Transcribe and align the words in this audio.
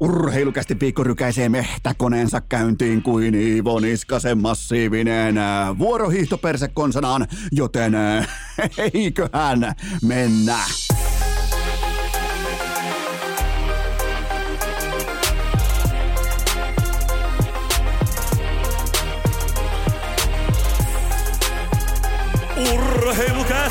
Urheilukästi 0.00 0.80
viikko 0.80 1.04
rykäisee 1.04 1.48
mehtäkoneensa 1.48 2.40
käyntiin 2.40 3.02
kuin 3.02 3.34
Iivo 3.34 3.80
Niskasen 3.80 4.38
massiivinen 4.38 5.38
äh, 5.38 5.78
vuorohiihtoperse 5.78 6.68
konsanaan, 6.68 7.26
joten 7.52 7.94
äh, 7.94 8.28
eiköhän 8.94 9.74
mennä. 10.02 10.58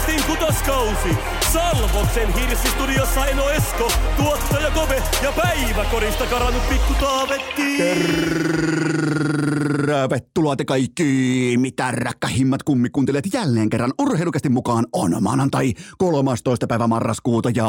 Urheilukästin 0.04 0.38
kutoskausi. 0.38 1.18
Salvoksen 1.54 2.34
hirsistudiossa 2.34 3.26
Eno 3.26 3.50
Esko, 3.50 3.92
tuottaja 4.18 4.72
Kove 4.72 5.04
ja 5.24 5.32
päiväkorista 5.32 6.26
karannut 6.26 6.70
pikku 6.70 6.94
Taavetti. 7.00 7.78
Tervetuloa 9.77 10.55
te 10.55 10.66
kaikki, 10.66 11.55
mitä 11.58 11.91
rakkahimmat 11.91 12.63
kummikuuntelijat 12.63 13.26
jälleen 13.34 13.70
kerran 13.70 13.94
urheilukästi 14.00 14.50
mukaan 14.50 14.86
on 14.94 15.24
maanantai 15.24 15.74
13. 15.98 16.68
päivä 16.68 16.88
marraskuuta 16.88 17.49
ja 17.49 17.68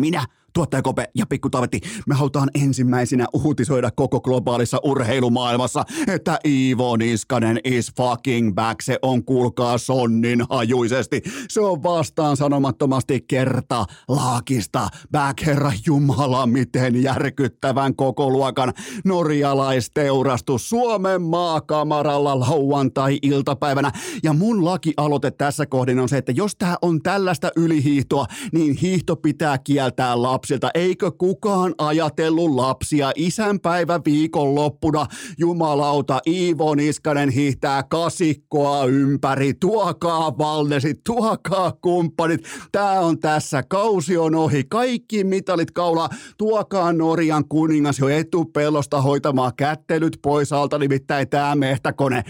minä 0.00 0.26
tuottaja 0.54 0.82
Kope 0.82 1.04
ja 1.14 1.26
Pikku 1.26 1.50
Taavetti, 1.50 1.80
me 2.06 2.14
halutaan 2.14 2.50
ensimmäisenä 2.54 3.26
uutisoida 3.32 3.90
koko 3.90 4.20
globaalissa 4.20 4.78
urheilumaailmassa, 4.84 5.84
että 6.06 6.38
Iivo 6.46 6.96
Niskanen 6.96 7.60
is 7.64 7.92
fucking 7.96 8.54
back. 8.54 8.80
Se 8.82 8.98
on 9.02 9.24
kuulkaa 9.24 9.78
sonnin 9.78 10.44
hajuisesti. 10.50 11.22
Se 11.48 11.60
on 11.60 11.82
vastaan 11.82 12.36
sanomattomasti 12.36 13.24
kerta 13.28 13.84
laakista. 14.08 14.88
Back 15.12 15.46
herra 15.46 15.72
Jumala, 15.86 16.46
miten 16.46 17.02
järkyttävän 17.02 17.96
koko 17.96 18.30
luokan 18.30 18.72
norjalaisteurastus 19.04 20.68
Suomen 20.68 21.22
maakamaralla 21.22 22.40
lauantai-iltapäivänä. 22.40 23.92
Ja 24.22 24.32
mun 24.32 24.64
lakialoite 24.64 25.30
tässä 25.30 25.66
kohdin 25.66 25.98
on 25.98 26.08
se, 26.08 26.18
että 26.18 26.32
jos 26.32 26.56
tää 26.56 26.76
on 26.82 27.02
tällaista 27.02 27.50
ylihiihtoa, 27.56 28.26
niin 28.52 28.76
hiihto 28.76 29.16
pitää 29.16 29.58
kieltää 29.58 30.22
lapsi 30.22 30.43
lapsilta. 30.44 30.70
Eikö 30.74 31.10
kukaan 31.10 31.74
ajatellut 31.78 32.50
lapsia 32.50 33.12
isänpäivä 33.16 34.00
viikonloppuna? 34.04 35.06
Jumalauta, 35.38 36.20
Iivo 36.26 36.74
Niskanen 36.74 37.30
hiihtää 37.30 37.82
kasikkoa 37.82 38.84
ympäri. 38.84 39.54
Tuokaa 39.54 40.38
valnesit, 40.38 41.00
tuokaa 41.04 41.72
kumppanit. 41.72 42.40
Tää 42.72 43.00
on 43.00 43.18
tässä, 43.18 43.62
kausi 43.68 44.16
on 44.16 44.34
ohi. 44.34 44.64
Kaikki 44.68 45.24
mitalit 45.24 45.70
kaulaa. 45.70 46.08
Tuokaa 46.38 46.92
Norjan 46.92 47.48
kuningas 47.48 47.98
jo 47.98 48.08
etupellosta 48.08 49.02
hoitamaan 49.02 49.52
kättelyt 49.56 50.18
pois 50.22 50.52
alta, 50.52 50.78
nimittäin 50.78 51.28
tää 51.28 51.54
mehtäkone. 51.54 52.24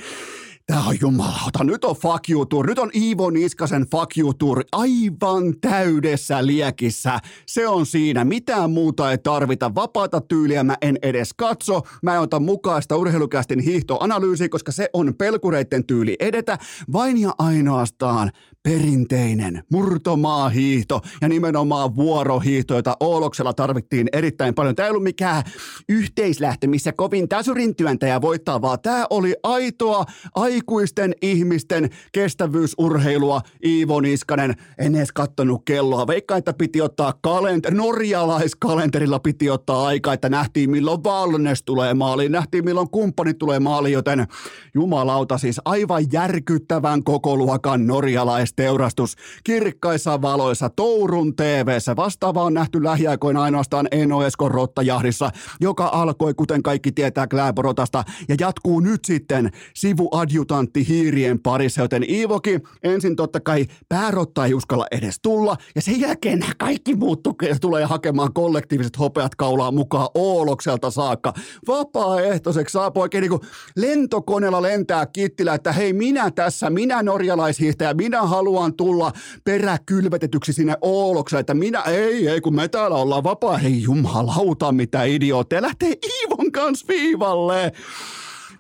Tää 0.66 0.82
on 0.82 0.96
jumalauta. 1.00 1.64
Nyt 1.64 1.84
on 1.84 1.96
fuck 1.96 2.30
you 2.30 2.46
tour. 2.46 2.66
Nyt 2.66 2.78
on 2.78 2.90
Iivo 2.94 3.30
Niskasen 3.30 3.86
fuck 3.90 4.18
you 4.18 4.34
tour 4.34 4.64
aivan 4.72 5.54
täydessä 5.60 6.46
liekissä. 6.46 7.18
Se 7.46 7.68
on 7.68 7.86
siinä. 7.86 8.24
Mitään 8.24 8.70
muuta 8.70 9.10
ei 9.10 9.18
tarvita. 9.18 9.74
Vapaata 9.74 10.20
tyyliä 10.20 10.64
mä 10.64 10.76
en 10.82 10.98
edes 11.02 11.34
katso. 11.36 11.82
Mä 12.02 12.14
en 12.14 12.20
ota 12.20 12.40
mukaista 12.40 12.96
urheilukästin 12.96 13.60
hiihtoanalyysiä, 13.60 14.48
koska 14.48 14.72
se 14.72 14.88
on 14.92 15.14
pelkureitten 15.18 15.86
tyyli 15.86 16.16
edetä. 16.20 16.58
Vain 16.92 17.20
ja 17.20 17.34
ainoastaan 17.38 18.30
perinteinen 18.68 19.62
murtomaahiihto 19.72 21.00
ja 21.20 21.28
nimenomaan 21.28 21.96
vuorohiihto, 21.96 22.74
jota 22.74 22.96
Ooloksella 23.00 23.52
tarvittiin 23.52 24.08
erittäin 24.12 24.54
paljon. 24.54 24.74
Tämä 24.74 24.86
ei 24.86 24.90
ollut 24.90 25.02
mikään 25.02 25.42
yhteislähtö, 25.88 26.66
missä 26.66 26.92
kovin 26.92 27.28
täsyrin 27.28 27.76
työntäjä 27.76 28.20
voittaa, 28.20 28.62
vaan 28.62 28.78
tämä 28.82 29.06
oli 29.10 29.34
aitoa 29.42 30.04
aikuisten 30.34 31.14
ihmisten 31.22 31.90
kestävyysurheilua. 32.12 33.40
Iivo 33.64 34.00
Niskanen, 34.00 34.54
en 34.78 34.94
edes 34.94 35.12
kattonut 35.12 35.62
kelloa. 35.64 36.06
Veikka, 36.06 36.36
että 36.36 36.52
piti 36.52 36.80
ottaa 36.80 37.14
kalenteri, 37.22 37.76
norjalaiskalenterilla 37.76 39.18
piti 39.18 39.50
ottaa 39.50 39.86
aika, 39.86 40.12
että 40.12 40.28
nähtiin 40.28 40.70
milloin 40.70 41.04
Valnes 41.04 41.62
tulee 41.62 41.94
maaliin, 41.94 42.32
nähtiin 42.32 42.64
milloin 42.64 42.90
kumppanit 42.90 43.38
tulee 43.38 43.60
maaliin, 43.60 43.92
joten 43.92 44.26
jumalauta 44.74 45.38
siis 45.38 45.60
aivan 45.64 46.04
järkyttävän 46.12 47.04
kokoluokan 47.04 47.86
norjalais 47.86 48.53
teurastus 48.56 49.14
kirkkaissa 49.44 50.22
valoissa 50.22 50.70
Tourun 50.70 51.36
TVssä. 51.36 51.96
Vastaava 51.96 52.42
on 52.42 52.54
nähty 52.54 52.84
lähiaikoina 52.84 53.42
ainoastaan 53.42 53.88
Eno 53.90 54.22
Eskon 54.22 54.50
rottajahdissa, 54.50 55.30
joka 55.60 55.90
alkoi, 55.92 56.34
kuten 56.34 56.62
kaikki 56.62 56.92
tietää, 56.92 57.26
Kläborotasta 57.26 58.04
ja 58.28 58.36
jatkuu 58.40 58.80
nyt 58.80 59.04
sitten 59.04 59.50
sivuadjutantti 59.74 60.88
hiirien 60.88 61.38
parissa, 61.40 61.80
joten 61.80 62.10
Iivoki 62.10 62.60
ensin 62.82 63.16
totta 63.16 63.40
kai 63.40 63.66
päärotta 63.88 64.46
ei 64.46 64.54
uskalla 64.54 64.86
edes 64.90 65.18
tulla 65.22 65.56
ja 65.74 65.82
sen 65.82 66.00
jälkeen 66.00 66.38
nämä 66.38 66.52
kaikki 66.58 66.96
muut 66.96 67.20
tulee 67.60 67.84
hakemaan 67.84 68.32
kollektiiviset 68.32 68.98
hopeat 68.98 69.34
kaulaa 69.34 69.70
mukaan 69.70 70.08
Oolokselta 70.14 70.90
saakka. 70.90 71.32
Vapaaehtoiseksi 71.68 72.72
saapuu 72.72 73.02
oikein 73.02 73.22
niin 73.22 73.30
kuin 73.30 73.42
lentokoneella 73.76 74.62
lentää 74.62 75.06
Kittilä, 75.06 75.54
että 75.54 75.72
hei 75.72 75.92
minä 75.92 76.30
tässä, 76.30 76.70
minä 76.70 77.02
norjalaishiihtäjä, 77.02 77.94
minä 77.94 78.22
haluan 78.22 78.43
haluan 78.44 78.74
tulla 78.74 79.12
peräkylvetetyksi 79.44 80.52
sinne 80.52 80.76
Oolokseen, 80.80 81.40
että 81.40 81.54
minä, 81.54 81.80
ei, 81.80 82.28
ei, 82.28 82.40
kun 82.40 82.54
me 82.54 82.68
täällä 82.68 82.96
ollaan 82.96 83.24
vapaa, 83.24 83.56
hei 83.56 83.82
jumalauta, 83.82 84.72
mitä 84.72 85.04
idiootteja, 85.04 85.62
lähtee 85.62 85.92
Iivon 86.06 86.52
kanssa 86.52 86.86
viivalle. 86.88 87.72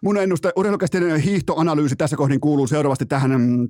Mun 0.02 0.18
ennuste, 0.18 0.52
urheilukästinen 0.56 1.20
hiihtoanalyysi 1.20 1.96
tässä 1.96 2.16
kohdin 2.16 2.40
kuuluu 2.40 2.66
seuraavasti 2.66 3.06
tähän 3.06 3.40
mm, 3.40 3.68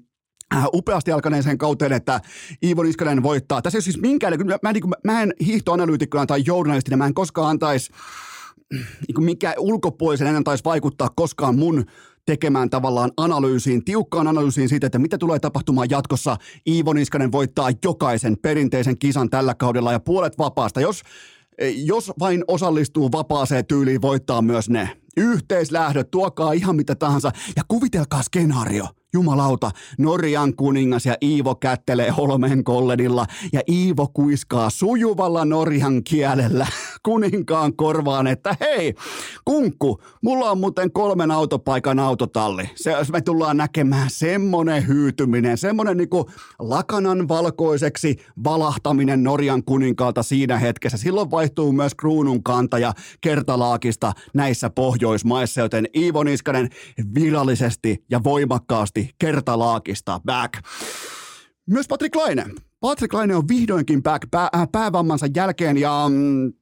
äh, 0.54 0.66
upeasti 0.74 1.12
alkaneeseen 1.12 1.58
kauteen, 1.58 1.92
että 1.92 2.20
Iivo 2.62 2.82
Niskanen 2.82 3.22
voittaa. 3.22 3.62
Tässä 3.62 3.78
ei 3.78 3.82
siis 3.82 4.00
minkään, 4.00 4.34
mä, 4.62 4.72
niin 4.72 4.84
mä 5.04 5.22
en 5.22 5.34
hiihtoanalyytikkona 5.46 6.26
tai 6.26 6.42
journalistina, 6.46 6.96
mä 6.96 7.06
en 7.06 7.14
koskaan 7.14 7.50
antaisi 7.50 7.92
niin 8.72 9.24
mikä 9.24 9.54
ulkopuolisen 9.58 10.26
en 10.26 10.36
antaisi 10.36 10.64
vaikuttaa 10.64 11.08
koskaan 11.16 11.58
mun 11.58 11.84
tekemään 12.26 12.70
tavallaan 12.70 13.10
analyysiin, 13.16 13.84
tiukkaan 13.84 14.28
analyysiin 14.28 14.68
siitä, 14.68 14.86
että 14.86 14.98
mitä 14.98 15.18
tulee 15.18 15.38
tapahtumaan 15.38 15.90
jatkossa. 15.90 16.36
Iivo 16.66 16.92
Niskanen 16.92 17.32
voittaa 17.32 17.70
jokaisen 17.84 18.36
perinteisen 18.42 18.98
kisan 18.98 19.30
tällä 19.30 19.54
kaudella 19.54 19.92
ja 19.92 20.00
puolet 20.00 20.38
vapaasta. 20.38 20.80
Jos, 20.80 21.02
jos 21.74 22.12
vain 22.18 22.44
osallistuu 22.48 23.12
vapaaseen 23.12 23.66
tyyliin, 23.66 24.02
voittaa 24.02 24.42
myös 24.42 24.70
ne. 24.70 24.90
Yhteislähdöt, 25.16 26.10
tuokaa 26.10 26.52
ihan 26.52 26.76
mitä 26.76 26.94
tahansa 26.94 27.30
ja 27.56 27.62
kuvitelkaa 27.68 28.22
skenaario– 28.22 28.88
Jumalauta, 29.14 29.70
Norjan 29.98 30.56
kuningas 30.56 31.06
ja 31.06 31.14
Iivo 31.22 31.54
kättelee 31.54 32.10
Holmen 32.10 32.64
kolledilla 32.64 33.26
ja 33.52 33.60
Iivo 33.70 34.08
kuiskaa 34.14 34.70
sujuvalla 34.70 35.44
Norjan 35.44 36.04
kielellä 36.04 36.66
kuninkaan 37.06 37.76
korvaan, 37.76 38.26
että 38.26 38.56
hei, 38.60 38.94
kunkku, 39.44 40.00
mulla 40.22 40.50
on 40.50 40.58
muuten 40.58 40.92
kolmen 40.92 41.30
autopaikan 41.30 41.98
autotalli. 41.98 42.70
Se, 42.74 42.96
me 43.12 43.20
tullaan 43.20 43.56
näkemään 43.56 44.10
semmonen 44.10 44.88
hyytyminen, 44.88 45.58
semmonen 45.58 45.96
niinku 45.96 46.30
lakanan 46.58 47.28
valkoiseksi 47.28 48.16
valahtaminen 48.44 49.22
Norjan 49.22 49.64
kuninkaalta 49.64 50.22
siinä 50.22 50.58
hetkessä. 50.58 50.98
Silloin 50.98 51.30
vaihtuu 51.30 51.72
myös 51.72 51.94
kruunun 51.94 52.42
kantaja 52.42 52.92
kertalaakista 53.20 54.12
näissä 54.34 54.70
Pohjoismaissa, 54.70 55.60
joten 55.60 55.86
Iivo 55.96 56.22
Niskanen 56.22 56.68
virallisesti 57.14 58.04
ja 58.10 58.24
voimakkaasti 58.24 59.03
kertalaakista 59.18 60.20
back. 60.24 60.54
Myös 61.66 61.88
Patrick 61.88 62.16
Laine. 62.16 62.46
Patrick 62.80 63.14
Laine 63.14 63.36
on 63.36 63.48
vihdoinkin 63.48 64.02
back 64.02 64.30
pää, 64.30 64.48
äh, 64.56 64.68
päävammansa 64.72 65.26
jälkeen 65.36 65.76
ja 65.76 66.06
mm, 66.08 66.52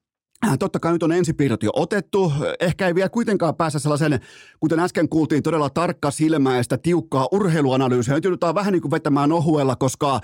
äh, 0.47 0.59
Totta 0.59 0.81
kai 0.81 0.93
nyt 0.93 1.03
on 1.03 1.13
ensipiirrot 1.13 1.63
jo 1.63 1.71
otettu. 1.75 2.33
Ehkä 2.61 2.87
ei 2.87 2.95
vielä 2.95 3.09
kuitenkaan 3.09 3.57
päässä 3.57 3.79
sellaisen, 3.79 4.21
kuten 4.61 4.81
äsken 4.81 5.09
kuultiin, 5.09 5.43
todella 5.43 5.71
tarkka 5.71 6.11
silmäistä, 6.11 6.79
tiukkaa 6.79 7.29
urheiluanalyysiä. 7.33 8.15
Nyt 8.15 8.25
joudutaan 8.25 8.55
vähän 8.55 8.73
niin 8.73 8.83
kuin 8.83 8.91
vetämään 8.91 9.33
ohuella, 9.33 9.77
koska 9.77 10.21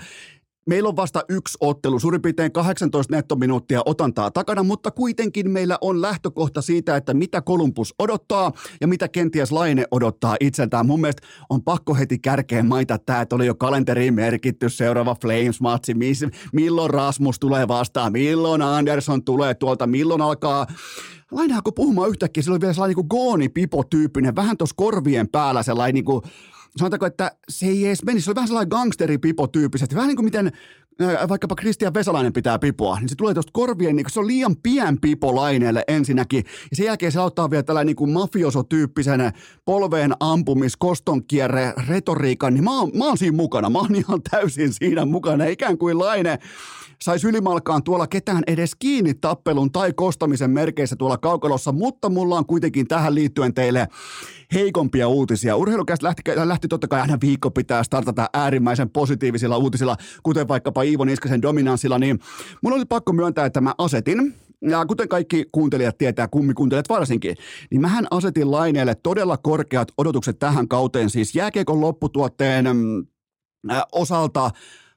Meillä 0.69 0.89
on 0.89 0.95
vasta 0.95 1.23
yksi 1.29 1.57
ottelu, 1.61 1.99
suurin 1.99 2.21
piirtein 2.21 2.51
18 2.51 3.15
nettominuuttia 3.15 3.81
otantaa 3.85 4.31
takana, 4.31 4.63
mutta 4.63 4.91
kuitenkin 4.91 5.51
meillä 5.51 5.77
on 5.81 6.01
lähtökohta 6.01 6.61
siitä, 6.61 6.95
että 6.95 7.13
mitä 7.13 7.41
Kolumbus 7.41 7.93
odottaa 7.99 8.51
ja 8.81 8.87
mitä 8.87 9.07
kenties 9.07 9.51
Laine 9.51 9.85
odottaa 9.91 10.35
itseltään. 10.39 10.85
Mun 10.85 11.01
mielestä 11.01 11.27
on 11.49 11.63
pakko 11.63 11.95
heti 11.95 12.19
kärkeen 12.19 12.65
maita 12.65 12.97
tämä, 12.97 13.21
että 13.21 13.35
oli 13.35 13.45
jo 13.45 13.55
kalenteriin 13.55 14.13
merkitty 14.13 14.69
seuraava 14.69 15.15
Flames-matsi, 15.21 15.93
milloin 16.53 16.89
Rasmus 16.89 17.39
tulee 17.39 17.67
vastaan, 17.67 18.11
milloin 18.11 18.61
Anderson 18.61 19.23
tulee 19.23 19.53
tuolta, 19.53 19.87
milloin 19.87 20.21
alkaa? 20.21 20.67
Laine 21.31 21.55
puhumaan 21.75 22.09
yhtäkkiä, 22.09 22.43
sillä 22.43 22.53
oli 22.53 22.61
vielä 22.61 22.73
sellainen 22.73 22.97
niin 22.97 23.07
gooni-pipo-tyyppinen, 23.09 24.35
vähän 24.35 24.57
tuossa 24.57 24.75
korvien 24.77 25.29
päällä 25.29 25.63
sellainen 25.63 25.93
niin 25.93 26.05
kuin, 26.05 26.21
sanotaanko, 26.79 27.05
että 27.05 27.31
se 27.49 27.65
ei 27.65 27.85
edes 27.85 28.03
menisi, 28.03 28.25
se 28.25 28.31
oli 28.31 28.35
vähän 28.35 28.47
sellainen 28.47 28.69
gangsteripipo 28.69 29.47
tyyppisesti, 29.47 29.95
vähän 29.95 30.07
niin 30.07 30.15
kuin 30.15 30.25
miten 30.25 30.51
vaikkapa 31.29 31.55
Kristian 31.55 31.93
Vesalainen 31.93 32.33
pitää 32.33 32.59
pipoa, 32.59 32.99
niin 32.99 33.09
se 33.09 33.15
tulee 33.15 33.33
tuosta 33.33 33.51
korvien, 33.53 33.95
niin 33.95 34.05
se 34.09 34.19
on 34.19 34.27
liian 34.27 34.55
pien 34.63 35.01
pipo 35.01 35.35
laineelle 35.35 35.83
ensinnäkin, 35.87 36.43
ja 36.71 36.75
sen 36.75 36.85
jälkeen 36.85 37.11
se 37.11 37.19
auttaa 37.19 37.49
vielä 37.49 37.63
tällainen 37.63 37.95
niin 37.99 38.11
mafiosotyyppisen 38.11 39.31
polveen 39.65 40.13
ampumis, 40.19 40.77
kostonkierre, 40.77 41.73
retoriikan, 41.87 42.53
niin 42.53 42.63
mä 42.63 42.79
oon, 42.79 42.91
mä 42.93 43.05
oon 43.05 43.17
siinä 43.17 43.37
mukana, 43.37 43.69
mä 43.69 43.79
oon 43.79 43.95
ihan 43.95 44.21
täysin 44.31 44.73
siinä 44.73 45.05
mukana, 45.05 45.45
ikään 45.45 45.77
kuin 45.77 45.99
laine 45.99 46.39
saisi 47.01 47.27
ylimalkaan 47.27 47.83
tuolla 47.83 48.07
ketään 48.07 48.43
edes 48.47 48.75
kiinni 48.75 49.13
tappelun 49.13 49.71
tai 49.71 49.93
kostamisen 49.93 50.51
merkeissä 50.51 50.95
tuolla 50.95 51.17
kaukalossa, 51.17 51.71
mutta 51.71 52.09
mulla 52.09 52.37
on 52.37 52.45
kuitenkin 52.45 52.87
tähän 52.87 53.15
liittyen 53.15 53.53
teille 53.53 53.87
heikompia 54.53 55.07
uutisia. 55.07 55.55
Urheilukästä 55.55 56.07
lähti, 56.07 56.21
lähti 56.35 56.67
totta 56.67 56.87
kai 56.87 57.01
aina 57.01 57.17
viikko 57.21 57.51
pitää 57.51 57.83
startata 57.83 58.29
äärimmäisen 58.33 58.89
positiivisilla 58.89 59.57
uutisilla, 59.57 59.97
kuten 60.23 60.47
vaikkapa 60.47 60.81
Iivo 60.81 61.05
Niskasen 61.05 61.41
dominanssilla, 61.41 61.99
niin 61.99 62.19
mun 62.63 62.73
oli 62.73 62.85
pakko 62.85 63.13
myöntää, 63.13 63.45
että 63.45 63.61
mä 63.61 63.73
asetin 63.77 64.35
ja 64.61 64.85
kuten 64.85 65.07
kaikki 65.07 65.45
kuuntelijat 65.51 65.97
tietää, 65.97 66.27
kummikuuntelijat 66.27 66.89
varsinkin, 66.89 67.35
niin 67.71 67.81
mähän 67.81 68.07
asetin 68.11 68.51
laineelle 68.51 68.95
todella 68.95 69.37
korkeat 69.37 69.91
odotukset 69.97 70.39
tähän 70.39 70.67
kauteen, 70.67 71.09
siis 71.09 71.35
jääkiekon 71.35 71.81
lopputuotteen 71.81 72.65
mm, 72.65 73.05
osalta 73.91 74.51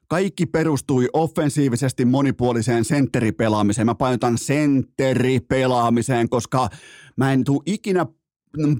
kaikki 0.07 0.45
perustui 0.45 1.09
offensiivisesti 1.13 2.05
monipuoliseen 2.05 2.85
sentteripelaamiseen. 2.85 3.85
Mä 3.85 3.95
painotan 3.95 4.37
sentteripelaamiseen, 4.37 6.29
koska 6.29 6.69
mä 7.17 7.33
en 7.33 7.43
tule 7.43 7.61
ikinä 7.65 8.05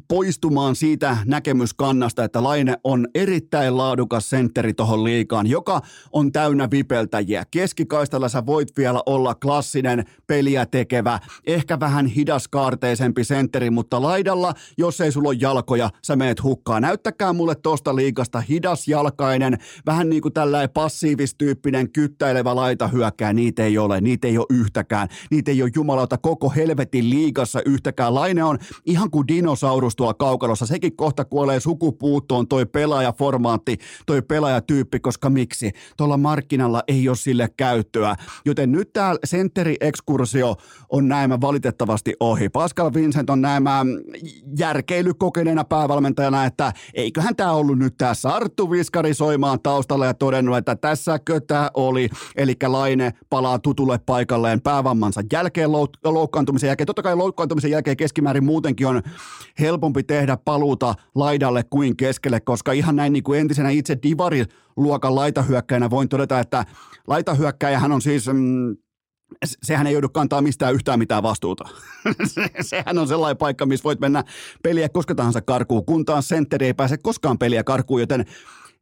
poistumaan 0.07 0.75
siitä 0.75 1.17
näkemyskannasta, 1.25 2.23
että 2.23 2.43
Laine 2.43 2.77
on 2.83 3.07
erittäin 3.15 3.77
laadukas 3.77 4.29
sentteri 4.29 4.73
tuohon 4.73 5.03
liikaan, 5.03 5.47
joka 5.47 5.81
on 6.11 6.31
täynnä 6.31 6.67
vipeltäjiä. 6.71 7.43
Keskikaistalla 7.51 8.29
sä 8.29 8.45
voit 8.45 8.77
vielä 8.77 9.03
olla 9.05 9.35
klassinen 9.35 10.03
peliä 10.27 10.65
tekevä, 10.65 11.19
ehkä 11.47 11.79
vähän 11.79 12.05
hidaskaarteisempi 12.05 13.23
sentteri, 13.23 13.69
mutta 13.69 14.01
laidalla, 14.01 14.53
jos 14.77 15.01
ei 15.01 15.11
sulla 15.11 15.29
ole 15.29 15.37
jalkoja, 15.39 15.89
sä 16.03 16.15
meet 16.15 16.43
hukkaan. 16.43 16.81
Näyttäkää 16.81 17.33
mulle 17.33 17.55
tosta 17.55 17.95
liikasta 17.95 18.41
hidasjalkainen, 18.41 19.57
vähän 19.85 20.09
niin 20.09 20.21
kuin 20.21 20.33
tällainen 20.33 20.69
passiivistyyppinen 20.69 21.91
kyttäilevä 21.91 22.55
laita 22.55 22.87
hyökkää. 22.87 23.33
Niitä 23.33 23.63
ei 23.63 23.77
ole, 23.77 24.01
niitä 24.01 24.27
ei 24.27 24.37
ole 24.37 24.45
yhtäkään. 24.49 25.07
Niitä 25.31 25.51
ei 25.51 25.61
ole 25.61 25.71
jumalauta 25.75 26.17
koko 26.17 26.49
helvetin 26.49 27.09
liigassa 27.09 27.61
yhtäkään. 27.65 28.15
Laine 28.15 28.43
on 28.43 28.57
ihan 28.85 29.11
kuin 29.11 29.27
dinos 29.27 29.62
dinosaurus 29.63 29.95
tuolla 29.95 30.13
kaukalossa. 30.13 30.65
Sekin 30.65 30.95
kohta 30.95 31.25
kuolee 31.25 31.59
sukupuuttoon 31.59 32.47
toi 32.47 32.65
pelaajaformaatti, 32.65 33.77
toi 34.05 34.21
pelaajatyyppi, 34.21 34.99
koska 34.99 35.29
miksi? 35.29 35.71
Tuolla 35.97 36.17
markkinalla 36.17 36.83
ei 36.87 37.09
ole 37.09 37.17
sille 37.17 37.47
käyttöä. 37.57 38.15
Joten 38.45 38.71
nyt 38.71 38.93
tämä 38.93 39.15
sentteri-ekskursio 39.25 40.55
on 40.89 41.07
näemä 41.07 41.41
valitettavasti 41.41 42.13
ohi. 42.19 42.49
Pascal 42.49 42.91
Vincent 42.93 43.29
on 43.29 43.41
näemä 43.41 43.85
järkeilykokeneena 44.57 45.63
päävalmentajana, 45.63 46.45
että 46.45 46.73
eiköhän 46.93 47.35
tämä 47.35 47.51
ollut 47.51 47.77
nyt 47.79 47.97
tämä 47.97 48.13
Sarttu 48.13 48.71
Viskari 48.71 49.13
soimaan 49.13 49.59
taustalla 49.63 50.05
ja 50.05 50.13
todennut, 50.13 50.57
että 50.57 50.75
tässä 50.75 51.19
tämä 51.47 51.69
oli. 51.73 52.09
Eli 52.35 52.55
Laine 52.67 53.13
palaa 53.29 53.59
tutulle 53.59 53.99
paikalleen 54.05 54.61
päävammansa 54.61 55.21
jälkeen, 55.33 55.71
loukkaantumisen 56.03 56.67
jälkeen. 56.67 56.87
Totta 56.87 57.01
kai 57.01 57.15
loukkaantumisen 57.15 57.71
jälkeen 57.71 57.97
keskimäärin 57.97 58.43
muutenkin 58.43 58.87
on 58.87 59.01
helpompi 59.59 60.03
tehdä 60.03 60.37
paluuta 60.37 60.95
laidalle 61.15 61.63
kuin 61.69 61.97
keskelle, 61.97 62.39
koska 62.39 62.71
ihan 62.71 62.95
näin 62.95 63.13
niin 63.13 63.23
kuin 63.23 63.39
entisenä 63.39 63.69
itse 63.69 63.97
Divari-luokan 64.03 65.15
laitahyökkäjänä 65.15 65.89
voin 65.89 66.09
todeta, 66.09 66.39
että 66.39 66.65
laitahyökkäjähän 67.07 67.91
on 67.91 68.01
siis 68.01 68.27
mm, 68.27 68.75
sehän 69.45 69.87
ei 69.87 69.93
joudu 69.93 70.09
kantaa 70.09 70.41
mistään 70.41 70.73
yhtään 70.73 70.99
mitään 70.99 71.23
vastuuta. 71.23 71.63
sehän 72.61 72.97
on 72.97 73.07
sellainen 73.07 73.37
paikka, 73.37 73.65
missä 73.65 73.83
voit 73.83 73.99
mennä 73.99 74.23
peliä 74.63 74.89
koska 74.89 75.15
tahansa 75.15 75.41
karkuun, 75.41 75.85
kun 75.85 76.05
taas 76.05 76.27
sentteri 76.27 76.65
ei 76.65 76.73
pääse 76.73 76.97
koskaan 76.97 77.37
peliä 77.37 77.63
karkuun, 77.63 77.99
joten 78.01 78.25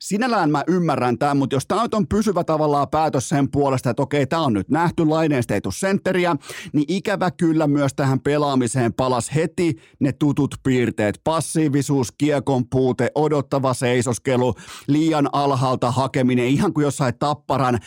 sinällään 0.01 0.51
mä 0.51 0.63
ymmärrän 0.67 1.17
tämän, 1.17 1.37
mutta 1.37 1.55
jos 1.55 1.67
tämä 1.67 1.85
on 1.93 2.07
pysyvä 2.07 2.43
tavallaan 2.43 2.89
päätös 2.89 3.29
sen 3.29 3.51
puolesta, 3.51 3.89
että 3.89 4.03
okei, 4.03 4.27
tämä 4.27 4.41
on 4.41 4.53
nyt 4.53 4.69
nähty, 4.69 5.05
laineesta 5.05 5.53
ei 5.53 5.61
sentteriä, 5.73 6.35
niin 6.73 6.85
ikävä 6.87 7.31
kyllä 7.31 7.67
myös 7.67 7.93
tähän 7.93 8.19
pelaamiseen 8.19 8.93
palas 8.93 9.35
heti 9.35 9.75
ne 9.99 10.11
tutut 10.11 10.55
piirteet. 10.63 11.21
Passiivisuus, 11.23 12.11
kiekon 12.11 12.69
puute, 12.69 13.11
odottava 13.15 13.73
seisoskelu, 13.73 14.53
liian 14.87 15.29
alhaalta 15.33 15.91
hakeminen, 15.91 16.47
ihan 16.47 16.73
kuin 16.73 16.83
jossain 16.83 17.13
tapparan 17.19 17.79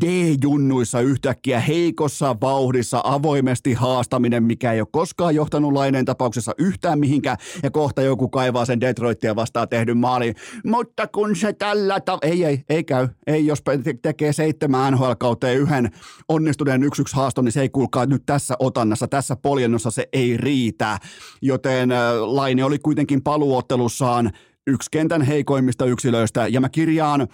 D-junnuissa 0.00 1.00
yhtäkkiä 1.00 1.60
heikossa 1.60 2.36
vauhdissa 2.40 3.00
avoimesti 3.04 3.72
haastaminen, 3.74 4.44
mikä 4.44 4.72
ei 4.72 4.80
ole 4.80 4.88
koskaan 4.92 5.34
johtanut 5.34 5.72
laineen 5.72 6.04
tapauksessa 6.04 6.52
yhtään 6.58 6.98
mihinkään, 6.98 7.36
ja 7.62 7.70
kohta 7.70 8.02
joku 8.02 8.28
kaivaa 8.28 8.64
sen 8.64 8.80
Detroitia 8.80 9.36
vastaan 9.36 9.68
tehdyn 9.68 9.96
maalin. 9.96 10.34
Mutta 10.64 11.06
kun 11.06 11.37
se 11.38 11.52
tällä 11.52 12.00
tavalla, 12.00 12.28
ei, 12.28 12.44
ei, 12.44 12.64
ei 12.68 12.84
käy. 12.84 13.08
Ei, 13.26 13.46
jos 13.46 13.62
tekee 14.02 14.32
seitsemän 14.32 14.92
NHL-kauteen 14.92 15.58
yhden 15.58 15.90
onnistuneen 16.28 16.82
yksi 16.82 17.02
yksi 17.02 17.16
haaston, 17.16 17.44
niin 17.44 17.52
se 17.52 17.60
ei 17.60 17.68
kuulkaa 17.68 18.06
nyt 18.06 18.22
tässä 18.26 18.54
otannassa, 18.58 19.08
tässä 19.08 19.36
poljennossa 19.36 19.90
se 19.90 20.08
ei 20.12 20.36
riitä. 20.36 20.98
Joten 21.42 21.92
äh, 21.92 21.98
Laine 22.20 22.64
oli 22.64 22.78
kuitenkin 22.78 23.22
paluottelussaan 23.22 24.30
yksi 24.66 24.88
kentän 24.90 25.22
heikoimmista 25.22 25.84
yksilöistä, 25.84 26.46
ja 26.48 26.60
mä 26.60 26.68
kirjaan 26.68 27.28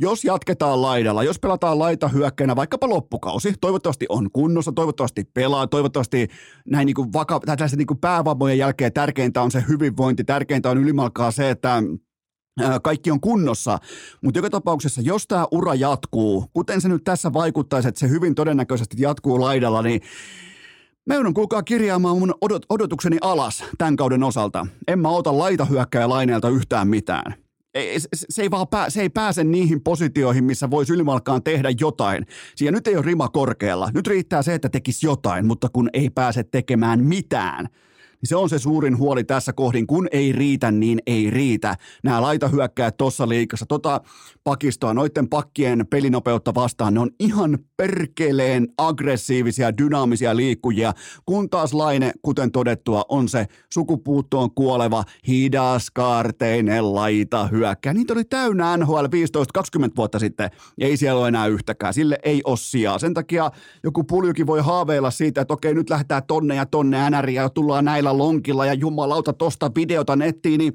jos 0.00 0.24
jatketaan 0.24 0.82
laidalla, 0.82 1.22
jos 1.22 1.38
pelataan 1.38 1.78
laita 1.78 2.08
hyökkäinä 2.08 2.56
vaikkapa 2.56 2.88
loppukausi, 2.88 3.54
toivottavasti 3.60 4.06
on 4.08 4.30
kunnossa, 4.32 4.72
toivottavasti 4.72 5.24
pelaa, 5.34 5.66
toivottavasti 5.66 6.28
näin 6.66 6.86
niin 6.86 6.94
kuin 6.94 7.12
vaka- 7.12 7.40
niin 7.76 7.86
kuin 7.86 7.98
päävammojen 7.98 8.58
jälkeen 8.58 8.92
tärkeintä 8.92 9.42
on 9.42 9.50
se 9.50 9.64
hyvinvointi, 9.68 10.24
tärkeintä 10.24 10.70
on 10.70 10.78
ylimalkaa 10.78 11.30
se, 11.30 11.50
että 11.50 11.82
kaikki 12.82 13.10
on 13.10 13.20
kunnossa, 13.20 13.78
mutta 14.24 14.38
joka 14.38 14.50
tapauksessa, 14.50 15.00
jos 15.00 15.26
tämä 15.26 15.46
ura 15.50 15.74
jatkuu, 15.74 16.50
kuten 16.52 16.80
se 16.80 16.88
nyt 16.88 17.04
tässä 17.04 17.32
vaikuttaisi, 17.32 17.88
että 17.88 18.00
se 18.00 18.08
hyvin 18.08 18.34
todennäköisesti 18.34 18.96
jatkuu 18.98 19.40
laidalla, 19.40 19.82
niin 19.82 20.00
Mä 21.06 21.14
joudun 21.14 21.34
kuulkaa 21.34 21.62
kirjaamaan 21.62 22.18
mun 22.18 22.34
odot- 22.44 22.66
odotukseni 22.68 23.16
alas 23.20 23.64
tämän 23.78 23.96
kauden 23.96 24.22
osalta. 24.22 24.66
En 24.88 24.98
mä 24.98 25.08
ota 25.08 25.38
laitahyökkäjä 25.38 26.08
laineelta 26.08 26.48
yhtään 26.48 26.88
mitään. 26.88 27.34
Ei, 27.74 28.00
se, 28.00 28.08
se, 28.12 28.42
ei 28.42 28.50
vaan 28.50 28.68
pää, 28.68 28.90
se 28.90 29.00
ei 29.00 29.08
pääse 29.08 29.44
niihin 29.44 29.80
positioihin, 29.80 30.44
missä 30.44 30.70
voisi 30.70 30.92
ylimalkaan 30.92 31.42
tehdä 31.42 31.68
jotain. 31.80 32.26
Siinä 32.56 32.70
nyt 32.70 32.86
ei 32.86 32.96
ole 32.96 33.04
rima 33.04 33.28
korkealla. 33.28 33.90
Nyt 33.94 34.06
riittää 34.06 34.42
se, 34.42 34.54
että 34.54 34.68
tekisi 34.68 35.06
jotain, 35.06 35.46
mutta 35.46 35.68
kun 35.72 35.90
ei 35.92 36.10
pääse 36.10 36.44
tekemään 36.44 37.04
mitään– 37.04 37.68
niin 38.20 38.28
se 38.28 38.36
on 38.36 38.48
se 38.48 38.58
suurin 38.58 38.98
huoli 38.98 39.24
tässä 39.24 39.52
kohdin. 39.52 39.86
Kun 39.86 40.08
ei 40.12 40.32
riitä, 40.32 40.70
niin 40.70 40.98
ei 41.06 41.30
riitä. 41.30 41.76
Nämä 42.04 42.22
laitahyökkäät 42.22 42.96
tuossa 42.96 43.28
liikassa, 43.28 43.66
tota 43.66 44.00
pakistoa, 44.44 44.94
noiden 44.94 45.28
pakkien 45.28 45.86
pelinopeutta 45.90 46.54
vastaan, 46.54 46.94
ne 46.94 47.00
on 47.00 47.10
ihan 47.20 47.58
perkeleen 47.76 48.68
aggressiivisia, 48.78 49.78
dynaamisia 49.78 50.36
liikkujia, 50.36 50.92
kun 51.26 51.50
taas 51.50 51.74
Laine, 51.74 52.12
kuten 52.22 52.52
todettua, 52.52 53.04
on 53.08 53.28
se 53.28 53.46
sukupuuttoon 53.72 54.50
kuoleva, 54.54 55.04
hidaskaarteinen 55.28 56.94
laitahyökkäjä. 56.94 57.94
Niitä 57.94 58.12
oli 58.12 58.24
täynnä 58.24 58.76
NHL 58.76 59.04
15-20 59.04 59.92
vuotta 59.96 60.18
sitten, 60.18 60.50
ei 60.80 60.96
siellä 60.96 61.20
ole 61.20 61.28
enää 61.28 61.46
yhtäkään. 61.46 61.94
Sille 61.94 62.18
ei 62.22 62.40
ole 62.44 62.56
sijaa. 62.56 62.98
Sen 62.98 63.14
takia 63.14 63.50
joku 63.84 64.04
puljukin 64.04 64.46
voi 64.46 64.60
haaveilla 64.60 65.10
siitä, 65.10 65.40
että 65.40 65.54
okei, 65.54 65.74
nyt 65.74 65.90
lähdetään 65.90 66.22
tonne 66.26 66.54
ja 66.54 66.66
tonne 66.66 67.10
NRiä 67.10 67.42
ja 67.42 67.50
tullaan 67.50 67.84
näillä 67.84 68.07
näillä 68.08 68.24
lonkilla 68.24 68.66
ja 68.66 68.74
jumalauta 68.74 69.32
tosta 69.32 69.70
videota 69.74 70.16
nettiin, 70.16 70.58
niin 70.58 70.74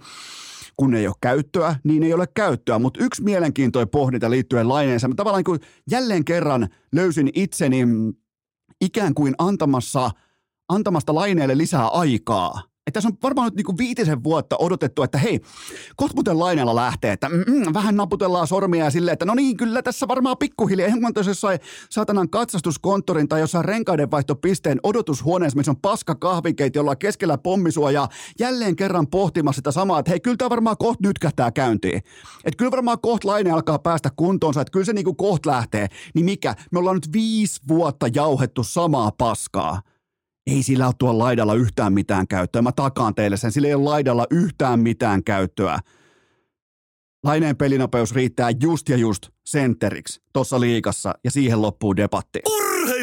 kun 0.77 0.95
ei 0.95 1.07
ole 1.07 1.15
käyttöä, 1.21 1.75
niin 1.83 2.03
ei 2.03 2.13
ole 2.13 2.27
käyttöä. 2.33 2.79
Mutta 2.79 3.03
yksi 3.03 3.23
mielenkiintoinen 3.23 3.89
pohdinta 3.89 4.29
liittyen 4.29 4.69
laineeseen. 4.69 5.11
Mä 5.11 5.15
tavallaan 5.15 5.43
kun 5.43 5.59
jälleen 5.91 6.25
kerran 6.25 6.69
löysin 6.95 7.29
itseni 7.33 7.85
ikään 8.81 9.13
kuin 9.13 9.35
antamassa, 9.37 10.11
antamasta 10.69 11.15
laineelle 11.15 11.57
lisää 11.57 11.87
aikaa– 11.87 12.61
että 12.87 12.97
tässä 12.97 13.09
on 13.09 13.17
varmaan 13.23 13.47
nyt 13.47 13.55
niinku 13.55 13.77
viitisen 13.77 14.23
vuotta 14.23 14.55
odotettu, 14.59 15.03
että 15.03 15.17
hei, 15.17 15.39
kohta 15.95 16.15
muuten 16.15 16.39
laineella 16.39 16.75
lähtee, 16.75 17.11
että 17.11 17.29
mm, 17.29 17.43
mm, 17.47 17.73
vähän 17.73 17.95
naputellaan 17.95 18.47
sormia 18.47 18.89
silleen, 18.89 19.13
että 19.13 19.25
no 19.25 19.33
niin, 19.33 19.57
kyllä 19.57 19.81
tässä 19.81 20.07
varmaan 20.07 20.37
pikkuhiljaa, 20.37 20.87
ihan 20.87 21.01
kuin 21.01 21.25
jossain 21.27 21.59
saatanan 21.89 22.29
katsastuskonttorin 22.29 23.27
tai 23.27 23.39
jossain 23.39 23.65
renkaidenvaihtopisteen 23.65 24.79
odotushuoneessa, 24.83 25.57
missä 25.57 25.71
on 25.71 25.81
paska 25.81 26.15
kahvikeiti, 26.15 26.79
jolla 26.79 26.95
keskellä 26.95 27.37
pommisuojaa, 27.37 28.09
jälleen 28.39 28.75
kerran 28.75 29.07
pohtimassa 29.07 29.59
sitä 29.59 29.71
samaa, 29.71 29.99
että 29.99 30.09
hei, 30.09 30.19
kyllä 30.19 30.37
tämä 30.37 30.49
varmaan 30.49 30.77
kohta 30.77 31.07
nytkähtää 31.07 31.51
käyntiin. 31.51 31.97
Että 32.45 32.57
kyllä 32.57 32.71
varmaan 32.71 33.01
kohta 33.01 33.27
laine 33.27 33.51
alkaa 33.51 33.79
päästä 33.79 34.09
kuntoonsa, 34.15 34.61
että 34.61 34.71
kyllä 34.71 34.85
se 34.85 34.93
niinku 34.93 35.13
kohta 35.13 35.49
lähtee. 35.49 35.87
Niin 36.15 36.25
mikä? 36.25 36.55
Me 36.71 36.79
ollaan 36.79 36.95
nyt 36.95 37.13
viisi 37.13 37.61
vuotta 37.67 38.07
jauhettu 38.15 38.63
samaa 38.63 39.11
paskaa 39.17 39.81
ei 40.47 40.63
sillä 40.63 40.85
ole 40.85 40.93
tuolla 40.99 41.23
laidalla 41.23 41.53
yhtään 41.53 41.93
mitään 41.93 42.27
käyttöä. 42.27 42.61
Mä 42.61 42.71
takaan 42.71 43.15
teille 43.15 43.37
sen, 43.37 43.51
sillä 43.51 43.67
ei 43.67 43.73
ole 43.73 43.83
laidalla 43.83 44.27
yhtään 44.31 44.79
mitään 44.79 45.23
käyttöä. 45.23 45.79
Laineen 47.23 47.57
pelinopeus 47.57 48.15
riittää 48.15 48.49
just 48.61 48.89
ja 48.89 48.97
just 48.97 49.27
sentteriksi 49.45 50.21
tuossa 50.33 50.59
liikassa 50.59 51.13
ja 51.23 51.31
siihen 51.31 51.61
loppuu 51.61 51.95
debatti. 51.95 52.39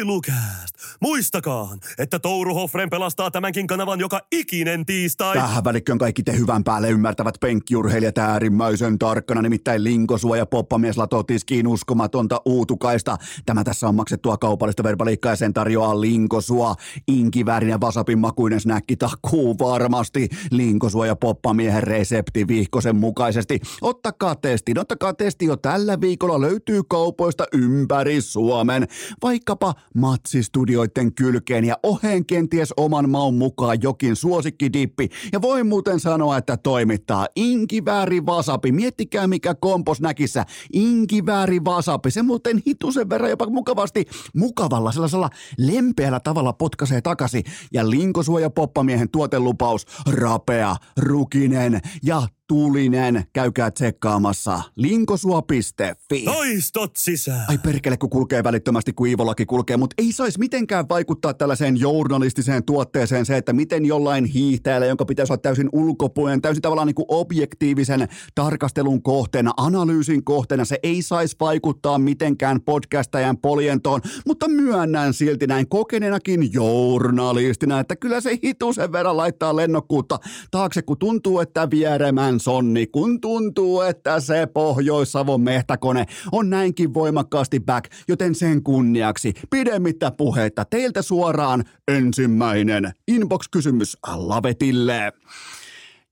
Urheilukääst! 0.01 0.75
Muistakaa, 1.01 1.77
että 1.97 2.19
Touru 2.19 2.53
Hoffren 2.53 2.89
pelastaa 2.89 3.31
tämänkin 3.31 3.67
kanavan 3.67 3.99
joka 3.99 4.19
ikinen 4.31 4.85
tiistai. 4.85 5.33
Tähän 5.33 5.63
välikköön 5.63 5.97
kaikki 5.97 6.23
te 6.23 6.37
hyvän 6.37 6.63
päälle 6.63 6.89
ymmärtävät 6.89 7.35
penkkiurheilijat 7.39 8.17
äärimmäisen 8.17 8.99
tarkkana, 8.99 9.41
nimittäin 9.41 9.83
Linkosua 9.83 10.37
ja 10.37 10.45
poppamies 10.45 10.97
latotiskiin 10.97 11.67
uskomatonta 11.67 12.41
uutukaista. 12.45 13.17
Tämä 13.45 13.63
tässä 13.63 13.87
on 13.87 13.95
maksettua 13.95 14.37
kaupallista 14.37 14.83
verbaliikkaa 14.83 15.31
ja 15.31 15.35
sen 15.35 15.53
tarjoaa 15.53 16.01
Linkosua. 16.01 16.75
Inkiväärin 17.07 17.69
ja 17.69 17.81
vasapin 17.81 18.19
makuinen 18.19 18.59
snäkki 18.59 18.95
takuu 18.95 19.59
varmasti. 19.59 20.29
Linkosua 20.51 21.07
ja 21.07 21.15
poppamiehen 21.15 21.83
resepti 21.83 22.47
vihkosen 22.47 22.95
mukaisesti. 22.95 23.59
Ottakaa 23.81 24.35
testiin, 24.35 24.79
ottakaa 24.79 25.13
testi 25.13 25.45
jo 25.45 25.57
tällä 25.57 26.01
viikolla 26.01 26.41
löytyy 26.41 26.81
kaupoista 26.89 27.45
ympäri 27.53 28.21
Suomen. 28.21 28.87
Vaikkapa 29.23 29.73
matsistudioiden 29.95 31.15
kylkeen 31.15 31.65
ja 31.65 31.77
oheen 31.83 32.25
kenties 32.25 32.73
oman 32.77 33.09
maun 33.09 33.35
mukaan 33.35 33.77
jokin 33.81 34.15
suosikkidippi. 34.15 35.09
Ja 35.31 35.41
voi 35.41 35.63
muuten 35.63 35.99
sanoa, 35.99 36.37
että 36.37 36.57
toimittaa 36.57 37.27
inkivääri 37.35 38.25
vasapi. 38.25 38.71
Miettikää 38.71 39.27
mikä 39.27 39.55
kompos 39.55 40.01
näkissä. 40.01 40.45
Inkivääri 40.73 41.65
vasapi. 41.65 42.11
Se 42.11 42.21
muuten 42.21 42.61
hitusen 42.67 43.09
verran 43.09 43.29
jopa 43.29 43.45
mukavasti, 43.49 44.05
mukavalla 44.35 44.91
sellaisella 44.91 45.29
lempeällä 45.57 46.19
tavalla 46.19 46.53
potkaisee 46.53 47.01
takaisin. 47.01 47.43
Ja 47.73 47.89
linkosuoja 47.89 48.49
poppamiehen 48.49 49.09
tuotelupaus, 49.09 49.85
rapea, 50.07 50.75
rukinen 50.97 51.81
ja 52.03 52.27
tulinen. 52.51 53.23
Käykää 53.33 53.71
tsekkaamassa 53.71 54.61
linkosua.fi. 54.75 56.23
Toistot 56.25 56.91
sisään! 56.97 57.45
Ai 57.47 57.57
perkele, 57.57 57.97
kun 57.97 58.09
kulkee 58.09 58.43
välittömästi, 58.43 58.93
kun 58.93 59.07
Iivolaki 59.07 59.45
kulkee, 59.45 59.77
mutta 59.77 59.93
ei 59.97 60.11
saisi 60.11 60.39
mitenkään 60.39 60.89
vaikuttaa 60.89 61.33
tällaiseen 61.33 61.79
journalistiseen 61.79 62.63
tuotteeseen 62.63 63.25
se, 63.25 63.37
että 63.37 63.53
miten 63.53 63.85
jollain 63.85 64.25
hiihtäjällä, 64.25 64.85
jonka 64.85 65.05
pitäisi 65.05 65.33
olla 65.33 65.41
täysin 65.41 65.69
ulkopuolinen, 65.71 66.41
täysin 66.41 66.61
tavallaan 66.61 66.87
niin 66.87 66.95
kuin 66.95 67.05
objektiivisen 67.07 68.07
tarkastelun 68.35 69.03
kohteena, 69.03 69.53
analyysin 69.57 70.23
kohteena, 70.23 70.65
se 70.65 70.79
ei 70.83 71.01
saisi 71.01 71.35
vaikuttaa 71.39 71.97
mitenkään 71.97 72.61
podcastajan 72.61 73.37
poljentoon, 73.37 74.01
mutta 74.25 74.47
myönnän 74.47 75.13
silti 75.13 75.47
näin 75.47 75.69
kokeneenakin 75.69 76.53
journalistina, 76.53 77.79
että 77.79 77.95
kyllä 77.95 78.21
se 78.21 78.39
hitusen 78.43 78.91
verran 78.91 79.17
laittaa 79.17 79.55
lennokkuutta 79.55 80.19
taakse, 80.51 80.81
kun 80.81 80.97
tuntuu, 80.97 81.39
että 81.39 81.69
vieremän 81.69 82.40
sonni, 82.41 82.87
kun 82.87 83.21
tuntuu, 83.21 83.81
että 83.81 84.19
se 84.19 84.47
Pohjois-Savon 84.53 85.41
mehtäkone 85.41 86.05
on 86.31 86.49
näinkin 86.49 86.93
voimakkaasti 86.93 87.59
back, 87.59 87.91
joten 88.07 88.35
sen 88.35 88.63
kunniaksi 88.63 89.33
pidemmittä 89.49 90.11
puheita 90.11 90.65
teiltä 90.65 91.01
suoraan 91.01 91.63
ensimmäinen 91.87 92.91
inbox-kysymys 93.07 93.97
Lavetille. 94.15 95.13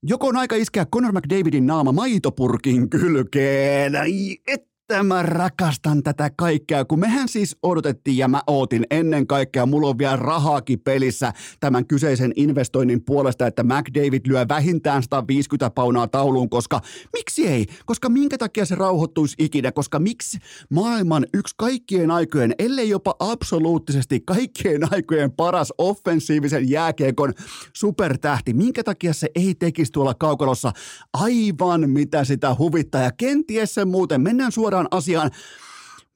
Joko 0.02 0.26
on 0.26 0.36
aika 0.36 0.56
iskeä 0.56 0.86
Conor 0.86 1.12
McDavidin 1.12 1.66
naama 1.66 1.92
maitopurkin 1.92 2.90
kylkeen? 2.90 3.96
Ai, 3.96 4.36
et 4.46 4.69
että 4.90 5.02
mä 5.02 5.22
rakastan 5.22 6.02
tätä 6.02 6.30
kaikkea, 6.36 6.84
kun 6.84 7.00
mehän 7.00 7.28
siis 7.28 7.56
odotettiin 7.62 8.16
ja 8.16 8.28
mä 8.28 8.42
ootin 8.46 8.86
ennen 8.90 9.26
kaikkea, 9.26 9.66
mulla 9.66 9.88
on 9.88 9.98
vielä 9.98 10.16
rahaakin 10.16 10.80
pelissä 10.80 11.32
tämän 11.60 11.86
kyseisen 11.86 12.32
investoinnin 12.36 13.04
puolesta, 13.04 13.46
että 13.46 13.62
McDavid 13.62 14.20
lyö 14.26 14.46
vähintään 14.48 15.02
150 15.02 15.70
paunaa 15.74 16.08
tauluun, 16.08 16.50
koska 16.50 16.80
miksi 17.12 17.46
ei? 17.46 17.66
Koska 17.86 18.08
minkä 18.08 18.38
takia 18.38 18.64
se 18.64 18.74
rauhoittuisi 18.74 19.34
ikinä? 19.38 19.72
Koska 19.72 19.98
miksi 19.98 20.38
maailman 20.70 21.26
yksi 21.34 21.54
kaikkien 21.58 22.10
aikojen, 22.10 22.54
ellei 22.58 22.88
jopa 22.88 23.14
absoluuttisesti 23.18 24.20
kaikkien 24.26 24.92
aikojen 24.92 25.32
paras 25.32 25.72
offensiivisen 25.78 26.70
jääkiekon 26.70 27.32
supertähti, 27.72 28.54
minkä 28.54 28.84
takia 28.84 29.12
se 29.12 29.28
ei 29.34 29.54
tekisi 29.54 29.92
tuolla 29.92 30.14
kaukalossa? 30.14 30.72
Aivan 31.12 31.90
mitä 31.90 32.24
sitä 32.24 32.56
huvittaa. 32.58 33.02
Ja 33.02 33.10
kenties 33.12 33.74
se 33.74 33.84
muuten, 33.84 34.20
mennään 34.20 34.52
suoraan 34.52 34.79
suoraan 34.79 34.79
asiaan. 34.90 35.30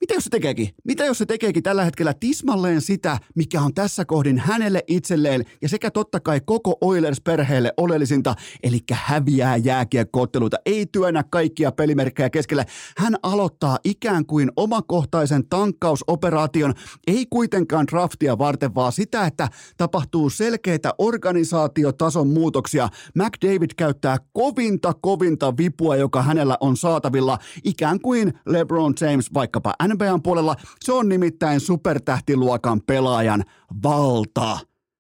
Mitä 0.05 0.15
jos 0.15 0.25
se 0.25 0.31
tekeekin? 0.31 0.69
Mitä 0.85 1.05
jos 1.05 1.19
se 1.19 1.27
tekeekin 1.27 1.63
tällä 1.63 1.85
hetkellä 1.85 2.15
tismalleen 2.21 2.81
sitä, 2.81 3.19
mikä 3.35 3.61
on 3.61 3.75
tässä 3.75 4.05
kohdin 4.05 4.39
hänelle 4.39 4.83
itselleen 4.87 5.45
ja 5.63 5.69
sekä 5.69 5.91
totta 5.91 6.21
kai 6.21 6.41
koko 6.47 6.77
Oilers-perheelle 6.81 7.73
oleellisinta, 7.77 8.35
eli 8.63 8.79
häviää 8.93 9.57
jääkiekkootteluita, 9.57 10.57
ei 10.67 10.87
työnnä 10.87 11.25
kaikkia 11.31 11.73
pelimerkkejä 11.73 12.31
keskelle. 12.31 12.67
Hän 12.97 13.17
aloittaa 13.23 13.79
ikään 13.85 14.27
kuin 14.27 14.51
omakohtaisen 14.57 15.49
tankkausoperaation, 15.49 16.75
ei 17.07 17.27
kuitenkaan 17.31 17.87
draftia 17.87 18.39
varten, 18.39 18.75
vaan 18.75 18.93
sitä, 18.93 19.27
että 19.27 19.49
tapahtuu 19.77 20.31
selkeitä 20.31 20.95
organisaatiotason 20.99 22.29
muutoksia. 22.29 22.89
McDavid 23.15 23.71
käyttää 23.77 24.17
kovinta, 24.33 24.93
kovinta 25.01 25.57
vipua, 25.57 25.97
joka 25.97 26.23
hänellä 26.23 26.57
on 26.61 26.77
saatavilla, 26.77 27.39
ikään 27.65 28.01
kuin 28.01 28.33
LeBron 28.47 28.95
James 29.01 29.35
vaikkapa 29.35 29.75
NBAn 29.95 30.23
puolella. 30.23 30.57
Se 30.85 30.93
on 30.93 31.09
nimittäin 31.09 31.61
supertähtiluokan 31.61 32.81
pelaajan 32.87 33.45
valta. 33.83 34.59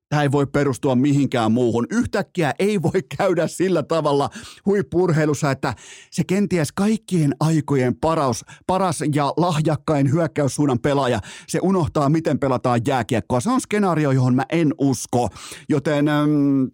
Tämä 0.08 0.22
ei 0.22 0.32
voi 0.32 0.46
perustua 0.46 0.94
mihinkään 0.94 1.52
muuhun. 1.52 1.86
Yhtäkkiä 1.90 2.52
ei 2.58 2.82
voi 2.82 3.02
käydä 3.16 3.46
sillä 3.46 3.82
tavalla 3.82 4.30
huippurheilussa, 4.66 5.50
että 5.50 5.74
se 6.10 6.24
kenties 6.24 6.72
kaikkien 6.72 7.34
aikojen 7.40 7.96
paras, 7.96 8.44
paras 8.66 9.02
ja 9.14 9.32
lahjakkain 9.36 10.12
hyökkäyssuunnan 10.12 10.78
pelaaja, 10.78 11.20
se 11.48 11.58
unohtaa, 11.62 12.08
miten 12.08 12.38
pelataan 12.38 12.80
jääkiekkoa. 12.86 13.40
Se 13.40 13.50
on 13.50 13.60
skenaario, 13.60 14.10
johon 14.10 14.34
mä 14.34 14.44
en 14.52 14.74
usko. 14.78 15.28
Joten... 15.68 16.08
Ähm, 16.08 16.64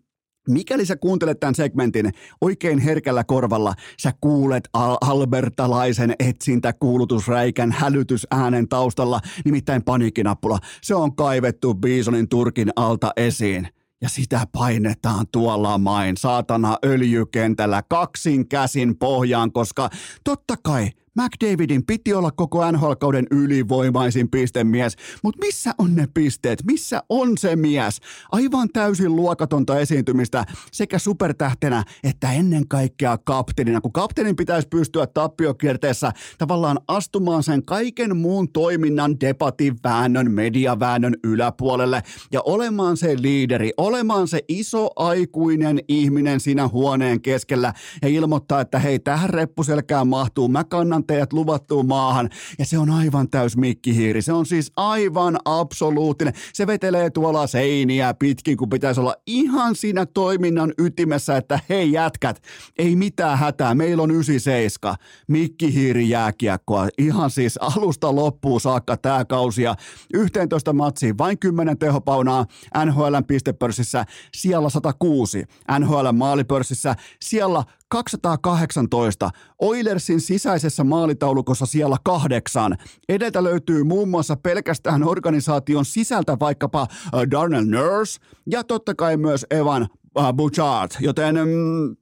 Mikäli 0.51 0.87
sä 0.87 0.97
kuuntelet 0.97 1.41
tämän 1.41 1.55
segmentin 1.55 2.13
oikein 2.41 2.79
herkällä 2.79 3.25
korvalla, 3.25 3.75
sä 4.01 4.13
kuulet 4.21 4.69
al- 4.73 4.99
albertalaisen 5.01 6.15
etsintä 6.19 6.73
kuulutusräikän 6.73 7.73
hälytysäänen 7.73 8.69
taustalla, 8.69 9.21
nimittäin 9.45 9.83
paniikkinappula. 9.83 10.59
Se 10.83 10.95
on 10.95 11.17
kaivettu 11.17 11.75
Bisonin 11.75 12.29
turkin 12.29 12.71
alta 12.77 13.13
esiin 13.17 13.69
ja 14.03 14.09
sitä 14.09 14.47
painetaan 14.53 15.27
tuolla 15.33 15.79
main 15.79 16.17
saatana 16.17 16.77
öljykentällä 16.85 17.83
kaksin 17.89 18.49
käsin 18.49 18.99
pohjaan, 18.99 19.53
koska 19.53 19.91
totta 20.25 20.55
kai 20.63 20.91
McDavidin 21.21 21.87
piti 21.87 22.15
olla 22.15 22.31
koko 22.31 22.73
NHL-kauden 22.73 23.27
ylivoimaisin 23.31 24.31
pistemies, 24.31 24.97
mutta 25.23 25.41
missä 25.41 25.75
on 25.79 25.95
ne 25.95 26.09
pisteet? 26.15 26.65
Missä 26.65 27.03
on 27.09 27.39
se 27.39 27.57
mies? 27.57 28.01
Aivan 28.33 28.69
täysin 28.73 29.17
luokatonta 29.17 29.79
esiintymistä 29.79 30.45
sekä 30.73 30.99
supertähtenä 30.99 31.85
että 32.05 32.33
ennen 32.33 32.69
kaikkea 32.69 33.19
kapteenina, 33.19 33.81
kun 33.81 33.93
kapteenin 33.93 34.37
pitäisi 34.37 34.69
pystyä 34.69 35.07
tappiokierteessä 35.07 36.13
tavallaan 36.39 36.81
astumaan 36.89 37.43
sen 37.43 37.65
kaiken 37.65 38.17
muun 38.17 38.53
toiminnan, 38.53 39.21
debatin, 39.21 39.77
väännön, 39.85 40.31
mediaväännön 40.31 41.15
yläpuolelle 41.25 42.03
ja 42.33 42.41
olemaan 42.43 42.97
se 42.97 43.17
liideri, 43.23 43.73
olemaan 43.77 44.29
se 44.29 44.41
iso 44.49 44.91
aikuinen 44.97 45.81
ihminen 45.89 46.41
siinä 46.41 46.69
huoneen 46.69 47.21
keskellä 47.21 47.73
ja 48.03 48.09
ilmoittaa, 48.09 48.61
että 48.61 48.79
hei, 48.79 48.99
tähän 48.99 49.31
reppuselkään 49.31 50.09
mahtuu, 50.09 50.49
mä 50.49 50.65
kannan 50.65 51.05
teidät 51.11 51.33
luvattuun 51.33 51.87
maahan. 51.87 52.31
Ja 52.59 52.65
se 52.65 52.79
on 52.79 52.91
aivan 52.91 53.31
täys 53.31 53.57
mikkihiiri. 53.57 54.23
Se 54.23 54.33
on 54.33 54.47
siis 54.47 54.73
aivan 54.77 55.39
absoluuttinen. 55.45 56.35
Se 56.53 56.67
vetelee 56.67 57.11
tuolla 57.11 57.47
seiniä 57.47 58.15
pitkin, 58.15 58.57
kun 58.57 58.69
pitäisi 58.69 59.01
olla 59.01 59.17
ihan 59.27 59.77
siinä 59.77 60.07
toiminnan 60.07 60.73
ytimessä, 60.79 61.37
että 61.37 61.61
hei 61.69 61.93
jätkät, 61.93 62.43
ei 62.79 62.97
mitään 62.97 63.39
hätää. 63.39 63.75
Meillä 63.75 64.03
on 64.03 64.11
97. 64.11 64.97
Mikkihiiri 65.29 66.09
jääkiekkoa. 66.09 66.89
Ihan 66.99 67.31
siis 67.31 67.57
alusta 67.57 68.15
loppuun 68.15 68.61
saakka 68.61 68.97
tämä 68.97 69.25
kausi. 69.25 69.63
Ja 69.63 69.77
11 70.15 70.73
matsiin 70.73 71.19
vain 71.19 71.39
10 71.39 71.79
tehopaunaa 71.79 72.47
NHLn 72.85 73.25
pistepörssissä 73.27 74.05
siellä 74.37 74.71
106. 74.71 75.45
NHL 75.79 76.13
maalipörssissä 76.13 76.97
siellä 77.21 77.65
218. 77.91 79.31
Oilersin 79.59 80.21
sisäisessä 80.21 80.85
maalitaulukossa 80.85 81.67
siellä 81.67 81.97
kahdeksan. 82.05 82.77
Edeltä 83.09 83.45
löytyy 83.45 83.85
muun 83.85 84.09
muassa 84.09 84.37
pelkästään 84.37 85.05
organisaation 85.05 85.85
sisältä 85.85 86.37
vaikkapa 86.41 86.83
äh, 86.83 87.21
Darnell 87.31 87.65
Nurse 87.65 88.21
ja 88.47 88.65
totta 88.65 88.95
kai 88.95 89.17
myös 89.17 89.47
Evan 89.51 89.89
äh, 90.19 90.33
Bouchard, 90.33 90.91
joten 91.01 91.35
mm, 91.35 91.97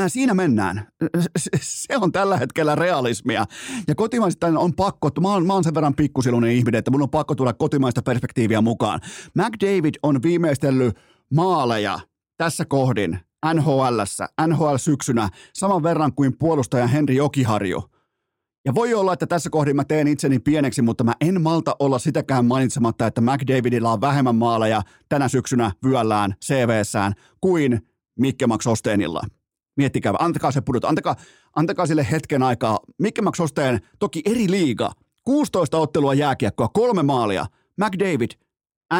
Äh, 0.00 0.04
siinä 0.08 0.34
mennään. 0.34 0.88
Se 1.60 1.96
on 1.96 2.12
tällä 2.12 2.36
hetkellä 2.36 2.74
realismia. 2.74 3.44
Ja 3.88 3.94
kotimaista 3.94 4.46
on 4.46 4.74
pakko, 4.74 5.10
mä 5.20 5.28
oon, 5.28 5.46
mä 5.46 5.52
oon 5.52 5.64
sen 5.64 5.74
verran 5.74 5.94
pikkusiluinen 5.94 6.50
ihminen, 6.50 6.78
että 6.78 6.90
mun 6.90 7.02
on 7.02 7.10
pakko 7.10 7.34
tulla 7.34 7.52
kotimaista 7.52 8.02
perspektiiviä 8.02 8.60
mukaan. 8.60 9.00
McDavid 9.34 9.94
on 10.02 10.22
viimeistellyt 10.22 10.96
maaleja 11.34 11.98
tässä 12.36 12.64
kohdin 12.64 13.18
NHLssä, 13.54 14.28
NHL-syksynä 14.46 15.28
saman 15.54 15.82
verran 15.82 16.14
kuin 16.14 16.38
puolustaja 16.38 16.86
Henri 16.86 17.16
Jokiharju. 17.16 17.90
Ja 18.64 18.74
voi 18.74 18.94
olla, 18.94 19.12
että 19.12 19.26
tässä 19.26 19.50
kohdin 19.50 19.76
mä 19.76 19.84
teen 19.84 20.08
itseni 20.08 20.38
pieneksi, 20.38 20.82
mutta 20.82 21.04
mä 21.04 21.12
en 21.20 21.42
malta 21.42 21.76
olla 21.78 21.98
sitäkään 21.98 22.46
mainitsematta, 22.46 23.06
että 23.06 23.20
McDavidilla 23.20 23.92
on 23.92 24.00
vähemmän 24.00 24.36
maaleja 24.36 24.82
tänä 25.08 25.28
syksynä 25.28 25.72
vyöllään 25.84 26.34
CVssään 26.44 27.12
kuin 27.40 27.88
Mikke 28.18 28.46
Max 28.46 28.66
Osteenilla. 28.66 29.22
Miettikää, 29.76 30.14
antakaa 30.18 30.50
se 30.50 30.60
pudota, 30.60 30.88
antakaa, 30.88 31.16
antakaa 31.56 31.86
sille 31.86 32.06
hetken 32.10 32.42
aikaa. 32.42 32.78
Mikke 32.98 33.22
Max 33.22 33.40
Osteen, 33.40 33.80
toki 33.98 34.22
eri 34.24 34.50
liiga, 34.50 34.92
16 35.24 35.78
ottelua 35.78 36.14
jääkiekkoa, 36.14 36.68
kolme 36.68 37.02
maalia. 37.02 37.46
McDavid, 37.76 38.30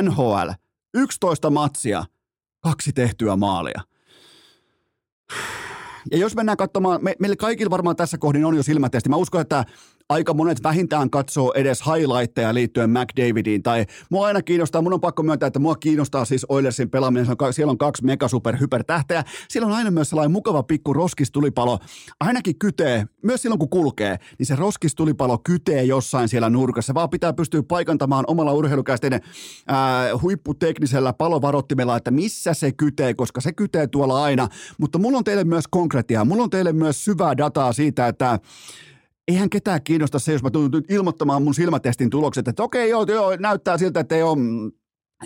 NHL, 0.02 0.50
11 0.94 1.50
matsia, 1.50 2.04
kaksi 2.60 2.92
tehtyä 2.92 3.36
maalia. 3.36 3.80
Ja 6.10 6.18
jos 6.18 6.34
mennään 6.34 6.56
katsomaan, 6.56 7.04
me, 7.04 7.14
meillä 7.18 7.36
kaikilla 7.36 7.70
varmaan 7.70 7.96
tässä 7.96 8.18
kohdin 8.18 8.44
on 8.44 8.56
jo 8.56 8.62
silmätesti. 8.62 9.08
Mä 9.08 9.16
uskon, 9.16 9.40
että 9.40 9.64
aika 10.08 10.34
monet 10.34 10.62
vähintään 10.62 11.10
katsoo 11.10 11.52
edes 11.52 11.82
highlightteja 11.86 12.54
liittyen 12.54 12.90
McDavidiin. 12.90 13.62
Tai 13.62 13.86
mua 14.10 14.26
aina 14.26 14.42
kiinnostaa, 14.42 14.82
mun 14.82 14.92
on 14.92 15.00
pakko 15.00 15.22
myöntää, 15.22 15.46
että 15.46 15.58
mua 15.58 15.74
kiinnostaa 15.74 16.24
siis 16.24 16.46
Oilersin 16.48 16.90
pelaaminen. 16.90 17.26
Siellä 17.50 17.70
on 17.70 17.78
kaksi 17.78 18.04
mega 18.04 18.28
super 18.28 18.60
hypertähteä. 18.60 19.24
Siellä 19.48 19.66
on 19.66 19.72
aina 19.72 19.90
myös 19.90 20.08
sellainen 20.08 20.32
mukava 20.32 20.62
pikku 20.62 20.92
roskistulipalo. 20.92 21.78
Ainakin 22.20 22.58
kytee, 22.58 23.06
myös 23.22 23.42
silloin 23.42 23.58
kun 23.58 23.68
kulkee, 23.68 24.18
niin 24.38 24.46
se 24.46 24.56
roskistulipalo 24.56 25.38
kytee 25.38 25.84
jossain 25.84 26.28
siellä 26.28 26.50
nurkassa. 26.50 26.94
Vaan 26.94 27.10
pitää 27.10 27.32
pystyä 27.32 27.62
paikantamaan 27.62 28.24
omalla 28.26 28.52
urheilukästeiden 28.52 29.20
ää, 29.66 30.08
huipputeknisellä 30.22 31.12
palovarottimella, 31.12 31.96
että 31.96 32.10
missä 32.10 32.54
se 32.54 32.72
kytee, 32.72 33.14
koska 33.14 33.40
se 33.40 33.52
kytee 33.52 33.86
tuolla 33.86 34.22
aina. 34.24 34.48
Mutta 34.78 34.98
mulla 34.98 35.18
on 35.18 35.24
teille 35.24 35.44
myös 35.44 35.64
konkretiaa. 35.70 36.24
Mulla 36.24 36.42
on 36.42 36.50
teille 36.50 36.72
myös 36.72 37.04
syvää 37.04 37.36
dataa 37.36 37.72
siitä, 37.72 38.08
että 38.08 38.38
eihän 39.28 39.50
ketään 39.50 39.82
kiinnosta 39.84 40.18
se, 40.18 40.32
jos 40.32 40.42
mä 40.42 40.50
tulen 40.50 40.70
ilmoittamaan 40.88 41.42
mun 41.42 41.54
silmätestin 41.54 42.10
tulokset, 42.10 42.48
että 42.48 42.62
okei, 42.62 42.90
joo, 42.90 43.04
joo 43.08 43.36
näyttää 43.36 43.78
siltä, 43.78 44.00
että 44.00 44.14
ei 44.16 44.22
ole 44.22 44.38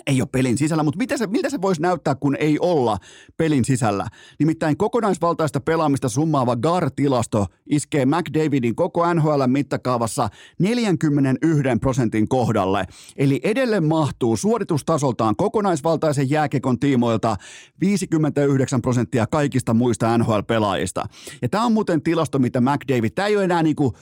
ei 0.07 0.21
ole 0.21 0.29
pelin 0.31 0.57
sisällä, 0.57 0.83
mutta 0.83 0.97
mitä 0.97 1.17
se, 1.17 1.27
miltä 1.27 1.49
se 1.49 1.61
voisi 1.61 1.81
näyttää, 1.81 2.15
kun 2.15 2.35
ei 2.39 2.59
olla 2.59 2.97
pelin 3.37 3.65
sisällä? 3.65 4.07
Nimittäin 4.39 4.77
kokonaisvaltaista 4.77 5.59
pelaamista 5.59 6.09
summaava 6.09 6.55
GAR-tilasto 6.55 7.45
iskee 7.69 8.05
McDavidin 8.05 8.75
koko 8.75 9.13
NHL 9.13 9.43
mittakaavassa 9.47 10.29
41 10.59 11.69
prosentin 11.81 12.27
kohdalle. 12.27 12.85
Eli 13.15 13.39
edelleen 13.43 13.85
mahtuu 13.85 14.37
suoritustasoltaan 14.37 15.35
kokonaisvaltaisen 15.35 16.29
jääkekon 16.29 16.79
tiimoilta 16.79 17.37
59 17.79 18.81
prosenttia 18.81 19.27
kaikista 19.27 19.73
muista 19.73 20.17
NHL-pelaajista. 20.17 21.03
Ja 21.41 21.49
tämä 21.49 21.65
on 21.65 21.73
muuten 21.73 22.01
tilasto, 22.01 22.39
mitä 22.39 22.61
McDavid, 22.61 23.09
tämä 23.09 23.27
ei 23.27 23.35
ole 23.35 23.43
enää 23.43 23.63
niinku 23.63 23.93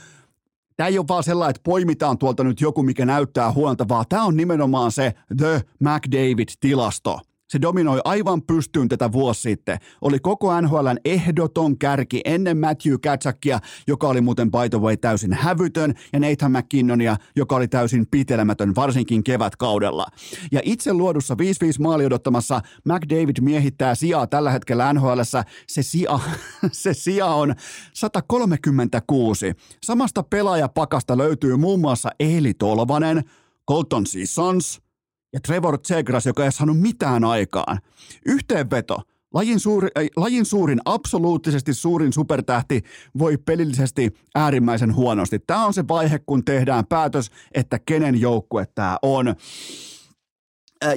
Tämä 0.77 0.88
ei 0.88 0.98
ole 0.98 1.07
vaan 1.07 1.24
sellainen, 1.24 1.50
että 1.50 1.62
poimitaan 1.63 2.17
tuolta 2.17 2.43
nyt 2.43 2.62
joku, 2.62 2.84
mikä 2.84 3.05
näyttää 3.05 3.51
huonolta, 3.51 3.88
vaan 3.88 4.05
tämä 4.10 4.24
on 4.24 4.38
nimenomaan 4.38 4.91
se 4.91 5.13
The 5.38 5.62
McDavid-tilasto. 5.79 7.19
Se 7.48 7.62
dominoi 7.62 8.01
aivan 8.04 8.42
pystyyn 8.42 8.88
tätä 8.88 9.12
vuosi 9.12 9.42
sitten. 9.42 9.77
Oli 10.01 10.20
koko 10.20 10.62
NHLn 10.62 10.98
ehdoton 11.06 11.77
kärki 11.77 12.22
ennen 12.25 12.58
Matthew 12.58 12.96
Katsakia, 13.04 13.60
joka 13.88 14.08
oli 14.08 14.22
muuten 14.22 14.51
by 14.51 14.70
the 14.70 14.80
way 14.80 14.98
täysin 14.98 15.34
hävytön, 15.34 15.94
ja 16.13 16.20
Nathan 16.20 16.51
McKinnonia, 16.51 17.18
joka 17.36 17.56
oli 17.56 17.68
täysin 17.68 18.08
pitelemätön, 18.12 18.75
varsinkin 18.75 19.24
kevätkaudella. 19.24 20.06
Ja 20.51 20.62
itse 20.63 20.94
luodussa 20.94 21.34
5-5 21.34 21.38
maali 21.80 22.06
odottamassa 22.06 22.62
McDavid 22.86 23.38
miehittää 23.42 23.96
sijaa 23.96 24.27
tällä 24.27 24.51
hetkellä 24.51 24.94
NHLssä. 24.94 25.44
Se 25.68 25.84
sija, 25.84 26.20
se 26.72 26.94
sija 26.94 27.25
on 27.25 27.56
136. 27.94 29.54
Samasta 29.84 30.24
pelaajapakasta 30.24 31.18
löytyy 31.18 31.58
muun 31.58 31.80
muassa 31.80 32.10
Eeli 32.20 32.54
Tolvanen, 32.54 33.24
Colton 33.70 34.06
Sissons– 34.06 34.80
ja 35.34 35.39
Trevor 35.39 35.79
Zegras, 35.79 36.25
joka 36.25 36.46
ei 36.46 36.51
saanut 36.51 36.79
mitään 36.79 37.24
aikaan. 37.24 37.79
Yhteenveto. 38.25 39.01
Lajin, 39.34 39.60
suuri, 39.60 39.88
äh, 39.98 40.05
lajin 40.15 40.46
suurin, 40.46 40.79
absoluuttisesti 40.85 41.74
suurin 41.74 42.13
supertähti 42.13 42.83
voi 43.20 43.37
pelillisesti 43.37 44.13
äärimmäisen 44.35 44.96
huonosti. 44.96 45.40
Tämä 45.40 45.66
on 45.66 45.74
se 45.74 45.87
vaihe, 45.87 46.20
kun 46.20 46.46
tehdään 46.46 46.85
päätös, 46.85 47.31
että 47.51 47.79
kenen 47.79 48.22
joukkue 48.22 48.68
tämä 48.75 48.98
on. 49.01 49.35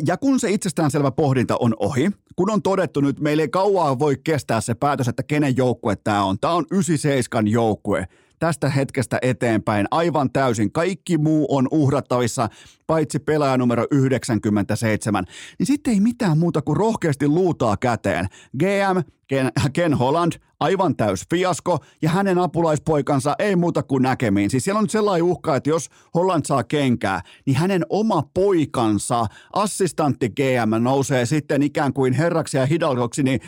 Ja 0.06 0.16
kun 0.16 0.40
se 0.40 0.50
itsestäänselvä 0.50 1.10
pohdinta 1.10 1.56
on 1.60 1.74
ohi, 1.78 2.10
kun 2.36 2.50
on 2.50 2.62
todettu 2.62 3.00
nyt, 3.00 3.20
meillä 3.20 3.42
ei 3.42 3.48
kauaa 3.48 3.98
voi 3.98 4.16
kestää 4.24 4.60
se 4.60 4.74
päätös, 4.74 5.08
että 5.08 5.22
kenen 5.22 5.56
joukkue 5.56 5.96
tämä 5.96 6.24
on. 6.24 6.38
Tämä 6.40 6.54
on 6.54 6.66
97 6.70 7.48
joukkue 7.48 8.08
tästä 8.40 8.68
hetkestä 8.68 9.18
eteenpäin 9.22 9.86
aivan 9.90 10.32
täysin. 10.32 10.72
Kaikki 10.72 11.18
muu 11.18 11.46
on 11.56 11.68
uhrattavissa, 11.70 12.48
paitsi 12.86 13.18
pelaaja 13.18 13.58
numero 13.58 13.86
97. 13.90 15.24
Niin 15.58 15.66
sitten 15.66 15.94
ei 15.94 16.00
mitään 16.00 16.38
muuta 16.38 16.62
kuin 16.62 16.76
rohkeasti 16.76 17.28
luutaa 17.28 17.76
käteen. 17.76 18.26
GM 18.58 19.00
Ken, 19.30 19.52
Ken 19.72 19.94
Holland, 19.94 20.32
aivan 20.60 20.96
täys 20.96 21.24
fiasko, 21.30 21.78
ja 22.02 22.10
hänen 22.10 22.38
apulaispoikansa 22.38 23.34
ei 23.38 23.56
muuta 23.56 23.82
kuin 23.82 24.02
näkemiin. 24.02 24.50
Siis 24.50 24.64
siellä 24.64 24.78
on 24.78 24.84
nyt 24.84 24.90
sellainen 24.90 25.22
uhka, 25.22 25.56
että 25.56 25.70
jos 25.70 25.90
Holland 26.14 26.44
saa 26.46 26.64
kenkää, 26.64 27.20
niin 27.46 27.56
hänen 27.56 27.82
oma 27.88 28.22
poikansa, 28.34 29.26
assistantti 29.52 30.28
GM, 30.28 30.82
nousee 30.82 31.26
sitten 31.26 31.62
ikään 31.62 31.92
kuin 31.92 32.12
herraksi 32.12 32.56
ja 32.56 32.66
hidalgoksi, 32.66 33.22
niin 33.22 33.40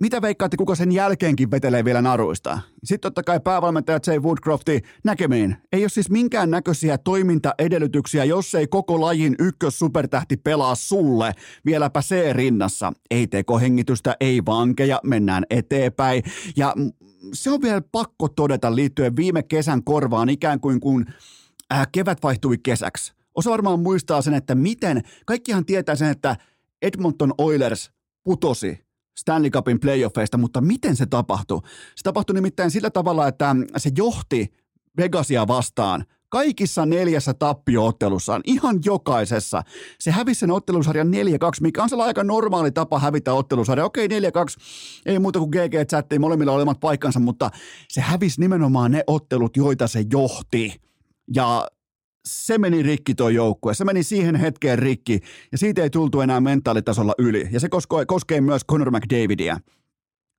mitä 0.00 0.22
veikkaatte, 0.22 0.56
kuka 0.56 0.74
sen 0.74 0.92
jälkeenkin 0.92 1.50
vetelee 1.50 1.84
vielä 1.84 2.02
naruista? 2.02 2.58
Sitten 2.84 3.00
totta 3.00 3.22
kai 3.22 3.40
päävalmentaja 3.40 3.98
Jay 4.06 4.18
Woodcrofti 4.18 4.82
näkemiin. 5.04 5.56
Ei 5.72 5.82
ole 5.82 5.88
siis 5.88 6.10
minkään 6.10 6.50
näköisiä 6.50 6.98
toimintaedellytyksiä, 6.98 8.24
jos 8.24 8.54
ei 8.54 8.66
koko 8.66 9.00
lajin 9.00 9.34
ykkös 9.38 9.78
supertähti 9.78 10.36
pelaa 10.36 10.74
sulle. 10.74 11.32
Vieläpä 11.64 12.02
se 12.02 12.32
rinnassa. 12.32 12.92
Ei 13.10 13.26
tekohengitystä, 13.26 14.16
ei 14.20 14.42
vankeja, 14.46 15.00
mennään 15.04 15.44
eteenpäin. 15.50 16.22
Ja 16.56 16.74
se 17.32 17.50
on 17.50 17.62
vielä 17.62 17.82
pakko 17.92 18.28
todeta 18.28 18.74
liittyen 18.74 19.16
viime 19.16 19.42
kesän 19.42 19.84
korvaan 19.84 20.28
ikään 20.28 20.60
kuin 20.60 20.80
kun 20.80 21.06
äh, 21.72 21.88
kevät 21.92 22.18
vaihtui 22.22 22.58
kesäksi. 22.58 23.12
Osa 23.34 23.50
varmaan 23.50 23.80
muistaa 23.80 24.22
sen, 24.22 24.34
että 24.34 24.54
miten, 24.54 25.02
kaikkihan 25.26 25.66
tietää 25.66 25.96
sen, 25.96 26.10
että 26.10 26.36
Edmonton 26.82 27.34
Oilers 27.38 27.90
putosi 28.24 28.85
Stanley 29.18 29.50
Cupin 29.50 29.80
playoffeista, 29.80 30.38
mutta 30.38 30.60
miten 30.60 30.96
se 30.96 31.06
tapahtui? 31.06 31.60
Se 31.96 32.02
tapahtui 32.02 32.34
nimittäin 32.34 32.70
sillä 32.70 32.90
tavalla, 32.90 33.28
että 33.28 33.56
se 33.76 33.90
johti 33.96 34.52
Vegasia 34.96 35.46
vastaan 35.48 36.04
kaikissa 36.28 36.86
neljässä 36.86 37.34
tappioottelussaan, 37.34 38.40
ihan 38.46 38.78
jokaisessa. 38.84 39.62
Se 40.00 40.10
hävisi 40.10 40.40
sen 40.40 40.50
ottelusarjan 40.50 41.08
4-2, 41.08 41.10
mikä 41.60 41.82
on 41.82 41.88
sellainen 41.88 42.08
aika 42.08 42.24
normaali 42.24 42.72
tapa 42.72 42.98
hävitä 42.98 43.32
ottelusarja. 43.32 43.84
Okei, 43.84 44.08
4-2, 44.08 44.10
ei 45.06 45.18
muuta 45.18 45.38
kuin 45.38 45.50
GG 45.50 45.88
chattiin 45.88 46.20
molemmilla 46.20 46.52
olemat 46.52 46.80
paikkansa, 46.80 47.20
mutta 47.20 47.50
se 47.88 48.00
hävisi 48.00 48.40
nimenomaan 48.40 48.90
ne 48.90 49.04
ottelut, 49.06 49.56
joita 49.56 49.86
se 49.86 50.04
johti. 50.12 50.80
Ja 51.34 51.66
se 52.26 52.58
meni 52.58 52.82
rikki 52.82 53.14
tuo 53.14 53.28
joukkue. 53.28 53.74
Se 53.74 53.84
meni 53.84 54.02
siihen 54.02 54.36
hetkeen 54.36 54.78
rikki 54.78 55.20
ja 55.52 55.58
siitä 55.58 55.82
ei 55.82 55.90
tultu 55.90 56.20
enää 56.20 56.40
mentaalitasolla 56.40 57.14
yli. 57.18 57.48
Ja 57.52 57.60
se 57.60 57.68
koskee, 57.68 58.06
koskee 58.06 58.40
myös 58.40 58.62
Conor 58.70 58.90
McDavidia 58.90 59.60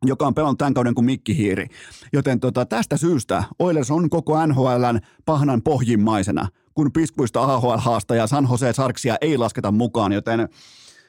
joka 0.05 0.27
on 0.27 0.33
pelannut 0.33 0.57
tämän 0.57 0.73
kauden 0.73 0.95
kuin 0.95 1.05
mikkihiiri. 1.05 1.67
Joten 2.13 2.39
tota, 2.39 2.65
tästä 2.65 2.97
syystä 2.97 3.43
Oilers 3.59 3.91
on 3.91 4.09
koko 4.09 4.45
NHLn 4.45 4.99
pahnan 5.25 5.61
pohjimmaisena, 5.61 6.47
kun 6.73 6.91
piskuista 6.91 7.43
AHL-haastaja 7.43 8.27
San 8.27 8.47
Jose 8.51 8.73
Sarksia 8.73 9.15
ei 9.21 9.37
lasketa 9.37 9.71
mukaan, 9.71 10.11
joten 10.11 10.49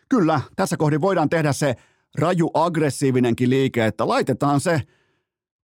kyllä, 0.08 0.40
tässä 0.56 0.76
kohdin 0.76 1.00
voidaan 1.00 1.28
tehdä 1.28 1.52
se 1.52 1.74
raju 2.18 2.50
aggressiivinenkin 2.54 3.50
liike, 3.50 3.86
että 3.86 4.08
laitetaan 4.08 4.60
se 4.60 4.80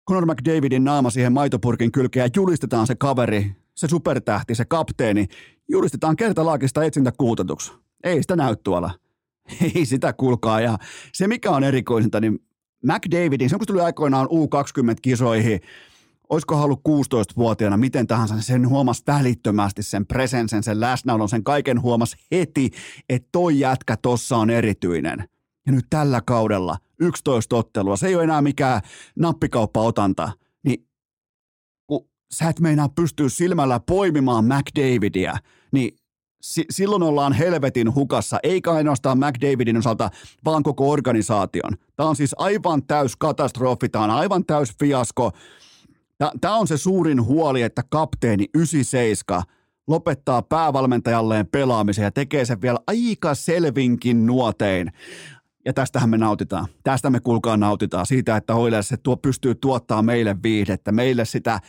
Conor 0.09 0.25
McDavidin 0.25 0.83
naama 0.83 1.09
siihen 1.09 1.33
maitopurkin 1.33 1.91
kylkeen 1.91 2.23
ja 2.23 2.29
julistetaan 2.35 2.87
se 2.87 2.95
kaveri 2.95 3.62
se 3.75 3.87
supertähti, 3.87 4.55
se 4.55 4.65
kapteeni, 4.65 5.27
julistetaan 5.69 6.15
kertalaakista 6.15 6.83
etsintä 6.83 7.11
kuutetuksi. 7.17 7.73
Ei 8.03 8.21
sitä 8.21 8.35
näy 8.35 8.55
tuolla. 8.55 8.91
Ei 9.75 9.85
sitä 9.85 10.13
kulkaa. 10.13 10.61
Ja 10.61 10.77
se, 11.13 11.27
mikä 11.27 11.51
on 11.51 11.63
erikoisinta, 11.63 12.19
niin 12.19 12.39
McDavidin, 12.83 13.49
se 13.49 13.57
kun 13.57 13.67
tuli 13.67 13.81
aikoinaan 13.81 14.27
U20-kisoihin, 14.27 15.59
olisiko 16.29 16.61
ollut 16.61 16.81
16-vuotiaana, 16.89 17.77
miten 17.77 18.07
tahansa, 18.07 18.41
sen 18.41 18.69
huomasi 18.69 19.03
välittömästi 19.07 19.83
sen 19.83 20.05
presensen, 20.05 20.63
sen 20.63 20.79
läsnäolon, 20.79 21.29
sen 21.29 21.43
kaiken 21.43 21.81
huomasi 21.81 22.15
heti, 22.31 22.69
että 23.09 23.29
toi 23.31 23.59
jätkä 23.59 23.97
tossa 23.97 24.37
on 24.37 24.49
erityinen. 24.49 25.29
Ja 25.65 25.71
nyt 25.71 25.85
tällä 25.89 26.21
kaudella 26.25 26.77
11 26.99 27.55
ottelua, 27.55 27.97
se 27.97 28.07
ei 28.07 28.15
ole 28.15 28.23
enää 28.23 28.41
mikään 28.41 28.81
nappikauppa-otanta, 29.15 30.31
sä 32.31 32.49
et 32.49 32.59
meinaa 32.59 32.89
pystyä 32.89 33.29
silmällä 33.29 33.79
poimimaan 33.79 34.45
McDavidia, 34.45 35.33
niin 35.71 35.97
si- 36.43 36.65
silloin 36.69 37.03
ollaan 37.03 37.33
helvetin 37.33 37.95
hukassa, 37.95 38.39
eikä 38.43 38.71
ainoastaan 38.71 39.17
McDavidin 39.17 39.77
osalta, 39.77 40.09
vaan 40.45 40.63
koko 40.63 40.91
organisaation. 40.91 41.73
Tämä 41.95 42.09
on 42.09 42.15
siis 42.15 42.35
aivan 42.37 42.83
täys 42.83 43.15
katastrofi, 43.15 43.89
tämä 43.89 44.03
on 44.03 44.11
aivan 44.11 44.45
täys 44.45 44.73
fiasko. 44.79 45.31
Tämä 46.41 46.55
on 46.55 46.67
se 46.67 46.77
suurin 46.77 47.23
huoli, 47.23 47.61
että 47.61 47.81
kapteeni 47.89 48.45
97 48.55 49.43
lopettaa 49.87 50.41
päävalmentajalleen 50.41 51.47
pelaamisen 51.47 52.03
ja 52.03 52.11
tekee 52.11 52.45
sen 52.45 52.61
vielä 52.61 52.79
aika 52.87 53.35
selvinkin 53.35 54.25
nuotein. 54.25 54.91
Ja 55.65 55.73
tästähän 55.73 56.09
me 56.09 56.17
nautitaan. 56.17 56.67
Tästä 56.83 57.09
me 57.09 57.19
kuulkaa 57.19 57.57
nautitaan. 57.57 58.05
Siitä, 58.05 58.37
että 58.37 58.55
Oilers 58.55 58.87
se 58.87 58.97
tuo, 58.97 59.17
pystyy 59.17 59.55
tuottaa 59.55 60.01
meille 60.01 60.35
viihdettä, 60.43 60.91
meille 60.91 61.25
sitä 61.25 61.59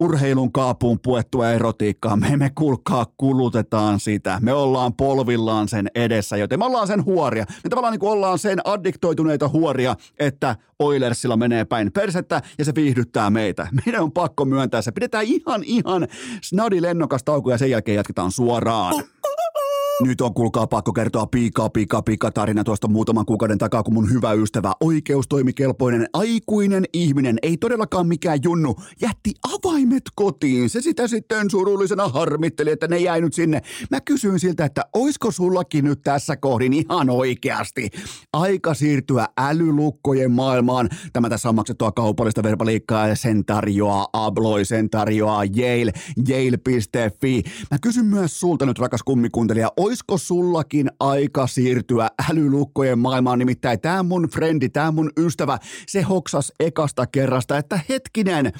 urheilun 0.00 0.52
kaapuun 0.52 1.00
puettua 1.00 1.50
erotiikkaa. 1.50 2.16
Me 2.16 2.26
emme 2.26 2.50
kulkaa 2.54 3.06
kulutetaan 3.16 4.00
sitä. 4.00 4.38
Me 4.42 4.52
ollaan 4.52 4.94
polvillaan 4.94 5.68
sen 5.68 5.88
edessä, 5.94 6.36
joten 6.36 6.58
me 6.58 6.64
ollaan 6.64 6.86
sen 6.86 7.04
huoria. 7.04 7.44
Me 7.64 7.70
tavallaan 7.70 7.92
niin 7.92 8.00
kuin 8.00 8.12
ollaan 8.12 8.38
sen 8.38 8.58
addiktoituneita 8.64 9.48
huoria, 9.48 9.96
että 10.18 10.56
Oilersilla 10.78 11.36
menee 11.36 11.64
päin 11.64 11.92
persettä 11.92 12.42
ja 12.58 12.64
se 12.64 12.74
viihdyttää 12.74 13.30
meitä. 13.30 13.68
Meidän 13.86 14.02
on 14.02 14.12
pakko 14.12 14.44
myöntää 14.44 14.82
se. 14.82 14.92
Pidetään 14.92 15.24
ihan 15.24 15.64
ihan 15.64 16.08
snadi 16.42 16.82
lennokas 16.82 17.24
tauko 17.24 17.50
ja 17.50 17.58
sen 17.58 17.70
jälkeen 17.70 17.96
jatketaan 17.96 18.32
suoraan. 18.32 18.94
Nyt 20.02 20.20
on 20.20 20.34
kuulkaa 20.34 20.66
pakko 20.66 20.92
kertoa 20.92 21.26
pika, 21.26 21.68
pika, 21.70 22.02
pika 22.02 22.30
tarina 22.30 22.64
tuosta 22.64 22.88
muutaman 22.88 23.26
kuukauden 23.26 23.58
takaa, 23.58 23.82
kun 23.82 23.94
mun 23.94 24.10
hyvä 24.12 24.32
ystävä, 24.32 24.72
oikeustoimikelpoinen, 24.80 26.08
aikuinen 26.12 26.84
ihminen, 26.92 27.38
ei 27.42 27.56
todellakaan 27.56 28.06
mikään 28.06 28.38
junnu, 28.42 28.76
jätti 29.00 29.32
avaimet 29.42 30.02
kotiin. 30.14 30.70
Se 30.70 30.80
sitä 30.80 31.08
sitten 31.08 31.50
surullisena 31.50 32.08
harmitteli, 32.08 32.70
että 32.70 32.88
ne 32.88 32.98
jäi 32.98 33.20
nyt 33.20 33.34
sinne. 33.34 33.62
Mä 33.90 34.00
kysyin 34.00 34.40
siltä, 34.40 34.64
että 34.64 34.82
oisko 34.92 35.30
sullakin 35.30 35.84
nyt 35.84 36.02
tässä 36.02 36.36
kohdin 36.36 36.72
ihan 36.72 37.10
oikeasti 37.10 37.90
aika 38.32 38.74
siirtyä 38.74 39.28
älylukkojen 39.38 40.30
maailmaan. 40.30 40.88
Tämä 41.12 41.28
tässä 41.28 41.48
on 41.48 41.54
maksettua 41.54 41.92
kaupallista 41.92 42.42
verbaliikkaa 42.42 43.08
ja 43.08 43.16
sen 43.16 43.44
tarjoaa 43.44 44.06
Abloy, 44.12 44.64
sen 44.64 44.90
tarjoaa 44.90 45.44
Yale, 45.44 45.92
yale.fi. 46.28 47.42
Mä 47.70 47.78
kysyn 47.82 48.06
myös 48.06 48.40
sulta 48.40 48.66
nyt, 48.66 48.78
rakas 48.78 49.02
kummikuntelija, 49.02 49.68
oisko 49.84 50.18
sullakin 50.18 50.90
aika 51.00 51.46
siirtyä 51.46 52.08
älylukkojen 52.30 52.98
maailmaan? 52.98 53.38
Nimittäin 53.38 53.80
tämä 53.80 54.02
mun 54.02 54.28
frendi, 54.28 54.68
tämä 54.68 54.90
mun 54.90 55.10
ystävä, 55.18 55.58
se 55.86 56.02
hoksas 56.02 56.52
ekasta 56.60 57.06
kerrasta, 57.06 57.58
että 57.58 57.80
hetkinen, 57.88 58.52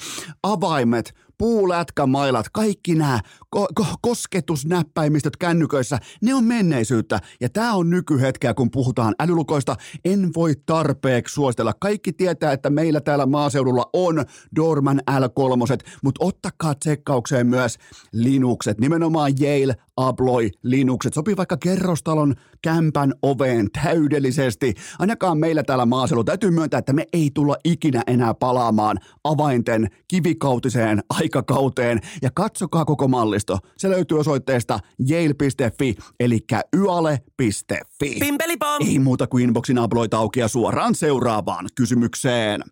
avaimet, 0.43 1.13
puulätkämailat, 1.37 2.45
kaikki 2.53 2.95
nämä 2.95 3.19
ko- 3.55 3.67
ko- 3.79 3.95
kosketusnäppäimistöt 4.01 5.37
kännyköissä, 5.37 5.97
ne 6.21 6.33
on 6.33 6.43
menneisyyttä. 6.43 7.19
Ja 7.41 7.49
tämä 7.49 7.73
on 7.73 7.89
nykyhetkeä, 7.89 8.53
kun 8.53 8.71
puhutaan 8.71 9.15
älylukoista. 9.19 9.75
En 10.05 10.29
voi 10.35 10.53
tarpeeksi 10.65 11.33
suositella. 11.33 11.73
Kaikki 11.79 12.13
tietää, 12.13 12.51
että 12.51 12.69
meillä 12.69 13.01
täällä 13.01 13.25
maaseudulla 13.25 13.89
on 13.93 14.25
Dorman 14.55 15.01
L3, 15.11 15.77
mutta 16.03 16.25
ottakaa 16.25 16.75
tsekkaukseen 16.75 17.47
myös 17.47 17.77
Linuxet, 18.11 18.79
nimenomaan 18.79 19.33
Yale, 19.41 19.75
Abloy, 19.97 20.49
Linuxet. 20.63 21.13
Sopii 21.13 21.37
vaikka 21.37 21.57
kerrostalon 21.57 22.35
kämpän 22.61 23.13
oveen 23.21 23.71
täydellisesti. 23.83 24.73
Ainakaan 24.99 25.37
meillä 25.37 25.63
täällä 25.63 25.85
maaseudulla 25.85 26.25
täytyy 26.25 26.51
myöntää, 26.51 26.77
että 26.77 26.93
me 26.93 27.05
ei 27.13 27.31
tulla 27.33 27.55
ikinä 27.63 28.03
enää 28.07 28.33
palaamaan 28.33 28.97
avainten 29.23 29.87
kivikautiseen 30.07 31.03
aikakauteen. 31.09 31.99
Ja 32.21 32.29
katsokaa 32.33 32.85
koko 32.85 33.07
mallisto. 33.07 33.59
Se 33.77 33.89
löytyy 33.89 34.19
osoitteesta 34.19 34.79
yale.fi, 35.11 35.95
eli 36.19 36.39
yale.fi. 36.77 38.15
Pimpelipom! 38.19 38.87
Ei 38.87 38.99
muuta 38.99 39.27
kuin 39.27 39.43
inboxin 39.43 39.77
abloita 39.77 40.17
auki 40.17 40.39
ja 40.39 40.47
suoraan 40.47 40.95
seuraavaan 40.95 41.67
kysymykseen. 41.75 42.63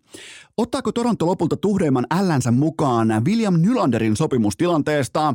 Ottaako 0.56 0.92
Toronto 0.92 1.26
lopulta 1.26 1.56
tuhdeimman 1.56 2.06
ällänsä 2.10 2.50
mukaan 2.50 3.24
William 3.24 3.54
Nylanderin 3.60 4.16
sopimustilanteesta? 4.16 5.34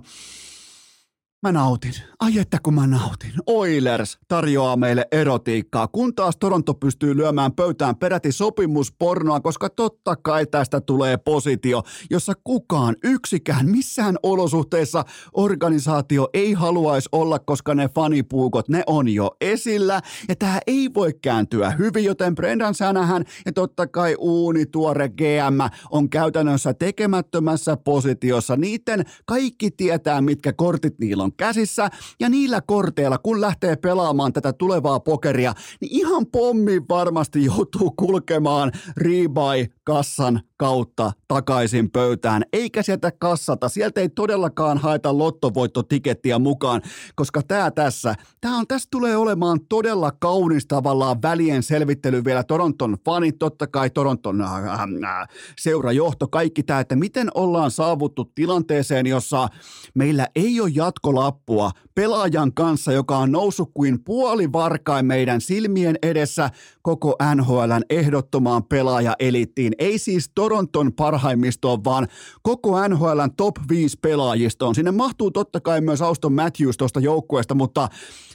Mä 1.43 1.52
nautin. 1.52 1.93
Ai 2.19 2.39
että 2.39 2.58
kun 2.63 2.73
mä 2.73 2.88
nautin. 2.88 3.32
Oilers 3.45 4.19
tarjoaa 4.28 4.75
meille 4.75 5.06
erotiikkaa, 5.12 5.88
kun 5.88 6.15
taas 6.15 6.38
Toronto 6.38 6.73
pystyy 6.73 7.17
lyömään 7.17 7.52
pöytään 7.52 7.95
peräti 7.95 8.32
sopimuspornoa, 8.32 9.39
koska 9.39 9.69
totta 9.69 10.15
kai 10.15 10.45
tästä 10.45 10.82
tulee 10.82 11.17
positio, 11.17 11.84
jossa 12.10 12.34
kukaan, 12.43 12.95
yksikään, 13.04 13.69
missään 13.69 14.15
olosuhteessa 14.23 15.06
organisaatio 15.34 16.28
ei 16.34 16.54
haluaisi 16.54 17.10
olla, 17.12 17.39
koska 17.39 17.75
ne 17.75 17.89
fanipuukot, 17.95 18.69
ne 18.69 18.84
on 18.88 19.10
jo 19.10 19.32
esillä. 19.41 20.02
Ja 20.30 20.36
tää 20.36 20.60
ei 20.67 20.89
voi 20.93 21.13
kääntyä 21.21 21.71
hyvin, 21.71 22.04
joten 22.04 22.36
Brendan 22.36 22.75
Sänähän 22.75 23.23
ja 23.45 23.54
totta 23.54 23.88
kai 23.88 24.15
uuni 24.19 24.65
tuore 24.65 25.10
GM 25.10 25.60
on 25.91 26.10
käytännössä 26.10 26.73
tekemättömässä 26.73 27.78
positiossa. 27.78 28.56
Niiden 28.56 29.06
kaikki 29.25 29.71
tietää, 29.71 30.21
mitkä 30.21 30.54
kortit 30.54 30.99
niillä 30.99 31.23
on 31.23 31.29
on 31.30 31.36
käsissä. 31.38 31.89
Ja 32.20 32.30
niillä 32.30 32.62
korteilla, 32.62 33.18
kun 33.18 33.42
lähtee 33.42 33.76
pelaamaan 33.76 34.34
tätä 34.34 34.54
tulevaa 34.54 35.00
pokeria, 35.00 35.54
niin 35.82 35.92
ihan 35.92 36.26
pommi 36.32 36.82
varmasti 36.89 37.46
joutuu 37.46 37.92
kulkemaan 37.92 38.72
rebuy 38.98 39.65
kassan 39.84 40.42
kautta 40.60 41.12
takaisin 41.28 41.91
pöytään, 41.91 42.43
eikä 42.54 42.84
sieltä 42.84 43.12
kassata. 43.19 43.69
Sieltä 43.69 44.02
ei 44.02 44.10
todellakaan 44.10 44.78
haeta 44.78 45.17
lottovoittotikettiä 45.17 46.39
mukaan, 46.39 46.82
koska 47.15 47.41
tämä 47.48 47.72
tässä, 47.72 48.15
tämä 48.41 48.58
on, 48.58 48.67
tässä 48.67 48.88
tulee 48.91 49.17
olemaan 49.17 49.60
todella 49.69 50.12
kaunis 50.19 50.65
tavallaan 50.65 51.22
välien 51.22 51.63
selvittely 51.63 52.24
vielä 52.26 52.43
Toronton 52.43 52.98
fanit, 53.06 53.39
totta 53.39 53.67
kai 53.67 53.89
Toronton 53.89 54.41
äh, 54.41 54.65
äh, 54.82 55.28
seurajohto, 55.60 56.28
kaikki 56.28 56.63
tämä, 56.63 56.80
että 56.80 56.95
miten 56.95 57.30
ollaan 57.34 57.72
saavuttu 57.72 58.32
tilanteeseen, 58.36 59.08
jossa 59.08 59.48
meillä 59.95 60.28
ei 60.36 60.62
ole 60.62 60.72
jatkolappua 60.74 61.72
pelaajan 61.95 62.54
kanssa, 62.54 62.91
joka 62.91 63.17
on 63.17 63.32
noussut 63.32 63.72
kuin 63.74 64.04
puoli 64.04 64.52
varkain 64.52 65.06
meidän 65.06 65.41
silmien 65.41 65.95
edessä 66.04 66.50
koko 66.82 67.15
NHLn 67.36 67.82
ehdottomaan 67.89 68.63
pelaajaelittiin. 68.63 69.74
Ei 69.78 69.98
siis 69.98 70.32
Toronton 70.36 70.49
parhaimmistoon, 70.96 71.84
vaan 71.84 72.08
koko 72.42 72.88
NHLn 72.88 73.30
top 73.38 73.56
5 73.70 73.98
pelaajistoon. 74.02 74.76
Sinne 74.76 74.92
mahtuu 74.92 75.32
totta 75.32 75.60
kai 75.60 75.82
myös 75.82 76.02
Auston 76.02 76.34
Matthews 76.34 76.78
tuosta 76.78 77.00
joukkueesta, 77.00 77.56
mutta 77.56 77.88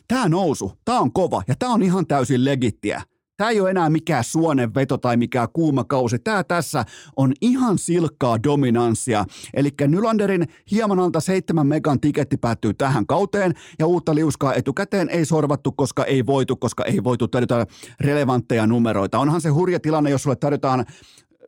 tämä 0.09 0.29
nousu, 0.29 0.73
tämä 0.85 1.01
on 1.01 1.13
kova 1.13 1.43
ja 1.49 1.55
tämä 1.59 1.73
on 1.73 1.83
ihan 1.83 2.07
täysin 2.07 2.45
legittiä. 2.45 3.03
Tämä 3.37 3.51
ei 3.51 3.61
ole 3.61 3.71
enää 3.71 3.91
mikään 3.91 4.25
suonenveto 4.25 4.99
tai 4.99 5.17
mikään 5.17 5.49
kuuma 5.53 5.85
kausi. 5.85 6.19
Tämä 6.19 6.45
tässä 6.45 6.85
on 7.17 7.33
ihan 7.41 7.79
silkkaa 7.79 8.43
dominanssia. 8.43 9.25
Eli 9.55 9.71
Nylanderin 9.87 10.49
hieman 10.71 11.01
alta 11.01 11.21
seitsemän 11.21 11.67
megan 11.67 12.01
tiketti 12.01 12.37
päättyy 12.37 12.75
tähän 12.75 13.07
kauteen 13.07 13.55
ja 13.79 13.87
uutta 13.87 14.15
liuskaa 14.15 14.55
etukäteen 14.55 15.09
ei 15.09 15.25
sorvattu, 15.25 15.73
koska 15.73 16.05
ei 16.05 16.27
voitu, 16.27 16.57
koska 16.57 16.85
ei 16.85 17.05
voitu 17.05 17.29
tarjota 17.29 17.67
relevantteja 18.01 18.67
numeroita. 18.67 19.19
Onhan 19.19 19.41
se 19.41 19.49
hurja 19.49 19.81
tilanne, 19.81 20.11
jos 20.11 20.23
sulle 20.23 20.37
tarjotaan 20.37 20.85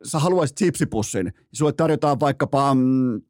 sä 0.03 0.19
haluaisit 0.19 0.57
chipsipussin, 0.57 1.33
sulle 1.53 1.73
tarjotaan 1.73 2.19
vaikkapa 2.19 2.73
mm, 2.73 3.21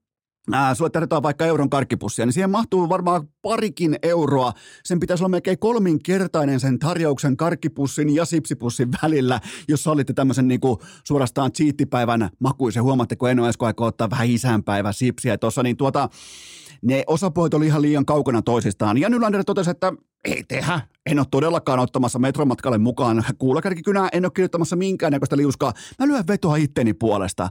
Ää, 0.52 0.76
sulle 0.76 0.90
tarjotaan 0.90 1.24
vaikka 1.24 1.46
euron 1.46 1.70
karkkipussia, 1.70 2.26
niin 2.26 2.34
siihen 2.34 2.50
mahtuu 2.50 2.90
varmaan 2.90 3.28
parikin 3.42 3.96
euroa. 4.04 4.54
Sen 4.84 5.00
pitäisi 5.00 5.24
olla 5.24 5.30
melkein 5.30 5.60
kolminkertainen 5.60 6.60
sen 6.60 6.80
tarjouksen 6.80 7.38
karkkipussin 7.38 8.16
ja 8.16 8.26
sipsipussin 8.26 8.90
välillä, 9.04 9.42
jos 9.68 9.88
olitte 9.88 10.14
tämmöisen 10.14 10.48
niinku 10.48 10.82
suorastaan 11.04 11.52
cheattipäivän 11.52 12.30
makuisen. 12.40 12.84
Huomaatteko, 12.84 13.28
en 13.28 13.40
ole 13.40 13.48
edes 13.48 13.58
ottaa 13.78 14.10
vähän 14.10 14.30
isänpäivä 14.30 14.92
sipsiä 14.92 15.38
tuossa, 15.38 15.64
niin 15.64 15.78
tuota, 15.78 16.10
ne 16.82 17.04
osapuolet 17.08 17.54
oli 17.54 17.66
ihan 17.66 17.82
liian 17.82 18.06
kaukana 18.06 18.42
toisistaan. 18.42 18.98
Ja 18.98 19.10
Nylander 19.10 19.44
totesi, 19.44 19.70
että 19.70 19.94
ei 20.26 20.44
tehdä. 20.48 20.82
En 21.06 21.20
ole 21.20 21.28
todellakaan 21.32 21.80
ottamassa 21.80 22.20
metromatkalle 22.20 22.78
mukaan 22.78 23.24
kuulakärkikynää, 23.38 24.10
en 24.14 24.26
ole 24.26 24.32
kirjoittamassa 24.36 24.76
minkäännäköistä 24.76 25.38
liuskaa. 25.38 25.74
Mä 26.00 26.08
lyön 26.08 26.28
vetoa 26.28 26.56
itteni 26.56 26.94
puolesta. 26.94 27.50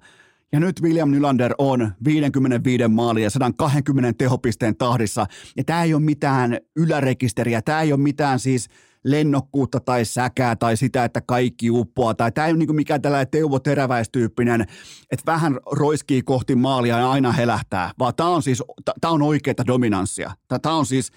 Ja 0.52 0.60
nyt 0.60 0.82
William 0.82 1.10
Nylander 1.10 1.54
on 1.58 1.92
55 2.04 2.88
maalia 2.88 3.24
ja 3.24 3.30
120 3.30 4.12
tehopisteen 4.18 4.76
tahdissa. 4.76 5.26
Ja 5.56 5.64
tämä 5.64 5.82
ei 5.82 5.94
ole 5.94 6.02
mitään 6.02 6.58
ylärekisteriä, 6.76 7.62
tämä 7.62 7.82
ei 7.82 7.92
ole 7.92 8.00
mitään 8.00 8.38
siis 8.38 8.68
lennokkuutta 9.06 9.80
tai 9.80 10.04
säkää 10.04 10.56
tai 10.56 10.76
sitä, 10.76 11.04
että 11.04 11.20
kaikki 11.20 11.70
uppoaa. 11.70 12.14
Tai 12.14 12.32
tämä 12.32 12.46
ei 12.46 12.52
ole 12.52 12.58
niin 12.58 12.76
mikään 12.76 13.02
tällainen 13.02 13.30
Teuvo 13.30 13.58
Teräväistyyppinen, 13.58 14.60
että 15.10 15.32
vähän 15.32 15.58
roiskii 15.72 16.22
kohti 16.22 16.54
maalia 16.54 16.98
ja 16.98 17.10
aina 17.10 17.32
helähtää, 17.32 17.90
vaan 17.98 18.14
tämä 18.14 18.28
on 18.28 18.42
siis, 18.42 18.62
tämä 19.00 19.12
on 19.14 19.22
oikeaa 19.22 19.66
dominanssia. 19.66 20.30
Tämä 20.62 20.74
on 20.74 20.86
siis, 20.86 21.12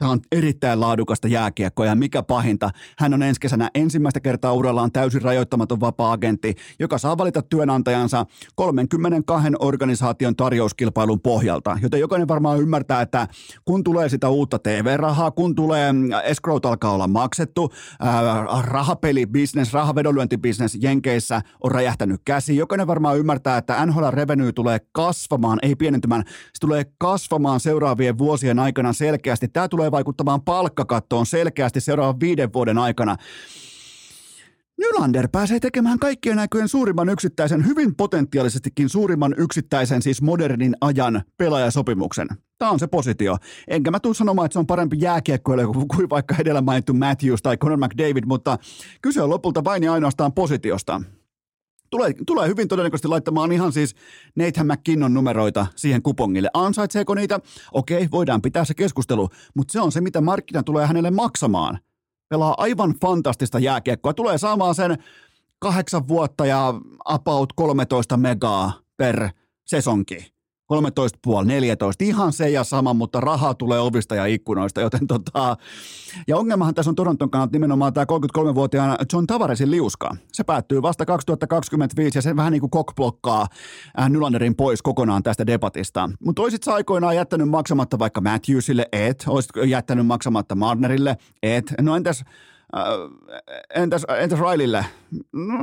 Tämä 0.00 0.12
on 0.12 0.20
erittäin 0.32 0.80
laadukasta 0.80 1.28
jääkiekkoa 1.28 1.86
ja 1.86 1.94
mikä 1.94 2.22
pahinta, 2.22 2.70
hän 2.98 3.14
on 3.14 3.22
ensi 3.22 3.40
kesänä 3.40 3.70
ensimmäistä 3.74 4.20
kertaa 4.20 4.52
urallaan 4.52 4.92
täysin 4.92 5.22
rajoittamaton 5.22 5.80
vapaa-agentti, 5.80 6.54
joka 6.78 6.98
saa 6.98 7.18
valita 7.18 7.42
työnantajansa 7.42 8.26
32 8.54 9.48
organisaation 9.58 10.36
tarjouskilpailun 10.36 11.20
pohjalta. 11.20 11.78
Joten 11.82 12.00
jokainen 12.00 12.28
varmaan 12.28 12.60
ymmärtää, 12.60 13.02
että 13.02 13.28
kun 13.64 13.84
tulee 13.84 14.08
sitä 14.08 14.28
uutta 14.28 14.58
TV-rahaa, 14.58 15.30
kun 15.30 15.54
tulee 15.54 15.92
mm, 15.92 16.08
escrow 16.24 16.56
alkaa 16.64 16.92
olla 16.92 17.08
maksettu, 17.08 17.72
äh, 18.04 18.64
rahapeli, 18.64 19.26
business, 19.26 19.72
rahavedonlyöntibisnes 19.72 20.78
Jenkeissä 20.82 21.42
on 21.64 21.70
räjähtänyt 21.70 22.20
käsi. 22.24 22.56
Jokainen 22.56 22.86
varmaan 22.86 23.18
ymmärtää, 23.18 23.56
että 23.56 23.86
NHL 23.86 24.10
revenue 24.10 24.52
tulee 24.52 24.78
kasvamaan, 24.92 25.58
ei 25.62 25.76
pienentymään, 25.76 26.22
se 26.26 26.60
tulee 26.60 26.84
kasvamaan 26.98 27.60
seuraavien 27.60 28.18
vuosien 28.18 28.58
aikana 28.58 28.92
selkeästi. 28.92 29.48
Tämä 29.48 29.68
tulee 29.68 29.89
tulee 29.90 29.98
vaikuttamaan 29.98 30.42
palkkakattoon 30.42 31.26
selkeästi 31.26 31.80
seuraavan 31.80 32.20
viiden 32.20 32.52
vuoden 32.52 32.78
aikana. 32.78 33.16
Nylander 34.78 35.28
pääsee 35.28 35.60
tekemään 35.60 35.98
kaikkien 35.98 36.36
näköjen 36.36 36.68
suurimman 36.68 37.08
yksittäisen, 37.08 37.66
hyvin 37.66 37.94
potentiaalisestikin 37.94 38.88
suurimman 38.88 39.34
yksittäisen, 39.38 40.02
siis 40.02 40.22
modernin 40.22 40.76
ajan 40.80 41.22
pelaajasopimuksen. 41.36 42.28
Tämä 42.58 42.70
on 42.70 42.78
se 42.78 42.86
positio. 42.86 43.36
Enkä 43.68 43.90
mä 43.90 44.00
tule 44.00 44.14
sanomaan, 44.14 44.46
että 44.46 44.52
se 44.52 44.58
on 44.58 44.66
parempi 44.66 44.96
jääkiekkoille 45.00 45.64
kuin 45.96 46.10
vaikka 46.10 46.34
edellä 46.38 46.60
mainittu 46.60 46.94
Matthews 46.94 47.42
tai 47.42 47.56
Conor 47.56 47.78
McDavid, 47.78 48.24
mutta 48.26 48.58
kyse 49.02 49.22
on 49.22 49.30
lopulta 49.30 49.64
vain 49.64 49.82
ja 49.82 49.92
ainoastaan 49.92 50.32
positiosta. 50.32 51.02
Tulee, 51.90 52.14
tulee 52.26 52.48
hyvin 52.48 52.68
todennäköisesti 52.68 53.08
laittamaan 53.08 53.52
ihan 53.52 53.72
siis 53.72 53.94
Nathan 54.36 54.66
McKinnon 54.66 55.14
numeroita 55.14 55.66
siihen 55.76 56.02
kupongille. 56.02 56.50
Ansaitseeko 56.54 57.14
niitä? 57.14 57.40
Okei, 57.72 58.08
voidaan 58.10 58.42
pitää 58.42 58.64
se 58.64 58.74
keskustelu, 58.74 59.28
mutta 59.54 59.72
se 59.72 59.80
on 59.80 59.92
se, 59.92 60.00
mitä 60.00 60.20
markkina 60.20 60.62
tulee 60.62 60.86
hänelle 60.86 61.10
maksamaan. 61.10 61.78
Pelaa 62.28 62.54
aivan 62.58 62.94
fantastista 63.00 63.58
jääkiekkoa. 63.58 64.14
Tulee 64.14 64.38
saamaan 64.38 64.74
sen 64.74 64.98
kahdeksan 65.58 66.08
vuotta 66.08 66.46
ja 66.46 66.74
about 67.04 67.52
13 67.52 68.16
megaa 68.16 68.72
per 68.96 69.28
sesonki 69.64 70.39
13,5, 70.70 71.44
14, 71.44 72.04
ihan 72.04 72.32
se 72.32 72.50
ja 72.50 72.64
sama, 72.64 72.94
mutta 72.94 73.20
rahaa 73.20 73.54
tulee 73.54 73.80
ovista 73.80 74.14
ja 74.14 74.26
ikkunoista, 74.26 74.80
joten 74.80 75.06
tota, 75.06 75.56
ja 76.28 76.36
ongelmahan 76.36 76.74
tässä 76.74 76.90
on 76.90 76.94
Toronton 76.94 77.30
kannalta 77.30 77.52
nimenomaan 77.52 77.92
tämä 77.92 78.04
33-vuotiaan 78.04 78.96
John 79.12 79.26
Tavaresin 79.26 79.70
liuska. 79.70 80.16
Se 80.32 80.44
päättyy 80.44 80.82
vasta 80.82 81.06
2025 81.06 82.18
ja 82.18 82.22
se 82.22 82.36
vähän 82.36 82.52
niin 82.52 82.60
kuin 82.60 82.70
kokblokkaa 82.70 83.46
äh, 84.00 84.10
Nylanderin 84.10 84.56
pois 84.56 84.82
kokonaan 84.82 85.22
tästä 85.22 85.46
debatista. 85.46 86.10
Mutta 86.24 86.42
olisit 86.42 86.62
sä 86.62 86.74
aikoinaan 86.74 87.16
jättänyt 87.16 87.48
maksamatta 87.48 87.98
vaikka 87.98 88.20
Matthewsille, 88.20 88.86
et, 88.92 89.24
olisit 89.28 89.50
jättänyt 89.66 90.06
maksamatta 90.06 90.54
Marnerille, 90.54 91.16
et, 91.42 91.74
no 91.80 91.96
entäs 91.96 92.24
äh, 92.76 92.84
entäs, 93.74 94.06
entäs 94.18 94.38
Railille? 94.38 94.86
No, 95.32 95.56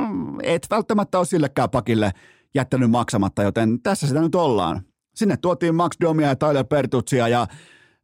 et 0.43 0.67
välttämättä 0.69 1.17
ole 1.17 1.25
sillekään 1.25 1.69
pakille 1.69 2.11
jättänyt 2.55 2.91
maksamatta, 2.91 3.43
joten 3.43 3.81
tässä 3.81 4.07
sitä 4.07 4.21
nyt 4.21 4.35
ollaan. 4.35 4.81
Sinne 5.17 5.37
tuotiin 5.37 5.75
Max 5.75 5.91
Domia 6.01 6.27
ja 6.27 6.35
Tyler 6.35 6.65
Pertutsia 6.65 7.27
ja 7.27 7.47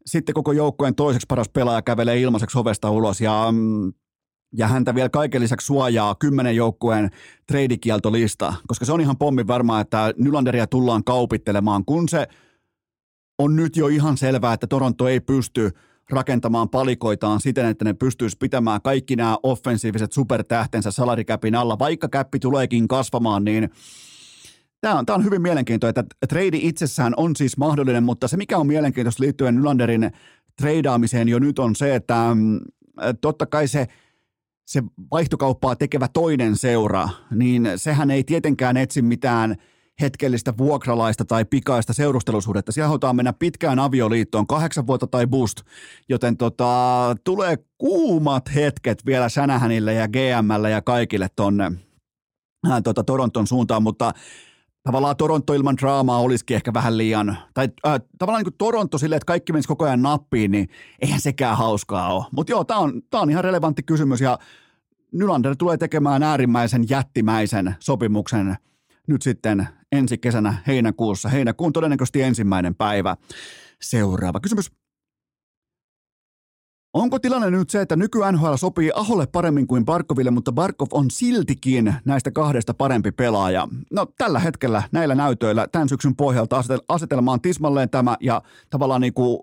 sitten 0.05 0.33
koko 0.33 0.51
joukkueen 0.51 0.95
toiseksi 0.95 1.25
paras 1.29 1.49
pelaaja 1.49 1.81
kävelee 1.81 2.21
ilmaiseksi 2.21 2.59
ovesta 2.59 2.89
ulos 2.89 3.21
ja, 3.21 3.47
mm, 3.51 3.93
ja 4.57 4.67
häntä 4.67 4.95
vielä 4.95 5.09
kaiken 5.09 5.41
lisäksi 5.41 5.65
suojaa 5.65 6.15
kymmenen 6.15 6.55
joukkueen 6.55 7.09
treidikieltolista, 7.47 8.53
koska 8.67 8.85
se 8.85 8.91
on 8.91 9.01
ihan 9.01 9.17
pommi 9.17 9.47
varmaa, 9.47 9.81
että 9.81 10.13
Nylanderia 10.17 10.67
tullaan 10.67 11.03
kaupittelemaan, 11.03 11.85
kun 11.85 12.09
se 12.09 12.27
on 13.39 13.55
nyt 13.55 13.77
jo 13.77 13.87
ihan 13.87 14.17
selvää, 14.17 14.53
että 14.53 14.67
Toronto 14.67 15.07
ei 15.07 15.19
pysty 15.19 15.71
rakentamaan 16.09 16.69
palikoitaan 16.69 17.41
siten, 17.41 17.65
että 17.65 17.85
ne 17.85 17.93
pystyisi 17.93 18.37
pitämään 18.39 18.81
kaikki 18.81 19.15
nämä 19.15 19.37
offensiiviset 19.43 20.11
supertähtensä 20.11 20.91
salarikäpin 20.91 21.55
alla. 21.55 21.79
Vaikka 21.79 22.09
käppi 22.09 22.39
tuleekin 22.39 22.87
kasvamaan, 22.87 23.43
niin– 23.43 23.69
Tämä 24.83 24.99
on, 24.99 25.05
tämä 25.05 25.15
on 25.15 25.23
hyvin 25.23 25.41
mielenkiintoista, 25.41 25.99
että 25.99 26.27
trade 26.27 26.57
itsessään 26.61 27.13
on 27.17 27.35
siis 27.35 27.57
mahdollinen, 27.57 28.03
mutta 28.03 28.27
se 28.27 28.37
mikä 28.37 28.57
on 28.57 28.67
mielenkiintoista 28.67 29.23
liittyen 29.23 29.55
Nylanderin 29.55 30.11
treidaamiseen 30.57 31.29
jo 31.29 31.39
nyt 31.39 31.59
on 31.59 31.75
se, 31.75 31.95
että 31.95 32.15
mm, 32.33 32.59
totta 33.21 33.45
kai 33.45 33.67
se, 33.67 33.87
se 34.65 34.83
vaihtokauppaa 35.11 35.75
tekevä 35.75 36.07
toinen 36.07 36.57
seura, 36.57 37.09
niin 37.31 37.69
sehän 37.75 38.11
ei 38.11 38.23
tietenkään 38.23 38.77
etsi 38.77 39.01
mitään 39.01 39.55
hetkellistä 40.01 40.53
vuokralaista 40.57 41.25
tai 41.25 41.45
pikaista 41.45 41.93
seurustelusuhdetta. 41.93 42.71
Siellä 42.71 42.87
halutaan 42.87 43.15
mennä 43.15 43.33
pitkään 43.33 43.79
avioliittoon, 43.79 44.47
kahdeksan 44.47 44.87
vuotta 44.87 45.07
tai 45.07 45.27
boost, 45.27 45.61
joten 46.09 46.37
tota, 46.37 47.15
tulee 47.23 47.57
kuumat 47.77 48.55
hetket 48.55 49.05
vielä 49.05 49.29
Sänähänille 49.29 49.93
ja 49.93 50.07
GMlle 50.07 50.69
ja 50.69 50.81
kaikille 50.81 51.27
tonne 51.35 51.71
ää, 52.71 52.81
tota, 52.81 53.03
Toronton 53.03 53.47
suuntaan, 53.47 53.83
mutta 53.83 54.13
tavallaan 54.83 55.17
Toronto 55.17 55.53
ilman 55.53 55.77
draamaa 55.77 56.19
olisikin 56.19 56.55
ehkä 56.55 56.73
vähän 56.73 56.97
liian, 56.97 57.37
tai 57.53 57.69
äh, 57.87 58.01
tavallaan 58.17 58.39
niin 58.39 58.51
kuin 58.51 58.57
Toronto 58.57 58.97
silleen, 58.97 59.17
että 59.17 59.25
kaikki 59.25 59.53
menisi 59.53 59.67
koko 59.67 59.85
ajan 59.85 60.01
nappiin, 60.01 60.51
niin 60.51 60.69
eihän 61.01 61.21
sekään 61.21 61.57
hauskaa 61.57 62.13
ole. 62.13 62.25
Mutta 62.31 62.51
joo, 62.51 62.63
tämä 62.63 62.79
on, 62.79 63.01
on 63.13 63.29
ihan 63.29 63.43
relevantti 63.43 63.83
kysymys, 63.83 64.21
ja 64.21 64.39
Nylander 65.11 65.55
tulee 65.55 65.77
tekemään 65.77 66.23
äärimmäisen 66.23 66.89
jättimäisen 66.89 67.75
sopimuksen 67.79 68.55
nyt 69.07 69.21
sitten 69.21 69.67
ensi 69.91 70.17
kesänä 70.17 70.55
heinäkuussa. 70.67 71.29
Heinäkuun 71.29 71.73
todennäköisesti 71.73 72.21
ensimmäinen 72.21 72.75
päivä. 72.75 73.17
Seuraava 73.81 74.39
kysymys. 74.39 74.71
Onko 76.93 77.19
tilanne 77.19 77.51
nyt 77.51 77.69
se, 77.69 77.81
että 77.81 77.95
nyky 77.95 78.19
NHL 78.31 78.55
sopii 78.55 78.91
Aholle 78.95 79.27
paremmin 79.27 79.67
kuin 79.67 79.85
Barkoville, 79.85 80.31
mutta 80.31 80.51
Barkov 80.51 80.87
on 80.91 81.11
siltikin 81.11 81.95
näistä 82.05 82.31
kahdesta 82.31 82.73
parempi 82.73 83.11
pelaaja? 83.11 83.67
No 83.91 84.05
tällä 84.17 84.39
hetkellä 84.39 84.83
näillä 84.91 85.15
näytöillä 85.15 85.67
tämän 85.71 85.89
syksyn 85.89 86.15
pohjalta 86.15 86.63
asetelma 86.87 87.31
on 87.31 87.41
tismalleen 87.41 87.89
tämä 87.89 88.17
ja 88.19 88.41
tavallaan 88.69 89.01
niin 89.01 89.13
kuin 89.13 89.39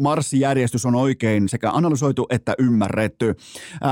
marssijärjestys 0.00 0.86
on 0.86 0.94
oikein 0.94 1.48
sekä 1.48 1.70
analysoitu 1.70 2.26
että 2.30 2.54
ymmärretty. 2.58 3.34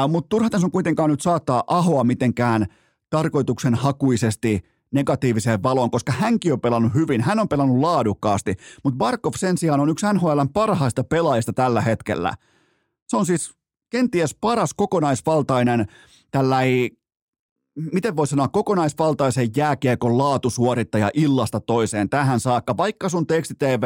mutta 0.09 0.29
turha 0.29 0.51
tässä 0.51 0.67
on 0.67 0.71
kuitenkaan 0.71 1.11
nyt 1.11 1.21
saattaa 1.21 1.65
Ahoa 1.67 2.05
mitenkään 2.05 2.67
tarkoituksen 3.11 3.75
hakuisesti 3.75 4.65
negatiiviseen 4.91 5.63
valoon, 5.63 5.91
koska 5.91 6.13
hänkin 6.13 6.53
on 6.53 6.61
pelannut 6.61 6.95
hyvin, 6.95 7.21
hän 7.21 7.39
on 7.39 7.49
pelannut 7.49 7.81
laadukkaasti, 7.81 8.55
mutta 8.85 8.99
Barkov 8.99 9.33
sen 9.37 9.59
sijaan 9.59 9.81
on 9.81 9.89
yksi 9.89 10.07
NHLn 10.13 10.49
parhaista 10.53 11.05
pelaajista 11.05 11.53
tällä 11.53 11.81
hetkellä– 11.81 12.35
se 13.09 13.17
on 13.17 13.27
siis 13.27 13.51
kenties 13.91 14.37
paras 14.41 14.75
kokonaisvaltainen 14.75 15.87
tällai, 16.31 16.91
miten 17.93 18.17
voi 18.17 18.27
sanoa, 18.27 18.49
kokonaisvaltaisen 18.49 19.49
jääkiekon 19.57 20.19
laatusuorittaja 20.19 21.11
illasta 21.15 21.61
toiseen 21.61 22.09
tähän 22.09 22.41
saakka, 22.41 22.77
vaikka 22.77 23.09
sun 23.09 23.27
tekstitv 23.27 23.83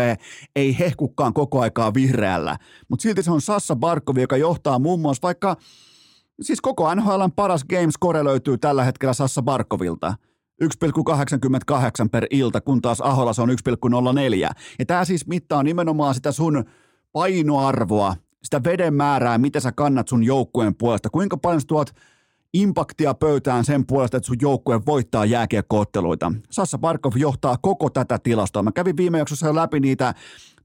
ei 0.56 0.78
hehkukaan 0.78 1.34
koko 1.34 1.60
aikaa 1.60 1.94
vihreällä. 1.94 2.58
Mutta 2.88 3.02
silti 3.02 3.22
se 3.22 3.30
on 3.30 3.40
Sassa 3.40 3.76
Barkovi, 3.76 4.20
joka 4.20 4.36
johtaa 4.36 4.78
muun 4.78 5.00
muassa 5.00 5.22
vaikka, 5.22 5.56
siis 6.40 6.60
koko 6.60 6.94
NHLn 6.94 7.32
paras 7.36 7.64
gamescore 7.64 8.24
löytyy 8.24 8.58
tällä 8.58 8.84
hetkellä 8.84 9.14
Sassa 9.14 9.42
Barkovilta. 9.42 10.14
1,88 10.64 12.08
per 12.12 12.26
ilta, 12.30 12.60
kun 12.60 12.80
taas 12.80 13.00
Aholla 13.00 13.32
se 13.32 13.42
on 13.42 13.48
1,04. 13.48 13.54
Ja 14.78 14.86
tämä 14.86 15.04
siis 15.04 15.26
mittaa 15.26 15.62
nimenomaan 15.62 16.14
sitä 16.14 16.32
sun 16.32 16.64
painoarvoa 17.12 18.14
sitä 18.42 18.64
veden 18.64 18.94
määrää, 18.94 19.38
mitä 19.38 19.60
sä 19.60 19.72
kannat 19.72 20.08
sun 20.08 20.24
joukkueen 20.24 20.74
puolesta, 20.74 21.10
kuinka 21.10 21.36
paljon 21.36 21.60
sä 21.60 21.66
tuot 21.66 21.90
impaktia 22.54 23.14
pöytään 23.14 23.64
sen 23.64 23.86
puolesta, 23.86 24.16
että 24.16 24.26
sun 24.26 24.36
joukkue 24.40 24.80
voittaa 24.86 25.24
jääkiekkootteluita. 25.24 26.32
Sassa 26.50 26.78
Barkov 26.78 27.12
johtaa 27.16 27.56
koko 27.62 27.90
tätä 27.90 28.18
tilastoa. 28.22 28.62
Mä 28.62 28.72
kävin 28.72 28.96
viime 28.96 29.18
jaksossa 29.18 29.46
jo 29.46 29.54
läpi 29.54 29.80
niitä 29.80 30.14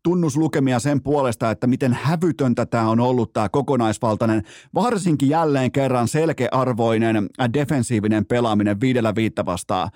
tunnuslukemia 0.03 0.79
sen 0.79 1.01
puolesta, 1.01 1.51
että 1.51 1.67
miten 1.67 1.93
hävytöntä 1.93 2.65
tämä 2.65 2.89
on 2.89 2.99
ollut 2.99 3.33
tämä 3.33 3.49
kokonaisvaltainen, 3.49 4.43
varsinkin 4.73 5.29
jälleen 5.29 5.71
kerran 5.71 6.07
selkearvoinen 6.07 7.15
äh, 7.15 7.49
defensiivinen 7.53 8.25
pelaaminen 8.25 8.81
viidellä 8.81 9.15
viittä 9.15 9.45
vastaan. 9.45 9.89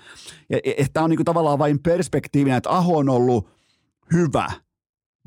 Tämä 0.94 1.04
on 1.04 1.10
niinku 1.10 1.24
tavallaan 1.24 1.60
vain 1.60 1.80
perspektiivinen, 1.80 2.58
että 2.58 2.70
Aho 2.70 2.98
on 2.98 3.10
ollut 3.10 3.50
hyvä– 4.14 4.52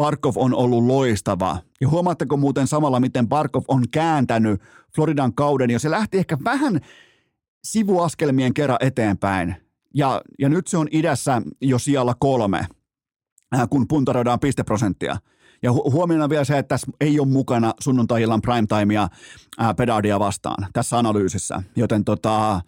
Barkov 0.02 0.32
on 0.36 0.54
ollut 0.54 0.84
loistava. 0.84 1.58
Ja 1.80 1.88
huomaatteko 1.88 2.36
muuten 2.36 2.66
samalla, 2.66 3.00
miten 3.00 3.28
Barkov 3.28 3.62
on 3.68 3.84
kääntänyt 3.90 4.60
Floridan 4.94 5.34
kauden, 5.34 5.70
ja 5.70 5.78
se 5.78 5.90
lähti 5.90 6.18
ehkä 6.18 6.38
vähän 6.44 6.80
sivuaskelmien 7.64 8.54
kerran 8.54 8.78
eteenpäin. 8.80 9.56
Ja, 9.94 10.22
ja 10.38 10.48
nyt 10.48 10.66
se 10.66 10.76
on 10.76 10.88
idässä 10.90 11.42
jo 11.60 11.78
siellä 11.78 12.14
kolme, 12.18 12.66
äh, 13.54 13.68
kun 13.70 13.88
puntaroidaan 13.88 14.40
pisteprosenttia. 14.40 15.16
Ja 15.62 15.72
hu- 15.72 15.92
huomioon 15.92 16.30
vielä 16.30 16.44
se, 16.44 16.58
että 16.58 16.68
tässä 16.68 16.92
ei 17.00 17.20
ole 17.20 17.28
mukana 17.28 17.74
sunnuntai-illan 17.80 18.42
primetimea 18.42 19.08
ää, 19.58 19.68
äh, 19.68 20.18
vastaan 20.18 20.66
tässä 20.72 20.98
analyysissä. 20.98 21.62
Joten 21.76 22.04
tota, 22.04 22.60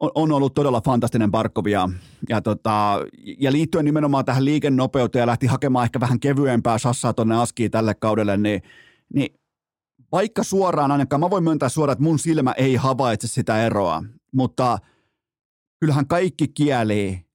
on, 0.00 0.32
ollut 0.32 0.54
todella 0.54 0.80
fantastinen 0.80 1.30
Barkov 1.30 1.66
ja, 1.66 1.88
ja, 2.28 2.40
tota, 2.40 3.00
ja 3.38 3.52
liittyen 3.52 3.84
nimenomaan 3.84 4.24
tähän 4.24 4.44
liikennopeuteen 4.44 5.20
ja 5.20 5.26
lähti 5.26 5.46
hakemaan 5.46 5.84
ehkä 5.84 6.00
vähän 6.00 6.20
kevyempää 6.20 6.78
sassaa 6.78 7.12
tuonne 7.12 7.40
askiin 7.40 7.70
tälle 7.70 7.94
kaudelle, 7.94 8.36
niin, 8.36 8.62
niin 9.14 9.40
vaikka 10.12 10.42
suoraan 10.42 10.90
ainakaan, 10.90 11.20
mä 11.20 11.30
voin 11.30 11.44
myöntää 11.44 11.68
suoraan, 11.68 11.92
että 11.92 12.04
mun 12.04 12.18
silmä 12.18 12.52
ei 12.52 12.76
havaitse 12.76 13.28
sitä 13.28 13.66
eroa, 13.66 14.02
mutta 14.32 14.78
kyllähän 15.80 16.06
kaikki 16.06 16.48
kieli, 16.48 17.26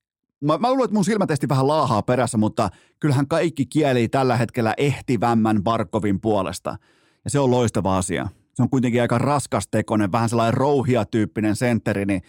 mä, 0.42 0.58
mä 0.58 0.70
luulen, 0.70 0.86
että 0.86 0.96
mun 0.96 1.06
silmätesti 1.06 1.50
vähän 1.50 1.68
laahaa 1.68 2.02
perässä, 2.02 2.38
mutta 2.38 2.70
kyllähän 3.00 3.28
kaikki 3.28 3.66
kieli 3.66 4.08
tällä 4.08 4.38
hetkellä 4.38 4.74
ehtivämmän 4.78 5.64
Barkovin 5.64 6.22
puolesta, 6.22 6.78
ja 7.24 7.30
se 7.30 7.40
on 7.40 7.52
loistava 7.52 7.98
asia 7.98 8.28
se 8.54 8.64
on 8.64 8.70
kuitenkin 8.70 9.02
aika 9.02 9.18
raskas 9.18 9.68
tekonen, 9.68 10.12
vähän 10.12 10.30
sellainen 10.30 10.54
rouhia-tyyppinen 10.54 11.56
sentteri, 11.56 12.06
niin, 12.06 12.22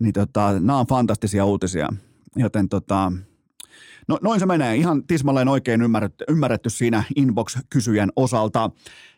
niin 0.00 0.12
tota, 0.12 0.52
nämä 0.52 0.78
on 0.78 0.86
fantastisia 0.86 1.44
uutisia. 1.44 1.88
Joten 2.36 2.68
tota, 2.68 3.12
no, 4.08 4.18
noin 4.22 4.40
se 4.40 4.46
menee. 4.46 4.76
Ihan 4.76 5.06
tismalleen 5.06 5.48
oikein 5.48 5.82
ymmärretty, 5.82 6.24
ymmärretty 6.28 6.70
siinä 6.70 7.04
inbox-kysyjän 7.16 8.12
osalta. 8.16 8.70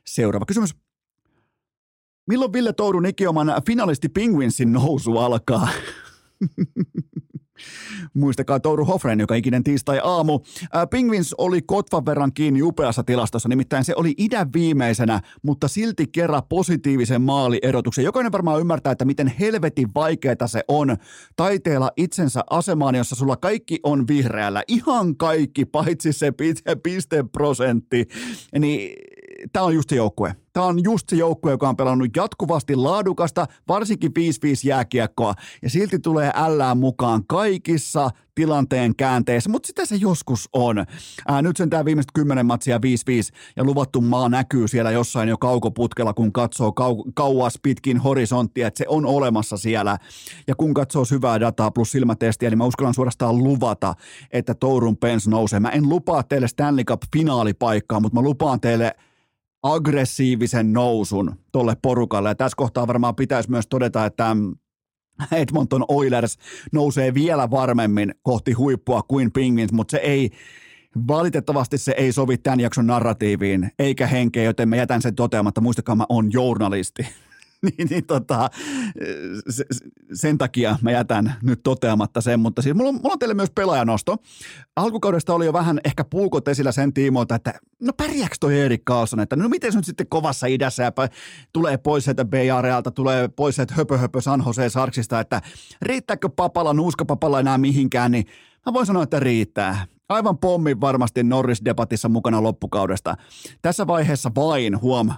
Seuraava 0.07 0.47
kysymys. 0.47 0.75
Milloin 2.27 2.53
Ville 2.53 2.73
Toudun 2.73 3.07
ikioman 3.07 3.63
finalisti 3.67 4.09
Penguinsin 4.09 4.73
nousu 4.73 5.19
alkaa? 5.19 5.69
Muistakaa 8.15 8.61
Touru 8.61 8.85
Hofren, 8.85 9.21
joka 9.21 9.35
ikinen 9.35 9.65
tiistai-aamu. 9.65 10.41
Penguins 10.91 11.35
oli 11.39 11.63
kotvan 11.63 12.07
verran 12.07 12.33
kiinni 12.33 12.63
upeassa 12.63 13.03
tilastossa, 13.03 13.49
nimittäin 13.49 13.85
se 13.85 13.93
oli 13.97 14.15
idän 14.19 14.53
viimeisenä, 14.53 15.21
mutta 15.43 15.69
silti 15.69 16.07
kerran 16.07 16.43
positiivisen 16.49 17.23
maalierotuksen. 17.23 18.05
Jokainen 18.05 18.33
varmaan 18.33 18.61
ymmärtää, 18.61 18.93
että 18.93 19.05
miten 19.05 19.33
helvetin 19.41 19.89
vaikeaa 19.95 20.47
se 20.47 20.65
on 20.69 20.97
taiteella 21.37 21.91
itsensä 21.97 22.41
asemaan, 22.51 22.95
jossa 22.95 23.17
sulla 23.17 23.37
kaikki 23.37 23.81
on 23.83 24.09
vihreällä. 24.09 24.63
Ihan 24.69 25.17
kaikki, 25.17 25.65
paitsi 25.65 26.13
se 26.13 26.33
pisteprosentti. 26.83 28.09
Niin 28.59 28.97
tämä 29.53 29.65
on 29.65 29.75
just 29.75 29.91
se 29.91 29.97
joukkue. 29.97 30.37
Tämä 30.53 30.67
on 30.67 30.85
just 30.85 31.09
se 31.09 31.17
joukkue, 31.17 31.51
joka 31.51 31.69
on 31.69 31.77
pelannut 31.77 32.17
jatkuvasti 32.17 32.77
laadukasta, 32.77 33.47
varsinkin 33.69 34.11
5-5 34.11 34.13
jääkiekkoa, 34.65 35.35
ja 35.63 35.71
silti 35.71 35.99
tulee 35.99 36.31
ällää 36.35 36.75
mukaan 36.75 37.23
kaikissa 37.27 38.11
tilanteen 38.35 38.97
käänteissä, 38.97 39.51
mutta 39.51 39.67
sitä 39.67 39.87
se 39.87 39.97
joskus 39.97 40.49
on. 40.53 40.87
Ää, 41.29 41.43
nyt 41.43 41.57
sen 41.57 41.71
tämä 41.71 41.85
viimeiset 41.85 42.13
kymmenen 42.15 42.47
matsia 42.47 42.79
5-5, 42.79 42.81
ja 43.57 43.65
luvattu 43.65 44.01
maa 44.01 44.29
näkyy 44.29 44.69
siellä 44.69 44.91
jossain 44.91 45.29
jo 45.29 45.39
kaukoputkella, 45.39 46.15
kun 46.15 46.33
katsoo 46.33 46.71
kau- 46.71 47.13
kauas 47.15 47.59
pitkin 47.63 47.99
horisonttia, 47.99 48.67
että 48.67 48.79
se 48.79 48.85
on 48.89 49.07
olemassa 49.07 49.57
siellä. 49.57 49.99
Ja 50.47 50.55
kun 50.55 50.75
katsoo 50.75 51.05
syvää 51.05 51.41
dataa 51.41 51.71
plus 51.71 51.93
silmätestiä, 51.93 52.51
niin 52.51 52.59
mä 52.59 52.65
uskallan 52.65 52.95
suorastaan 52.95 53.39
luvata, 53.39 53.95
että 54.31 54.55
Tourun 54.55 54.97
Pens 54.97 55.29
nousee. 55.29 55.61
Mä 55.61 55.69
en 55.69 55.89
lupaa 55.89 56.23
teille 56.23 56.49
Stanley 56.49 56.85
Cup-finaalipaikkaa, 56.85 58.01
mutta 58.01 58.21
mä 58.21 58.29
lupaan 58.29 58.61
teille– 58.61 58.93
aggressiivisen 59.63 60.73
nousun 60.73 61.37
tuolle 61.53 61.77
porukalle. 61.83 62.29
Ja 62.29 62.35
tässä 62.35 62.57
kohtaa 62.57 62.87
varmaan 62.87 63.17
pitäisi 63.17 63.51
myös 63.51 63.67
todeta, 63.67 64.07
että 64.07 64.37
Edmonton 65.33 65.85
Oilers 65.89 66.39
nousee 66.73 67.15
vielä 67.15 67.51
varmemmin 67.51 68.15
kohti 68.23 68.53
huippua 68.53 69.03
kuin 69.03 69.33
Penguins, 69.33 69.73
mutta 69.73 69.91
se 69.91 69.97
ei, 69.97 70.31
valitettavasti 71.09 71.79
se 71.79 71.95
ei 71.97 72.13
sovi 72.13 72.39
tämän 72.39 72.61
jakson 72.61 72.87
narratiiviin 72.87 73.71
eikä 73.79 74.07
henkeä, 74.07 74.45
joten 74.45 74.69
mä 74.69 74.77
jätän 74.77 75.03
sen 75.03 75.15
toteamatta. 75.15 75.61
Muistakaa, 75.61 75.95
mä 75.95 76.07
oon 76.09 76.33
journalisti. 76.33 77.07
niin, 77.79 77.89
niin 77.91 78.07
tota, 78.07 78.51
sen 80.13 80.39
takia 80.39 80.79
mä 80.83 80.91
jätän 80.91 81.35
nyt 81.43 81.61
toteamatta 81.63 82.21
sen, 82.21 82.41
mutta 82.41 82.63
siis 82.63 82.75
mulla 82.75 82.89
on, 82.89 82.95
mulla 82.95 83.13
on 83.13 83.19
teille 83.19 83.35
myös 83.35 83.51
pelaajanosto. 83.55 84.17
Alkukaudesta 84.77 85.35
oli 85.35 85.47
jo 85.47 85.53
vähän 85.53 85.81
ehkä 85.85 86.05
puukot 86.05 86.49
esillä 86.49 86.73
sen 86.73 86.93
tiimoilta, 86.93 87.35
että 87.35 87.55
no 87.83 87.93
pärjääkö 87.97 88.35
toi 88.41 88.61
Erik 88.61 88.85
Karlsson, 88.85 89.21
että 89.21 89.37
no 89.37 89.49
miten 89.49 89.73
se 89.73 89.79
nyt 89.79 89.85
sitten 89.85 90.07
kovassa 90.09 90.47
idässä 90.47 90.83
ja 90.83 90.93
tulee 91.53 91.77
pois 91.77 92.05
sieltä 92.05 92.25
BRLta, 92.25 92.91
tulee 92.91 93.29
pois 93.29 93.57
sieltä 93.57 93.75
höpö 93.75 93.99
höpö 93.99 94.21
San 94.21 94.43
Jose 94.47 94.69
Sarksista, 94.69 95.21
että 95.21 95.43
riittääkö 95.83 96.29
papalla, 96.29 96.75
nuuskapapalla 96.75 97.41
enää 97.41 97.59
mihinkään, 97.59 98.13
niin 98.13 98.25
mä 98.67 98.73
voin 98.73 98.87
sanoa, 98.87 99.03
että 99.03 99.21
riittää 99.21 99.87
aivan 100.09 100.39
pommi 100.39 100.81
varmasti 100.81 101.23
Norris-debatissa 101.23 102.09
mukana 102.09 102.43
loppukaudesta. 102.43 103.17
Tässä 103.63 103.87
vaiheessa 103.87 104.31
vain, 104.35 104.81
huom, 104.81 105.11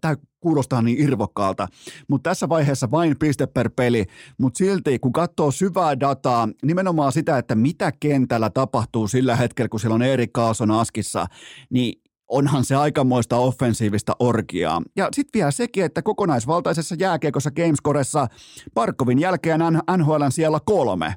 tämä 0.00 0.14
kuulostaa 0.40 0.82
niin 0.82 1.00
irvokkaalta, 1.00 1.68
mutta 2.08 2.30
tässä 2.30 2.48
vaiheessa 2.48 2.90
vain 2.90 3.16
piste 3.18 3.46
per 3.46 3.70
peli, 3.76 4.04
mutta 4.38 4.58
silti 4.58 4.98
kun 4.98 5.12
katsoo 5.12 5.50
syvää 5.50 6.00
dataa, 6.00 6.48
nimenomaan 6.62 7.12
sitä, 7.12 7.38
että 7.38 7.54
mitä 7.54 7.92
kentällä 8.00 8.50
tapahtuu 8.50 9.08
sillä 9.08 9.36
hetkellä, 9.36 9.68
kun 9.68 9.80
siellä 9.80 9.94
on 9.94 10.02
Erik 10.02 10.32
Kaason 10.32 10.70
askissa, 10.70 11.26
niin 11.70 12.02
onhan 12.28 12.64
se 12.64 12.76
aikamoista 12.76 13.36
offensiivista 13.36 14.12
orgiaa. 14.18 14.82
Ja 14.96 15.08
sitten 15.14 15.38
vielä 15.38 15.50
sekin, 15.50 15.84
että 15.84 16.02
kokonaisvaltaisessa 16.02 16.94
jääkiekossa 16.98 17.50
Gamescoressa 17.50 18.26
Parkovin 18.74 19.18
jälkeen 19.18 19.60
NHLn 19.96 20.32
siellä 20.32 20.58
kolme 20.66 21.14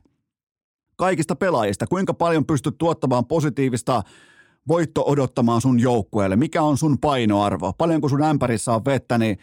kaikista 0.99 1.35
pelaajista. 1.35 1.87
Kuinka 1.87 2.13
paljon 2.13 2.45
pystyt 2.45 2.77
tuottamaan 2.77 3.25
positiivista 3.25 4.03
voitto 4.69 5.03
odottamaan 5.05 5.61
sun 5.61 5.79
joukkueelle? 5.79 6.35
Mikä 6.35 6.61
on 6.61 6.77
sun 6.77 6.97
painoarvo? 6.97 7.73
Paljonko 7.77 8.09
sun 8.09 8.23
ämpärissä 8.23 8.73
on 8.73 8.85
vettä, 8.85 9.17
niin 9.17 9.37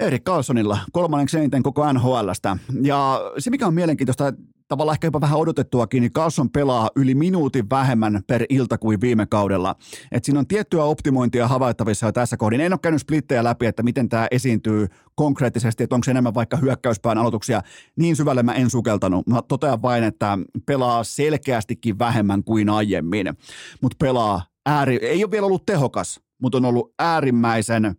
Erik 0.00 0.24
Carlsonilla 0.24 0.78
kolmanneksi 0.92 1.38
eniten 1.38 1.62
koko 1.62 1.92
NHLstä. 1.92 2.56
Ja 2.82 3.20
se, 3.38 3.50
mikä 3.50 3.66
on 3.66 3.74
mielenkiintoista, 3.74 4.32
tavallaan 4.68 4.94
ehkä 4.94 5.06
jopa 5.06 5.20
vähän 5.20 5.38
odotettuakin, 5.38 6.00
niin 6.00 6.12
Carlson 6.12 6.50
pelaa 6.50 6.90
yli 6.96 7.14
minuutin 7.14 7.70
vähemmän 7.70 8.22
per 8.26 8.44
ilta 8.48 8.78
kuin 8.78 9.00
viime 9.00 9.26
kaudella. 9.26 9.76
Et 10.12 10.24
siinä 10.24 10.38
on 10.40 10.46
tiettyä 10.46 10.84
optimointia 10.84 11.48
havaittavissa 11.48 12.06
jo 12.06 12.12
tässä 12.12 12.36
kohdin. 12.36 12.60
En 12.60 12.72
ole 12.72 12.78
käynyt 12.82 13.00
splittejä 13.00 13.44
läpi, 13.44 13.66
että 13.66 13.82
miten 13.82 14.08
tämä 14.08 14.28
esiintyy 14.30 14.86
konkreettisesti, 15.14 15.84
että 15.84 15.94
onko 15.94 16.04
se 16.04 16.10
enemmän 16.10 16.34
vaikka 16.34 16.56
hyökkäyspään 16.56 17.18
aloituksia. 17.18 17.62
Niin 17.96 18.16
syvälle 18.16 18.42
mä 18.42 18.54
en 18.54 18.70
sukeltanut. 18.70 19.26
Mä 19.26 19.42
totean 19.48 19.82
vain, 19.82 20.04
että 20.04 20.38
pelaa 20.66 21.04
selkeästikin 21.04 21.98
vähemmän 21.98 22.44
kuin 22.44 22.68
aiemmin, 22.68 23.26
mutta 23.82 23.96
pelaa 23.98 24.42
ääri, 24.66 24.98
ei 25.02 25.24
ole 25.24 25.30
vielä 25.30 25.46
ollut 25.46 25.66
tehokas, 25.66 26.20
mutta 26.42 26.58
on 26.58 26.64
ollut 26.64 26.94
äärimmäisen 26.98 27.96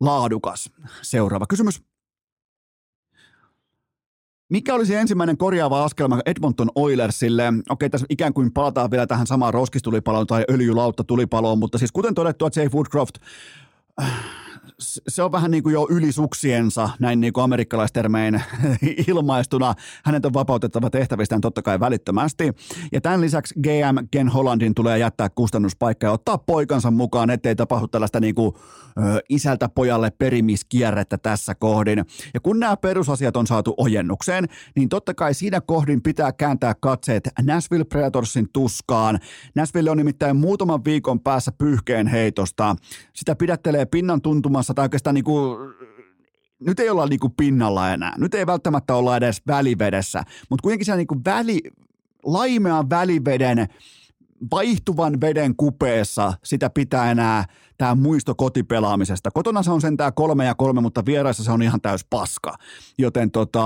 laadukas. 0.00 0.70
Seuraava 1.02 1.46
kysymys. 1.46 1.82
Mikä 4.50 4.74
olisi 4.74 4.94
ensimmäinen 4.94 5.36
korjaava 5.36 5.84
askelma 5.84 6.20
Edmonton 6.26 6.70
Oilersille? 6.74 7.52
Okei, 7.68 7.90
tässä 7.90 8.06
ikään 8.10 8.34
kuin 8.34 8.52
palataan 8.52 8.90
vielä 8.90 9.06
tähän 9.06 9.26
samaan 9.26 9.54
roskistulipaloon 9.54 10.26
tai 10.26 10.44
öljylautta 10.50 11.04
tulipaloon, 11.04 11.58
mutta 11.58 11.78
siis 11.78 11.92
kuten 11.92 12.14
todettua, 12.14 12.50
Jay 12.56 12.68
Woodcroft 12.68 13.14
se 15.08 15.22
on 15.22 15.32
vähän 15.32 15.50
niin 15.50 15.62
kuin 15.62 15.72
jo 15.72 15.86
ylisuksiensa, 15.90 16.90
näin 16.98 17.20
niin 17.20 17.32
kuin 17.32 17.44
amerikkalaistermein 17.44 18.42
ilmaistuna. 19.08 19.74
Hänet 20.04 20.24
on 20.24 20.34
vapautettava 20.34 20.90
tehtävistään 20.90 21.40
totta 21.40 21.62
kai 21.62 21.80
välittömästi. 21.80 22.52
Ja 22.92 23.00
tämän 23.00 23.20
lisäksi 23.20 23.54
GM 23.60 24.06
Ken 24.10 24.28
Hollandin 24.28 24.74
tulee 24.74 24.98
jättää 24.98 25.28
kustannuspaikka 25.28 26.06
ja 26.06 26.12
ottaa 26.12 26.38
poikansa 26.38 26.90
mukaan, 26.90 27.30
ettei 27.30 27.56
tapahdu 27.56 27.88
tällaista 27.88 28.20
niin 28.20 28.34
kuin, 28.34 28.52
ö, 28.56 29.22
isältä 29.28 29.68
pojalle 29.68 30.10
perimiskierrettä 30.10 31.18
tässä 31.18 31.54
kohdin. 31.54 32.04
Ja 32.34 32.40
kun 32.40 32.60
nämä 32.60 32.76
perusasiat 32.76 33.36
on 33.36 33.46
saatu 33.46 33.74
ojennukseen, 33.76 34.44
niin 34.76 34.88
totta 34.88 35.14
kai 35.14 35.34
siinä 35.34 35.60
kohdin 35.60 36.02
pitää 36.02 36.32
kääntää 36.32 36.74
katseet 36.80 37.28
Nashville 37.42 37.84
Predatorsin 37.84 38.48
tuskaan. 38.52 39.18
Nashville 39.54 39.90
on 39.90 39.96
nimittäin 39.96 40.36
muutaman 40.36 40.84
viikon 40.84 41.20
päässä 41.20 41.52
pyyhkeen 41.52 42.06
heitosta. 42.06 42.76
Sitä 43.14 43.34
pidättelee 43.34 43.86
pinnan 43.86 44.22
tuntumassa 44.22 44.55
maailmassa 44.56 44.74
tai 44.74 44.84
oikeastaan 44.84 45.14
niin 45.14 45.24
kuin, 45.24 45.74
nyt 46.60 46.80
ei 46.80 46.90
olla 46.90 47.06
niin 47.06 47.20
kuin 47.20 47.32
pinnalla 47.36 47.92
enää. 47.92 48.14
Nyt 48.18 48.34
ei 48.34 48.46
välttämättä 48.46 48.94
olla 48.94 49.16
edes 49.16 49.42
välivedessä, 49.46 50.22
mutta 50.50 50.62
kuitenkin 50.62 50.84
siellä 50.84 50.96
niin 50.96 51.06
kuin 51.06 51.24
väli, 51.24 51.60
laimean 52.22 52.90
väliveden 52.90 53.68
vaihtuvan 54.50 55.20
veden 55.20 55.56
kupeessa 55.56 56.32
sitä 56.44 56.70
pitää 56.70 57.10
enää 57.10 57.44
tämä 57.78 57.94
muisto 57.94 58.34
kotipelaamisesta. 58.34 59.30
Kotona 59.30 59.62
se 59.62 59.70
on 59.70 59.80
sentään 59.80 60.14
kolme 60.14 60.44
ja 60.44 60.54
kolme, 60.54 60.80
mutta 60.80 61.06
vieraissa 61.06 61.44
se 61.44 61.52
on 61.52 61.62
ihan 61.62 61.80
täys 61.80 62.04
paska. 62.10 62.54
Joten 62.98 63.30
tota, 63.30 63.64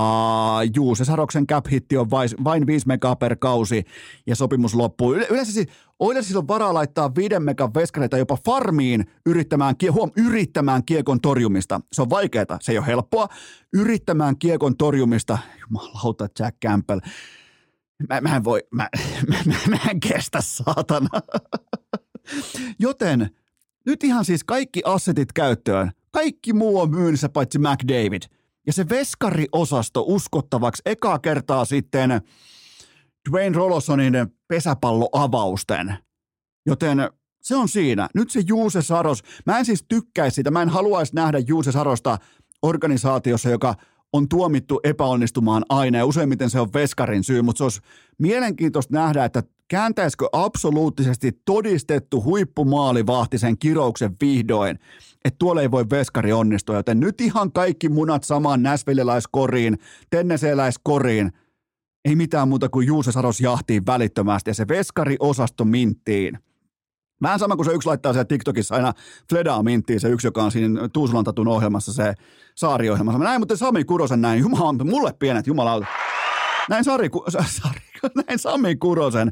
juu, 0.75 0.95
se 0.95 1.05
Saroksen 1.05 1.47
cap 1.47 1.65
on 1.99 2.09
vain 2.43 2.67
5 2.67 2.87
mega 2.87 3.15
per 3.15 3.35
kausi 3.35 3.83
ja 4.27 4.35
sopimus 4.35 4.75
loppuu. 4.75 5.13
Yleensä 5.13 5.51
siis 5.51 5.67
Oilersilla 5.99 6.39
on 6.39 6.47
varaa 6.47 6.73
laittaa 6.73 7.15
5 7.15 7.39
megan 7.39 7.73
veskareita 7.73 8.17
jopa 8.17 8.37
farmiin 8.45 9.05
yrittämään, 9.25 9.75
huom, 9.91 10.11
yrittämään 10.17 10.85
kiekon 10.85 11.21
torjumista. 11.21 11.81
Se 11.93 12.01
on 12.01 12.09
vaikeaa, 12.09 12.57
se 12.61 12.71
ei 12.71 12.77
ole 12.77 12.87
helppoa. 12.87 13.27
Yrittämään 13.73 14.37
kiekon 14.37 14.77
torjumista, 14.77 15.37
jumalauta 15.61 16.27
Jack 16.39 16.57
Campbell 16.65 16.99
Mä, 18.09 18.21
mä 18.21 18.35
en 18.35 18.43
voi, 18.43 18.63
mä, 18.71 18.89
mä, 19.29 19.37
mä, 19.45 19.55
mä 19.69 19.77
en 19.91 19.99
kestä 19.99 20.41
saatana. 20.41 21.21
Joten 22.79 23.29
nyt 23.85 24.03
ihan 24.03 24.25
siis 24.25 24.43
kaikki 24.43 24.81
assetit 24.85 25.33
käyttöön. 25.33 25.91
Kaikki 26.11 26.53
muu 26.53 26.79
on 26.79 26.89
myynnissä 26.89 27.29
paitsi 27.29 27.59
McDavid. 27.59 28.21
ja 28.67 28.73
se 28.73 28.89
veskariosasto 28.89 30.03
uskottavaksi 30.07 30.81
ekaa 30.85 31.19
kertaa 31.19 31.65
sitten 31.65 32.21
Dwayne 33.29 33.57
Rolosonin 33.57 34.13
pesäpalloavausten. 34.47 35.97
Joten 36.65 37.09
se 37.41 37.55
on 37.55 37.69
siinä. 37.69 38.09
Nyt 38.15 38.31
se 38.31 38.41
Juuse 38.47 38.81
Saros, 38.81 39.23
mä 39.45 39.59
en 39.59 39.65
siis 39.65 39.85
tykkäisi 39.87 40.35
sitä, 40.35 40.51
mä 40.51 40.61
en 40.61 40.69
haluaisi 40.69 41.15
nähdä 41.15 41.39
Juuse 41.47 41.71
Sarosta 41.71 42.17
organisaatiossa, 42.61 43.49
joka 43.49 43.75
on 44.13 44.29
tuomittu 44.29 44.79
epäonnistumaan 44.83 45.65
aina 45.69 45.97
ja 45.97 46.05
useimmiten 46.05 46.49
se 46.49 46.59
on 46.59 46.73
veskarin 46.73 47.23
syy, 47.23 47.41
mutta 47.41 47.57
se 47.57 47.63
olisi 47.63 47.81
mielenkiintoista 48.17 48.93
nähdä, 48.93 49.25
että 49.25 49.43
kääntäisikö 49.67 50.27
absoluuttisesti 50.31 51.31
todistettu 51.45 52.23
huippumaalivahti 52.23 53.37
sen 53.37 53.57
kirouksen 53.57 54.15
vihdoin, 54.21 54.79
että 55.25 55.37
tuolla 55.39 55.61
ei 55.61 55.71
voi 55.71 55.85
veskari 55.89 56.33
onnistua, 56.33 56.75
joten 56.75 56.99
nyt 56.99 57.21
ihan 57.21 57.51
kaikki 57.51 57.89
munat 57.89 58.23
samaan 58.23 58.63
näsviljeläiskoriin, 58.63 59.77
tenneseeläiskoriin, 60.09 61.31
ei 62.05 62.15
mitään 62.15 62.47
muuta 62.47 62.69
kuin 62.69 62.87
Juuse 62.87 63.11
Saros 63.11 63.41
jahtiin 63.41 63.85
välittömästi 63.85 64.49
ja 64.49 64.53
se 64.53 64.67
veskari-osasto 64.67 65.65
minttiin– 65.65 66.37
Vähän 67.21 67.39
sama 67.39 67.55
kuin 67.55 67.65
se 67.65 67.71
yksi 67.71 67.87
laittaa 67.87 68.13
siellä 68.13 68.25
TikTokissa 68.25 68.75
aina 68.75 68.93
Fledaa 69.29 69.63
minttiin, 69.63 69.99
se 69.99 70.09
yksi, 70.09 70.27
joka 70.27 70.43
on 70.43 70.51
siinä 70.51 70.89
Tuusulan 70.93 71.25
ohjelmassa, 71.47 71.93
se 71.93 72.13
saariohjelmassa. 72.55 73.19
Mä 73.19 73.23
näin 73.25 73.41
muuten 73.41 73.57
Sami 73.57 73.83
Kurosen 73.83 74.21
näin, 74.21 74.39
jumala, 74.39 74.83
mulle 74.83 75.13
pienet, 75.19 75.47
jumalauta. 75.47 75.85
Näin, 76.71 76.83
Sari, 76.83 77.09
Sari, 77.45 77.79
näin 78.15 78.39
Sami 78.39 78.75
Kurosen 78.75 79.31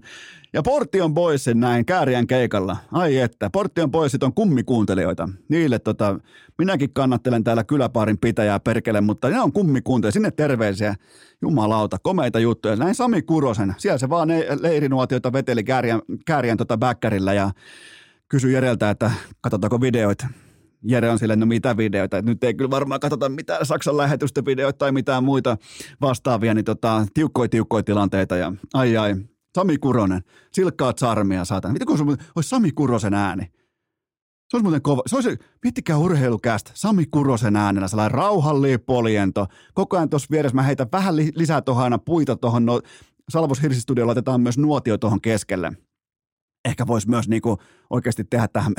ja 0.54 0.62
Portion 0.62 1.14
Boysin 1.14 1.60
näin 1.60 1.86
Kääriän 1.86 2.28
keikalla. 2.28 2.78
Ai 2.92 3.18
että, 3.18 3.50
Portion 3.50 3.92
Boysit 3.92 4.24
on 4.24 4.34
kummikuuntelijoita. 4.34 5.30
Niille 5.50 5.80
tota, 5.80 6.20
minäkin 6.58 6.94
kannattelen 6.94 7.44
täällä 7.44 7.64
kyläpaarin 7.64 8.18
pitäjää 8.18 8.60
perkele, 8.60 9.02
mutta 9.02 9.30
ne 9.30 9.42
on 9.42 9.52
kummikuuntelijoita. 9.52 10.14
Sinne 10.14 10.32
terveisiä. 10.32 10.96
Jumalauta, 11.42 11.98
komeita 12.04 12.40
juttuja. 12.40 12.76
Näin 12.76 12.96
Sami 12.96 13.22
Kurosen. 13.22 13.76
Siellä 13.78 13.98
se 13.98 14.10
vaan 14.10 14.30
leirinuotioita 14.62 15.34
veteli 15.34 15.64
Kääriän, 15.64 16.02
Kääriän 16.26 16.58
tota 16.58 16.78
ja 17.36 17.52
kysyi 18.28 18.54
Jereltä, 18.54 18.90
että 18.90 19.12
katsotaanko 19.42 19.82
videoita. 19.82 20.28
Jere 20.84 21.10
on 21.10 21.20
silleen, 21.20 21.40
no 21.40 21.46
mitä 21.46 21.78
videoita, 21.78 22.22
nyt 22.22 22.44
ei 22.44 22.54
kyllä 22.54 22.72
varmaan 22.72 23.00
katsota 23.00 23.30
mitään 23.30 23.66
Saksan 23.66 23.98
lähetystä 23.98 24.46
videoita 24.46 24.78
tai 24.78 24.92
mitään 24.92 25.24
muita 25.24 25.58
vastaavia, 26.02 26.54
niin 26.54 26.66
tota, 26.66 27.06
tiukkoja 27.14 27.50
tiukkoja 27.50 27.84
tilanteita 27.84 28.38
ja 28.38 28.54
ai 28.74 28.98
ai, 28.98 29.16
Sami 29.56 29.78
Kuronen, 29.78 30.22
silkkaat 30.52 30.98
sarmia 30.98 31.46
saatana. 31.46 31.74
Mitä 31.74 31.86
kun 31.86 31.98
se 31.98 32.04
olisi 32.36 32.50
Sami 32.50 32.72
Kurosen 32.72 33.14
ääni? 33.14 33.44
Se 34.50 34.58
olisi 34.58 34.64
muuten 34.64 34.82
kova. 34.82 35.02
Se 35.08 35.16
olisi, 35.16 35.38
miettikää 35.64 35.98
urheilukästä, 35.98 36.72
Sami 36.74 37.06
Kurosen 37.12 37.56
äänellä, 37.56 37.88
sellainen 37.88 38.12
rauhallinen 38.12 38.80
poljento. 38.80 39.48
Koko 39.74 39.98
ajan 39.98 40.10
tuossa 40.10 40.28
vieressä 40.32 40.56
mä 40.56 40.64
heitän 40.64 40.88
vähän 40.92 41.16
li- 41.16 41.32
lisää 41.36 41.62
tuohon 41.62 41.84
aina 41.84 41.98
puita 41.98 42.36
tuohon. 42.36 42.66
No, 42.66 42.82
Salvos 43.30 43.62
Hirsistudiolla 43.62 44.10
laitetaan 44.10 44.42
myös 44.42 44.58
nuotio 44.58 44.98
tuohon 44.98 45.22
keskelle. 45.22 45.72
Ehkä 46.66 46.88
voisi 46.88 47.10
myös 47.10 47.28
niinku 47.28 47.58
oikeasti 47.90 48.24
tehdä 48.24 48.48
tähän 48.48 48.74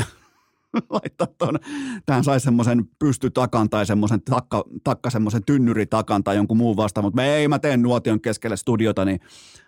laittaa 0.90 1.26
tuon, 1.38 1.58
tähän 2.06 2.24
saisi 2.24 2.44
semmoisen 2.44 2.84
pystytakan 2.98 3.70
tai 3.70 3.86
semmoisen 3.86 4.22
takka, 4.22 4.64
takka 4.84 5.10
semmoisen 5.10 5.44
tynnyritakan 5.44 6.24
tai 6.24 6.36
jonkun 6.36 6.56
muun 6.56 6.76
vastaan, 6.76 7.04
mutta 7.04 7.24
ei, 7.24 7.48
mä 7.48 7.58
teen 7.58 7.82
nuotion 7.82 8.20
keskelle 8.20 8.56
studiota, 8.56 9.04
niin 9.04 9.20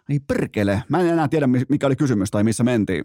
ei 0.09 0.21
perkele, 0.21 0.83
mä 0.89 1.01
en 1.01 1.07
enää 1.07 1.29
tiedä 1.29 1.47
mikä 1.47 1.87
oli 1.87 1.97
kysymys 1.97 2.31
tai 2.31 2.45
missä 2.45 2.65
mentiin. 2.65 3.05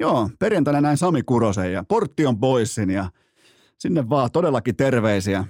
Joo, 0.00 0.30
perjantaina 0.38 0.80
näin 0.80 0.96
Sami 0.96 1.22
Kurosen 1.22 1.72
ja 1.72 1.84
Portion 1.88 2.38
Boysin 2.38 2.90
ja 2.90 3.10
sinne 3.78 4.08
vaan 4.08 4.30
todellakin 4.32 4.76
terveisiä 4.76 5.44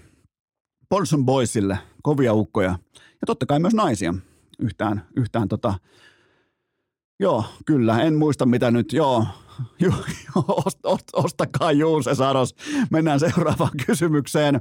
Polson 0.89 1.25
Boysille, 1.25 1.79
kovia 2.03 2.35
ukkoja 2.35 2.79
ja 2.93 3.27
totta 3.27 3.47
kai 3.47 3.61
myös 3.61 3.75
naisia 3.75 4.15
yhtään, 4.59 5.03
yhtään 5.17 5.49
tota, 5.49 5.75
Joo, 7.21 7.45
kyllä. 7.67 8.03
En 8.03 8.15
muista 8.15 8.47
mitä 8.47 8.71
nyt. 8.71 8.93
Joo, 8.93 9.27
Ju, 9.81 9.93
ost, 10.49 10.79
ost, 10.85 11.05
ostakaa 11.13 11.73
Juuse 11.73 12.15
Saros. 12.15 12.55
Mennään 12.91 13.21
seuraavaan 13.21 13.71
kysymykseen. 13.87 14.61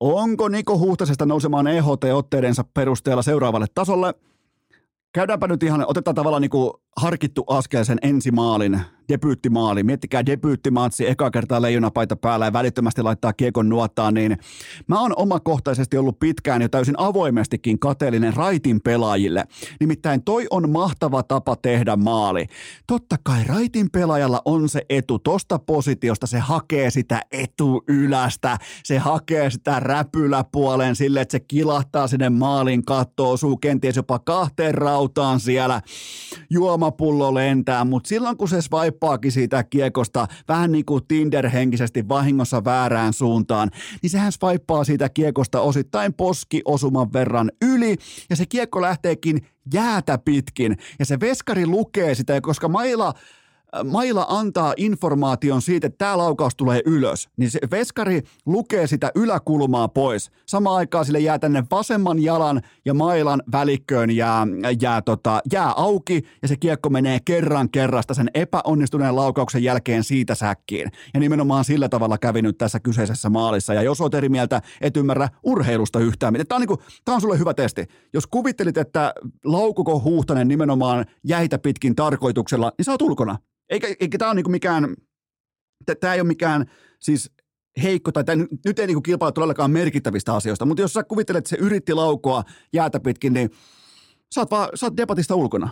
Onko 0.00 0.48
Niko 0.48 0.78
Huhtasesta 0.78 1.26
nousemaan 1.26 1.66
EHT-otteidensa 1.66 2.64
perusteella 2.74 3.22
seuraavalle 3.22 3.66
tasolle? 3.74 4.14
Käydäänpä 5.12 5.48
nyt 5.48 5.62
ihan, 5.62 5.84
otetaan 5.88 6.14
tavallaan 6.14 6.42
niin 6.42 6.50
kuin 6.50 6.72
harkittu 6.96 7.44
askel 7.46 7.84
sen 7.84 7.98
ensimaalin 8.02 8.80
debyyttimaali. 9.12 9.82
Miettikää 9.82 10.26
debyyttimaatsi, 10.26 11.08
eka 11.08 11.30
kertaa 11.30 11.62
leijonapaita 11.62 12.16
päällä 12.16 12.44
ja 12.44 12.52
välittömästi 12.52 13.02
laittaa 13.02 13.32
kiekon 13.32 13.68
nuottaan, 13.68 14.14
niin 14.14 14.38
mä 14.86 15.00
oon 15.00 15.12
omakohtaisesti 15.16 15.98
ollut 15.98 16.18
pitkään 16.18 16.62
jo 16.62 16.68
täysin 16.68 16.94
avoimestikin 16.98 17.78
kateellinen 17.78 18.34
raitin 18.34 18.80
pelaajille. 18.80 19.44
Nimittäin 19.80 20.22
toi 20.24 20.46
on 20.50 20.70
mahtava 20.70 21.22
tapa 21.22 21.56
tehdä 21.56 21.96
maali. 21.96 22.46
Totta 22.86 23.16
kai 23.22 23.44
raitin 23.44 23.90
pelaajalla 23.90 24.42
on 24.44 24.68
se 24.68 24.82
etu 24.88 25.18
tosta 25.18 25.58
positiosta, 25.58 26.26
se 26.26 26.38
hakee 26.38 26.90
sitä 26.90 27.22
etuylästä, 27.32 28.58
se 28.84 28.98
hakee 28.98 29.50
sitä 29.50 29.80
räpyläpuolen 29.80 30.96
sille, 30.96 31.20
että 31.20 31.32
se 31.32 31.40
kilahtaa 31.40 32.06
sinne 32.06 32.30
maalin 32.30 32.84
kattoon, 32.84 33.32
osuu 33.32 33.56
kenties 33.56 33.96
jopa 33.96 34.18
kahteen 34.18 34.74
rautaan 34.74 35.40
siellä, 35.40 35.80
juomapullo 36.50 37.34
lentää, 37.34 37.84
mutta 37.84 38.08
silloin 38.08 38.36
kun 38.36 38.48
se 38.48 38.62
swipe 38.62 38.98
swippaakin 39.02 39.32
siitä 39.32 39.64
kiekosta 39.64 40.26
vähän 40.48 40.72
niin 40.72 40.84
kuin 40.84 41.04
Tinder-henkisesti 41.08 42.08
vahingossa 42.08 42.64
väärään 42.64 43.12
suuntaan, 43.12 43.70
niin 44.02 44.10
sehän 44.10 44.32
swippaa 44.32 44.84
siitä 44.84 45.08
kiekosta 45.08 45.60
osittain 45.60 46.14
poskiosuman 46.14 47.12
verran 47.12 47.52
yli 47.62 47.96
ja 48.30 48.36
se 48.36 48.46
kiekko 48.46 48.80
lähteekin 48.80 49.46
jäätä 49.74 50.18
pitkin 50.18 50.76
ja 50.98 51.04
se 51.04 51.20
veskari 51.20 51.66
lukee 51.66 52.14
sitä, 52.14 52.40
koska 52.40 52.68
maila 52.68 53.14
Maila 53.84 54.26
antaa 54.28 54.74
informaation 54.76 55.62
siitä, 55.62 55.86
että 55.86 55.98
tämä 55.98 56.18
laukaus 56.18 56.56
tulee 56.56 56.82
ylös, 56.86 57.28
niin 57.36 57.50
se 57.50 57.58
veskari 57.70 58.22
lukee 58.46 58.86
sitä 58.86 59.10
yläkulmaa 59.14 59.88
pois. 59.88 60.30
Samaan 60.46 60.76
aikaan 60.76 61.04
sille 61.04 61.20
jää 61.20 61.38
tänne 61.38 61.64
vasemman 61.70 62.22
jalan 62.22 62.62
ja 62.84 62.94
mailan 62.94 63.42
välikköön 63.52 64.10
jää, 64.10 64.46
jää, 64.80 65.02
tota, 65.02 65.40
jää 65.52 65.72
auki 65.76 66.22
ja 66.42 66.48
se 66.48 66.56
kiekko 66.56 66.90
menee 66.90 67.18
kerran 67.24 67.70
kerrasta 67.70 68.14
sen 68.14 68.30
epäonnistuneen 68.34 69.16
laukauksen 69.16 69.62
jälkeen 69.62 70.04
siitä 70.04 70.34
säkkiin. 70.34 70.90
Ja 71.14 71.20
nimenomaan 71.20 71.64
sillä 71.64 71.88
tavalla 71.88 72.18
kävi 72.18 72.42
nyt 72.42 72.58
tässä 72.58 72.80
kyseisessä 72.80 73.30
maalissa. 73.30 73.74
Ja 73.74 73.82
jos 73.82 74.00
olet 74.00 74.14
eri 74.14 74.28
mieltä, 74.28 74.62
et 74.80 74.96
ymmärrä 74.96 75.28
urheilusta 75.42 76.00
yhtään. 76.00 76.34
Tämä 76.34 76.56
on, 76.56 76.60
niin 76.60 76.68
kuin, 76.68 76.80
tämä 77.04 77.14
on 77.14 77.20
sulle 77.20 77.38
hyvä 77.38 77.54
testi. 77.54 77.86
Jos 78.12 78.26
kuvittelit, 78.26 78.76
että 78.76 79.14
laukuko 79.44 80.00
Huhtanen 80.00 80.48
nimenomaan 80.48 81.04
jäitä 81.24 81.58
pitkin 81.58 81.94
tarkoituksella, 81.94 82.72
niin 82.78 82.84
sä 82.84 82.92
oot 82.92 83.02
ulkona. 83.02 83.38
Eikä, 83.72 83.94
eikä 84.00 84.18
tämä 84.18 84.30
ole 84.30 84.34
niinku 84.34 84.50
mikään, 84.50 84.94
tämä 86.00 86.14
ei 86.14 86.20
ole 86.20 86.28
mikään 86.28 86.70
siis 87.00 87.30
heikko, 87.82 88.12
tai 88.12 88.24
tämä 88.24 88.44
nyt 88.64 88.78
ei 88.78 88.86
niinku 88.86 89.02
kilpailu 89.02 89.32
todellakaan 89.32 89.70
merkittävistä 89.70 90.34
asioista, 90.34 90.66
mutta 90.66 90.82
jos 90.82 90.92
sä 90.92 91.04
kuvittelet, 91.04 91.38
että 91.38 91.50
se 91.50 91.56
yritti 91.56 91.94
laukoa 91.94 92.42
jäätä 92.72 93.00
pitkin, 93.00 93.32
niin 93.32 93.50
sä 94.34 94.40
oot, 94.40 94.50
vaan, 94.50 94.68
sä 94.74 94.86
oot 94.86 94.96
debatista 94.96 95.34
ulkona. 95.34 95.68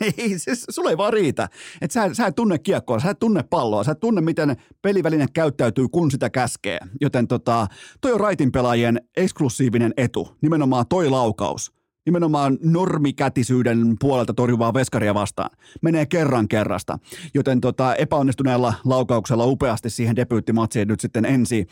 ei, 0.18 0.38
siis 0.38 0.66
sulle 0.70 0.90
ei 0.90 0.96
vaan 0.96 1.12
riitä. 1.12 1.48
Et 1.80 1.90
sä, 1.90 2.14
sä 2.14 2.26
et 2.26 2.34
tunne 2.34 2.58
kiekkoa, 2.58 3.00
sä 3.00 3.10
et 3.10 3.18
tunne 3.18 3.42
palloa, 3.42 3.84
sä 3.84 3.92
et 3.92 4.00
tunne, 4.00 4.20
miten 4.20 4.56
peliväline 4.82 5.26
käyttäytyy, 5.34 5.88
kun 5.88 6.10
sitä 6.10 6.30
käskee. 6.30 6.78
Joten 7.00 7.28
tota, 7.28 7.66
toi 8.00 8.12
on 8.12 8.20
raitin 8.20 8.52
pelaajien 8.52 9.00
eksklusiivinen 9.16 9.92
etu, 9.96 10.36
nimenomaan 10.42 10.86
toi 10.88 11.10
laukaus 11.10 11.75
nimenomaan 12.06 12.58
normikätisyyden 12.62 13.96
puolelta 14.00 14.34
torjuvaa 14.34 14.74
veskaria 14.74 15.14
vastaan. 15.14 15.50
Menee 15.82 16.06
kerran 16.06 16.48
kerrasta, 16.48 16.98
joten 17.34 17.60
tota, 17.60 17.94
epäonnistuneella 17.94 18.74
laukauksella 18.84 19.46
upeasti 19.46 19.90
siihen 19.90 20.16
debyyttimatsiin 20.16 20.88
nyt 20.88 21.00
sitten 21.00 21.24
ensi, 21.24 21.66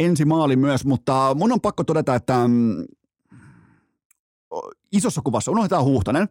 ensi 0.00 0.24
maali 0.24 0.56
myös, 0.56 0.84
mutta 0.84 1.34
mun 1.34 1.52
on 1.52 1.60
pakko 1.60 1.84
todeta, 1.84 2.14
että 2.14 2.48
mm, 2.48 2.84
isossa 4.92 5.20
kuvassa, 5.24 5.50
unohdetaan 5.50 5.84
Huhtanen, 5.84 6.28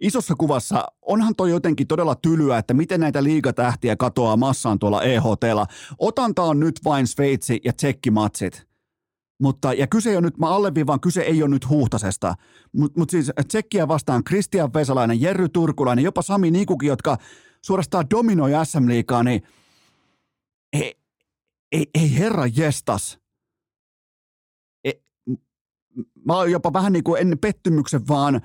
isossa 0.00 0.34
kuvassa 0.34 0.84
onhan 1.02 1.34
toi 1.36 1.50
jotenkin 1.50 1.86
todella 1.86 2.14
tylyä, 2.14 2.58
että 2.58 2.74
miten 2.74 3.00
näitä 3.00 3.22
liigatähtiä 3.22 3.96
katoaa 3.96 4.36
massaan 4.36 4.78
tuolla 4.78 5.02
EHTlla. 5.02 5.66
Otanta 5.98 6.42
on 6.42 6.60
nyt 6.60 6.80
vain 6.84 7.06
Sveitsi 7.06 7.60
ja 7.64 7.72
tsekkimatsit. 7.72 8.69
Mutta, 9.40 9.72
ja 9.72 9.86
kyse 9.86 10.10
ei 10.10 10.16
ole 10.16 10.26
nyt, 10.26 10.38
mä 10.38 10.48
alleviivaan, 10.48 11.00
kyse 11.00 11.20
ei 11.20 11.42
ole 11.42 11.50
nyt 11.50 11.68
huhtasesta. 11.68 12.34
Mutta 12.76 13.00
mut 13.00 13.10
siis 13.10 13.32
Tsekkiä 13.48 13.88
vastaan 13.88 14.24
Kristian 14.24 14.74
Vesalainen, 14.74 15.20
Jerry 15.20 15.48
Turkulainen, 15.48 16.04
jopa 16.04 16.22
Sami 16.22 16.50
Nikuki, 16.50 16.86
jotka 16.86 17.16
suorastaan 17.64 18.10
dominoi 18.10 18.50
SM 18.64 18.88
Liigaa, 18.88 19.22
niin 19.22 19.42
ei, 20.72 20.94
ei, 21.72 21.86
ei 21.94 22.18
herra 22.18 22.46
jestas. 22.46 23.18
Ei, 24.84 25.02
mä 26.26 26.36
oon 26.36 26.50
jopa 26.50 26.72
vähän 26.72 26.92
niin 26.92 27.04
kuin 27.04 27.20
en 27.20 27.38
pettymyksen, 27.40 28.08
vaan 28.08 28.40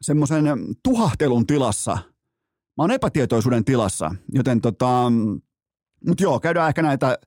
semmoisen 0.00 0.44
tuhahtelun 0.82 1.46
tilassa. 1.46 1.98
Mä 2.76 2.82
oon 2.82 2.90
epätietoisuuden 2.90 3.64
tilassa, 3.64 4.14
joten 4.32 4.60
tota, 4.60 5.12
mutta 6.06 6.22
joo, 6.22 6.40
käydään 6.40 6.68
ehkä 6.68 6.82
näitä 6.82 7.18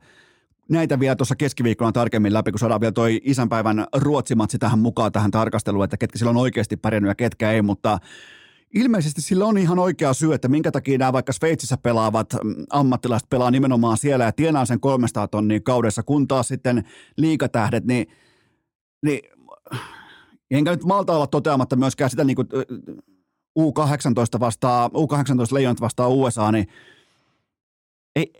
näitä 0.70 0.99
vielä 0.99 1.15
tuossa 1.15 1.36
keskiviikkona 1.36 1.91
tarkemmin 1.91 2.34
läpi, 2.34 2.51
kun 2.51 2.59
saadaan 2.59 2.82
vielä 2.82 2.91
toi 2.91 3.22
isänpäivän 3.24 3.86
ruotsimatsi 3.95 4.57
tähän 4.57 4.80
mukaan 4.80 5.11
tähän 5.11 5.32
tarkasteluun, 5.32 5.84
että 5.84 5.97
ketkä 5.97 6.20
sillä 6.20 6.30
on 6.30 6.38
oikeasti 6.38 6.78
pärjännyt 6.78 7.09
ja 7.09 7.15
ketkä 7.15 7.51
ei, 7.51 7.61
mutta 7.61 7.99
ilmeisesti 8.74 9.22
sillä 9.22 9.45
on 9.45 9.57
ihan 9.57 9.80
oikea 9.80 10.13
syy, 10.13 10.34
että 10.34 10.47
minkä 10.47 10.72
takia 10.72 10.97
nämä 10.97 11.13
vaikka 11.13 11.34
Sveitsissä 11.34 11.78
pelaavat 11.78 12.34
mm, 12.43 12.65
ammattilaiset 12.70 13.30
pelaa 13.30 13.51
nimenomaan 13.51 13.97
siellä 13.97 14.26
ja 14.26 14.32
tienaa 14.32 14.65
sen 14.65 14.80
300 14.80 15.28
tonnia 15.28 15.59
kaudessa, 15.59 16.03
kun 16.03 16.28
taas 16.28 16.47
sitten 16.47 16.84
liikatähdet, 17.18 17.86
niin, 17.86 18.07
niin 19.03 19.20
enkä 20.51 20.72
nyt 20.72 20.84
malta 20.84 21.13
olla 21.13 21.28
toteamatta 21.28 21.76
myöskään 21.76 22.09
sitä 22.09 22.24
niin 22.24 22.36
kuin 22.36 22.47
U18 23.59 24.39
vastaa, 24.39 24.88
U18 24.88 25.53
leijonat 25.53 25.82
vastaa 25.82 26.07
USA, 26.07 26.51
niin 26.51 26.68
ei, 28.15 28.34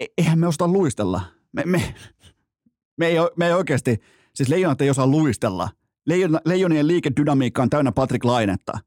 e, 0.00 0.06
eihän 0.18 0.38
me 0.38 0.46
osta 0.46 0.68
luistella. 0.68 1.37
Me, 1.52 1.62
me, 1.66 1.94
me, 2.96 3.06
ei, 3.06 3.16
me 3.36 3.46
ei 3.46 3.52
oikeasti, 3.52 3.98
siis 4.34 4.48
leijonat 4.48 4.80
ei 4.80 4.90
osaa 4.90 5.06
luistella. 5.06 5.68
Leijon, 6.06 6.40
leijonien 6.44 6.86
liikedynamiikka 6.86 7.62
on 7.62 7.70
täynnä 7.70 7.92
Patrick 7.92 8.24
Lainetta. 8.24 8.78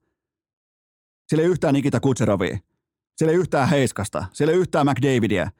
Siellä 1.27 1.43
ei 1.43 1.49
yhtään 1.49 1.73
Nikita 1.73 1.99
Kutserovia. 1.99 2.57
Siellä 3.17 3.31
ei 3.31 3.39
yhtään 3.39 3.69
Heiskasta. 3.69 4.25
Siellä 4.33 4.53
ei 4.53 4.59
yhtään 4.59 4.87
McDavidia. 4.87 5.51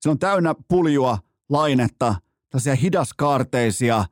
Siellä 0.00 0.14
on 0.14 0.18
täynnä 0.18 0.54
puljua, 0.68 1.18
lainetta, 1.48 2.14
tällaisia 2.50 2.74
hidaskaarteisia, 2.74 4.04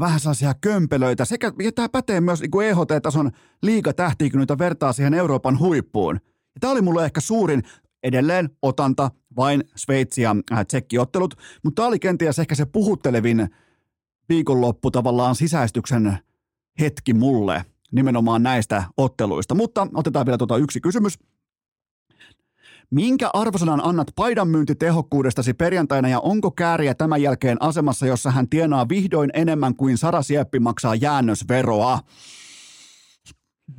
vähän 0.00 0.20
sellaisia 0.20 0.54
kömpelöitä. 0.60 1.24
Sekä, 1.24 1.52
ja 1.62 1.72
tämä 1.72 1.88
pätee 1.88 2.20
myös 2.20 2.40
niin 2.40 2.62
EHT-tason 2.64 3.30
liigatähtiä, 3.62 4.30
kun 4.30 4.40
niitä 4.40 4.58
vertaa 4.58 4.92
siihen 4.92 5.14
Euroopan 5.14 5.58
huippuun. 5.58 6.20
Ja 6.24 6.60
tämä 6.60 6.72
oli 6.72 6.82
mulle 6.82 7.04
ehkä 7.04 7.20
suurin, 7.20 7.62
edelleen 8.02 8.50
otanta 8.62 9.10
vain 9.36 9.64
Sveitsi 9.76 10.22
ja 10.22 10.36
äh, 10.52 10.66
Tsekki-ottelut, 10.66 11.34
mutta 11.62 11.80
tämä 11.82 11.88
oli 11.88 11.98
kenties 11.98 12.38
ehkä 12.38 12.54
se 12.54 12.64
puhuttelevin 12.64 13.48
viikonloppu 14.28 14.90
tavallaan 14.90 15.34
sisäistyksen 15.34 16.18
hetki 16.80 17.14
mulle 17.14 17.64
nimenomaan 17.92 18.42
näistä 18.42 18.84
otteluista. 18.96 19.54
Mutta 19.54 19.86
otetaan 19.94 20.26
vielä 20.26 20.38
tuota 20.38 20.56
yksi 20.56 20.80
kysymys. 20.80 21.18
Minkä 22.90 23.30
arvosanan 23.32 23.84
annat 23.84 24.08
paidan 24.16 24.48
myyntitehokkuudestasi 24.48 25.54
perjantaina 25.54 26.08
ja 26.08 26.20
onko 26.20 26.50
kääriä 26.50 26.94
tämän 26.94 27.22
jälkeen 27.22 27.56
asemassa, 27.60 28.06
jossa 28.06 28.30
hän 28.30 28.48
tienaa 28.48 28.88
vihdoin 28.88 29.30
enemmän 29.34 29.76
kuin 29.76 29.98
Sara 29.98 30.22
Sieppi 30.22 30.60
maksaa 30.60 30.94
jäännösveroa? 30.94 31.98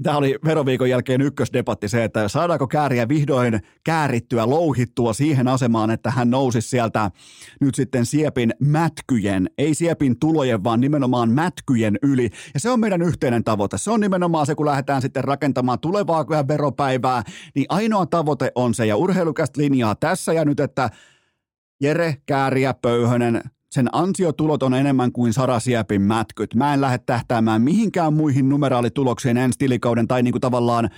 Tämä 0.03 0.17
oli 0.17 0.35
veroviikon 0.45 0.89
jälkeen 0.89 1.21
ykkösdebatti 1.21 1.89
se, 1.89 2.03
että 2.03 2.27
saadaanko 2.27 2.67
kääriä 2.67 3.07
vihdoin 3.07 3.59
käärittyä, 3.83 4.49
louhittua 4.49 5.13
siihen 5.13 5.47
asemaan, 5.47 5.91
että 5.91 6.11
hän 6.11 6.29
nousisi 6.29 6.69
sieltä 6.69 7.11
nyt 7.61 7.75
sitten 7.75 8.05
Siepin 8.05 8.53
mätkyjen, 8.59 9.49
ei 9.57 9.75
Siepin 9.75 10.19
tulojen, 10.19 10.63
vaan 10.63 10.79
nimenomaan 10.79 11.31
mätkyjen 11.31 11.97
yli. 12.01 12.29
Ja 12.53 12.59
se 12.59 12.69
on 12.69 12.79
meidän 12.79 13.01
yhteinen 13.01 13.43
tavoite. 13.43 13.77
Se 13.77 13.91
on 13.91 13.99
nimenomaan 13.99 14.45
se, 14.45 14.55
kun 14.55 14.65
lähdetään 14.65 15.01
sitten 15.01 15.23
rakentamaan 15.23 15.79
tulevaa 15.79 16.25
veropäivää, 16.47 17.23
niin 17.55 17.65
ainoa 17.69 18.05
tavoite 18.05 18.51
on 18.55 18.73
se, 18.73 18.85
ja 18.85 18.95
urheilukästä 18.95 19.61
linjaa 19.61 19.95
tässä 19.95 20.33
ja 20.33 20.45
nyt, 20.45 20.59
että 20.59 20.89
Jere 21.81 22.17
Kääriä 22.25 22.73
Pöyhönen 22.73 23.41
sen 23.75 23.89
ansiotulot 23.91 24.63
on 24.63 24.73
enemmän 24.73 25.11
kuin 25.11 25.33
Sara 25.33 25.59
Siepin 25.59 26.01
mätkyt. 26.01 26.55
Mä 26.55 26.73
en 26.73 26.81
lähde 26.81 26.97
tähtäämään 26.97 27.61
mihinkään 27.61 28.13
muihin 28.13 28.49
numeraalituloksiin 28.49 29.37
ensi 29.37 29.59
tilikauden 29.59 30.07
tai 30.07 30.23
niinku 30.23 30.39
tavallaan 30.39 30.89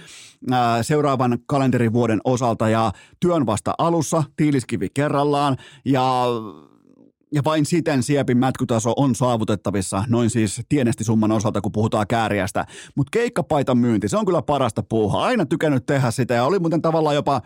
ää, 0.51 0.83
seuraavan 0.83 1.39
kalenterivuoden 1.45 2.21
osalta 2.23 2.69
ja 2.69 2.91
työn 3.19 3.45
vasta 3.45 3.73
alussa, 3.77 4.23
tiiliskivi 4.35 4.89
kerrallaan 4.93 5.57
ja 5.85 6.25
ja 7.33 7.43
vain 7.43 7.65
siten 7.65 8.03
Siepin 8.03 8.37
mätkytaso 8.37 8.93
on 8.97 9.15
saavutettavissa, 9.15 10.03
noin 10.07 10.29
siis 10.29 10.61
tienestisumman 10.69 11.31
osalta, 11.31 11.61
kun 11.61 11.71
puhutaan 11.71 12.07
kääriästä. 12.07 12.65
Mutta 12.95 13.11
keikkapaitan 13.11 13.77
myynti, 13.77 14.09
se 14.09 14.17
on 14.17 14.25
kyllä 14.25 14.41
parasta 14.41 14.83
puuhaa. 14.83 15.25
Aina 15.25 15.45
tykännyt 15.45 15.85
tehdä 15.85 16.11
sitä 16.11 16.33
ja 16.33 16.45
oli 16.45 16.59
muuten 16.59 16.81
tavallaan 16.81 17.15
jopa 17.15 17.41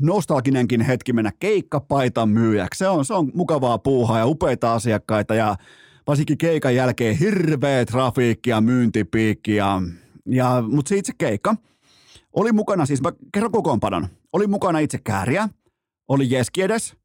nostalginenkin 0.00 0.80
hetki 0.80 1.12
mennä 1.12 1.32
keikkapaitan 1.40 2.28
myyjäksi. 2.28 2.78
Se 2.78 2.88
on, 2.88 3.04
se 3.04 3.14
on 3.14 3.30
mukavaa 3.34 3.78
puuhaa 3.78 4.18
ja 4.18 4.26
upeita 4.26 4.74
asiakkaita 4.74 5.34
ja 5.34 5.56
varsinkin 6.06 6.38
keikan 6.38 6.74
jälkeen 6.74 7.16
hirveä 7.16 7.84
trafiikki 7.84 8.50
ja 8.50 8.60
myyntipiikki. 8.60 9.56
Ja, 9.56 9.82
ja, 10.26 10.62
mutta 10.68 10.88
se 10.88 10.96
itse 10.96 11.12
keikka 11.18 11.56
oli 12.32 12.52
mukana, 12.52 12.86
siis 12.86 13.02
mä 13.02 13.12
kerron 13.32 13.52
kokoonpanon, 13.52 14.08
oli 14.32 14.46
mukana 14.46 14.78
itse 14.78 14.98
kääriä, 15.04 15.48
oli 16.08 16.30
Jeskiedes, 16.30 16.96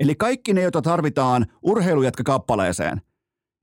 eli 0.00 0.14
kaikki 0.14 0.52
ne, 0.52 0.62
joita 0.62 0.82
tarvitaan 0.82 1.46
urheilujatka-kappaleeseen. 1.62 3.00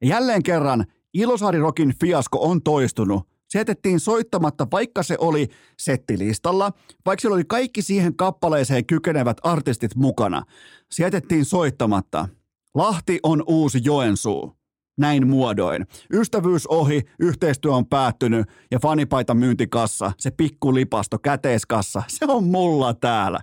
Ja 0.01 0.07
jälleen 0.07 0.43
kerran 0.43 0.85
Ilosaari 1.13 1.59
Rokin 1.59 1.93
fiasko 1.99 2.49
on 2.49 2.61
toistunut 2.61 3.30
se 3.51 3.59
jätettiin 3.59 3.99
soittamatta, 3.99 4.67
vaikka 4.71 5.03
se 5.03 5.15
oli 5.19 5.47
settilistalla, 5.79 6.71
vaikka 7.05 7.21
siellä 7.21 7.35
oli 7.35 7.43
kaikki 7.47 7.81
siihen 7.81 8.15
kappaleeseen 8.15 8.85
kykenevät 8.85 9.37
artistit 9.43 9.95
mukana. 9.95 10.43
Se 10.91 11.03
jätettiin 11.03 11.45
soittamatta. 11.45 12.27
Lahti 12.75 13.19
on 13.23 13.43
uusi 13.47 13.79
Joensuu. 13.83 14.57
Näin 14.97 15.27
muodoin. 15.27 15.87
Ystävyys 16.13 16.67
ohi, 16.67 17.01
yhteistyö 17.19 17.71
on 17.71 17.85
päättynyt 17.85 18.47
ja 18.71 18.79
fanipaita 18.79 19.33
myyntikassa, 19.33 20.11
se 20.17 20.31
pikkulipasto, 20.31 21.19
käteiskassa, 21.19 22.03
se 22.07 22.25
on 22.27 22.43
mulla 22.43 22.93
täällä. 22.93 23.39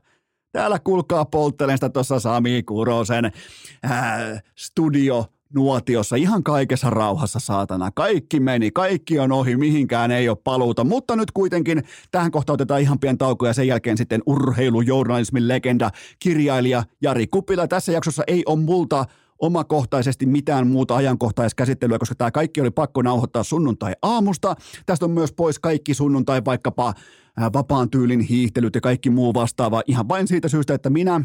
Täällä 0.52 0.78
kulkaa 0.78 1.24
polttelen 1.24 1.76
sitä 1.76 1.88
tuossa 1.88 2.20
Sami 2.20 2.62
Kurosen 2.62 3.32
ää, 3.82 4.40
studio 4.58 5.26
nuotiossa 5.54 6.16
ihan 6.16 6.42
kaikessa 6.42 6.90
rauhassa, 6.90 7.38
saatana. 7.38 7.90
Kaikki 7.94 8.40
meni, 8.40 8.70
kaikki 8.70 9.18
on 9.18 9.32
ohi, 9.32 9.56
mihinkään 9.56 10.10
ei 10.10 10.28
ole 10.28 10.38
paluuta, 10.44 10.84
mutta 10.84 11.16
nyt 11.16 11.30
kuitenkin 11.30 11.82
tähän 12.10 12.30
kohtaan 12.30 12.54
otetaan 12.54 12.80
ihan 12.80 12.98
pieni 12.98 13.18
tauko 13.18 13.46
ja 13.46 13.52
sen 13.52 13.66
jälkeen 13.66 13.96
sitten 13.96 14.22
urheilujournalismin 14.26 15.48
legenda, 15.48 15.90
kirjailija 16.18 16.82
Jari 17.02 17.26
Kupila. 17.26 17.68
Tässä 17.68 17.92
jaksossa 17.92 18.22
ei 18.26 18.42
ole 18.46 18.58
multa 18.58 19.04
omakohtaisesti 19.38 20.26
mitään 20.26 20.66
muuta 20.66 20.96
ajankohtaiskäsittelyä, 20.96 21.98
koska 21.98 22.14
tämä 22.14 22.30
kaikki 22.30 22.60
oli 22.60 22.70
pakko 22.70 23.02
nauhoittaa 23.02 23.42
sunnuntai-aamusta. 23.42 24.54
Tästä 24.86 25.04
on 25.04 25.10
myös 25.10 25.32
pois 25.32 25.58
kaikki 25.58 25.94
sunnuntai 25.94 26.42
vaikkapa 26.44 26.94
vapaan 27.52 27.90
tyylin 27.90 28.20
hiihtelyt 28.20 28.74
ja 28.74 28.80
kaikki 28.80 29.10
muu 29.10 29.34
vastaava 29.34 29.82
ihan 29.86 30.08
vain 30.08 30.28
siitä 30.28 30.48
syystä, 30.48 30.74
että 30.74 30.90
minä 30.90 31.20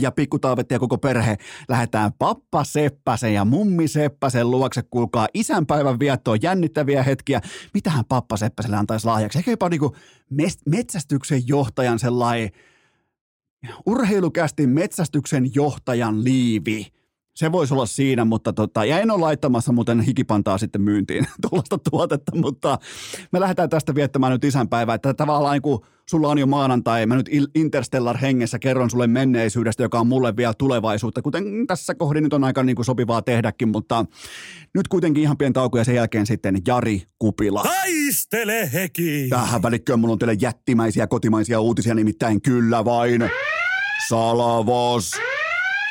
ja 0.00 0.12
pikkutaavetti 0.12 0.74
ja 0.74 0.78
koko 0.78 0.98
perhe 0.98 1.36
lähdetään 1.68 2.12
pappa 2.18 2.64
Seppäsen 2.64 3.34
ja 3.34 3.44
mummi 3.44 3.88
Seppäsen 3.88 4.50
luokse, 4.50 4.82
kuulkaa 4.82 5.28
isänpäivän 5.34 5.98
viettoon 5.98 6.42
jännittäviä 6.42 7.02
hetkiä. 7.02 7.40
Mitähän 7.74 8.04
pappa 8.04 8.36
Seppäselle 8.36 8.76
antaisi 8.76 9.06
lahjaksi? 9.06 9.38
Ehkä 9.38 9.50
jopa 9.50 9.68
niinku 9.68 9.96
metsästyksen 10.66 11.42
johtajan 11.46 11.98
sellainen 11.98 12.50
urheilukästi 13.86 14.66
metsästyksen 14.66 15.54
johtajan 15.54 16.24
liivi– 16.24 16.86
se 17.38 17.52
voisi 17.52 17.74
olla 17.74 17.86
siinä, 17.86 18.24
mutta 18.24 18.52
tota, 18.52 18.84
ja 18.84 19.00
en 19.00 19.10
ole 19.10 19.20
laittamassa 19.20 19.72
muuten 19.72 20.00
hikipantaa 20.00 20.58
sitten 20.58 20.82
myyntiin 20.82 21.26
tuollaista 21.42 21.78
tuotetta, 21.90 22.36
mutta 22.36 22.78
me 23.32 23.40
lähdetään 23.40 23.68
tästä 23.68 23.94
viettämään 23.94 24.32
nyt 24.32 24.44
isänpäivää, 24.44 24.94
että 24.94 25.14
tavallaan 25.14 25.62
kun 25.62 25.84
sulla 26.10 26.28
on 26.28 26.38
jo 26.38 26.46
maanantai, 26.46 27.06
mä 27.06 27.16
nyt 27.16 27.30
Interstellar 27.54 28.16
hengessä 28.16 28.58
kerron 28.58 28.90
sulle 28.90 29.06
menneisyydestä, 29.06 29.82
joka 29.82 30.00
on 30.00 30.06
mulle 30.06 30.36
vielä 30.36 30.52
tulevaisuutta, 30.58 31.22
kuten 31.22 31.44
tässä 31.66 31.94
kohdin 31.94 32.22
nyt 32.22 32.32
on 32.32 32.44
aika 32.44 32.62
niin 32.62 32.76
kuin 32.76 32.86
sopivaa 32.86 33.22
tehdäkin, 33.22 33.68
mutta 33.68 34.04
nyt 34.74 34.88
kuitenkin 34.88 35.22
ihan 35.22 35.38
pieni 35.38 35.52
tauko 35.52 35.78
ja 35.78 35.84
sen 35.84 35.94
jälkeen 35.94 36.26
sitten 36.26 36.58
Jari 36.66 37.02
Kupila. 37.18 37.62
Taistele 37.62 38.72
heki! 38.72 39.26
Tähän 39.30 39.62
välikköön 39.62 40.00
mulla 40.00 40.12
on 40.12 40.18
teille 40.18 40.36
jättimäisiä 40.40 41.06
kotimaisia 41.06 41.60
uutisia, 41.60 41.94
nimittäin 41.94 42.42
kyllä 42.42 42.84
vain. 42.84 43.30
Salavos! 44.08 45.12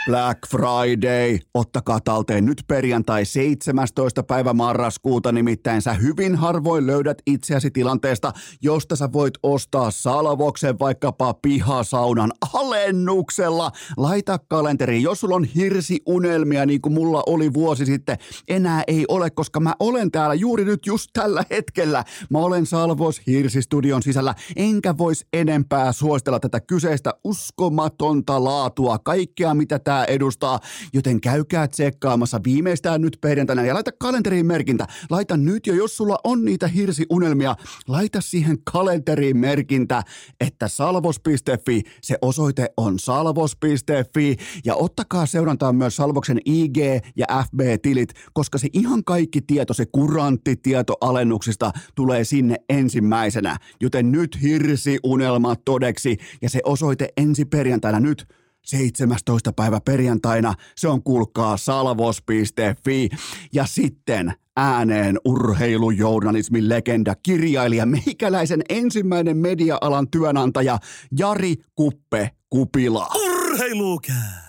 Black 0.08 0.40
Friday. 0.50 1.40
Ottakaa 1.54 2.00
talteen 2.00 2.46
nyt 2.46 2.64
perjantai 2.68 3.26
17. 3.26 4.24
päivä 4.24 4.54
marraskuuta, 4.54 5.32
nimittäin 5.32 5.82
sä 5.82 5.94
hyvin 5.94 6.36
harvoin 6.36 6.88
löydät 6.88 7.18
itseäsi 7.26 7.72
tilanteesta, 7.72 8.34
josta 8.62 8.96
sä 8.96 9.10
voit 9.14 9.34
ostaa 9.44 9.92
salvoksen 9.92 10.80
vaikkapa 10.80 11.34
pihasaunan 11.34 12.32
alennuksella. 12.54 13.72
Laita 13.98 14.40
kalenteriin, 14.48 15.04
jos 15.04 15.20
sulla 15.20 15.36
on 15.36 15.44
hirsiunelmia 15.44 16.66
niin 16.66 16.82
kuin 16.82 16.94
mulla 16.94 17.24
oli 17.26 17.54
vuosi 17.54 17.86
sitten, 17.86 18.18
enää 18.48 18.84
ei 18.88 19.06
ole, 19.08 19.30
koska 19.30 19.60
mä 19.60 19.74
olen 19.80 20.12
täällä 20.12 20.36
juuri 20.36 20.66
nyt 20.66 20.86
just 20.86 21.10
tällä 21.14 21.44
hetkellä. 21.50 22.04
Mä 22.30 22.40
olen 22.40 22.66
Salvos 22.66 23.22
Hirsistudion 23.28 24.04
sisällä, 24.04 24.36
enkä 24.56 24.98
vois 24.98 25.26
enempää 25.34 25.92
suositella 25.92 26.40
tätä 26.40 26.60
kyseistä 26.60 27.14
uskomatonta 27.24 28.44
laatua, 28.44 29.00
kaikkea 29.00 29.54
mitä 29.54 29.80
tää 29.80 29.97
pitää 29.98 30.16
edustaa, 30.16 30.60
joten 30.94 31.22
käykää 31.22 31.68
tsekkaamassa 31.68 32.40
viimeistään 32.44 33.02
nyt 33.02 33.18
perjantaina 33.22 33.66
ja 33.66 33.74
laita 33.74 33.92
kalenteriin 33.92 34.46
merkintä. 34.46 34.88
Laita 35.10 35.38
nyt 35.38 35.68
jo, 35.68 35.74
jos 35.74 35.98
sulla 35.98 36.18
on 36.24 36.46
niitä 36.46 36.68
hirsiunelmia, 36.68 37.56
laita 37.88 38.22
siihen 38.22 38.58
kalenteriin 38.72 39.38
merkintä, 39.38 40.04
että 40.42 40.68
salvos.fi, 40.68 41.82
se 42.02 42.18
osoite 42.22 42.68
on 42.78 43.00
salvos.fi 43.00 44.38
ja 44.66 44.76
ottakaa 44.76 45.26
seurantaan 45.26 45.76
myös 45.76 45.96
Salvoksen 45.96 46.40
IG 46.46 46.78
ja 47.16 47.26
FB-tilit, 47.44 48.14
koska 48.34 48.58
se 48.58 48.68
ihan 48.74 49.04
kaikki 49.04 49.42
tieto, 49.42 49.74
se 49.74 49.86
kurantti 49.86 50.56
tieto 50.56 50.94
alennuksista 51.02 51.72
tulee 51.96 52.24
sinne 52.24 52.56
ensimmäisenä. 52.70 53.58
Joten 53.82 54.12
nyt 54.12 54.42
hirsi 54.42 55.00
unelma 55.04 55.56
todeksi 55.56 56.18
ja 56.42 56.50
se 56.50 56.60
osoite 56.64 57.10
ensi 57.18 57.46
perjantaina 57.46 58.00
nyt 58.00 58.28
17. 58.68 59.54
päivä 59.54 59.82
perjantaina. 59.86 60.54
Se 60.76 60.88
on 60.88 61.04
kuulkaa 61.04 61.58
salvos.fi. 61.58 63.10
Ja 63.54 63.66
sitten 63.66 64.34
ääneen 64.56 65.18
urheilujournalismin 65.26 66.70
legenda, 66.70 67.16
kirjailija, 67.24 67.86
meikäläisen 67.86 68.62
ensimmäinen 68.70 69.38
media-alan 69.38 70.08
työnantaja 70.12 70.80
Jari 71.20 71.56
Kuppe 71.76 72.32
Kupila. 72.50 73.08
Urheilukää! 73.16 74.47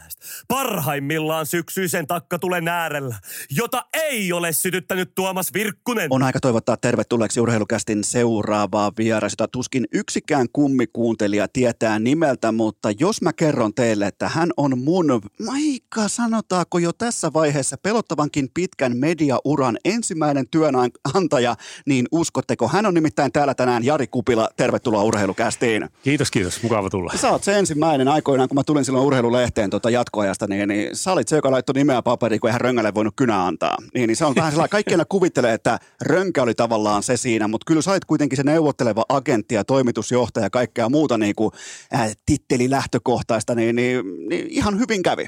Parhaimmillaan 0.48 1.46
syksyisen 1.46 2.06
takkatulen 2.06 2.68
äärellä, 2.68 3.16
jota 3.50 3.84
ei 3.92 4.32
ole 4.32 4.52
sytyttänyt 4.52 5.14
Tuomas 5.14 5.54
Virkkunen. 5.54 6.06
On 6.10 6.22
aika 6.22 6.40
toivottaa 6.40 6.76
tervetulleeksi 6.76 7.40
urheilukästin 7.40 8.04
seuraavaa 8.04 8.92
vieras, 8.98 9.32
jota 9.32 9.48
tuskin 9.48 9.84
yksikään 9.92 10.46
kummikuuntelija 10.52 11.48
tietää 11.48 11.98
nimeltä, 11.98 12.52
mutta 12.52 12.88
jos 13.00 13.22
mä 13.22 13.32
kerron 13.32 13.74
teille, 13.74 14.06
että 14.06 14.28
hän 14.28 14.50
on 14.56 14.78
mun, 14.78 15.22
maika 15.46 16.08
sanotaanko 16.08 16.78
jo 16.78 16.92
tässä 16.92 17.32
vaiheessa 17.32 17.76
pelottavankin 17.82 18.48
pitkän 18.54 18.96
mediauran 18.96 19.78
ensimmäinen 19.84 20.48
työnantaja, 20.50 21.56
niin 21.86 22.06
uskotteko? 22.12 22.68
Hän 22.68 22.86
on 22.86 22.94
nimittäin 22.94 23.32
täällä 23.32 23.54
tänään 23.54 23.84
Jari 23.84 24.06
Kupila. 24.06 24.48
Tervetuloa 24.56 25.02
urheilukästiin. 25.02 25.88
Kiitos, 26.02 26.30
kiitos. 26.30 26.62
Mukava 26.62 26.90
tulla. 26.90 27.12
Sä 27.16 27.30
oot 27.30 27.44
se 27.44 27.58
ensimmäinen 27.58 28.08
aikoinaan, 28.08 28.48
kun 28.48 28.56
mä 28.56 28.64
tulin 28.64 28.84
silloin 28.84 29.06
urheilulehteen 29.06 29.70
tota 29.70 29.90
jatko 29.90 30.17
jatkoajasta, 30.18 30.46
niin, 30.46 30.68
niin 30.68 30.96
sä 30.96 31.12
olit 31.12 31.28
se, 31.28 31.36
joka 31.36 31.50
laittoi 31.50 31.74
nimeä 31.74 32.02
paperiin, 32.02 32.40
kun 32.40 32.48
eihän 32.48 32.60
Röngälle 32.60 32.94
voinut 32.94 33.14
kynä 33.16 33.46
antaa. 33.46 33.76
Niin, 33.94 34.08
niin 34.08 34.16
se 34.16 34.24
on 34.24 34.34
vähän 34.34 34.52
sellainen, 34.52 34.70
kaikki 34.70 34.94
kuvittelee, 35.08 35.54
että 35.54 35.78
Rönkä 36.00 36.42
oli 36.42 36.54
tavallaan 36.54 37.02
se 37.02 37.16
siinä, 37.16 37.48
mutta 37.48 37.64
kyllä 37.66 37.82
sä 37.82 37.90
olit 37.90 38.04
kuitenkin 38.04 38.36
se 38.36 38.42
neuvotteleva 38.42 39.04
agentti 39.08 39.54
ja 39.54 39.64
toimitusjohtaja 39.64 40.46
ja 40.46 40.50
kaikkea 40.50 40.88
muuta 40.88 41.18
niin 41.18 41.34
kuin, 41.34 41.50
äh, 41.94 42.16
titteli 42.26 42.70
lähtökohtaista, 42.70 43.54
niin, 43.54 43.76
niin, 43.76 44.04
niin 44.28 44.46
ihan 44.50 44.78
hyvin 44.78 45.02
kävi. 45.02 45.26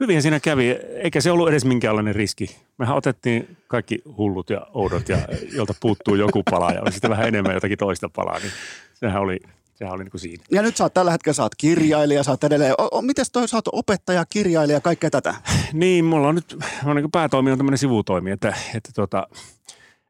Hyvin 0.00 0.22
siinä 0.22 0.40
kävi, 0.40 0.70
eikä 1.02 1.20
se 1.20 1.30
ollut 1.30 1.48
edes 1.48 1.64
minkäänlainen 1.64 2.14
riski. 2.14 2.56
Mehän 2.78 2.96
otettiin 2.96 3.56
kaikki 3.68 4.02
hullut 4.16 4.50
ja 4.50 4.66
oudot, 4.74 5.08
ja 5.08 5.18
jolta 5.52 5.74
puuttuu 5.80 6.14
joku 6.14 6.42
pala 6.50 6.70
ja 6.70 6.90
sitten 6.90 7.10
vähän 7.10 7.28
enemmän 7.28 7.54
jotakin 7.54 7.78
toista 7.78 8.08
palaa, 8.08 8.38
niin 8.38 8.52
sehän 8.94 9.22
oli 9.22 9.40
Sehän 9.74 9.94
oli 9.94 10.04
niin 10.04 10.10
kuin 10.10 10.20
siinä. 10.20 10.44
Ja 10.50 10.62
nyt 10.62 10.76
sä 10.76 10.84
oot 10.84 10.94
tällä 10.94 11.10
hetkellä, 11.10 11.34
sä 11.34 11.42
oot 11.42 11.54
kirjailija, 11.54 12.22
sä 12.22 12.30
oot 12.30 12.44
edelleen, 12.44 12.74
o, 12.78 12.88
o, 12.92 13.02
miten 13.02 13.24
toi 13.32 13.48
sä 13.48 13.56
oot 13.56 13.68
opettaja, 13.72 14.24
kirjailija, 14.24 14.80
kaikkea 14.80 15.10
tätä? 15.10 15.34
niin, 15.72 16.04
mulla 16.04 16.28
on 16.28 16.34
nyt, 16.34 16.56
mä 16.84 16.90
on 16.90 16.96
niin 16.96 17.10
päätoimi 17.10 17.52
on 17.52 17.58
tämmöinen 17.58 17.78
sivutoimi, 17.78 18.30
että, 18.30 18.54
että, 18.74 18.90
tota, 18.94 19.26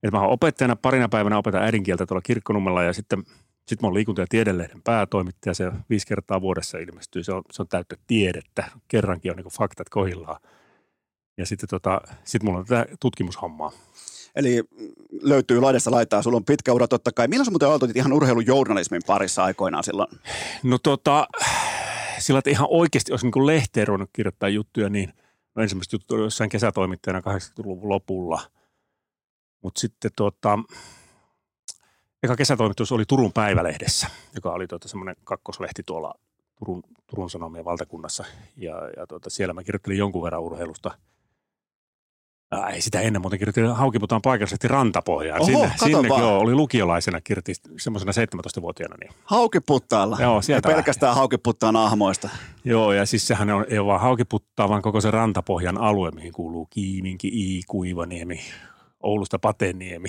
että 0.02 0.16
mä 0.16 0.20
oon 0.20 0.32
opettajana 0.32 0.76
parina 0.76 1.08
päivänä 1.08 1.38
opetan 1.38 1.62
äidinkieltä 1.62 2.06
tuolla 2.06 2.22
kirkkonummella 2.22 2.82
ja 2.82 2.92
sitten 2.92 3.24
sitten 3.68 3.78
mä 3.82 3.86
oon 3.86 3.94
liikunta- 3.94 4.20
ja 4.20 4.26
tiedelehden 4.28 4.82
päätoimittaja, 4.82 5.54
se 5.54 5.72
viisi 5.90 6.06
kertaa 6.06 6.40
vuodessa 6.40 6.78
ilmestyy, 6.78 7.24
se 7.24 7.32
on, 7.32 7.42
se 7.52 7.62
on 7.62 7.68
täyttä 7.68 7.96
tiedettä, 8.06 8.70
kerrankin 8.88 9.30
on 9.30 9.36
niin 9.36 9.46
faktat 9.52 9.88
kohillaan. 9.88 10.40
Ja 11.36 11.46
sitten 11.46 11.68
tota, 11.68 12.00
sit 12.24 12.42
mulla 12.42 12.58
on 12.58 12.66
tätä 12.66 12.86
tutkimushommaa. 13.00 13.72
Eli 14.36 14.64
löytyy 15.22 15.60
laidasta 15.60 15.90
laittaa, 15.90 16.22
sulla 16.22 16.36
on 16.36 16.44
pitkä 16.44 16.72
ura 16.72 16.88
totta 16.88 17.12
kai. 17.12 17.28
Milloin 17.28 17.44
sä 17.44 17.50
muuten 17.50 17.68
aloitit 17.68 17.96
ihan 17.96 18.12
urheilujournalismin 18.12 19.02
parissa 19.06 19.44
aikoinaan 19.44 19.84
silloin? 19.84 20.08
No 20.62 20.78
tota, 20.78 21.28
sillä 22.18 22.38
että 22.38 22.50
ihan 22.50 22.66
oikeasti 22.70 23.12
olisi 23.12 23.26
niin 23.26 23.46
lehteen 23.46 23.86
ruvennut 23.86 24.10
kirjoittaa 24.12 24.48
juttuja, 24.48 24.88
niin 24.88 25.12
no 25.54 25.62
ensimmäiset 25.62 25.92
jutut 25.92 26.10
oli 26.10 26.22
jossain 26.22 26.50
kesätoimittajana 26.50 27.20
80-luvun 27.20 27.88
lopulla. 27.88 28.40
Mutta 29.62 29.80
sitten 29.80 30.10
tota, 30.16 30.58
eka 32.22 32.36
kesätoimitus 32.36 32.92
oli 32.92 33.04
Turun 33.08 33.32
päivälehdessä, 33.32 34.08
joka 34.34 34.52
oli 34.52 34.66
tuota 34.66 34.88
semmoinen 34.88 35.16
kakkoslehti 35.24 35.82
tuolla 35.82 36.14
Turun, 36.58 36.82
Turun 37.06 37.30
Sanomien 37.30 37.64
valtakunnassa. 37.64 38.24
Ja, 38.56 38.74
ja 38.96 39.06
tuota, 39.06 39.30
siellä 39.30 39.54
mä 39.54 39.62
kirjoittelin 39.62 39.98
jonkun 39.98 40.22
verran 40.22 40.42
urheilusta– 40.42 40.90
ei 42.72 42.80
sitä 42.80 43.00
ennen 43.00 43.22
muuten 43.22 43.38
kirjoitin 43.38 43.66
Haukiputaan 43.66 44.22
paikallisesti 44.22 44.68
rantapohjaan. 44.68 45.40
Oho, 45.40 45.46
sinne, 45.46 45.72
sinne 45.76 46.08
vaan. 46.08 46.22
joo, 46.22 46.38
oli 46.38 46.54
lukiolaisena, 46.54 47.20
kirjoitin 47.20 47.54
semmoisena 47.78 48.12
17-vuotiaana. 48.12 48.96
Niin. 49.00 49.12
Haukiputtaalla? 49.24 50.18
Joo, 50.20 50.42
sieltä. 50.42 50.68
Ja 50.68 50.74
pelkästään 50.74 51.14
Haukiputtaan 51.14 51.76
ahmoista. 51.76 52.28
Joo, 52.64 52.92
ja 52.92 53.06
siis 53.06 53.26
sehän 53.26 53.50
on, 53.50 53.66
ei 53.68 53.78
ole 53.78 53.86
vaan 53.86 54.00
Haukiputtaa, 54.00 54.68
vaan 54.68 54.82
koko 54.82 55.00
se 55.00 55.10
rantapohjan 55.10 55.78
alue, 55.78 56.10
mihin 56.10 56.32
kuuluu 56.32 56.66
Kiiminki, 56.70 57.28
I, 57.28 57.62
Kuivaniemi, 57.66 58.40
Oulusta 59.04 59.38
Pateniemi. 59.38 60.08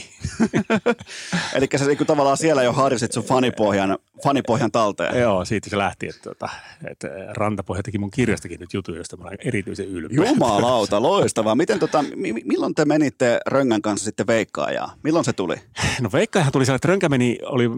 Eli 1.56 1.68
sä 1.76 1.86
niin 1.86 1.98
tavallaan 2.08 2.38
siellä 2.38 2.64
jo 2.64 2.74
harjoitit 2.74 3.12
sun 3.12 3.24
fanipohjan, 3.24 3.98
fanipohjan 4.24 4.72
talteen. 4.72 5.20
Joo, 5.22 5.46
siitä 5.46 5.70
se 5.70 5.78
lähti, 5.78 6.08
että, 6.08 6.32
että, 6.32 6.50
että 6.91 7.08
Rantapohja 7.34 7.84
teki 7.84 7.98
mun 7.98 8.12
kirjastakin 8.12 8.60
nyt 8.60 8.74
jutun, 8.74 8.96
josta 8.96 9.18
mä 9.18 9.24
olen 9.24 9.38
erityisen 9.46 9.88
ylpeä. 9.88 10.16
Jumalauta, 10.16 11.02
loistavaa. 11.10 11.56
Miten 11.56 11.80
tota, 11.80 12.04
milloin 12.46 12.76
te 12.76 12.86
menitte 12.86 13.39
Röngän 13.48 13.82
kanssa 13.82 14.06
sitten 14.06 14.28
veikkaajaa? 14.28 14.93
Milloin 15.04 15.26
se 15.26 15.34
tuli? 15.34 15.56
No 16.02 16.10
veikkaajahan 16.14 16.52
tuli 16.52 16.66
siellä, 16.66 16.76
että 16.76 16.88
Rönkä 16.88 17.10
meni, 17.10 17.38
oli, 17.46 17.70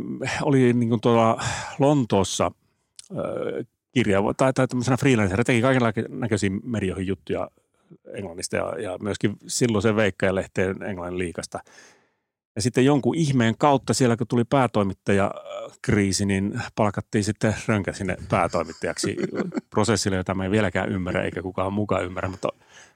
oli 0.41 0.73
niin 0.73 0.89
kuin 0.89 1.01
tuolla 1.01 1.43
Lontoossa 1.79 2.51
äh, 3.11 3.65
kirja, 3.91 4.21
tai, 4.37 4.53
tai 4.53 4.67
tämmöisenä 4.67 4.97
freelancerina, 4.97 5.43
teki 5.43 5.61
kaikenlaisia 5.61 6.49
medioihin 6.63 7.07
juttuja 7.07 7.49
Englannista 8.13 8.55
ja, 8.55 8.81
ja 8.81 8.97
myöskin 9.01 9.35
silloisen 9.47 9.95
veikkajalehteen 9.95 10.83
Englannin 10.83 11.19
liikasta. 11.19 11.59
Ja 12.55 12.61
sitten 12.61 12.85
jonkun 12.85 13.15
ihmeen 13.15 13.57
kautta 13.57 13.93
siellä, 13.93 14.17
kun 14.17 14.27
tuli 14.27 14.43
päätoimittajakriisi, 14.43 16.25
niin 16.25 16.61
palkattiin 16.75 17.23
sitten 17.23 17.55
Rönkä 17.67 17.93
sinne 17.93 18.17
päätoimittajaksi 18.29 19.15
prosessille, 19.69 20.17
jota 20.17 20.35
mä 20.35 20.45
en 20.45 20.51
vieläkään 20.51 20.89
ymmärrä, 20.89 21.23
eikä 21.23 21.41
kukaan 21.41 21.73
mukaan 21.73 22.05
ymmärrä, 22.05 22.29
mutta, 22.29 22.49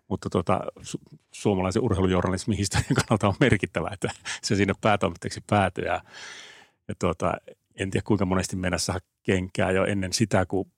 mutta 0.08 0.30
tuota, 0.30 0.60
su- 0.80 1.18
suomalaisen 1.32 1.84
urheilujournalismin 1.84 2.58
historian 2.58 2.96
kannalta 2.96 3.28
on 3.28 3.34
merkittävää, 3.40 3.92
että 3.94 4.10
se 4.42 4.56
sinne 4.56 4.74
päätoimittajaksi 4.82 5.44
päätyi. 5.48 5.86
Ja, 5.86 6.02
ja 6.88 6.96
tuota, 7.00 7.34
en 7.76 7.92
tiedä 7.92 8.04
kuinka 8.08 8.26
monesti 8.26 8.56
mennä 8.56 8.78
saa 8.78 9.00
kenkää 9.24 9.72
jo 9.72 9.86
ennen 9.86 10.14
sitä, 10.14 10.46
kun 10.46 10.72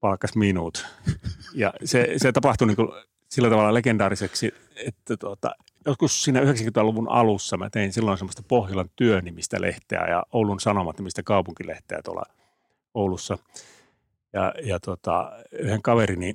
palkkas 0.00 0.36
minut. 0.36 0.86
Ja 1.54 1.72
se, 1.84 2.14
se 2.16 2.32
tapahtui 2.32 2.66
niin 2.66 2.76
kuin 2.76 2.88
sillä 3.30 3.50
tavalla 3.50 3.74
legendaariseksi, 3.74 4.54
että 4.86 5.16
tuota, 5.16 5.50
joskus 5.86 6.24
siinä 6.24 6.40
90-luvun 6.40 7.08
alussa 7.08 7.56
mä 7.56 7.70
tein 7.70 7.92
silloin 7.92 8.18
semmoista 8.18 8.42
Pohjolan 8.48 8.90
työnimistä 8.96 9.60
lehteä 9.60 10.06
ja 10.08 10.22
Oulun 10.32 10.60
Sanomat 10.60 10.98
nimistä 10.98 11.22
kaupunkilehteä 11.22 12.00
tuolla 12.04 12.22
Oulussa. 12.94 13.38
Ja, 14.32 14.54
ja 14.62 14.80
tuota, 14.80 15.32
yhden 15.52 15.82
kaverini 15.82 16.34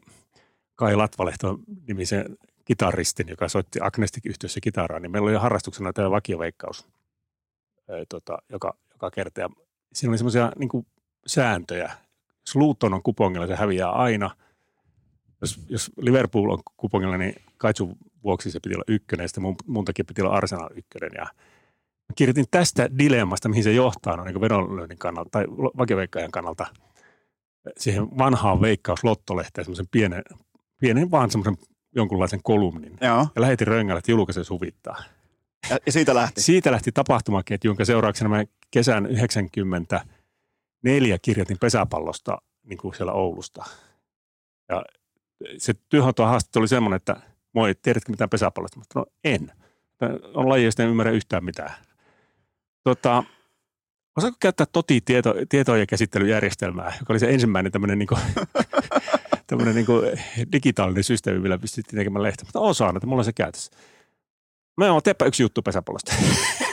Kai 0.76 0.96
Latvalehto 0.96 1.60
nimisen 1.88 2.38
kitaristin, 2.66 3.28
joka 3.28 3.50
soitti 3.50 3.80
Agnestik 3.82 4.26
yhtiössä 4.26 4.60
kitaraa, 4.64 5.00
niin 5.00 5.12
meillä 5.12 5.30
oli 5.30 5.38
harrastuksena 5.38 5.94
tämä 5.94 6.12
vakioveikkaus, 6.12 6.88
tota, 8.10 8.38
joka, 8.50 8.78
joka 8.94 9.12
kerta. 9.12 9.42
Ja 9.42 9.50
siinä 9.94 10.12
oli 10.12 10.18
semmoisia 10.18 10.52
niin 10.60 10.86
sääntöjä. 11.28 11.92
Jos 12.42 12.56
on 12.84 13.04
kupongilla, 13.04 13.48
se 13.48 13.56
häviää 13.56 13.92
aina– 13.92 14.32
jos, 15.42 15.60
jos 15.70 15.92
Liverpool 15.98 16.50
on 16.50 16.60
kupongilla, 16.78 17.18
niin 17.18 17.36
Kaitsun 17.58 17.98
vuoksi 18.24 18.52
se 18.52 18.60
piti 18.60 18.76
olla 18.76 18.84
ykkönen, 18.88 19.24
ja 19.24 19.28
sitten 19.28 19.42
mun, 19.42 19.56
mun 19.66 19.86
takia 19.86 20.06
piti 20.06 20.22
olla 20.22 20.36
Arsenal 20.36 20.70
ykkönen. 20.76 21.12
Ja 21.16 21.24
mä 22.10 22.14
kirjoitin 22.16 22.46
tästä 22.52 22.90
dilemmasta, 22.98 23.50
mihin 23.50 23.64
se 23.64 23.74
johtaa 23.74 24.18
no, 24.18 24.24
niin 24.24 24.42
vedonlyönnin 24.42 24.98
kannalta, 24.98 25.30
tai 25.30 25.46
vakioveikkajan 25.78 26.32
kannalta, 26.32 26.66
siihen 27.78 28.18
vanhaan 28.18 28.62
veikkauslottolehteen, 28.62 29.66
semmoisen 29.66 29.88
pienen, 29.92 30.24
pienen 30.80 31.12
vaan 31.12 31.32
semmoisen 31.32 31.58
jonkunlaisen 31.96 32.40
kolumnin. 32.44 32.98
Joo. 33.02 33.28
Ja 33.36 33.42
lähetin 33.42 33.68
Röngälle, 33.68 33.98
että 33.98 34.12
julkaisen 34.12 34.46
suvittaa. 34.46 35.04
Ja, 35.70 35.78
ja 35.86 35.92
siitä 35.92 36.16
lähti? 36.16 36.42
Siitä 36.42 36.72
lähti 36.72 36.92
tapahtumaketju, 36.92 37.70
jonka 37.70 37.86
seurauksena 37.86 38.30
mä 38.30 38.44
kesän 38.72 39.06
94 39.06 41.18
kirjoitin 41.22 41.58
pesäpallosta 41.62 42.38
niin 42.64 42.78
kuin 42.78 42.96
siellä 42.96 43.14
Oulusta. 43.14 43.66
Ja 44.70 44.84
se 45.58 45.74
työhoitohaastattelu 45.90 46.62
oli 46.62 46.68
semmoinen, 46.68 46.96
että 46.98 47.16
moi, 47.54 47.76
tiedätkö 47.82 48.12
mitään 48.12 48.30
pesäpallosta? 48.30 48.80
Mutta 48.80 49.00
no 49.00 49.06
en. 49.24 49.52
On 50.34 50.50
laji, 50.50 50.66
josta 50.66 50.84
en 50.84 50.90
ymmärrä 50.90 51.12
yhtään 51.12 51.46
mitään. 51.46 51.74
Tota, 52.84 53.24
osaako 54.18 54.38
käyttää 54.40 54.66
toti 54.72 55.02
tieto, 55.02 55.36
tietojen 55.50 55.88
käsittelyjärjestelmää, 55.88 56.94
joka 57.00 57.14
oli 57.14 57.20
se 57.20 57.30
ensimmäinen 57.30 57.72
tämmöinen 57.72 58.00
niin 58.00 58.10
tämmöinen 59.48 59.76
niin 59.76 59.88
digitaalinen 60.52 61.04
systeemi, 61.04 61.40
millä 61.40 61.58
pystyttiin 61.58 61.98
tekemään 61.98 62.24
lehtiä. 62.24 62.46
Mutta 62.46 62.60
osaan, 62.60 62.98
että 62.98 63.08
mulla 63.08 63.20
on 63.20 63.26
se 63.26 63.34
käytössä. 63.34 63.72
Mä 64.78 64.92
oon, 64.92 65.02
teepä 65.04 65.26
yksi 65.26 65.44
juttu 65.44 65.62
pesäpallosta. 65.62 66.14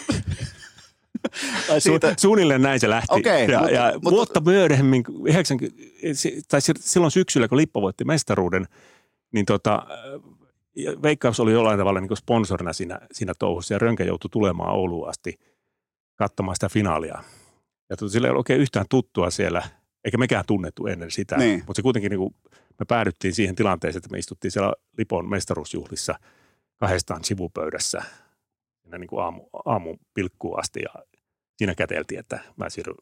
Tai 1.68 1.80
Su, 1.80 1.90
siitä, 1.90 2.14
suunnilleen 2.20 2.62
näin 2.62 2.80
se 2.80 2.90
lähti. 2.90 3.08
Okei, 3.14 3.46
ja, 3.50 3.58
mutta- 3.58 3.74
ja 3.74 3.92
mutta- 3.94 4.10
vuotta 4.10 4.40
myöhemmin, 4.40 5.04
90, 5.26 5.82
si- 6.12 6.42
tai 6.48 6.60
si- 6.60 6.72
silloin 6.80 7.10
syksyllä, 7.10 7.48
kun 7.48 7.58
Lippo 7.58 7.82
voitti 7.82 8.04
mestaruuden, 8.04 8.66
niin 9.32 9.46
tota, 9.46 9.86
Veikkaus 11.02 11.40
oli 11.40 11.52
jollain 11.52 11.78
tavalla 11.78 12.00
niin 12.00 12.16
sponsorina 12.16 12.72
siinä, 12.72 13.00
siinä 13.12 13.32
touhussa 13.38 13.74
ja 13.74 13.78
Rönkä 13.78 14.04
joutui 14.04 14.30
tulemaan 14.30 14.74
Ouluun 14.74 15.08
asti 15.08 15.38
katsomaan 16.14 16.56
sitä 16.56 16.68
finaalia. 16.68 17.22
Ja 17.90 17.96
tota, 17.96 18.12
sillä 18.12 18.26
ei 18.26 18.30
ollut 18.30 18.40
oikein 18.40 18.60
yhtään 18.60 18.86
tuttua 18.90 19.30
siellä, 19.30 19.62
eikä 20.04 20.18
mekään 20.18 20.44
tunnettu 20.46 20.86
ennen 20.86 21.10
sitä. 21.10 21.36
Niin. 21.36 21.58
Mutta 21.66 21.78
se 21.78 21.82
kuitenkin, 21.82 22.10
niin 22.10 22.18
kuin, 22.20 22.34
me 22.78 22.84
päädyttiin 22.88 23.34
siihen 23.34 23.54
tilanteeseen, 23.54 23.98
että 23.98 24.10
me 24.10 24.18
istuttiin 24.18 24.52
siellä 24.52 24.72
Lipon 24.98 25.28
mestaruusjuhlissa 25.30 26.14
kahdestaan 26.76 27.24
sivupöydässä 27.24 28.02
siinä 28.82 28.98
niin 28.98 29.08
kuin 29.08 29.22
aamu, 29.22 29.42
aamun 29.64 29.98
pilkkuun 30.14 30.58
asti 30.60 30.80
ja 30.82 31.02
siinä 31.62 31.74
käteltiin, 31.74 32.20
että 32.20 32.40
mä 32.56 32.70
siirryn 32.70 32.96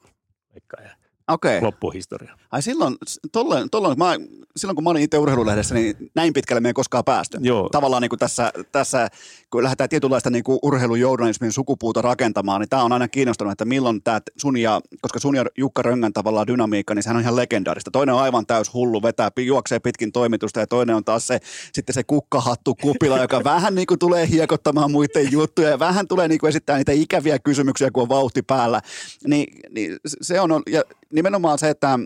Veikkaan 0.54 0.84
ja 1.30 1.34
okei. 1.34 1.60
loppuu 1.60 1.90
historia. 1.90 2.36
Ai 2.50 2.62
silloin, 2.62 2.96
tolloin, 3.32 3.70
tolloin, 3.70 3.98
mä, 3.98 4.14
silloin 4.56 4.74
kun 4.74 4.84
mä 4.84 4.90
olin 4.90 5.02
itse 5.02 5.18
urheilulehdessä, 5.18 5.74
niin 5.74 6.10
näin 6.14 6.32
pitkälle 6.32 6.60
me 6.60 6.68
ei 6.68 6.72
koskaan 6.72 7.04
päästy. 7.04 7.38
Joo. 7.40 7.68
Tavallaan 7.68 8.02
niin 8.02 8.08
kuin 8.08 8.18
tässä, 8.18 8.52
tässä, 8.72 9.08
kun 9.50 9.62
lähdetään 9.62 9.90
tietynlaista 9.90 10.30
niin 10.30 10.44
kuin 10.44 10.58
urheilujournalismin 10.62 11.52
sukupuuta 11.52 12.02
rakentamaan, 12.02 12.60
niin 12.60 12.68
tämä 12.68 12.82
on 12.82 12.92
aina 12.92 13.08
kiinnostunut, 13.08 13.52
että 13.52 13.64
milloin 13.64 14.02
tämä 14.02 14.20
sun 14.36 14.56
ja, 14.56 14.80
koska 15.00 15.18
sun 15.18 15.36
ja 15.36 15.44
Jukka 15.58 15.82
Röngän 15.82 16.12
tavallaan 16.12 16.46
dynamiikka, 16.46 16.94
niin 16.94 17.02
sehän 17.02 17.16
on 17.16 17.22
ihan 17.22 17.36
legendaarista. 17.36 17.90
Toinen 17.90 18.14
on 18.14 18.20
aivan 18.20 18.46
täys 18.46 18.74
hullu, 18.74 19.02
vetää, 19.02 19.30
juoksee 19.46 19.78
pitkin 19.78 20.12
toimitusta 20.12 20.60
ja 20.60 20.66
toinen 20.66 20.96
on 20.96 21.04
taas 21.04 21.26
se, 21.26 21.38
sitten 21.72 21.94
se 21.94 22.02
kukkahattu 22.04 22.74
kupila, 22.74 23.18
joka 23.18 23.44
vähän 23.54 23.74
niin 23.74 23.86
kuin 23.86 23.98
tulee 23.98 24.28
hiekottamaan 24.28 24.90
muiden 24.90 25.32
juttuja 25.32 25.68
ja 25.68 25.78
vähän 25.78 26.08
tulee 26.08 26.28
niin 26.28 26.38
kuin 26.38 26.48
esittää 26.48 26.76
niitä 26.76 26.92
ikäviä 26.92 27.38
kysymyksiä, 27.38 27.90
kun 27.90 28.02
on 28.02 28.08
vauhti 28.08 28.42
päällä. 28.42 28.80
Niin, 29.26 29.60
niin 29.70 29.96
se 30.04 30.40
on, 30.40 30.62
ja 30.70 30.82
nimenomaan 31.12 31.58
se, 31.58 31.70
että 31.70 31.98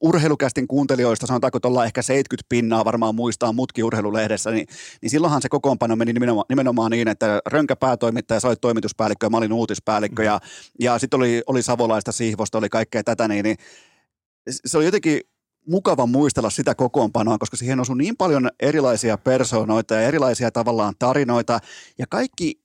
urheilukästin 0.00 0.68
kuuntelijoista, 0.68 1.26
sanotaanko 1.26 1.56
että 1.56 1.68
ollaan 1.68 1.86
ehkä 1.86 2.02
70 2.02 2.46
pinnaa 2.48 2.84
varmaan 2.84 3.14
muistaa 3.14 3.52
mutki 3.52 3.82
urheilulehdessä, 3.82 4.50
niin, 4.50 4.66
niin 5.02 5.10
silloinhan 5.10 5.42
se 5.42 5.48
kokoonpano 5.48 5.96
meni 5.96 6.12
nimenomaan, 6.12 6.44
nimenomaan 6.48 6.90
niin, 6.90 7.08
että 7.08 7.40
Rönkä 7.46 7.76
päätoimittaja, 7.76 8.40
sä 8.40 8.48
olit 8.48 8.60
toimituspäällikkö 8.60 9.26
ja 9.26 9.30
mä 9.30 9.36
olin 9.36 9.52
uutispäällikkö 9.52 10.24
ja, 10.24 10.40
ja 10.80 10.98
sitten 10.98 11.18
oli, 11.18 11.42
oli 11.46 11.62
Savolaista, 11.62 12.12
Sihvosta, 12.12 12.58
oli 12.58 12.68
kaikkea 12.68 13.04
tätä, 13.04 13.28
niin, 13.28 13.44
niin 13.44 13.56
se 14.50 14.78
oli 14.78 14.84
jotenkin 14.84 15.20
mukava 15.66 16.06
muistella 16.06 16.50
sitä 16.50 16.74
kokoonpanoa, 16.74 17.38
koska 17.38 17.56
siihen 17.56 17.80
osui 17.80 17.96
niin 17.96 18.16
paljon 18.16 18.50
erilaisia 18.60 19.18
persoonoita 19.18 19.94
ja 19.94 20.00
erilaisia 20.00 20.50
tavallaan 20.50 20.94
tarinoita 20.98 21.60
ja 21.98 22.06
kaikki 22.10 22.60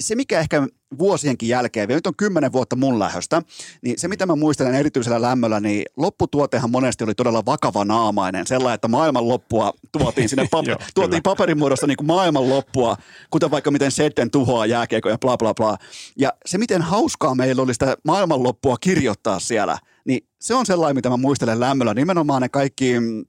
se, 0.00 0.14
mikä 0.14 0.40
ehkä 0.40 0.66
vuosienkin 0.98 1.48
jälkeen, 1.48 1.88
vielä 1.88 1.96
nyt 1.96 2.06
on 2.06 2.16
kymmenen 2.16 2.52
vuotta 2.52 2.76
mun 2.76 2.98
lähöstä, 2.98 3.42
niin 3.82 3.98
se, 3.98 4.08
mitä 4.08 4.26
mä 4.26 4.36
muistelen 4.36 4.74
erityisellä 4.74 5.22
lämmöllä, 5.22 5.60
niin 5.60 5.84
lopputuotehan 5.96 6.70
monesti 6.70 7.04
oli 7.04 7.14
todella 7.14 7.44
vakava 7.46 7.84
naamainen, 7.84 8.46
sellainen, 8.46 8.74
että 8.74 8.88
maailman 8.88 9.28
loppua 9.28 9.72
tuotiin 9.92 10.28
sinne, 10.28 10.42
pap- 10.42 10.68
Joo, 10.70 10.78
tuotiin 10.94 11.22
paperin 11.22 11.58
muodossa 11.58 11.86
niin 11.86 11.96
kuin 11.96 12.06
maailman 12.06 12.48
loppua, 12.48 12.96
kuten 13.30 13.50
vaikka 13.50 13.70
miten 13.70 13.90
Sedden 13.90 14.30
tuhoaa 14.30 14.66
jääkiekko 14.66 15.08
ja 15.08 15.18
bla 15.18 15.36
bla 15.36 15.54
bla. 15.54 15.76
Ja 16.18 16.32
se, 16.46 16.58
miten 16.58 16.82
hauskaa 16.82 17.34
meillä 17.34 17.62
oli 17.62 17.72
sitä 17.74 17.96
maailmanloppua 18.04 18.76
kirjoittaa 18.80 19.40
siellä, 19.40 19.78
niin 20.04 20.26
se 20.40 20.54
on 20.54 20.66
sellainen, 20.66 20.96
mitä 20.96 21.08
mä 21.10 21.16
muistelen 21.16 21.60
lämmöllä. 21.60 21.94
Nimenomaan 21.94 22.42
ne 22.42 22.48
kaikki 22.48 23.00
mm, 23.00 23.24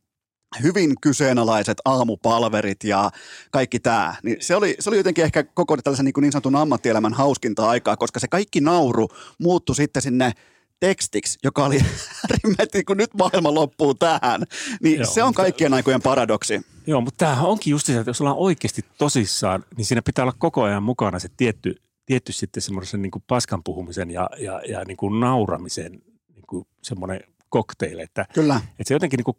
hyvin 0.63 0.93
kyseenalaiset 1.01 1.77
aamupalverit 1.85 2.83
ja 2.83 3.11
kaikki 3.51 3.79
tämä. 3.79 4.15
Niin 4.23 4.37
se, 4.39 4.55
oli, 4.55 4.75
se 4.79 4.89
oli 4.89 4.97
jotenkin 4.97 5.23
ehkä 5.23 5.43
koko 5.43 5.77
tällaisen 5.77 6.05
niin, 6.05 6.13
niin 6.21 6.31
sanotun 6.31 6.55
ammattielämän 6.55 7.13
hauskinta 7.13 7.69
aikaa, 7.69 7.97
koska 7.97 8.19
se 8.19 8.27
kaikki 8.27 8.61
nauru 8.61 9.07
muuttui 9.39 9.75
sitten 9.75 10.01
sinne 10.01 10.31
tekstiksi, 10.79 11.39
joka 11.43 11.65
oli 11.65 11.79
äärimmäisesti, 12.31 12.83
kun 12.83 12.97
nyt 12.97 13.13
maailma 13.13 13.53
loppuu 13.53 13.93
tähän. 13.93 14.43
Niin 14.81 14.99
Joo, 14.99 15.11
se 15.11 15.23
on 15.23 15.29
mutta- 15.29 15.41
kaikkien 15.41 15.73
aikojen 15.73 16.01
paradoksi. 16.01 16.61
Joo, 16.87 17.01
mutta 17.01 17.17
tämähän 17.17 17.45
onkin 17.45 17.71
just 17.71 17.85
se, 17.85 17.97
että 17.97 18.09
jos 18.09 18.21
ollaan 18.21 18.37
oikeasti 18.37 18.81
tosissaan, 18.97 19.65
niin 19.77 19.85
siinä 19.85 20.01
pitää 20.01 20.23
olla 20.23 20.35
koko 20.37 20.63
ajan 20.63 20.83
mukana 20.83 21.19
se 21.19 21.29
tietty, 21.37 21.75
tietty 22.05 22.31
sitten 22.31 22.61
semmoisen 22.61 23.01
niin 23.01 23.11
kuin 23.11 23.23
paskan 23.27 23.63
puhumisen 23.63 24.11
ja, 24.11 24.29
ja, 24.37 24.61
ja 24.67 24.83
niin 24.85 24.97
kuin 24.97 25.19
nauramisen 25.19 25.91
niin 26.35 26.45
kuin 26.47 26.67
semmoinen 26.81 27.21
cocktail, 27.53 27.99
että, 27.99 28.25
Kyllä. 28.33 28.55
että 28.55 28.87
se 28.87 28.93
jotenkin 28.93 29.17
niin 29.17 29.25
kuin, 29.25 29.37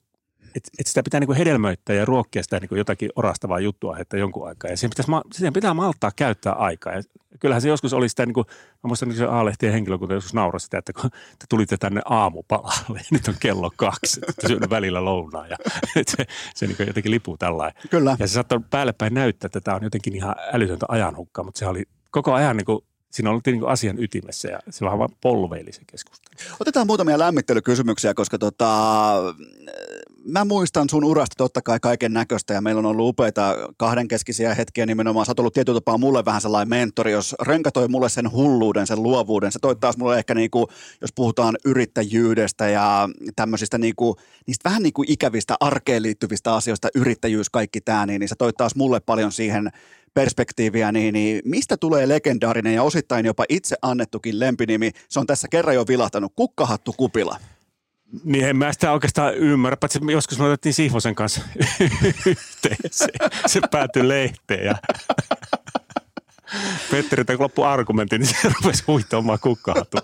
että, 0.54 0.70
että 0.78 0.88
sitä 0.88 1.02
pitää 1.02 1.20
niin 1.20 1.26
kuin 1.26 1.38
hedelmöittää 1.38 1.96
ja 1.96 2.04
ruokkia 2.04 2.42
sitä 2.42 2.60
niin 2.60 2.68
kuin 2.68 2.78
jotakin 2.78 3.10
orastavaa 3.16 3.60
juttua 3.60 3.98
että 3.98 4.16
jonkun 4.16 4.48
aikaa. 4.48 4.70
Ja 4.70 4.76
siihen, 4.76 4.90
pitäisi, 4.90 5.12
siihen 5.32 5.52
pitää 5.52 5.74
malttaa 5.74 6.10
käyttää 6.16 6.52
aikaa. 6.52 6.92
Ja 6.92 7.02
kyllähän 7.40 7.62
se 7.62 7.68
joskus 7.68 7.92
oli 7.92 8.08
sitä, 8.08 8.26
niin 8.26 8.34
kuin, 8.34 8.46
mä 8.84 8.88
muistan 8.88 9.08
niin 9.08 9.18
se 9.18 9.24
A-lehtien 9.24 9.72
henkilökunta 9.72 10.14
joskus 10.14 10.34
nauroi 10.34 10.60
sitä, 10.60 10.78
että 10.78 10.92
kun 10.92 11.10
te 11.10 11.46
tulitte 11.48 11.76
tänne 11.76 12.00
aamupalalle 12.04 12.98
ja 12.98 13.04
nyt 13.10 13.28
on 13.28 13.34
kello 13.40 13.70
kaksi, 13.76 14.20
että 14.28 14.48
syönyt 14.48 14.70
välillä 14.70 15.04
lounaa 15.04 15.46
ja 15.46 15.56
se, 16.16 16.24
se 16.54 16.66
niin 16.66 16.76
jotenkin 16.86 17.10
lipuu 17.10 17.36
tällainen. 17.36 17.82
Kyllä. 17.90 18.16
Ja 18.18 18.26
se 18.26 18.32
saattoi 18.32 18.60
päälle 18.70 18.92
päin 18.92 19.14
näyttää, 19.14 19.46
että 19.46 19.60
tämä 19.60 19.76
on 19.76 19.82
jotenkin 19.82 20.14
ihan 20.14 20.34
älytöntä 20.52 20.86
ajanhukkaa, 20.88 21.44
mutta 21.44 21.58
se 21.58 21.66
oli 21.66 21.82
koko 22.10 22.32
ajan 22.32 22.56
niin 22.56 22.64
kuin, 22.64 22.78
siinä 23.10 23.30
oltiin 23.30 23.58
niin 23.58 23.68
asian 23.68 24.02
ytimessä 24.02 24.48
ja 24.48 24.58
se 24.70 24.84
vähän 24.84 25.08
polveili 25.20 25.72
se 25.72 25.82
keskustelu. 25.86 26.56
Otetaan 26.60 26.86
muutamia 26.86 27.18
lämmittelykysymyksiä, 27.18 28.14
koska 28.14 28.38
tota, 28.38 29.14
mä 30.24 30.44
muistan 30.44 30.88
sun 30.90 31.04
urasta 31.04 31.34
totta 31.38 31.62
kai 31.62 31.80
kaiken 31.80 32.12
näköistä 32.12 32.54
ja 32.54 32.60
meillä 32.60 32.78
on 32.78 32.86
ollut 32.86 33.08
upeita 33.08 33.56
kahdenkeskisiä 33.76 34.54
hetkiä 34.54 34.86
nimenomaan. 34.86 35.26
Sä 35.26 35.30
oot 35.30 35.38
ollut 35.38 35.54
tietyllä 35.54 35.76
tapaa 35.76 35.98
mulle 35.98 36.24
vähän 36.24 36.40
sellainen 36.40 36.68
mentori, 36.68 37.12
jos 37.12 37.34
Rönkä 37.42 37.70
toi 37.70 37.88
mulle 37.88 38.08
sen 38.08 38.32
hulluuden, 38.32 38.86
sen 38.86 39.02
luovuuden. 39.02 39.52
Se 39.52 39.58
toi 39.58 39.76
taas 39.76 39.96
mulle 39.96 40.18
ehkä 40.18 40.34
niinku, 40.34 40.68
jos 41.00 41.10
puhutaan 41.14 41.56
yrittäjyydestä 41.64 42.68
ja 42.68 43.08
tämmöisistä 43.36 43.78
niinku, 43.78 44.16
niistä 44.46 44.68
vähän 44.68 44.82
niinku 44.82 45.04
ikävistä 45.08 45.56
arkeen 45.60 46.02
liittyvistä 46.02 46.54
asioista, 46.54 46.88
yrittäjyys, 46.94 47.50
kaikki 47.50 47.80
tämä, 47.80 48.06
niin, 48.06 48.20
niin 48.20 48.28
se 48.28 48.34
toi 48.38 48.52
taas 48.52 48.74
mulle 48.74 49.00
paljon 49.00 49.32
siihen 49.32 49.70
perspektiiviä, 50.14 50.92
niin, 50.92 51.12
niin 51.12 51.42
mistä 51.44 51.76
tulee 51.76 52.08
legendaarinen 52.08 52.74
ja 52.74 52.82
osittain 52.82 53.26
jopa 53.26 53.44
itse 53.48 53.76
annettukin 53.82 54.40
lempinimi? 54.40 54.90
Se 55.08 55.20
on 55.20 55.26
tässä 55.26 55.48
kerran 55.48 55.74
jo 55.74 55.84
vilahtanut, 55.88 56.32
Kukkahattu 56.36 56.92
Kupila. 56.96 57.38
Niin 58.24 58.44
en 58.44 58.56
mä 58.56 58.72
sitä 58.72 58.92
oikeastaan 58.92 59.34
ymmärrä, 59.34 59.76
paitsi 59.76 59.98
joskus 60.12 60.38
me 60.38 60.44
otettiin 60.44 60.74
Sihvosen 60.74 61.14
kanssa 61.14 61.40
yhteen. 62.26 62.76
Se, 62.90 63.06
se 63.46 63.60
päätyi 63.70 64.08
lehteen 64.08 64.64
ja 64.64 64.74
Petteri, 66.90 67.24
kun 67.24 67.40
loppui 67.40 67.66
argumentti, 67.66 68.18
niin 68.18 68.28
se 68.28 68.36
rupesi 68.48 68.84
huitoamaan 68.86 69.38
kukkahattua. 69.42 70.00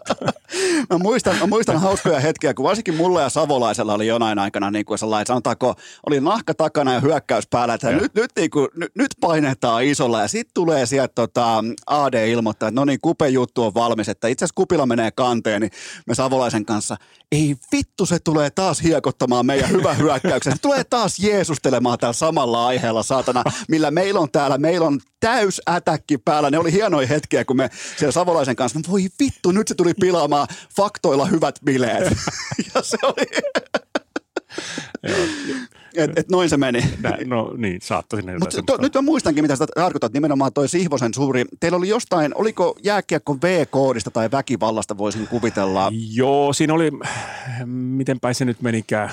Mä 0.90 0.98
muistan, 0.98 1.36
mä 1.36 1.46
muistan 1.46 1.80
hauskoja 1.80 2.20
hetkiä, 2.20 2.54
kun 2.54 2.64
varsinkin 2.64 2.94
mulla 2.94 3.20
ja 3.20 3.28
Savolaisella 3.28 3.94
oli 3.94 4.06
jonain 4.06 4.38
aikana 4.38 4.70
niin 4.70 4.84
kuin 4.84 4.98
sellainen, 4.98 5.26
sanotaanko, 5.26 5.74
oli 6.06 6.20
nahka 6.20 6.54
takana 6.54 6.92
ja 6.92 7.00
hyökkäys 7.00 7.46
päällä, 7.46 7.74
että 7.74 7.90
nyt, 7.90 8.14
nyt, 8.14 8.30
niin 8.36 8.50
kuin, 8.50 8.68
nyt, 8.76 8.92
nyt 8.94 9.10
painetaan 9.20 9.84
isolla. 9.84 10.20
Ja 10.20 10.28
sitten 10.28 10.54
tulee 10.54 10.86
sieltä 10.86 11.12
tota, 11.14 11.64
AD 11.86 12.28
ilmoittaa, 12.28 12.68
että 12.68 12.80
no 12.80 12.84
niin, 12.84 13.00
Kupe 13.02 13.28
juttu 13.28 13.64
on 13.64 13.74
valmis, 13.74 14.08
että 14.08 14.28
itse 14.28 14.44
asiassa 14.44 14.54
Kupila 14.54 14.86
menee 14.86 15.10
kanteen, 15.10 15.60
niin 15.60 15.72
me 16.06 16.14
Savolaisen 16.14 16.64
kanssa, 16.64 16.96
ei 17.32 17.56
vittu 17.72 18.06
se 18.06 18.18
tulee 18.18 18.50
taas 18.50 18.82
hiekottamaan 18.82 19.46
meidän 19.46 19.70
hyvä 19.70 19.94
hyökkäyksen, 19.94 20.52
se 20.52 20.58
tulee 20.62 20.84
taas 20.84 21.18
jeesustelemaan 21.18 21.98
täällä 21.98 22.12
samalla 22.12 22.66
aiheella, 22.66 23.02
saatana, 23.02 23.44
millä 23.68 23.90
meillä 23.90 24.20
on 24.20 24.30
täällä, 24.30 24.58
meillä 24.58 24.86
on 24.86 25.00
täys 25.20 25.60
ätäkki 25.70 26.18
päällä, 26.18 26.39
ne 26.48 26.58
oli 26.58 26.72
hienoja 26.72 27.06
hetkiä, 27.06 27.44
kun 27.44 27.56
me 27.56 27.70
siellä 27.96 28.12
Savolaisen 28.12 28.56
kanssa, 28.56 28.80
voi 28.90 29.08
vittu, 29.20 29.50
nyt 29.50 29.68
se 29.68 29.74
tuli 29.74 29.94
pilaamaan 29.94 30.48
faktoilla 30.76 31.26
hyvät 31.26 31.58
bileet. 31.64 32.12
ja 32.74 32.82
se 32.82 32.96
oli, 33.02 33.26
et, 35.96 36.18
et 36.18 36.28
noin 36.28 36.48
se 36.48 36.56
meni. 36.56 36.84
Nä, 37.02 37.18
no 37.26 37.54
niin, 37.56 37.80
saattoi 37.82 38.18
sinne 38.18 38.32
Mutta 38.32 38.50
semmoista. 38.50 38.82
nyt 38.82 38.94
mä 38.94 39.02
muistankin, 39.02 39.44
mitä 39.44 39.56
sä 39.56 39.66
tarkoitat, 39.74 40.12
nimenomaan 40.12 40.52
toi 40.52 40.68
Sihvosen 40.68 41.14
suuri. 41.14 41.44
Teillä 41.60 41.78
oli 41.78 41.88
jostain, 41.88 42.32
oliko 42.34 42.76
jääkiekko 42.82 43.36
V-koodista 43.42 44.10
tai 44.10 44.30
väkivallasta 44.30 44.98
voisin 44.98 45.26
kuvitella. 45.26 45.92
Joo, 46.12 46.52
siinä 46.52 46.74
oli, 46.74 46.90
miten 47.66 48.20
päin 48.20 48.34
se 48.34 48.44
nyt 48.44 48.62
menikään. 48.62 49.10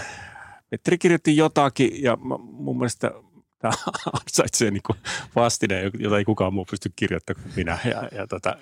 Petteri 0.70 0.98
kirjoitti 0.98 1.38
jotakin 1.38 2.04
ja 2.04 2.18
mun 2.42 2.78
mielestä 2.78 3.12
tämä 3.60 3.74
ansaitsee 4.24 4.72
niin 4.72 4.98
vastineen, 5.36 5.92
jota 6.00 6.18
ei 6.18 6.26
kukaan 6.26 6.54
muu 6.54 6.66
pysty 6.66 6.92
kirjoittamaan 6.96 7.44
kuin 7.44 7.56
minä. 7.56 7.78
Ja, 7.86 8.10
ja 8.12 8.28
tota, 8.28 8.56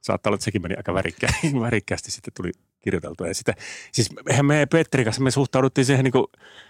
saattaa 0.00 0.30
olla, 0.30 0.34
että 0.34 0.44
sekin 0.44 0.62
meni 0.62 0.74
aika 0.76 0.94
värikkää, 0.94 1.30
värikkäästi 1.60 2.10
sitten 2.10 2.32
tuli 2.36 2.50
kirjoiteltua. 2.80 3.28
Ja 3.28 3.34
sitten, 3.34 3.54
siis 3.92 4.10
eihän 4.30 4.46
me 4.46 4.66
Petterin 4.66 5.04
kanssa 5.04 5.22
me 5.22 5.30
suhtauduttiin 5.30 5.84
siihen 5.84 6.04
niin 6.04 6.12
kuin, 6.12 6.26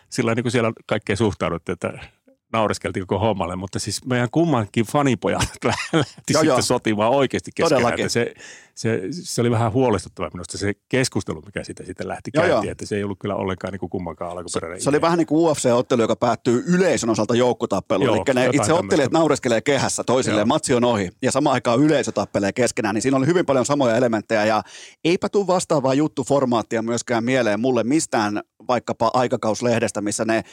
sillä 0.09 0.35
niin 0.35 0.45
kuin 0.45 0.53
siellä 0.53 0.73
kaikkea 0.87 1.17
suhtauduttiin, 1.17 1.75
että 1.75 2.09
naureskeltiin 2.53 3.07
koko 3.07 3.19
hommalle, 3.19 3.57
mutta 3.57 3.79
siis 3.79 4.05
meidän 4.05 4.29
kummankin 4.31 4.85
fanipojat 4.85 5.41
lähti 5.65 5.89
Joo, 5.93 6.05
sitten 6.23 6.45
joo. 6.45 6.63
sotimaan 6.63 7.11
oikeasti 7.11 7.51
keskenään. 7.55 8.11
Se, 8.11 8.35
se, 8.75 9.01
se, 9.11 9.41
oli 9.41 9.51
vähän 9.51 9.73
huolestuttava 9.73 10.31
minusta 10.33 10.59
se 10.59 10.73
keskustelu, 10.89 11.43
mikä 11.47 11.65
siitä 11.65 11.85
sitten 11.85 12.09
lähti 12.09 12.31
Joo, 12.35 12.43
käyntiin, 12.43 12.67
joo. 12.67 12.73
että 12.73 12.87
se 12.87 12.97
ei 12.97 13.05
ollut 13.05 13.19
kyllä 13.19 13.35
ollenkaan 13.35 13.73
niin 13.73 13.81
kuin 13.81 13.91
kummankaan 13.91 14.31
alkuperäinen 14.31 14.81
Se 14.81 14.89
oli 14.89 14.97
idea. 14.97 15.07
vähän 15.07 15.19
niin 15.19 15.27
kuin 15.27 15.53
UFC-ottelu, 15.53 16.01
joka 16.01 16.17
päättyy 16.17 16.65
yleisön 16.67 17.11
osalta 17.11 17.35
joukkotappeluun. 17.35 18.07
Joo, 18.07 18.25
Eli 18.27 18.35
ne 18.35 18.51
itse 18.53 18.73
ottelijat 18.73 19.13
naureskelee 19.13 19.61
kehässä 19.61 20.05
toisilleen, 20.05 20.49
matsi 20.49 20.75
on 20.75 20.85
ohi 20.85 21.11
ja 21.23 21.33
samaan 21.33 21.55
aikaan 21.55 21.81
yleisö 21.81 22.13
tappelee 22.13 22.53
keskenään. 22.53 22.95
Niin 22.95 23.03
siinä 23.03 23.17
oli 23.17 23.27
hyvin 23.27 23.47
paljon 23.47 23.67
samoja 23.67 23.97
elementtejä 23.97 24.45
ja 24.45 24.63
eipä 25.05 25.29
tule 25.29 25.47
vastaavaa 25.47 25.95
juttuformaattia 25.95 26.83
myöskään 26.83 27.25
mieleen 27.25 27.61
mulle 27.61 27.85
mistään 27.85 28.41
vaikkapa 28.69 29.11
aikakauslehdestä, 29.15 30.01
missä 30.01 30.25
ne 30.25 30.45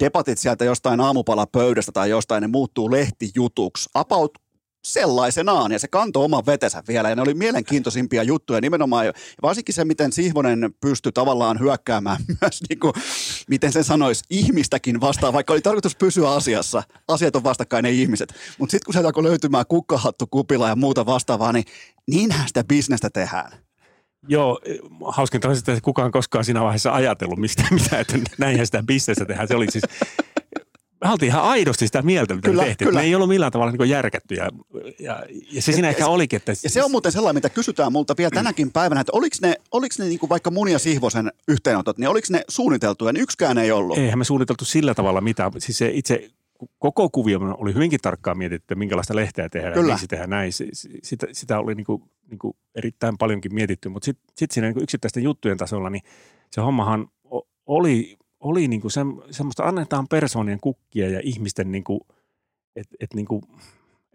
debatit 0.00 0.38
sieltä 0.38 0.64
jostain 0.64 1.00
aamupalapöydästä 1.00 1.92
tai 1.92 2.10
jostain, 2.10 2.40
ne 2.40 2.46
muuttuu 2.46 2.90
lehtijutuksi. 2.90 3.88
About 3.94 4.38
sellaisenaan, 4.84 5.72
ja 5.72 5.78
se 5.78 5.88
kantoi 5.88 6.24
oman 6.24 6.46
vetensä 6.46 6.82
vielä, 6.88 7.08
ja 7.08 7.16
ne 7.16 7.22
oli 7.22 7.34
mielenkiintoisimpia 7.34 8.22
juttuja 8.22 8.60
nimenomaan, 8.60 9.06
varsinkin 9.42 9.74
se, 9.74 9.84
miten 9.84 10.12
Sihvonen 10.12 10.74
pystyi 10.80 11.12
tavallaan 11.12 11.58
hyökkäämään 11.60 12.18
myös, 12.40 12.60
niin 12.68 12.80
kuin, 12.80 12.92
miten 13.48 13.72
sen 13.72 13.84
sanoisi, 13.84 14.24
ihmistäkin 14.30 15.00
vastaan, 15.00 15.32
vaikka 15.32 15.52
oli 15.52 15.60
tarkoitus 15.60 15.96
pysyä 15.96 16.30
asiassa, 16.30 16.82
asiat 17.08 17.36
on 17.36 17.44
vastakkain, 17.44 17.86
ei 17.86 18.02
ihmiset, 18.02 18.34
mutta 18.58 18.70
sitten 18.70 18.84
kun 18.86 18.94
sieltä 18.94 19.08
alkoi 19.08 19.22
löytymään 19.22 19.66
kukkahattu, 19.68 20.26
kupila 20.26 20.68
ja 20.68 20.76
muuta 20.76 21.06
vastaavaa, 21.06 21.52
niin 21.52 21.64
niinhän 22.06 22.48
sitä 22.48 22.64
bisnestä 22.64 23.10
tehdään. 23.10 23.69
Joo, 24.28 24.60
hauskinta 25.04 25.48
on 25.48 25.56
sitten, 25.56 25.72
että 25.72 25.84
kukaan 25.84 26.12
koskaan 26.12 26.44
siinä 26.44 26.60
vaiheessa 26.60 26.94
ajatellut 26.94 27.38
mistä, 27.38 27.62
mitä, 27.82 28.00
että 28.00 28.18
näinhän 28.38 28.66
sitä 28.66 28.82
bisnestä 28.82 29.24
tehdään. 29.24 29.48
Se 29.48 29.54
oli 29.54 29.70
siis, 29.70 29.84
me 31.04 31.10
oltiin 31.10 31.28
ihan 31.28 31.42
aidosti 31.42 31.86
sitä 31.86 32.02
mieltä, 32.02 32.34
mitä 32.34 32.48
Kyllä, 32.48 32.62
me 32.62 32.66
tehtiin. 32.68 32.88
kyllä. 32.88 33.00
Me 33.00 33.06
ei 33.06 33.14
ollut 33.14 33.28
millään 33.28 33.52
tavalla 33.52 33.72
niin 33.72 33.88
järkätty 33.88 34.34
ja, 34.34 34.50
ja, 34.98 35.22
ja 35.52 35.62
se 35.62 35.72
siinä 35.72 35.88
Ja- 35.88 35.90
ehkä 35.90 36.06
olikin, 36.06 36.36
että... 36.36 36.52
Ja 36.62 36.70
se 36.70 36.84
on 36.84 36.90
muuten 36.90 37.12
sellainen, 37.12 37.36
mitä 37.36 37.48
kysytään 37.48 37.92
multa 37.92 38.14
vielä 38.18 38.30
tänäkin 38.30 38.72
päivänä, 38.80 39.00
että 39.00 39.12
oliko 39.12 39.36
ne, 39.42 39.54
oliko 39.72 39.94
ne 39.98 40.04
niin 40.04 40.18
kuin 40.18 40.30
vaikka 40.30 40.50
mun 40.50 40.68
ja 40.68 40.78
Sihvosen 40.78 41.32
yhteenotot, 41.48 41.98
niin 41.98 42.08
oliko 42.08 42.26
ne 42.30 42.44
suunniteltuja, 42.48 43.12
niin 43.12 43.22
yksikään 43.22 43.58
ei 43.58 43.72
ollut. 43.72 43.98
Eihän 43.98 44.18
me 44.18 44.24
suunniteltu 44.24 44.64
sillä 44.64 44.94
tavalla 44.94 45.20
mitään. 45.20 45.52
Siis 45.58 45.78
se 45.78 45.90
itse 45.94 46.30
koko 46.78 47.10
kuvio 47.10 47.40
oli 47.58 47.74
hyvinkin 47.74 48.00
tarkkaan 48.02 48.38
mietitty, 48.38 48.64
että 48.64 48.74
minkälaista 48.74 49.16
lehteä 49.16 49.48
tehdään, 49.48 49.74
Kyllä. 49.74 49.92
Miksi 49.94 50.06
tehdään 50.06 50.30
näin. 50.30 50.52
Sitä, 51.02 51.26
sitä 51.32 51.58
oli 51.58 51.74
niin 51.74 51.84
kuin, 51.84 52.02
niin 52.30 52.38
kuin 52.38 52.56
erittäin 52.74 53.18
paljonkin 53.18 53.54
mietitty, 53.54 53.88
mutta 53.88 54.04
sitten 54.04 54.34
sit 54.36 54.50
siinä 54.50 54.68
niin 54.68 54.82
yksittäisten 54.82 55.22
juttujen 55.22 55.58
tasolla, 55.58 55.90
niin 55.90 56.02
se 56.50 56.60
hommahan 56.60 57.08
oli, 57.66 58.16
oli 58.40 58.68
niin 58.68 58.80
kuin 58.80 58.90
se, 58.90 59.00
semmoista, 59.30 59.64
annetaan 59.64 60.08
persoonien 60.08 60.60
kukkia 60.60 61.08
ja 61.08 61.20
ihmisten, 61.24 61.72
niin 61.72 61.84
kuin, 61.84 62.00
että 62.76 62.96
et, 63.00 63.14
niin 63.14 63.26
kuin, 63.26 63.42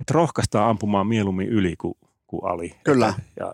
et 0.01 0.11
rohkaistaan 0.11 0.69
ampumaan 0.69 1.07
mieluummin 1.07 1.49
yli 1.49 1.75
kuin, 1.75 1.93
kuin 2.27 2.45
ali. 2.45 2.75
Kyllä. 2.83 3.09
Että, 3.09 3.21
ja 3.39 3.53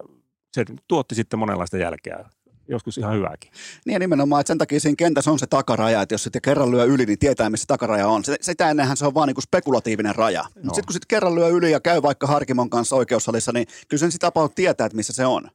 se 0.54 0.66
tuotti 0.88 1.16
sitten 1.16 1.40
monenlaista 1.40 1.78
jälkeä, 1.78 2.26
joskus 2.72 2.98
ihan 2.98 3.16
hyvääkin. 3.16 3.52
Niin 3.86 3.94
ja 3.94 4.00
nimenomaan, 4.00 4.40
että 4.40 4.48
sen 4.48 4.58
takia 4.58 4.80
siinä 4.80 4.96
kentässä 4.96 5.32
on 5.32 5.40
se 5.40 5.48
takaraja, 5.48 6.02
että 6.02 6.14
jos 6.14 6.24
sitten 6.24 6.42
kerran 6.42 6.72
lyö 6.72 6.84
yli, 6.84 7.06
niin 7.06 7.20
tietää, 7.20 7.50
missä 7.50 7.66
takaraja 7.68 8.08
on. 8.08 8.26
Se, 8.26 8.36
sitä 8.42 8.70
ennenhän 8.70 8.98
se 8.98 9.06
on 9.06 9.14
vaan 9.14 9.28
niin 9.28 9.36
kuin 9.36 9.44
spekulatiivinen 9.44 10.16
raja. 10.16 10.44
Mutta 10.44 10.62
sitten 10.62 10.86
kun 10.86 10.94
sitten 10.94 11.08
kerran 11.08 11.36
lyö 11.36 11.48
yli 11.48 11.72
ja 11.72 11.80
käy 11.80 12.02
vaikka 12.02 12.28
Harkimon 12.28 12.70
kanssa 12.70 12.96
oikeussalissa, 12.96 13.52
niin 13.52 13.68
kyllä 13.88 14.00
sen 14.00 14.12
sitä 14.12 14.32
tietää, 14.56 14.86
että 14.86 14.96
missä 14.96 15.14
se 15.14 15.26
on. 15.26 15.50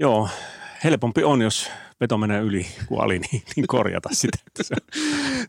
Joo, 0.00 0.28
helpompi 0.84 1.24
on, 1.24 1.42
jos 1.42 1.70
veto 2.00 2.18
menee 2.18 2.40
yli 2.40 2.66
kuin 2.86 3.00
ali, 3.00 3.18
niin, 3.18 3.42
niin 3.56 3.66
korjata 3.66 4.08
sitä. 4.12 4.38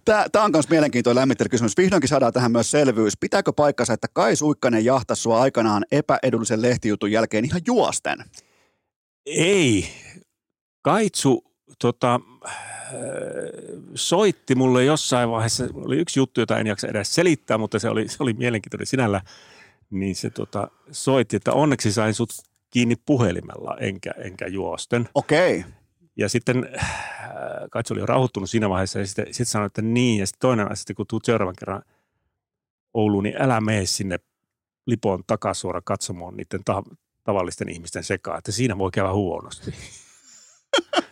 Tämä 0.31 0.45
on 0.45 0.51
myös 0.51 0.69
mielenkiintoinen 0.69 1.21
lämmittelykysymys. 1.21 1.77
Vihdoinkin 1.77 2.09
saadaan 2.09 2.33
tähän 2.33 2.51
myös 2.51 2.71
selvyys. 2.71 3.17
Pitääkö 3.17 3.53
paikkansa, 3.53 3.93
että 3.93 4.07
Kai 4.13 4.35
Suikkanen 4.35 4.85
jahtasi 4.85 5.21
sua 5.21 5.41
aikanaan 5.41 5.85
epäedullisen 5.91 6.61
lehtijutun 6.61 7.11
jälkeen 7.11 7.45
ihan 7.45 7.61
juosten? 7.67 8.19
ei. 9.29 9.89
Kaitsu 10.81 11.43
tota, 11.79 12.19
äh, 12.45 12.51
soitti 13.95 14.55
mulle 14.55 14.83
jossain 14.83 15.29
vaiheessa, 15.29 15.67
oli 15.73 15.97
yksi 15.97 16.19
juttu, 16.19 16.39
jota 16.39 16.59
en 16.59 16.67
jaksa 16.67 16.87
edes 16.87 17.15
selittää, 17.15 17.57
mutta 17.57 17.79
se 17.79 17.89
oli, 17.89 18.07
se 18.07 18.23
oli 18.23 18.33
mielenkiintoinen 18.33 18.87
sinällä, 18.87 19.21
niin 19.89 20.15
se 20.15 20.29
tota, 20.29 20.71
soitti, 20.91 21.35
että 21.35 21.53
onneksi 21.53 21.91
sain 21.91 22.13
sut 22.13 22.29
kiinni 22.69 22.95
puhelimella, 22.95 23.77
enkä, 23.79 24.11
enkä 24.17 24.47
juosten. 24.47 25.09
Okei. 25.15 25.65
Ja 26.17 26.29
sitten 26.29 26.69
äh, 26.83 26.91
Kaitsu 27.71 27.93
oli 27.93 28.01
jo 28.01 28.05
rauhoittunut 28.05 28.49
siinä 28.49 28.69
vaiheessa 28.69 28.99
ja 28.99 29.05
sitten, 29.05 29.25
sitten 29.25 29.45
sanoi, 29.45 29.65
että 29.65 29.81
niin. 29.81 30.19
Ja 30.19 30.27
sitten 30.27 30.39
toinen 30.39 30.71
asia, 30.71 30.95
kun 30.95 31.05
tuut 31.07 31.25
seuraavan 31.25 31.55
kerran 31.59 31.81
Ouluun, 32.93 33.23
niin 33.23 33.41
älä 33.41 33.61
mene 33.61 33.85
sinne 33.85 34.19
Lipon 34.85 35.23
takasuora 35.27 35.81
katsomaan 35.81 36.37
niiden 36.37 36.63
ta- 36.65 36.83
tavallisten 37.23 37.69
ihmisten 37.69 38.03
sekaan, 38.03 38.37
että 38.37 38.51
siinä 38.51 38.77
voi 38.77 38.91
käydä 38.91 39.13
huonosti. 39.13 39.73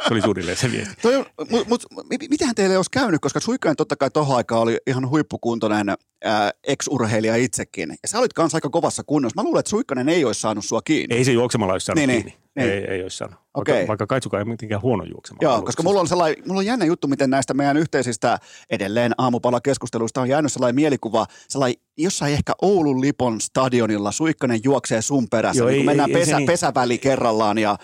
Se 0.07 0.13
oli 0.13 0.21
suunnilleen 0.21 0.57
se 0.57 0.71
viesti. 0.71 0.95
Toi 1.01 1.25
mut, 1.51 1.67
mut, 1.67 1.85
mi- 2.09 2.27
mitähän 2.29 2.55
teille 2.55 2.77
olisi 2.77 2.91
käynyt, 2.91 3.21
koska 3.21 3.39
Suikkanen 3.39 3.75
totta 3.75 3.95
kai 3.95 4.09
tohon 4.11 4.37
aikaan 4.37 4.61
oli 4.61 4.77
ihan 4.87 5.09
huippukuntoinen 5.09 5.89
ää, 6.23 6.51
ex-urheilija 6.67 7.35
itsekin. 7.35 7.89
Ja 7.89 8.07
sä 8.07 8.19
olit 8.19 8.33
kanssa 8.33 8.57
aika 8.57 8.69
kovassa 8.69 9.03
kunnossa. 9.03 9.41
Mä 9.41 9.43
luulen, 9.43 9.59
että 9.59 9.69
Suikkanen 9.69 10.09
ei 10.09 10.25
olisi 10.25 10.41
saanut 10.41 10.65
sua 10.65 10.81
kiinni. 10.81 11.15
Ei 11.15 11.25
se 11.25 11.31
juoksemalla 11.31 11.73
olisi 11.73 11.85
saanut 11.85 11.97
Niin, 11.97 12.07
niin, 12.09 12.23
kiinni. 12.23 12.39
niin. 12.55 12.69
Ei, 12.69 12.85
ei 12.95 13.03
olisi 13.03 13.17
saanut. 13.17 13.39
Okei. 13.53 13.73
Vaikka, 13.75 13.87
vaikka 13.87 14.07
Kaitsukaan 14.07 14.41
ei 14.41 14.45
mitenkään 14.45 14.81
huono 14.81 15.03
juoksemalla. 15.03 15.43
Joo, 15.53 15.61
koska 15.61 15.83
mulla 15.83 15.99
on, 15.99 16.07
sellainen, 16.07 16.43
mulla 16.47 16.59
on 16.59 16.65
jännä 16.65 16.85
juttu, 16.85 17.07
miten 17.07 17.29
näistä 17.29 17.53
meidän 17.53 17.77
yhteisistä 17.77 18.37
edelleen 18.69 19.11
aamupalakeskusteluista 19.17 20.21
on 20.21 20.29
jäänyt 20.29 20.51
sellainen 20.51 20.75
mielikuva, 20.75 21.25
sellainen 21.49 21.81
jossain 21.97 22.33
ehkä 22.33 22.53
Oulun 22.61 23.01
Lipon 23.01 23.41
stadionilla 23.41 24.11
Suikkanen 24.11 24.59
juoksee 24.63 25.01
sun 25.01 25.27
perässä, 25.29 25.59
Joo, 25.61 25.67
niin 25.69 25.75
kun 25.77 25.81
ei- 25.81 25.85
mennään 25.85 26.09
ei- 26.09 26.15
ei 26.15 26.21
pesä, 26.21 26.37
niin. 26.37 26.47
pesäväli 26.47 26.97
kerrallaan 26.97 27.57
ja 27.57 27.77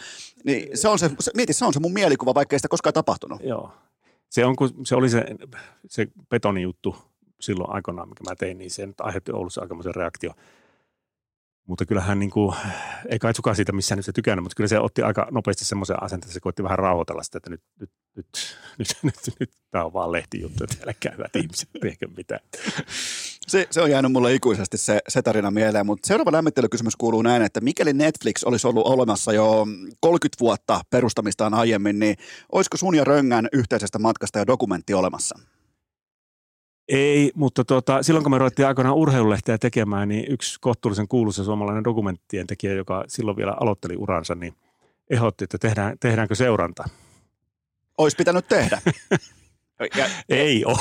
niin 0.44 0.78
se 0.78 0.88
on 0.88 1.00
se, 1.00 1.10
se, 1.20 1.32
mieti, 1.36 1.54
se 1.54 1.66
on 1.66 1.74
se 1.74 1.80
mun 1.80 1.94
mielikuva, 1.94 2.34
vaikka 2.34 2.56
ei 2.56 2.60
sitä 2.60 2.68
koskaan 2.68 2.94
tapahtunut. 2.94 3.44
Joo. 3.44 3.72
Se, 4.30 4.46
on, 4.46 4.56
kun 4.56 4.86
se 4.86 4.96
oli 4.96 5.10
se, 5.10 5.26
se 5.88 6.08
betonijuttu 6.30 6.96
silloin 7.40 7.70
aikoinaan, 7.70 8.10
mikä 8.10 8.24
mä 8.30 8.36
tein, 8.36 8.58
niin 8.58 8.72
se 8.72 8.88
aiheutti 9.00 9.32
Oulussa 9.32 9.62
aikamoisen 9.62 9.96
reaktio. 9.96 10.32
Mutta 11.68 11.86
kyllähän 11.86 12.20
niin 12.20 12.30
kuin, 12.30 12.56
ei 13.10 13.20
kai 13.20 13.36
sukaan 13.36 13.56
siitä 13.56 13.72
missään 13.72 13.98
nyt 13.98 14.06
se 14.06 14.12
tykännyt, 14.12 14.44
mutta 14.44 14.56
kyllä 14.56 14.68
se 14.68 14.80
otti 14.80 15.02
aika 15.02 15.28
nopeasti 15.32 15.66
semmoisen 15.66 16.04
asenteen, 16.04 16.28
että 16.28 16.34
se 16.34 16.40
koitti 16.40 16.64
vähän 16.64 16.80
rauhoitella 16.80 17.24
sitä, 17.24 17.38
että 17.38 17.50
nyt, 17.50 17.62
nyt, 17.80 17.90
nyt, 18.16 18.28
nyt, 18.78 18.98
nyt, 19.04 19.16
nyt, 19.28 19.36
nyt 19.40 19.52
tämä 19.72 19.86
on 19.86 19.94
vaan 19.94 20.12
lehtijuttu, 20.12 20.64
että 20.64 20.76
älä 20.84 20.94
käyvät 21.00 21.36
ihmiset, 21.36 21.70
tehkö 21.82 22.08
mitään. 22.18 22.40
Se, 23.48 23.68
se 23.72 23.82
on 23.82 23.92
jäänyt 23.92 24.12
mulle 24.12 24.34
ikuisesti 24.34 24.78
se, 24.78 25.00
se 25.08 25.22
tarina 25.22 25.52
mieleen, 25.52 25.86
mutta 25.86 26.08
seuraava 26.08 26.32
lämmittelykysymys 26.32 26.96
kuuluu 26.96 27.22
näin, 27.22 27.42
että 27.42 27.62
mikäli 27.62 27.94
Netflix 27.94 28.44
olisi 28.44 28.68
ollut 28.68 28.88
olemassa 28.88 29.34
jo 29.34 29.66
30 30.00 30.40
vuotta 30.40 30.82
perustamistaan 30.90 31.54
aiemmin, 31.54 32.00
niin 32.00 32.16
olisiko 32.52 32.78
sun 32.78 32.96
ja 32.96 33.04
Röngän 33.04 33.48
yhteisestä 33.54 34.00
matkasta 34.00 34.40
jo 34.40 34.48
dokumentti 34.48 34.94
olemassa? 34.94 35.40
Ei, 36.88 37.32
mutta 37.36 37.64
tota, 37.64 38.04
silloin 38.04 38.24
kun 38.24 38.32
me 38.32 38.38
ruvettiin 38.38 38.68
aikoinaan 38.68 38.96
urheilulehteä 38.96 39.58
tekemään, 39.58 40.10
niin 40.10 40.26
yksi 40.30 40.58
kohtuullisen 40.62 41.08
kuuluisa 41.08 41.44
suomalainen 41.44 41.84
dokumenttien 41.84 42.48
tekijä, 42.48 42.74
joka 42.74 43.04
silloin 43.08 43.38
vielä 43.38 43.56
aloitteli 43.60 43.96
uransa, 43.98 44.36
niin 44.36 44.54
ehdotti, 45.10 45.44
että 45.44 45.58
tehdään, 45.58 45.98
tehdäänkö 46.00 46.36
seuranta. 46.36 46.84
Olisi 47.98 48.18
pitänyt 48.18 48.48
tehdä. 48.48 48.82
Ja, 49.98 50.10
Ei 50.30 50.66
ole. 50.66 50.78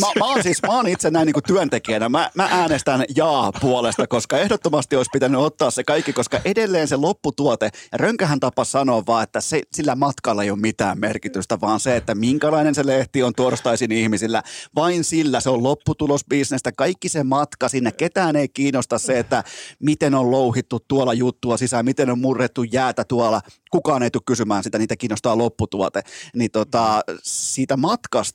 mä, 0.00 0.06
mä, 0.18 0.24
oon 0.24 0.42
siis, 0.42 0.62
mä 0.62 0.76
oon 0.76 0.88
itse 0.88 1.10
näin 1.10 1.26
niin 1.26 1.34
kuin 1.34 1.44
työntekijänä, 1.44 2.08
mä, 2.08 2.30
mä 2.34 2.48
äänestän 2.50 3.04
jaa 3.16 3.52
puolesta, 3.52 4.06
koska 4.06 4.38
ehdottomasti 4.38 4.96
olisi 4.96 5.10
pitänyt 5.12 5.40
ottaa 5.40 5.70
se 5.70 5.84
kaikki, 5.84 6.12
koska 6.12 6.40
edelleen 6.44 6.88
se 6.88 6.96
lopputuote, 6.96 7.70
ja 7.92 7.98
Rönkähän 7.98 8.40
tapa 8.40 8.64
sanoa 8.64 9.02
vaan, 9.06 9.22
että 9.22 9.40
se, 9.40 9.62
sillä 9.72 9.94
matkalla 9.94 10.42
ei 10.42 10.50
ole 10.50 10.58
mitään 10.58 11.00
merkitystä, 11.00 11.60
vaan 11.60 11.80
se, 11.80 11.96
että 11.96 12.14
minkälainen 12.14 12.74
se 12.74 12.86
lehti 12.86 13.22
on 13.22 13.32
torstaisin 13.32 13.92
ihmisillä, 13.92 14.42
vain 14.74 15.04
sillä 15.04 15.40
se 15.40 15.50
on 15.50 15.62
lopputulosbisnestä, 15.62 16.72
kaikki 16.72 17.08
se 17.08 17.24
matka 17.24 17.68
sinne, 17.68 17.92
ketään 17.92 18.36
ei 18.36 18.48
kiinnosta 18.48 18.98
se, 18.98 19.18
että 19.18 19.44
miten 19.78 20.14
on 20.14 20.30
louhittu 20.30 20.80
tuolla 20.88 21.14
juttua 21.14 21.56
sisään, 21.56 21.84
miten 21.84 22.10
on 22.10 22.18
murrettu 22.18 22.62
jäätä 22.62 23.04
tuolla, 23.04 23.40
kukaan 23.70 24.02
ei 24.02 24.10
tule 24.10 24.22
kysymään 24.26 24.62
sitä, 24.62 24.78
niitä 24.78 24.96
kiinnostaa 24.96 25.38
lopputuote, 25.38 26.02
niin 26.34 26.50
tota, 26.50 27.00
siitä 27.22 27.76
matkasta 27.76 28.33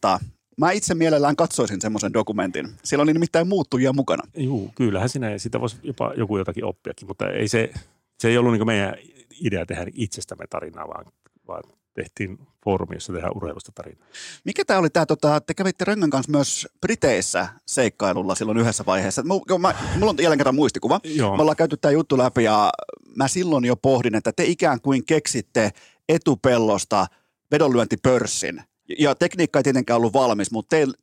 Mä 0.57 0.71
itse 0.71 0.95
mielellään 0.95 1.35
katsoisin 1.35 1.81
semmoisen 1.81 2.13
dokumentin. 2.13 2.69
Siellä 2.83 3.03
oli 3.03 3.13
nimittäin 3.13 3.47
muuttujia 3.47 3.93
mukana. 3.93 4.23
Juu, 4.37 4.71
kyllähän 4.75 5.09
sinä, 5.09 5.37
sitä 5.37 5.59
voisi 5.61 5.77
jopa 5.83 6.13
joku 6.17 6.37
jotakin 6.37 6.65
oppiakin, 6.65 7.07
mutta 7.07 7.29
ei 7.29 7.47
se, 7.47 7.71
se 8.19 8.27
ei 8.27 8.37
ollut 8.37 8.53
niin 8.53 8.65
meidän 8.65 8.95
idea 9.41 9.65
tehdä 9.65 9.85
itsestämme 9.93 10.45
tarinaa, 10.49 10.87
vaan, 10.87 11.05
vaan 11.47 11.63
tehtiin 11.93 12.39
foorumi, 12.65 12.95
jossa 12.95 13.13
tehdään 13.13 13.35
urheilusta 13.35 13.71
tarinaa. 13.75 14.07
Mikä 14.45 14.65
tämä 14.65 14.79
oli 14.79 14.89
tämä, 14.89 15.05
tota, 15.05 15.41
te 15.41 15.53
kävitte 15.53 15.85
Röngän 15.85 16.09
kanssa 16.09 16.31
myös 16.31 16.67
Briteissä 16.81 17.47
seikkailulla 17.67 18.35
silloin 18.35 18.57
yhdessä 18.57 18.83
vaiheessa. 18.85 19.23
Mulla, 19.23 19.59
mä, 19.59 19.73
mulla 19.97 20.09
on 20.09 20.17
jälleen 20.21 20.37
kerran 20.37 20.55
muistikuva. 20.55 20.99
Joo. 21.03 21.35
Me 21.35 21.41
ollaan 21.41 21.57
käyty 21.57 21.77
tämä 21.77 21.91
juttu 21.91 22.17
läpi 22.17 22.43
ja 22.43 22.71
mä 23.15 23.27
silloin 23.27 23.65
jo 23.65 23.75
pohdin, 23.75 24.15
että 24.15 24.31
te 24.31 24.43
ikään 24.43 24.81
kuin 24.81 25.05
keksitte 25.05 25.71
etupellosta 26.09 27.07
vedonlyöntipörssin, 27.51 28.63
ja 28.99 29.15
tekniikka 29.15 29.59
ei 29.59 29.63
tietenkään 29.63 29.97
ollut 29.97 30.13
valmis, 30.13 30.51
mutta 30.51 30.69
teille, 30.75 30.97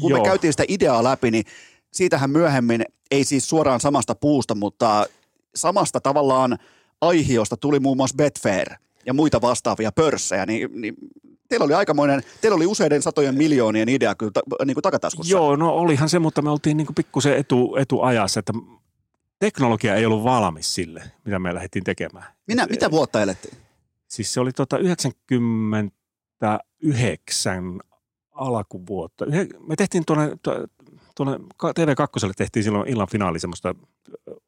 kun 0.00 0.10
Joo. 0.10 0.18
me 0.20 0.24
käytiin 0.24 0.52
sitä 0.52 0.64
ideaa 0.68 1.04
läpi, 1.04 1.30
niin 1.30 1.44
siitähän 1.92 2.30
myöhemmin, 2.30 2.84
ei 3.10 3.24
siis 3.24 3.48
suoraan 3.48 3.80
samasta 3.80 4.14
puusta, 4.14 4.54
mutta 4.54 5.06
samasta 5.54 6.00
tavallaan 6.00 6.58
aihiosta 7.00 7.56
tuli 7.56 7.80
muun 7.80 7.96
muassa 7.96 8.16
Betfair 8.16 8.68
ja 9.06 9.14
muita 9.14 9.40
vastaavia 9.40 9.92
pörssejä, 9.92 10.46
niin, 10.46 10.80
niin 10.80 10.94
teillä 11.48 11.64
oli 11.64 11.74
aikamoinen, 11.74 12.22
teillä 12.40 12.56
oli 12.56 12.66
useiden 12.66 13.02
satojen 13.02 13.34
miljoonien 13.34 13.88
idea 13.88 14.14
kyllä 14.14 14.32
ta, 14.32 14.40
niin 14.64 14.74
kuin 14.74 14.82
takataskussa. 14.82 15.32
Joo, 15.32 15.56
no 15.56 15.70
olihan 15.70 16.08
se, 16.08 16.18
mutta 16.18 16.42
me 16.42 16.50
oltiin 16.50 16.76
niin 16.76 16.94
pikkusen 16.96 17.36
etu, 17.36 17.76
etuajassa, 17.76 18.40
että 18.40 18.52
teknologia 19.38 19.94
ei 19.94 20.06
ollut 20.06 20.24
valmis 20.24 20.74
sille, 20.74 21.02
mitä 21.24 21.38
me 21.38 21.54
lähdettiin 21.54 21.84
tekemään. 21.84 22.26
Minä, 22.46 22.66
mitä 22.66 22.90
vuotta 22.90 23.22
elettiin? 23.22 23.56
Siis 24.08 24.34
se 24.34 24.40
oli 24.40 24.52
tuota 24.52 24.78
90 24.78 25.96
2009 26.40 27.80
alkuvuotta. 28.32 29.24
Me 29.66 29.76
tehtiin 29.76 30.04
tuonne, 30.06 30.36
tuonne 31.16 31.36
TV2 31.64 32.32
tehtiin 32.36 32.64
silloin 32.64 32.88
illan 32.88 33.08
finaali 33.10 33.40
semmoista 33.40 33.74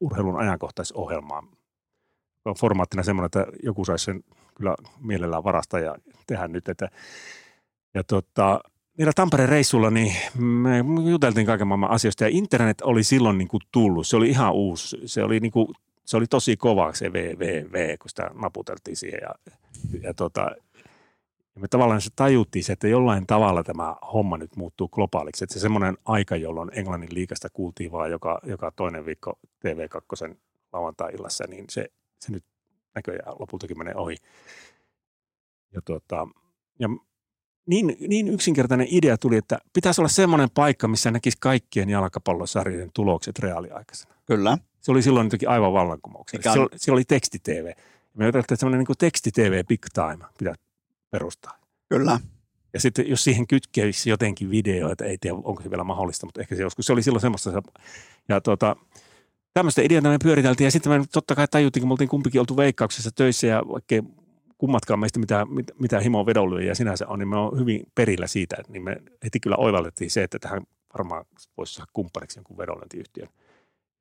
urheilun 0.00 0.40
ajankohtaisohjelmaa. 0.40 1.42
Formaattina 2.58 3.02
semmoinen, 3.02 3.26
että 3.26 3.46
joku 3.62 3.84
saisi 3.84 4.04
sen 4.04 4.24
kyllä 4.54 4.74
mielellään 5.00 5.44
varastaa 5.44 5.80
ja 5.80 5.96
tehdä 6.26 6.48
nyt. 6.48 6.68
Että, 6.68 6.88
ja 7.94 8.04
tota, 8.04 8.60
niillä 8.98 9.12
Tampereen 9.16 9.48
reissulla 9.48 9.90
niin 9.90 10.14
me 10.38 10.78
juteltiin 11.10 11.46
kaiken 11.46 11.66
maailman 11.66 11.90
asioista 11.90 12.24
ja 12.24 12.30
internet 12.32 12.80
oli 12.80 13.02
silloin 13.02 13.38
niin 13.38 13.48
kuin 13.48 13.60
tullut. 13.72 14.06
Se 14.06 14.16
oli 14.16 14.28
ihan 14.28 14.52
uusi. 14.52 14.96
Se 15.04 15.22
oli, 15.22 15.40
niin 15.40 15.52
kuin, 15.52 15.68
se 16.04 16.16
oli 16.16 16.26
tosi 16.26 16.56
kova 16.56 16.92
se 16.92 17.12
VVV, 17.12 17.98
kun 17.98 18.08
sitä 18.08 18.30
naputeltiin 18.34 18.96
siihen. 18.96 19.20
Ja, 19.22 19.34
ja 20.02 20.14
tota, 20.14 20.50
ja 21.58 21.62
me 21.62 21.68
tavallaan 21.68 22.00
se 22.00 22.10
tajuttiin 22.16 22.64
se, 22.64 22.72
että 22.72 22.88
jollain 22.88 23.26
tavalla 23.26 23.62
tämä 23.62 23.96
homma 24.12 24.38
nyt 24.38 24.56
muuttuu 24.56 24.88
globaaliksi. 24.88 25.44
Että 25.44 25.54
se 25.54 25.60
semmoinen 25.60 25.98
aika, 26.04 26.36
jolloin 26.36 26.70
Englannin 26.72 27.14
liikasta 27.14 27.48
kuultiin 27.52 27.92
vaan 27.92 28.10
joka, 28.10 28.40
joka 28.42 28.72
toinen 28.76 29.06
viikko 29.06 29.38
TV2 29.42 30.34
lauantai-illassa, 30.72 31.44
niin 31.48 31.64
se, 31.70 31.88
se 32.20 32.32
nyt 32.32 32.44
näköjään 32.94 33.34
lopultakin 33.38 33.78
menee 33.78 33.94
ohi. 33.94 34.16
Ja, 35.72 35.80
tuota, 35.84 36.28
ja 36.78 36.88
niin, 37.66 37.96
niin 38.08 38.28
yksinkertainen 38.28 38.86
idea 38.90 39.18
tuli, 39.18 39.36
että 39.36 39.58
pitäisi 39.72 40.00
olla 40.00 40.08
semmoinen 40.08 40.48
paikka, 40.54 40.88
missä 40.88 41.10
näkisi 41.10 41.36
kaikkien 41.40 41.88
jalkapallosarjojen 41.88 42.90
tulokset 42.94 43.38
reaaliaikaisena. 43.38 44.14
Kyllä. 44.26 44.58
Se 44.80 44.90
oli 44.90 45.02
silloin 45.02 45.26
jotenkin 45.26 45.48
aivan 45.48 45.72
vallankumouksellinen. 45.72 46.52
Se, 46.52 46.60
oli, 46.60 46.68
se 46.76 46.92
oli 46.92 47.04
teksti-TV. 47.04 47.72
Me 48.14 48.24
ajattelin, 48.24 48.44
että 48.44 48.56
semmoinen 48.56 48.84
niin 48.88 48.98
teksti-TV 48.98 49.64
big 49.68 49.84
time 49.94 50.24
pitää 50.38 50.54
perustaa. 51.10 51.58
Kyllä. 51.88 52.20
Ja 52.74 52.80
sitten 52.80 53.08
jos 53.08 53.24
siihen 53.24 53.46
kytkeisi 53.46 54.10
jotenkin 54.10 54.50
videoita, 54.50 55.04
ei 55.04 55.18
tiedä 55.18 55.36
onko 55.36 55.62
se 55.62 55.70
vielä 55.70 55.84
mahdollista, 55.84 56.26
mutta 56.26 56.40
ehkä 56.40 56.56
se 56.56 56.62
joskus, 56.62 56.86
se 56.86 56.92
oli 56.92 57.02
silloin 57.02 57.20
semmoista. 57.20 57.62
Ja 58.28 58.40
tuota, 58.40 58.76
tämmöistä 59.54 59.82
ideaa 59.82 60.02
me 60.02 60.18
pyöriteltiin 60.22 60.64
ja 60.64 60.70
sitten 60.70 60.92
me 60.92 61.04
totta 61.12 61.34
kai 61.34 61.48
tajuttiin, 61.50 61.80
kun 61.80 61.88
me 61.88 61.92
oltiin 61.92 62.08
kumpikin 62.08 62.40
oltu 62.40 62.56
veikkauksessa 62.56 63.10
töissä 63.10 63.46
ja 63.46 63.62
vaikkei 63.68 64.02
kummatkaan 64.58 65.00
meistä 65.00 65.18
mitä, 65.18 65.46
mitä, 65.50 65.72
mitä 65.78 66.00
himoa 66.00 66.24
ja 66.66 66.74
sinänsä 66.74 67.08
on, 67.08 67.18
niin 67.18 67.28
me 67.28 67.36
on 67.36 67.58
hyvin 67.58 67.82
perillä 67.94 68.26
siitä, 68.26 68.56
niin 68.68 68.84
me 68.84 68.96
heti 69.24 69.40
kyllä 69.40 69.56
oivallettiin 69.56 70.10
se, 70.10 70.22
että 70.22 70.38
tähän 70.38 70.62
varmaan 70.98 71.24
voisi 71.56 71.74
saada 71.74 71.90
kumppaniksi 71.92 72.38
jonkun 72.38 72.58
vedonlyöntiyhtiön. 72.58 73.28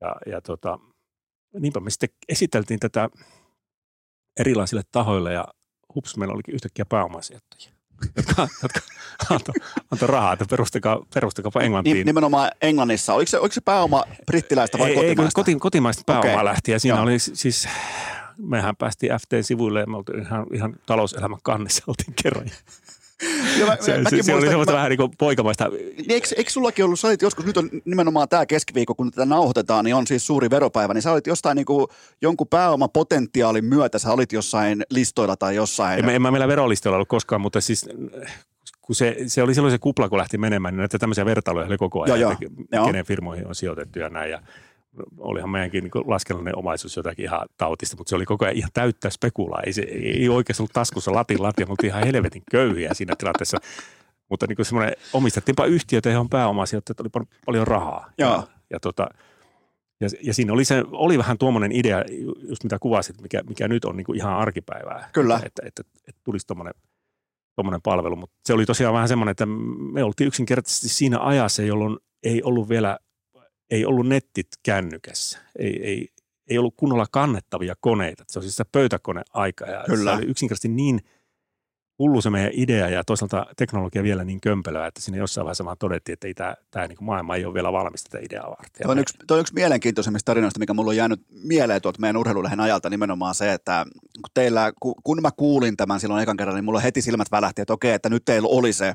Ja, 0.00 0.16
ja 0.26 0.40
tota, 0.40 0.78
niinpä 1.58 1.80
me 1.80 1.90
sitten 1.90 2.08
esiteltiin 2.28 2.80
tätä 2.80 3.08
erilaisille 4.40 4.82
tahoille 4.92 5.32
ja 5.32 5.44
hups, 5.98 6.16
meillä 6.16 6.34
olikin 6.34 6.54
yhtäkkiä 6.54 6.84
pääomasijoittajia 6.84 7.78
jotka, 8.16 8.48
jotka 8.62 8.80
antoi, 9.30 9.54
antoi 9.90 10.08
rahaa, 10.08 10.32
että 10.32 10.44
perustakaa, 10.50 11.00
perustakaapa 11.14 11.60
Englantiin. 11.60 12.06
Nimenomaan 12.06 12.50
Englannissa. 12.62 13.14
Oliko 13.14 13.28
se, 13.28 13.38
oliko 13.38 13.52
se 13.52 13.60
pääoma 13.60 14.04
brittiläistä 14.26 14.78
vai 14.78 14.88
ei, 14.88 14.94
kotimaista? 14.94 15.40
Ei, 15.40 15.44
koti, 15.44 15.56
kotimaista 15.56 16.02
pääomaa 16.06 16.32
okay. 16.32 16.44
lähti 16.44 16.72
ja 16.72 16.80
siinä 16.80 16.96
Joo. 16.96 17.02
oli 17.02 17.18
siis, 17.18 17.68
mehän 18.36 18.76
päästiin 18.76 19.12
FT-sivuille 19.12 19.80
ja 19.80 19.86
me 19.86 19.96
oltiin 19.96 20.22
ihan, 20.22 20.46
ihan 20.54 20.76
talouselämän 20.86 21.38
kannessa, 21.42 21.84
oltiin 21.86 22.14
kerran. 22.22 22.50
Ja 23.60 23.66
mä, 23.66 23.76
se, 23.80 24.02
se, 24.10 24.22
se 24.22 24.34
oli 24.34 24.46
semmoista 24.46 24.72
mä... 24.72 24.76
vähän 24.76 24.90
niin 24.90 24.98
kuin 24.98 25.10
poikamaista. 25.18 25.68
Niin 25.68 26.12
eikö, 26.12 26.28
eikö 26.36 26.50
sullakin 26.50 26.84
ollut, 26.84 27.00
sä 27.00 27.08
olit 27.08 27.22
joskus, 27.22 27.44
nyt 27.46 27.56
on 27.56 27.70
nimenomaan 27.84 28.28
tämä 28.28 28.46
keskiviikko, 28.46 28.94
kun 28.94 29.10
tätä 29.10 29.26
nauhoitetaan, 29.26 29.84
niin 29.84 29.94
on 29.94 30.06
siis 30.06 30.26
suuri 30.26 30.50
veropäivä, 30.50 30.94
niin 30.94 31.02
sä 31.02 31.12
olit 31.12 31.26
jostain 31.26 31.56
niin 31.56 31.66
kuin, 31.66 31.86
jonkun 32.22 32.48
pääomapotentiaalin 32.48 33.64
myötä, 33.64 33.98
sä 33.98 34.12
olit 34.12 34.32
jossain 34.32 34.84
listoilla 34.90 35.36
tai 35.36 35.56
jossain. 35.56 35.98
En, 35.98 36.04
mä, 36.04 36.12
en 36.12 36.22
mä 36.22 36.30
meillä 36.30 36.48
verolistoilla 36.48 36.96
ollut 36.96 37.08
koskaan, 37.08 37.40
mutta 37.40 37.60
siis 37.60 37.88
kun 38.82 38.94
se, 38.94 39.16
se 39.26 39.42
oli 39.42 39.54
silloin 39.54 39.72
se 39.72 39.78
kupla, 39.78 40.08
kun 40.08 40.18
lähti 40.18 40.38
menemään, 40.38 40.74
niin 40.74 40.78
näitä 40.78 40.98
tämmöisiä 40.98 41.24
vertailuja 41.24 41.66
oli 41.66 41.78
koko 41.78 42.02
ajan, 42.02 42.20
joo, 42.20 42.34
joo. 42.72 42.86
kenen 42.86 43.04
firmoihin 43.04 43.46
on 43.46 43.54
sijoitettu 43.54 43.98
ja 43.98 44.08
näin. 44.08 44.30
Ja 44.30 44.42
olihan 45.18 45.50
meidänkin 45.50 45.84
niin 45.84 46.04
laskennallinen 46.06 46.58
omaisuus 46.58 46.96
jotakin 46.96 47.24
ihan 47.24 47.48
tautista, 47.56 47.96
mutta 47.96 48.08
se 48.08 48.16
oli 48.16 48.24
koko 48.24 48.44
ajan 48.44 48.56
ihan 48.56 48.70
täyttä 48.74 49.10
spekulaa. 49.10 49.62
Ei, 49.66 49.72
se, 49.72 49.82
ei 49.82 50.28
oikeasti 50.28 50.62
ollut 50.62 50.72
taskussa 50.72 51.12
latin 51.12 51.42
latia, 51.42 51.66
mutta 51.66 51.86
ihan 51.86 52.06
helvetin 52.06 52.42
köyhiä 52.50 52.94
siinä 52.94 53.16
tilanteessa. 53.18 53.58
Mutta 54.30 54.46
niin 54.46 54.64
semmoinen, 54.64 54.94
omistettiinpa 55.12 55.64
yhtiötä, 55.64 56.10
johon 56.10 56.28
pääomasijoittajat 56.28 57.00
oli 57.00 57.26
paljon 57.46 57.66
rahaa. 57.66 58.10
Joo. 58.18 58.30
Ja, 58.30 58.42
ja, 58.70 58.80
tota, 58.80 59.08
ja, 60.00 60.08
ja 60.22 60.34
siinä 60.34 60.52
oli, 60.52 60.64
se, 60.64 60.84
oli 60.92 61.18
vähän 61.18 61.38
tuommoinen 61.38 61.72
idea, 61.72 62.04
just 62.48 62.64
mitä 62.64 62.78
kuvasit, 62.78 63.20
mikä, 63.20 63.42
mikä 63.48 63.68
nyt 63.68 63.84
on 63.84 63.96
niin 63.96 64.14
ihan 64.16 64.36
arkipäivää. 64.36 65.08
Kyllä. 65.12 65.34
Että, 65.36 65.46
että, 65.46 65.62
että, 65.66 65.82
että 66.08 66.20
tulisi 66.24 66.46
tuommoinen 66.46 66.74
tuommoinen 67.58 67.82
palvelu, 67.82 68.16
mutta 68.16 68.36
se 68.44 68.52
oli 68.52 68.66
tosiaan 68.66 68.94
vähän 68.94 69.08
semmoinen, 69.08 69.30
että 69.30 69.46
me 69.92 70.04
oltiin 70.04 70.28
yksinkertaisesti 70.28 70.88
siinä 70.88 71.18
ajassa, 71.20 71.62
jolloin 71.62 71.96
ei 72.22 72.42
ollut 72.42 72.68
vielä 72.68 72.98
ei 73.70 73.84
ollut 73.84 74.06
nettit 74.06 74.48
kännykässä. 74.62 75.38
Ei, 75.58 75.80
ei, 75.82 76.08
ei 76.48 76.58
ollut 76.58 76.74
kunnolla 76.76 77.06
kannettavia 77.10 77.74
koneita. 77.80 78.24
Se 78.28 78.38
oli 78.38 78.44
siis 78.44 78.56
se 78.56 78.64
pöytäkoneaika 78.64 79.66
ja 79.66 79.84
Kyllä. 79.86 80.10
se 80.10 80.16
oli 80.16 80.26
yksinkertaisesti 80.26 80.68
niin 80.68 81.00
hullu 81.98 82.20
se 82.20 82.30
meidän 82.30 82.50
idea 82.54 82.88
ja 82.88 83.04
toisaalta 83.04 83.46
teknologia 83.56 84.02
vielä 84.02 84.24
niin 84.24 84.40
kömpelöä, 84.40 84.86
että 84.86 85.00
siinä 85.00 85.18
jossain 85.18 85.44
vaiheessa 85.44 85.64
vaan 85.64 85.76
todettiin, 85.78 86.12
että 86.12 86.26
ei 86.26 86.34
tämä, 86.34 86.56
tämä 86.70 86.86
niin 86.86 86.98
maailma 87.00 87.36
ei 87.36 87.44
ole 87.44 87.54
vielä 87.54 87.72
valmis 87.72 88.04
tätä 88.04 88.24
ideaa 88.24 88.50
varten. 88.50 88.82
Toi 88.82 88.92
on, 88.92 88.98
yksi, 88.98 89.14
toi 89.26 89.36
on 89.36 89.40
yksi 89.40 89.54
mielenkiintoisemmista 89.54 90.26
tarinoista, 90.30 90.60
mikä 90.60 90.74
mulla 90.74 90.90
on 90.90 90.96
jäänyt 90.96 91.20
mieleen 91.30 91.82
tuolta 91.82 92.00
meidän 92.00 92.16
urheilulehen 92.16 92.60
ajalta 92.60 92.90
nimenomaan 92.90 93.34
se, 93.34 93.52
että 93.52 93.86
kun, 94.14 94.30
teillä, 94.34 94.72
kun 95.04 95.22
mä 95.22 95.30
kuulin 95.36 95.76
tämän 95.76 96.00
silloin 96.00 96.22
ekan 96.22 96.36
kerran, 96.36 96.56
niin 96.56 96.64
mulla 96.64 96.80
heti 96.80 97.02
silmät 97.02 97.30
välähti, 97.30 97.62
että 97.62 97.72
okei, 97.72 97.92
että 97.92 98.08
nyt 98.08 98.24
teillä 98.24 98.48
oli 98.48 98.72
se 98.72 98.94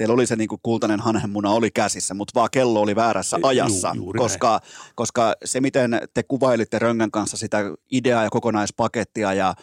teillä 0.00 0.14
oli 0.14 0.26
se 0.26 0.36
niin 0.36 0.48
kuin 0.48 0.60
kultainen 0.62 1.00
hanhenmuna 1.00 1.50
oli 1.50 1.70
käsissä, 1.70 2.14
mutta 2.14 2.32
vaan 2.34 2.48
kello 2.52 2.80
oli 2.80 2.96
väärässä 2.96 3.38
ajassa, 3.42 3.92
Ju, 3.94 4.12
koska, 4.16 4.60
koska 4.94 5.34
se, 5.44 5.60
miten 5.60 6.00
te 6.14 6.22
kuvailitte 6.22 6.78
Röngän 6.78 7.10
kanssa 7.10 7.36
sitä 7.36 7.58
ideaa 7.90 8.24
ja 8.24 8.30
kokonaispakettia 8.30 9.34
ja 9.34 9.54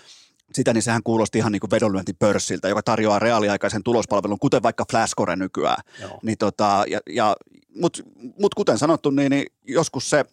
sitä, 0.54 0.74
niin 0.74 0.82
sehän 0.82 1.04
kuulosti 1.04 1.38
ihan 1.38 1.52
niin 1.52 1.60
kuin 1.60 1.72
vedonlyöntipörssiltä, 1.72 2.70
joka 2.70 2.84
tarjoaa 2.84 3.20
reaaliaikaisen 3.20 3.84
tulospalvelun, 3.84 4.40
kuten 4.40 4.64
vaikka 4.64 4.86
Flashcore 4.92 5.36
nykyään. 5.36 5.84
Niin 6.24 6.38
tota, 6.38 6.84
ja, 6.88 7.00
ja, 7.10 7.36
Mutta 7.76 8.04
mut 8.40 8.56
kuten 8.56 8.78
sanottu, 8.78 9.10
niin, 9.10 9.30
niin 9.30 9.46
joskus 9.68 10.10
se 10.10 10.26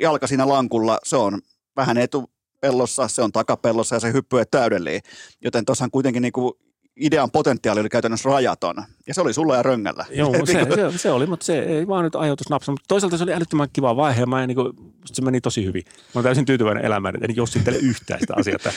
jalka 0.00 0.26
siinä 0.26 0.48
lankulla, 0.48 0.98
se 1.04 1.16
on 1.16 1.40
vähän 1.76 1.98
etupellossa, 1.98 3.08
se 3.08 3.22
on 3.22 3.32
takapellossa 3.32 3.96
ja 3.96 4.00
se 4.00 4.12
hyppyy 4.12 4.44
täydellinen. 4.50 5.00
Joten 5.40 5.64
tuossa 5.64 5.88
kuitenkin 5.92 6.22
niin 6.22 6.32
kuin 6.32 6.54
idean 6.96 7.30
potentiaali 7.30 7.80
oli 7.80 7.88
käytännössä 7.88 8.28
rajaton. 8.28 8.76
Ja 9.06 9.14
se 9.14 9.20
oli 9.20 9.32
sulla 9.32 9.56
ja 9.56 9.62
Röngällä. 9.62 10.04
Joo, 10.10 10.32
se, 10.46 10.52
se, 10.52 10.98
se, 10.98 11.10
oli, 11.10 11.26
mutta 11.26 11.46
se 11.46 11.58
ei 11.58 11.88
vaan 11.88 12.04
nyt 12.04 12.16
ajoitus 12.16 12.48
napsa. 12.50 12.72
Mutta 12.72 12.84
toisaalta 12.88 13.16
se 13.16 13.24
oli 13.24 13.34
älyttömän 13.34 13.68
kiva 13.72 13.96
vaihe 13.96 14.20
ja 14.20 14.26
mä, 14.26 14.46
niin 14.46 14.54
kuin, 14.54 14.72
se 15.06 15.22
meni 15.22 15.40
tosi 15.40 15.64
hyvin. 15.64 15.82
Mä 15.86 15.92
olen 16.14 16.24
täysin 16.24 16.44
tyytyväinen 16.44 16.84
elämään, 16.84 17.14
en 17.20 17.36
jossittele 17.36 17.76
yhtään 17.90 18.20
sitä 18.20 18.34
asiaa. 18.36 18.56
Että, 18.56 18.72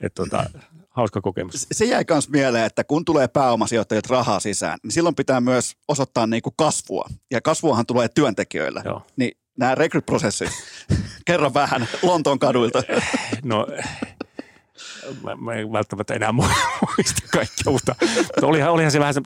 että, 0.00 0.22
että, 0.22 0.60
hauska 0.90 1.20
kokemus. 1.20 1.66
Se 1.72 1.84
jäi 1.84 2.04
myös 2.10 2.28
mieleen, 2.28 2.64
että 2.64 2.84
kun 2.84 3.04
tulee 3.04 3.28
pääomasijoittajat 3.28 4.06
rahaa 4.06 4.40
sisään, 4.40 4.78
niin 4.82 4.92
silloin 4.92 5.14
pitää 5.14 5.40
myös 5.40 5.76
osoittaa 5.88 6.26
niin 6.26 6.42
kuin 6.42 6.54
kasvua. 6.56 7.08
Ja 7.30 7.40
kasvuahan 7.40 7.86
tulee 7.86 8.08
työntekijöillä. 8.08 8.82
Joo. 8.84 9.02
Niin 9.16 9.32
nämä 9.58 9.74
rekryprosessit, 9.74 10.50
kerro 11.26 11.54
vähän 11.54 11.88
Lontoon 12.02 12.38
kaduilta. 12.38 12.82
No 13.44 13.66
mä, 15.24 15.36
mä 15.36 15.54
en 15.54 15.72
välttämättä 15.72 16.14
enää 16.14 16.32
muista 16.38 17.22
kaikkea, 17.32 17.72
mutta, 17.72 17.94
olihan, 18.42 18.72
olihan 18.72 18.90
se 18.90 19.00
vähän 19.00 19.14
se, 19.14 19.20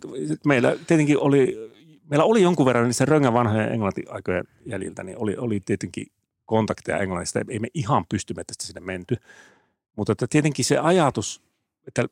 meillä 0.47 0.77
tietenkin 0.87 1.19
oli, 1.19 1.73
meillä 2.11 2.25
oli 2.25 2.43
jonkun 2.43 2.67
verran 2.67 2.85
niissä 2.85 3.05
Röngän 3.05 3.33
vanhojen 3.33 3.73
englantiaikojen 3.73 4.45
jäljiltä, 4.67 5.03
niin 5.03 5.19
oli, 5.19 5.37
oli 5.37 5.61
tietenkin 5.61 6.07
kontakteja 6.47 6.99
Englannista, 6.99 7.41
ei 7.49 7.59
me 7.59 7.69
ihan 7.75 8.05
pystymetsästä 8.09 8.67
sinne 8.67 8.81
menty, 8.81 9.17
mutta 9.97 10.13
että 10.13 10.27
tietenkin 10.31 10.65
se 10.65 10.79
ajatus, 10.79 11.43
että 11.87 12.09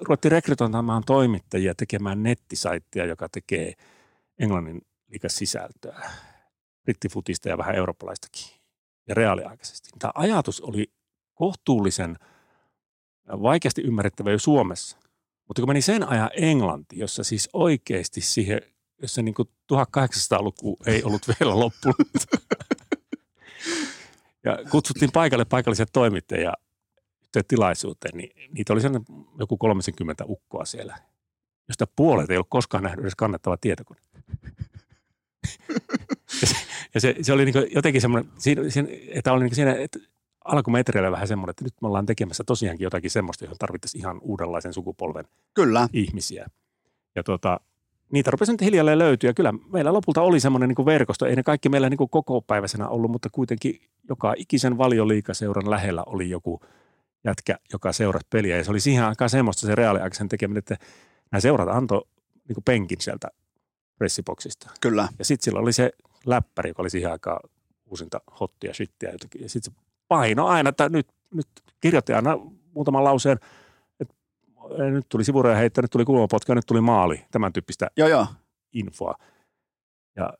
ruvettiin 0.00 0.32
rekrytoimaan 0.32 1.02
toimittajia 1.06 1.74
tekemään 1.74 2.22
nettisaittia, 2.22 3.06
joka 3.06 3.28
tekee 3.28 3.72
Englannin 4.38 4.80
sisältöä, 5.26 6.10
brittifutista 6.84 7.48
ja 7.48 7.58
vähän 7.58 7.74
eurooppalaistakin 7.74 8.46
ja 9.08 9.14
reaaliaikaisesti. 9.14 9.90
Tämä 9.98 10.12
ajatus 10.14 10.60
oli 10.60 10.92
kohtuullisen– 11.34 12.16
vaikeasti 13.32 13.82
ymmärrettävä 13.82 14.30
jo 14.30 14.38
Suomessa, 14.38 14.98
Mutta 15.48 15.62
kun 15.62 15.68
meni 15.68 15.82
sen 15.82 16.08
ajan 16.08 16.30
Englanti, 16.32 16.98
jossa 16.98 17.24
siis 17.24 17.48
oikeasti 17.52 18.20
siihen, 18.20 18.60
jossa 19.02 19.22
niin 19.22 19.34
kuin 19.34 19.48
1800-luku 19.72 20.78
ei 20.86 21.04
ollut 21.04 21.28
vielä 21.40 21.58
loppunut. 21.58 21.96
ja 24.44 24.58
kutsuttiin 24.70 25.12
paikalle 25.12 25.44
paikallisia 25.44 25.86
toimittajia 25.86 26.52
tilaisuuteen, 27.48 28.16
niin 28.16 28.54
niitä 28.54 28.72
oli 28.72 28.80
sellainen 28.80 29.06
joku 29.38 29.56
30 29.56 30.24
ukkoa 30.28 30.64
siellä, 30.64 30.98
josta 31.68 31.86
puolet 31.96 32.30
ei 32.30 32.36
ollut 32.36 32.50
koskaan 32.50 32.82
nähnyt 32.82 33.00
edes 33.00 33.14
kannattava 33.14 33.56
tietokone. 33.56 34.00
ja 36.42 36.46
se, 36.46 36.56
ja 36.94 37.00
se, 37.00 37.14
se 37.22 37.32
oli 37.32 37.44
niin 37.44 37.68
jotenkin 37.74 38.00
semmoinen, 38.00 38.32
siinä, 38.38 38.70
siinä, 38.70 38.88
että 39.08 39.32
oli 39.32 39.44
niin 39.44 39.54
siinä, 39.54 39.74
että 39.74 39.98
alkumetreillä 40.44 41.12
vähän 41.12 41.28
semmoinen, 41.28 41.50
että 41.50 41.64
nyt 41.64 41.74
me 41.82 41.88
ollaan 41.88 42.06
tekemässä 42.06 42.44
tosiaankin 42.44 42.84
jotakin 42.84 43.10
semmoista, 43.10 43.44
johon 43.44 43.58
tarvittaisiin 43.58 44.00
ihan 44.00 44.18
uudenlaisen 44.22 44.72
sukupolven 44.72 45.24
Kyllä. 45.54 45.88
ihmisiä. 45.92 46.46
Ja 47.14 47.22
tota, 47.22 47.60
niitä 48.12 48.30
rupesi 48.30 48.52
nyt 48.52 48.60
hiljalleen 48.60 48.98
löytyä. 48.98 49.34
Kyllä 49.34 49.54
meillä 49.72 49.92
lopulta 49.92 50.22
oli 50.22 50.40
semmoinen 50.40 50.68
niin 50.68 50.86
verkosto. 50.86 51.26
Ei 51.26 51.36
ne 51.36 51.42
kaikki 51.42 51.68
meillä 51.68 51.90
niin 51.90 52.10
koko 52.10 52.40
päiväisenä 52.40 52.88
ollut, 52.88 53.10
mutta 53.10 53.28
kuitenkin 53.32 53.80
joka 54.08 54.34
ikisen 54.36 54.78
valioliikaseuran 54.78 55.70
lähellä 55.70 56.02
oli 56.06 56.30
joku 56.30 56.60
jätkä, 57.24 57.58
joka 57.72 57.92
seurasi 57.92 58.26
peliä. 58.30 58.56
Ja 58.56 58.64
se 58.64 58.70
oli 58.70 58.80
siihen 58.80 59.04
aikaan 59.04 59.30
semmoista 59.30 59.66
se 59.66 59.74
reaaliaikaisen 59.74 60.28
tekeminen, 60.28 60.58
että 60.58 60.76
nämä 61.30 61.40
seurat 61.40 61.68
antoi 61.68 62.02
niin 62.48 62.64
penkin 62.64 63.00
sieltä 63.00 63.28
pressiboksista. 63.98 64.70
Kyllä. 64.80 65.08
Ja 65.18 65.24
sitten 65.24 65.44
sillä 65.44 65.60
oli 65.60 65.72
se 65.72 65.92
läppäri, 66.26 66.70
joka 66.70 66.82
oli 66.82 66.90
siihen 66.90 67.12
aikaan 67.12 67.40
uusinta 67.86 68.20
hottia, 68.40 68.74
shittiä 68.74 69.10
jotakin. 69.10 69.42
Ja 69.42 69.48
sitten 69.48 69.72
se 69.72 69.87
paino 70.08 70.46
aina, 70.46 70.70
että 70.70 70.88
nyt, 70.88 71.06
nyt 71.34 71.46
kirjoitti 71.80 72.12
aina 72.12 72.38
muutaman 72.74 73.04
lauseen, 73.04 73.38
että 74.00 74.14
nyt 74.90 75.06
tuli 75.08 75.24
sivureja 75.24 75.56
heittää, 75.56 75.82
nyt 75.82 75.90
tuli 75.90 76.04
kulmapotka, 76.04 76.54
nyt 76.54 76.66
tuli 76.66 76.80
maali, 76.80 77.24
tämän 77.30 77.52
tyyppistä 77.52 77.90
joo, 77.96 78.08
joo. 78.08 78.26
infoa. 78.72 79.14
Ja 80.16 80.32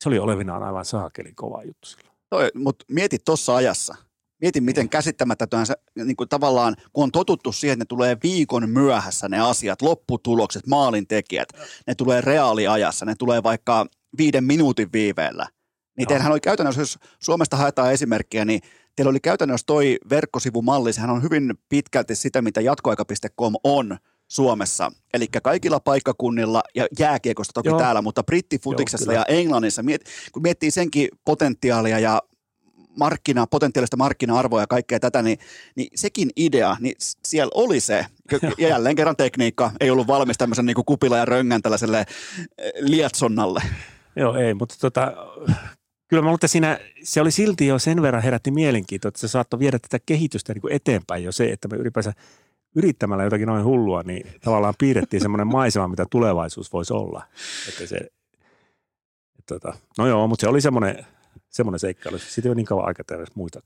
se 0.00 0.08
oli 0.08 0.18
olevinaan 0.18 0.62
aivan 0.62 0.84
saakeli 0.84 1.32
kova 1.34 1.62
juttu 1.62 1.88
silloin. 1.88 2.50
Mutta 2.54 2.84
mieti 2.88 3.18
tuossa 3.24 3.56
ajassa, 3.56 3.94
Mieti, 4.40 4.60
miten 4.60 4.88
käsittämättä 4.88 5.46
se, 5.64 5.74
niin 6.04 6.16
kuin 6.16 6.28
tavallaan, 6.28 6.76
kun 6.92 7.04
on 7.04 7.12
totuttu 7.12 7.52
siihen, 7.52 7.72
että 7.72 7.82
ne 7.82 7.86
tulee 7.86 8.16
viikon 8.22 8.70
myöhässä 8.70 9.28
ne 9.28 9.40
asiat, 9.40 9.82
lopputulokset, 9.82 10.66
maalintekijät, 10.66 11.48
ne 11.86 11.94
tulee 11.94 12.20
reaaliajassa, 12.20 13.06
ne 13.06 13.14
tulee 13.18 13.42
vaikka 13.42 13.86
viiden 14.18 14.44
minuutin 14.44 14.92
viiveellä. 14.92 15.46
Niin 15.98 16.08
teillähän 16.08 16.32
oli 16.32 16.40
käytännössä, 16.40 16.80
jos 16.80 16.98
Suomesta 17.18 17.56
haetaan 17.56 17.92
esimerkkiä, 17.92 18.44
niin 18.44 18.60
teillä 18.96 19.10
oli 19.10 19.20
käytännössä 19.20 19.66
toi 19.66 19.98
verkkosivumalli, 20.10 20.92
sehän 20.92 21.10
on 21.10 21.22
hyvin 21.22 21.54
pitkälti 21.68 22.14
sitä, 22.14 22.42
mitä 22.42 22.60
jatkoaika.com 22.60 23.54
on 23.64 23.96
Suomessa. 24.28 24.92
Eli 25.14 25.26
kaikilla 25.42 25.80
paikkakunnilla 25.80 26.62
ja 26.74 26.86
jääkiekosta 26.98 27.52
toki 27.52 27.68
Joo. 27.68 27.78
täällä, 27.78 28.02
mutta 28.02 28.22
brittifutiksessa 28.22 29.12
Joo, 29.12 29.20
ja 29.20 29.24
Englannissa, 29.28 29.82
kun 30.32 30.42
miettii 30.42 30.70
senkin 30.70 31.08
potentiaalia 31.24 31.98
ja 31.98 32.22
markkina, 32.98 33.46
potentiaalista 33.46 33.96
markkina-arvoa 33.96 34.60
ja 34.60 34.66
kaikkea 34.66 35.00
tätä, 35.00 35.22
niin, 35.22 35.38
niin 35.76 35.88
sekin 35.94 36.30
idea, 36.36 36.76
niin 36.80 36.94
siellä 37.24 37.50
oli 37.54 37.80
se, 37.80 38.06
ja 38.58 38.68
jälleen 38.68 38.96
kerran 38.96 39.16
tekniikka 39.16 39.70
ei 39.80 39.90
ollut 39.90 40.06
valmis 40.06 40.38
tämmöisen 40.38 40.66
niin 40.66 40.76
kupila 40.86 41.16
ja 41.16 41.24
röngän 41.24 41.62
tällaiselle 41.62 41.98
eh, 42.58 42.72
lietsonnalle. 42.80 43.62
Joo, 44.16 44.36
ei, 44.36 44.54
mutta 44.54 44.74
tota, 44.80 45.12
kyllä 46.08 46.22
mä 46.22 46.34
että 46.34 46.48
siinä 46.48 46.78
se 47.02 47.20
oli 47.20 47.30
silti 47.30 47.66
jo 47.66 47.78
sen 47.78 48.02
verran 48.02 48.22
herätti 48.22 48.50
mielenkiintoa, 48.50 49.08
että 49.08 49.20
se 49.20 49.28
saattoi 49.28 49.58
viedä 49.58 49.78
tätä 49.78 49.98
kehitystä 50.06 50.52
niin 50.52 50.60
kuin 50.60 50.72
eteenpäin 50.72 51.24
jo 51.24 51.32
se, 51.32 51.44
että 51.52 51.68
me 51.68 51.76
ylipäänsä 51.76 52.12
yrittämällä 52.76 53.24
jotakin 53.24 53.48
noin 53.48 53.64
hullua, 53.64 54.02
niin 54.02 54.26
tavallaan 54.40 54.74
piirrettiin 54.78 55.20
semmoinen 55.20 55.46
maisema, 55.46 55.88
mitä 55.88 56.06
tulevaisuus 56.10 56.72
voisi 56.72 56.92
olla. 56.92 57.24
Että 57.68 57.86
se, 57.86 57.96
että 57.96 59.54
tota, 59.60 59.76
no 59.98 60.06
joo, 60.06 60.26
mutta 60.26 60.40
se 60.40 60.48
oli 60.48 60.60
semmoinen 60.60 61.06
semmoinen 61.50 61.78
seikkailu. 61.78 62.18
Siitä 62.18 62.48
ei 62.48 62.50
ole 62.50 62.56
niin 62.56 62.66
kauan 62.66 62.86
aikaa 62.86 63.04
muita 63.34 63.60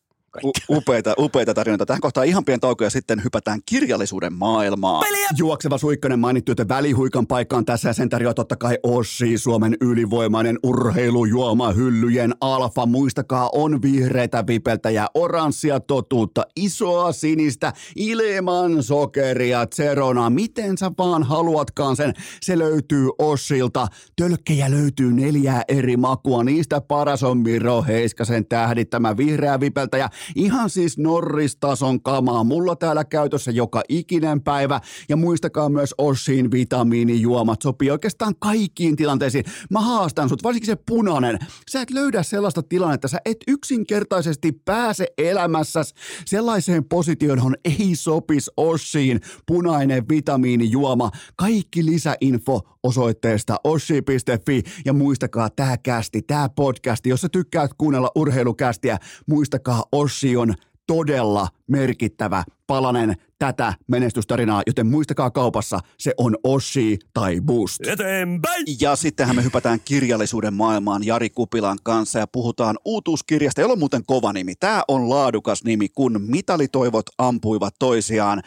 U- 0.45 0.77
upeita, 0.77 1.15
upeita 1.19 1.55
tarinoita. 1.55 1.87
Tähän 1.87 2.01
kohtaan 2.01 2.27
ihan 2.27 2.45
pieni 2.45 2.59
tauko 2.59 2.85
ja 2.85 2.91
sitten 2.91 3.25
hypätään 3.25 3.61
kirjallisuuden 3.67 4.33
maailmaan. 4.33 5.05
Peliä! 5.05 5.29
Juokseva 5.37 5.79
Suikkanen 5.79 6.19
mainittu, 6.19 6.53
että 6.53 6.69
välihuikan 6.69 7.27
paikkaan 7.27 7.65
tässä 7.65 7.89
ja 7.89 7.93
sen 7.93 8.09
tarjoaa 8.09 8.35
totta 8.35 8.57
kai 8.57 8.79
Ossi, 8.83 9.39
Suomen 9.39 9.77
ylivoimainen 9.81 10.59
urheilujuoma 10.63 11.73
hyllyjen 11.73 12.35
alfa. 12.41 12.87
Muistakaa, 12.87 13.51
on 13.53 13.83
vihreitä 13.83 14.47
vipeltä 14.47 14.91
ja 14.91 15.07
oranssia 15.15 15.81
totuutta, 15.81 16.47
isoa 16.57 17.13
sinistä, 17.13 17.73
ilman 17.97 18.83
sokeria, 18.83 19.67
zerona, 19.75 20.31
miten 20.31 20.79
sä 20.79 20.91
vaan 20.99 21.23
haluatkaan 21.23 21.97
sen. 21.97 22.15
Se 22.41 22.59
löytyy 22.59 23.09
Ossilta. 23.19 23.87
Tölkkejä 24.17 24.71
löytyy 24.71 25.13
neljää 25.13 25.63
eri 25.69 25.97
makua, 25.97 26.45
niistä 26.45 26.81
paras 26.81 27.23
on 27.23 27.39
Miro 27.39 27.83
Heiskasen 27.83 28.47
tähdittämä 28.47 29.17
vihreä 29.17 29.61
vipeltä 29.61 29.99
ja 29.99 30.09
Ihan 30.35 30.71
siis 30.71 30.99
Norris-tason 30.99 32.03
kamaa. 32.03 32.45
Mulla 32.45 32.77
täällä 32.77 33.05
käytössä 33.05 33.51
joka 33.51 33.83
ikinen 33.89 34.43
päivä. 34.43 34.81
Ja 35.09 35.17
muistakaa 35.17 35.69
myös 35.69 35.95
Oshin 35.99 36.51
vitamiinijuomat. 36.51 37.63
Sopii 37.63 37.91
oikeastaan 37.91 38.35
kaikkiin 38.39 38.97
tilanteisiin. 38.97 39.45
Mä 39.71 39.81
haastan 39.81 40.29
sut, 40.29 40.43
varsinkin 40.43 40.67
se 40.67 40.77
punainen. 40.87 41.39
Sä 41.71 41.81
et 41.81 41.91
löydä 41.91 42.23
sellaista 42.23 42.63
tilannetta, 42.63 43.09
sä 43.09 43.19
et 43.25 43.39
yksinkertaisesti 43.49 44.53
pääse 44.53 45.07
elämässä 45.19 45.83
sellaiseen 46.25 46.85
positioon, 46.85 47.39
johon 47.39 47.55
ei 47.65 47.91
sopis 47.95 48.51
Oshiin 48.57 49.21
punainen 49.47 50.09
vitamiinijuoma. 50.09 51.11
Kaikki 51.37 51.85
lisäinfo 51.85 52.61
osoitteesta 52.83 53.57
oshi.fi 53.65 54.63
ja 54.85 54.93
muistakaa 54.93 55.51
tämä 55.51 55.77
kästi, 55.77 56.23
tämä 56.23 56.49
podcasti, 56.49 57.09
jos 57.09 57.21
sä 57.21 57.29
tykkäät 57.29 57.71
kuunnella 57.79 58.11
urheilukästiä, 58.15 58.99
muistakaa 59.27 59.85
Ossi 59.93 60.08
on 60.39 60.55
todella 60.87 61.49
merkittävä 61.67 62.45
palanen 62.67 63.17
tätä 63.39 63.75
menestystarinaa, 63.89 64.63
joten 64.67 64.87
muistakaa 64.87 65.31
kaupassa, 65.31 65.81
se 65.99 66.15
on 66.17 66.37
Oshi 66.45 66.99
tai 67.15 67.41
Boost. 67.41 67.87
Eteenpäin! 67.87 68.65
Ja 68.81 68.97
sittenhän 68.97 69.37
me 69.37 69.45
hypätään 69.45 69.81
kirjallisuuden 69.85 70.55
maailmaan 70.55 71.05
Jari 71.05 71.31
Kupilan 71.31 71.79
kanssa 71.83 72.19
ja 72.19 72.27
puhutaan 72.27 72.79
uutuuskirjasta, 72.85 73.61
jolla 73.61 73.73
on 73.73 73.79
muuten 73.79 74.05
kova 74.07 74.33
nimi. 74.33 74.55
Tämä 74.55 74.83
on 74.89 75.11
laadukas 75.11 75.65
nimi, 75.65 75.89
kun 75.89 76.21
mitalitoivot 76.27 77.07
ampuivat 77.19 77.75
toisiaan. 77.79 78.43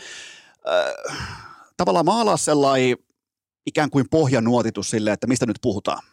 Äh, 1.12 1.28
tavallaan 1.78 2.06
maalaa 2.06 2.38
sellainen 2.38 2.98
ikään 3.66 3.90
kuin 3.90 4.06
pohjanuotitus 4.12 4.90
sille, 4.90 5.12
että 5.12 5.28
mistä 5.28 5.46
nyt 5.46 5.60
puhutaan? 5.62 6.04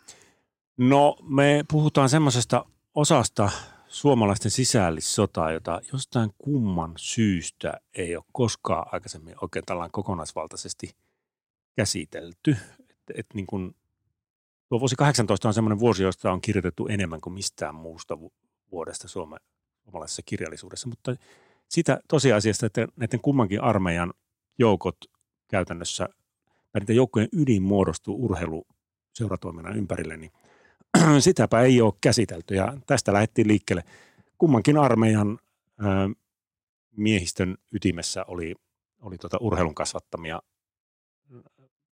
No 0.76 1.16
me 1.22 1.64
puhutaan 1.70 2.08
semmoisesta 2.08 2.64
osasta 2.94 3.50
suomalaisten 3.98 4.50
sisällissotaa, 4.50 5.52
jota 5.52 5.80
jostain 5.92 6.30
kumman 6.38 6.92
syystä 6.96 7.80
ei 7.94 8.16
ole 8.16 8.24
koskaan 8.32 8.86
aikaisemmin 8.92 9.34
oikein 9.42 9.64
tällainen 9.64 9.92
kokonaisvaltaisesti 9.92 10.96
käsitelty. 11.76 12.56
Et, 12.90 12.96
et 13.14 13.26
niin 13.34 13.46
kun, 13.46 13.74
tuo 14.68 14.80
vuosi 14.80 14.96
18 14.96 15.48
on 15.48 15.54
semmoinen 15.54 15.78
vuosi, 15.78 16.02
josta 16.02 16.32
on 16.32 16.40
kirjoitettu 16.40 16.86
enemmän 16.86 17.20
kuin 17.20 17.34
mistään 17.34 17.74
muusta 17.74 18.18
vuodesta 18.70 19.08
Suomen, 19.08 19.40
suomalaisessa 19.84 20.22
kirjallisuudessa, 20.26 20.88
mutta 20.88 21.16
sitä 21.68 22.00
tosiasiasta, 22.08 22.66
että 22.66 22.88
näiden 22.96 23.20
kummankin 23.20 23.62
armeijan 23.62 24.12
joukot 24.58 24.96
käytännössä, 25.48 26.08
tai 26.72 26.80
niiden 26.80 26.96
joukkojen 26.96 27.28
ydin 27.32 27.62
muodostuu 27.62 28.24
urheiluseuratoiminnan 28.24 29.76
ympärille, 29.76 30.16
niin– 30.16 30.32
sitäpä 31.20 31.60
ei 31.60 31.80
ole 31.80 31.92
käsitelty 32.00 32.54
ja 32.54 32.76
tästä 32.86 33.12
lähdettiin 33.12 33.48
liikkeelle. 33.48 33.84
Kummankin 34.38 34.78
armeijan 34.78 35.38
ö, 35.80 35.84
miehistön 36.96 37.56
ytimessä 37.72 38.24
oli, 38.28 38.54
oli 39.00 39.18
tota 39.18 39.38
urheilun 39.40 39.74
kasvattamia 39.74 40.42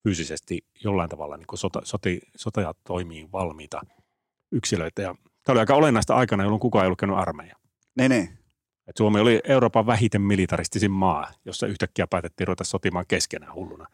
fyysisesti 0.02 0.66
jollain 0.84 1.10
tavalla 1.10 1.36
niin 1.36 1.46
sota, 1.54 1.80
soti, 1.84 2.20
sotajat 2.36 2.76
toimii 2.86 3.28
valmiita 3.32 3.80
yksilöitä. 4.52 5.02
Ja 5.02 5.14
tämä 5.44 5.52
oli 5.54 5.60
aika 5.60 5.74
olennaista 5.74 6.14
aikana, 6.14 6.42
jolloin 6.42 6.60
kukaan 6.60 6.84
ei 6.84 6.86
ollut 6.86 6.98
käynyt 6.98 7.18
armeija. 7.18 7.56
Ne, 7.96 8.08
ne. 8.08 8.38
Et 8.86 8.96
Suomi 8.96 9.20
oli 9.20 9.40
Euroopan 9.44 9.86
vähiten 9.86 10.22
militaristisin 10.22 10.90
maa, 10.90 11.32
jossa 11.44 11.66
yhtäkkiä 11.66 12.06
päätettiin 12.06 12.48
ruveta 12.48 12.64
sotimaan 12.64 13.04
keskenään 13.08 13.54
hulluna. 13.54 13.86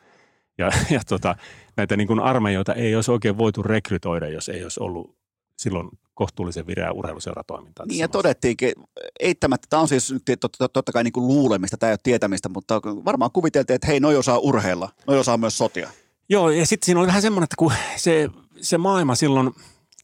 Ja, 0.59 0.71
ja 0.91 1.01
tota, 1.09 1.37
näitä 1.77 1.97
niin 1.97 2.07
kuin 2.07 2.21
armeijoita 2.21 2.75
ei 2.75 2.95
olisi 2.95 3.11
oikein 3.11 3.39
voitu 3.39 3.63
rekrytoida, 3.63 4.29
jos 4.29 4.49
ei 4.49 4.63
olisi 4.63 4.81
ollut 4.83 5.17
silloin 5.59 5.89
kohtuullisen 6.15 6.67
vireä 6.67 6.93
urheiluseuratoimintaa. 6.93 7.87
Niin 7.87 7.99
ja 7.99 8.09
todettiinkin, 8.09 8.73
eittämättä, 9.21 9.67
tämä 9.71 9.81
on 9.81 9.89
siis 9.89 10.15
totta, 10.41 10.69
totta 10.69 10.93
kai 10.93 11.05
niin 11.05 11.13
kuin 11.13 11.27
luulemista, 11.27 11.77
tämä 11.77 11.91
ei 11.91 11.93
ole 11.93 11.99
tietämistä, 12.03 12.49
mutta 12.49 12.81
varmaan 12.85 13.31
kuviteltiin, 13.31 13.75
että 13.75 13.87
hei, 13.87 14.01
noi 14.01 14.17
osaa 14.17 14.39
urheilla, 14.39 14.89
noi 15.07 15.19
osaa 15.19 15.37
myös 15.37 15.59
sotia. 15.59 15.91
Joo, 16.29 16.51
ja 16.51 16.67
sitten 16.67 16.87
siinä 16.87 17.01
oli 17.01 17.07
vähän 17.07 17.23
semmoinen, 17.23 17.45
että 17.45 17.57
kun 17.59 17.73
se, 17.97 18.29
se 18.61 18.79
maailma 18.79 19.15
silloin, 19.15 19.51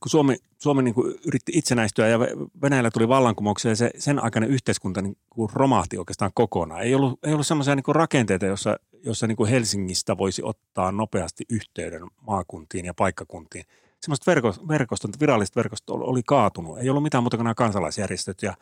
kun 0.01 0.11
Suomi, 0.11 0.37
Suomi 0.59 0.83
niin 0.83 0.95
kuin 0.95 1.15
yritti 1.27 1.53
itsenäistyä 1.55 2.09
ja 2.09 2.19
Venäjällä 2.63 2.91
tuli 2.91 3.09
vallankumouksia 3.09 3.71
ja 3.71 3.77
se, 3.77 3.91
sen 3.99 4.25
aikainen 4.25 4.51
yhteiskunta 4.51 5.03
niin 5.03 5.17
kuin 5.31 5.51
romahti 5.53 5.99
oikeastaan 5.99 6.31
kokonaan. 6.35 6.83
Ei 6.83 6.95
ollut, 6.95 7.19
ei 7.27 7.33
ollut 7.33 7.47
semmoisia 7.47 7.75
niin 7.75 7.85
rakenteita, 7.95 8.47
jossa 8.47 8.79
jossa 9.03 9.27
niin 9.27 9.37
kuin 9.37 9.51
Helsingistä 9.51 10.19
voisi 10.19 10.43
ottaa 10.43 10.93
nopeasti 10.93 11.45
yhteyden 11.51 12.03
maakuntiin 12.21 12.85
ja 12.85 12.95
paikkakuntiin. 12.95 13.65
Semmoiset 14.01 14.27
verkostot, 14.69 15.21
viralliset 15.21 15.57
verkostot 15.57 15.97
oli 16.01 16.23
kaatunut. 16.23 16.79
Ei 16.79 16.91
ollut 16.91 17.03
mitään 17.03 17.23
muuta 17.23 17.37
kuin 17.37 17.45
nämä 17.45 17.55
kansalaisjärjestöt 17.55 18.43
ja 18.43 18.55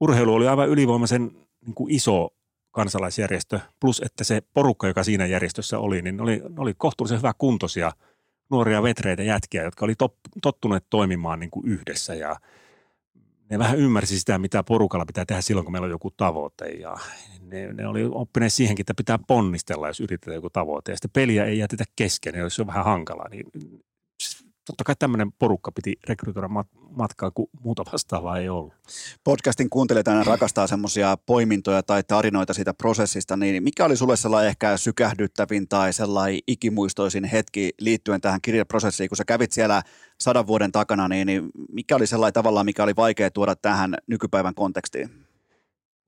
urheilu 0.00 0.34
oli 0.34 0.48
aivan 0.48 0.68
ylivoimaisen 0.68 1.30
niin 1.66 1.74
kuin 1.74 1.94
iso 1.94 2.28
kansalaisjärjestö, 2.70 3.60
plus 3.80 4.02
että 4.04 4.24
se 4.24 4.42
porukka, 4.54 4.86
joka 4.86 5.04
siinä 5.04 5.26
järjestössä 5.26 5.78
oli, 5.78 6.02
niin 6.02 6.20
oli, 6.20 6.42
oli 6.58 6.74
kohtuullisen 6.74 7.18
hyvä 7.18 7.32
kuntoisia 7.38 7.92
nuoria 8.50 8.82
vetreitä 8.82 9.22
jätkiä, 9.22 9.62
jotka 9.62 9.84
oli 9.84 9.94
top, 9.94 10.14
tottuneet 10.42 10.84
toimimaan 10.90 11.40
niin 11.40 11.50
kuin 11.50 11.68
yhdessä 11.68 12.14
ja 12.14 12.36
ne 13.50 13.58
vähän 13.58 13.78
ymmärsi 13.78 14.18
sitä, 14.18 14.38
mitä 14.38 14.62
porukalla 14.62 15.06
pitää 15.06 15.24
tehdä 15.24 15.42
silloin, 15.42 15.64
kun 15.64 15.72
meillä 15.72 15.84
on 15.84 15.90
joku 15.90 16.10
tavoite. 16.10 16.64
Ja 16.68 16.96
ne, 17.40 17.72
ne 17.72 17.86
oli 17.86 18.08
oppineet 18.12 18.52
siihenkin, 18.52 18.82
että 18.82 18.94
pitää 18.94 19.18
ponnistella, 19.26 19.88
jos 19.88 20.00
yritetään 20.00 20.34
joku 20.34 20.50
tavoite. 20.50 20.92
Ja 20.92 20.96
sitten 20.96 21.10
peliä 21.12 21.44
ei 21.44 21.58
jätetä 21.58 21.84
kesken, 21.96 22.34
jos 22.34 22.56
se 22.56 22.62
on 22.62 22.66
vähän 22.66 22.84
hankalaa, 22.84 23.28
niin 23.28 23.44
totta 24.70 24.84
kai 24.84 24.96
tämmöinen 24.98 25.32
porukka 25.32 25.72
piti 25.72 25.96
rekrytoida 26.08 26.48
matkaa, 26.90 27.30
kun 27.30 27.48
muuta 27.62 27.84
vastaavaa 27.92 28.38
ei 28.38 28.48
ollut. 28.48 28.72
Podcastin 29.24 29.70
kuuntelijat 29.70 30.08
aina 30.08 30.24
rakastaa 30.24 30.66
semmoisia 30.66 31.16
poimintoja 31.26 31.82
tai 31.82 32.02
tarinoita 32.02 32.54
siitä 32.54 32.74
prosessista, 32.74 33.36
niin 33.36 33.62
mikä 33.62 33.84
oli 33.84 33.96
sulle 33.96 34.16
sellainen 34.16 34.48
ehkä 34.48 34.76
sykähdyttävin 34.76 35.68
tai 35.68 35.92
sellainen 35.92 36.40
ikimuistoisin 36.46 37.24
hetki 37.24 37.70
liittyen 37.80 38.20
tähän 38.20 38.40
kirjaprosessiin, 38.42 39.08
kun 39.08 39.16
sä 39.16 39.24
kävit 39.24 39.52
siellä 39.52 39.82
sadan 40.20 40.46
vuoden 40.46 40.72
takana, 40.72 41.08
niin, 41.08 41.26
niin 41.26 41.50
mikä 41.72 41.96
oli 41.96 42.06
sellainen 42.06 42.34
tavallaan, 42.34 42.66
mikä 42.66 42.82
oli 42.82 42.96
vaikea 42.96 43.30
tuoda 43.30 43.56
tähän 43.56 43.94
nykypäivän 44.06 44.54
kontekstiin? 44.54 45.10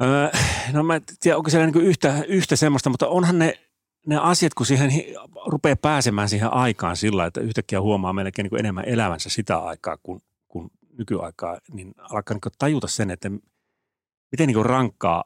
Öö, 0.02 0.28
no 0.72 0.82
mä 0.82 0.94
en 0.94 1.02
tiedä, 1.20 1.36
onko 1.36 1.50
siellä 1.50 1.66
niin 1.66 1.84
yhtä, 1.84 2.24
yhtä 2.28 2.56
semmoista, 2.56 2.90
mutta 2.90 3.08
onhan 3.08 3.38
ne 3.38 3.58
ne 4.06 4.16
asiat, 4.16 4.54
kun 4.54 4.66
siihen 4.66 4.90
rupeaa 5.46 5.76
pääsemään 5.76 6.28
siihen 6.28 6.52
aikaan 6.52 6.96
sillä, 6.96 7.26
että 7.26 7.40
yhtäkkiä 7.40 7.80
huomaa 7.80 8.12
melkein 8.12 8.48
niin 8.50 8.60
enemmän 8.60 8.84
elävänsä 8.84 9.30
sitä 9.30 9.58
aikaa 9.58 9.96
kuin, 10.02 10.22
kuin 10.48 10.70
nykyaikaa, 10.98 11.58
niin 11.72 11.94
alkaa 11.98 12.34
niin 12.34 12.52
tajuta 12.58 12.88
sen, 12.88 13.10
että 13.10 13.30
miten 14.32 14.46
niin 14.46 14.66
rankkaa, 14.66 15.24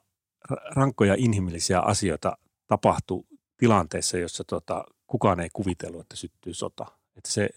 rankkoja 0.71 1.15
inhimillisiä 1.19 1.81
asioita 1.81 2.39
tapahtuu 2.67 3.27
tilanteessa, 3.57 4.19
jossa 4.19 4.45
tota, 4.45 4.85
kukaan 5.07 5.41
ei 5.41 5.49
kuvitellut, 5.53 6.01
että 6.01 6.17
syttyy 6.17 6.55
sota. 6.55 6.87
Että 7.17 7.31
se, 7.31 7.49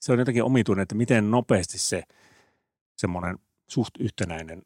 se 0.00 0.12
on 0.12 0.18
jotenkin 0.18 0.44
omituinen, 0.44 0.82
että 0.82 0.94
miten 0.94 1.30
nopeasti 1.30 1.78
se 1.78 2.02
semmoinen 2.96 3.38
suht 3.66 3.90
yhtenäinen 4.00 4.62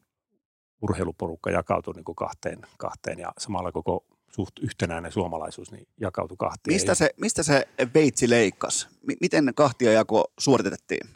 urheiluporukka 0.81 1.51
jakautuu 1.51 1.93
niin 1.93 2.15
kahteen, 2.15 2.59
kahteen 2.77 3.19
ja 3.19 3.33
samalla 3.37 3.71
koko 3.71 4.05
suht 4.35 4.59
yhtenäinen 4.61 5.11
suomalaisuus 5.11 5.71
niin 5.71 5.87
jakautui 6.01 6.37
kahtia. 6.37 6.73
Mistä 6.73 6.95
se, 6.95 7.09
mistä 7.17 7.43
se 7.43 7.67
veitsi 7.93 8.29
leikkasi? 8.29 8.87
Miten 9.21 9.51
kahtia 9.55 9.91
jako 9.91 10.31
suoritettiin? 10.39 11.09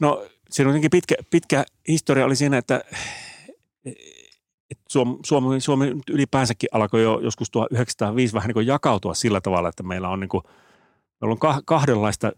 No 0.00 0.24
siinä 0.50 0.70
on 0.70 0.80
pitkä, 0.90 1.14
pitkä 1.30 1.64
historia 1.88 2.24
oli 2.24 2.36
siinä, 2.36 2.58
että 2.58 2.80
Suomi, 4.88 5.18
Suomi, 5.26 5.60
Suomi 5.60 5.92
ylipäänsäkin 6.10 6.68
alkoi 6.72 7.02
jo 7.02 7.20
joskus 7.20 7.50
1905 7.50 8.34
vähän 8.34 8.48
niin 8.48 8.54
kuin 8.54 8.66
jakautua 8.66 9.14
sillä 9.14 9.40
tavalla, 9.40 9.68
että 9.68 9.82
meillä 9.82 10.08
on, 10.08 10.20
niin 10.20 10.28
kuin, 10.28 10.42
meillä 11.20 11.32
on 11.32 11.64
kahdenlaista, 11.64 12.32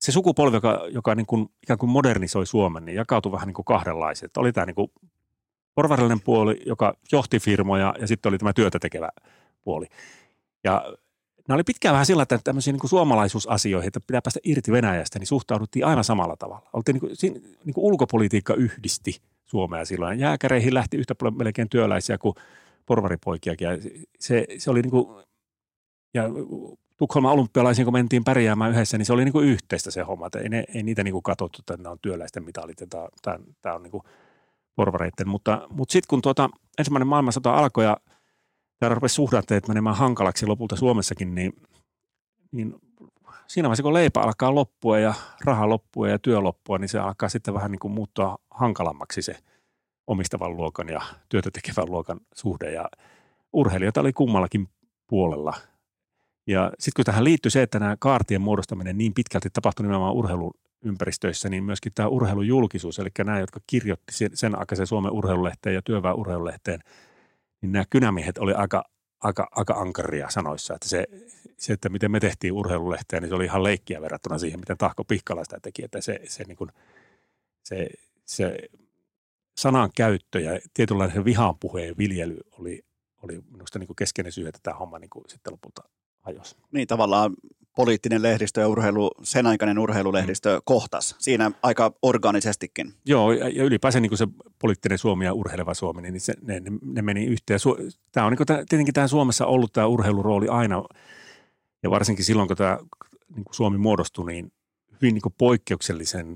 se 0.00 0.12
sukupolvi, 0.12 0.56
joka, 0.56 0.86
joka 0.90 1.14
niin 1.14 1.26
kuin, 1.26 1.48
ikään 1.62 1.78
kuin 1.78 1.90
modernisoi 1.90 2.46
Suomen, 2.46 2.84
niin 2.84 2.96
jakautui 2.96 3.32
vähän 3.32 3.46
niin 3.46 3.54
kuin 3.54 3.64
kahdenlaiset. 3.64 4.36
Oli 4.36 4.52
tämä 4.52 4.66
niin 4.66 4.74
kuin 4.74 4.90
porvarillinen 5.74 6.20
puoli, 6.20 6.62
joka 6.66 6.96
johti 7.12 7.38
firmoja 7.40 7.94
ja 8.00 8.06
sitten 8.06 8.30
oli 8.30 8.38
tämä 8.38 8.52
työtä 8.52 8.78
tekevä 8.78 9.08
puoli. 9.66 9.86
Ja 10.64 10.84
nämä 11.48 11.56
oli 11.56 11.64
pitkään 11.64 11.92
vähän 11.92 12.06
sillä, 12.06 12.22
että 12.22 12.38
tämmöisiin 12.44 12.74
niin 12.74 12.80
kuin 12.80 12.90
suomalaisuusasioihin, 12.90 13.88
että 13.88 14.00
pitää 14.00 14.22
päästä 14.22 14.40
irti 14.44 14.72
Venäjästä, 14.72 15.18
niin 15.18 15.26
suhtauduttiin 15.26 15.86
aivan 15.86 16.04
samalla 16.04 16.36
tavalla. 16.36 16.70
Oltiin 16.72 16.94
niin 16.94 17.00
kuin, 17.00 17.42
niin 17.64 17.74
kuin 17.74 17.84
ulkopolitiikka 17.84 18.54
yhdisti 18.54 19.20
Suomea 19.46 19.84
silloin. 19.84 20.20
Jääkäreihin 20.20 20.74
lähti 20.74 20.96
yhtä 20.96 21.14
paljon 21.14 21.38
melkein 21.38 21.68
työläisiä 21.68 22.18
kuin 22.18 22.34
porvaripoikiakin. 22.86 23.68
Ja 23.68 23.78
se, 24.20 24.46
se 24.58 24.70
oli 24.70 24.82
niin 24.82 24.90
kuin, 24.90 25.24
ja 26.14 26.24
Tukholman 26.96 27.32
olympialaisiin, 27.32 27.86
kun 27.86 27.92
mentiin 27.92 28.24
pärjäämään 28.24 28.72
yhdessä, 28.72 28.98
niin 28.98 29.06
se 29.06 29.12
oli 29.12 29.24
niin 29.24 29.32
kuin 29.32 29.48
yhteistä 29.48 29.90
se 29.90 30.02
homma. 30.02 30.26
Että 30.26 30.38
ei, 30.38 30.48
ne, 30.48 30.64
ei 30.74 30.82
niitä 30.82 31.04
niin 31.04 31.12
kuin 31.12 31.22
katsottu, 31.22 31.58
että 31.60 31.76
nämä 31.76 31.90
on 31.90 31.98
työläisten 32.02 32.44
mitalit 32.44 32.80
ja 32.80 32.86
tämä, 32.86 33.08
tämä, 33.22 33.38
tämä 33.62 33.74
on 33.74 33.82
niin 33.82 33.90
kuin 33.90 34.02
porvareiden. 34.76 35.28
Mutta, 35.28 35.66
mutta 35.70 35.92
sitten 35.92 36.08
kun 36.08 36.22
tuota, 36.22 36.50
ensimmäinen 36.78 37.08
maailmansota 37.08 37.54
alkoi 37.54 37.84
ja– 37.84 37.96
täällä 38.78 38.94
rupesi 38.94 39.14
suhdanteet 39.14 39.68
menemään 39.68 39.96
hankalaksi 39.96 40.46
lopulta 40.46 40.76
Suomessakin, 40.76 41.34
niin, 41.34 41.52
niin 42.52 42.74
siinä 43.46 43.68
vaiheessa 43.68 43.82
kun 43.82 43.94
leipä 43.94 44.20
alkaa 44.20 44.54
loppua 44.54 44.98
ja 44.98 45.14
raha 45.44 45.68
loppua 45.68 46.08
ja 46.08 46.18
työ 46.18 46.40
loppua, 46.40 46.78
niin 46.78 46.88
se 46.88 46.98
alkaa 46.98 47.28
sitten 47.28 47.54
vähän 47.54 47.70
niin 47.70 47.78
kuin 47.78 47.92
muuttua 47.92 48.38
hankalammaksi 48.50 49.22
se 49.22 49.36
omistavan 50.06 50.56
luokan 50.56 50.88
ja 50.88 51.00
työtä 51.28 51.50
tekevän 51.52 51.90
luokan 51.90 52.20
suhde. 52.34 52.72
Ja 52.72 52.88
urheilijoita 53.52 54.00
oli 54.00 54.12
kummallakin 54.12 54.68
puolella. 55.06 55.54
Ja 56.46 56.72
sitten 56.78 56.92
kun 56.96 57.04
tähän 57.04 57.24
liittyy 57.24 57.50
se, 57.50 57.62
että 57.62 57.78
nämä 57.78 57.96
kaartien 57.98 58.40
muodostaminen 58.40 58.98
niin 58.98 59.14
pitkälti 59.14 59.50
tapahtui 59.50 59.82
nimenomaan 59.82 60.14
urheiluympäristöissä, 60.14 61.48
niin 61.48 61.64
myöskin 61.64 61.92
tämä 61.94 62.08
urheilujulkisuus, 62.08 62.98
eli 62.98 63.08
nämä, 63.18 63.40
jotka 63.40 63.60
kirjoitti 63.66 64.12
sen 64.34 64.58
aikaisen 64.58 64.86
Suomen 64.86 65.12
urheilulehteen 65.12 65.74
ja 65.74 65.82
työväen 65.82 66.16
urheilulehteen– 66.16 66.80
niin 67.60 67.72
nämä 67.72 67.84
kynämiehet 67.90 68.38
oli 68.38 68.52
aika, 68.52 68.84
aika, 69.20 69.48
aika 69.50 69.74
ankaria 69.74 70.30
sanoissa, 70.30 70.74
että 70.74 70.88
se, 70.88 71.06
se, 71.58 71.72
että 71.72 71.88
miten 71.88 72.10
me 72.10 72.20
tehtiin 72.20 72.52
urheilulehteä, 72.52 73.20
niin 73.20 73.28
se 73.28 73.34
oli 73.34 73.44
ihan 73.44 73.64
leikkiä 73.64 74.00
verrattuna 74.00 74.38
siihen, 74.38 74.60
miten 74.60 74.78
Tahko 74.78 75.04
Pihkala 75.04 75.44
sitä 75.44 75.60
teki, 75.62 75.84
että 75.84 76.00
se, 76.00 76.20
se, 76.24 76.44
niin 76.44 76.56
kuin, 76.56 76.70
se, 77.62 77.88
se 78.24 78.58
sanan 79.56 79.90
käyttö 79.96 80.40
ja 80.40 80.60
tietynlainen 80.74 81.24
vihan 81.24 81.58
puheen 81.58 81.94
viljely 81.98 82.38
oli, 82.58 82.84
oli 83.22 83.40
minusta 83.50 83.78
niin 83.78 83.86
kuin 83.86 83.96
keskeinen 83.96 84.32
syy, 84.32 84.48
että 84.48 84.60
tämä 84.62 84.76
homma 84.76 84.98
niin 84.98 85.10
kuin 85.10 85.24
sitten 85.28 85.52
lopulta 85.52 85.82
hajosi. 86.20 86.56
Niin 86.72 86.88
tavallaan 86.88 87.34
poliittinen 87.76 88.22
lehdistö 88.22 88.60
ja 88.60 88.68
urheilu, 88.68 89.10
sen 89.22 89.46
aikainen 89.46 89.78
urheilulehdistö 89.78 90.54
mm. 90.54 90.62
kohtas 90.64 91.14
siinä 91.18 91.50
aika 91.62 91.92
organisestikin. 92.02 92.94
Joo, 93.04 93.32
ja 93.32 93.64
ylipäänsä 93.64 94.00
niin 94.00 94.10
kuin 94.10 94.18
se 94.18 94.26
poliittinen 94.58 94.98
Suomi 94.98 95.24
ja 95.24 95.32
urheileva 95.32 95.74
Suomi, 95.74 96.02
niin 96.02 96.20
se, 96.20 96.34
ne, 96.42 96.62
ne 96.82 97.02
meni 97.02 97.24
yhteen. 97.24 97.60
Tämä 98.12 98.26
on 98.26 98.32
niin 98.32 98.46
kuin, 98.46 98.46
tietenkin 98.68 98.94
tämä 98.94 99.08
Suomessa 99.08 99.46
ollut 99.46 99.72
tämä 99.72 99.86
urheilurooli 99.86 100.48
aina, 100.48 100.84
ja 101.82 101.90
varsinkin 101.90 102.24
silloin, 102.24 102.48
kun 102.48 102.56
tämä 102.56 102.78
niin 103.34 103.44
kuin 103.44 103.54
Suomi 103.54 103.78
muodostui, 103.78 104.32
niin 104.32 104.52
hyvin 104.92 105.14
niin 105.14 105.22
kuin 105.22 105.34
poikkeuksellisen 105.38 106.34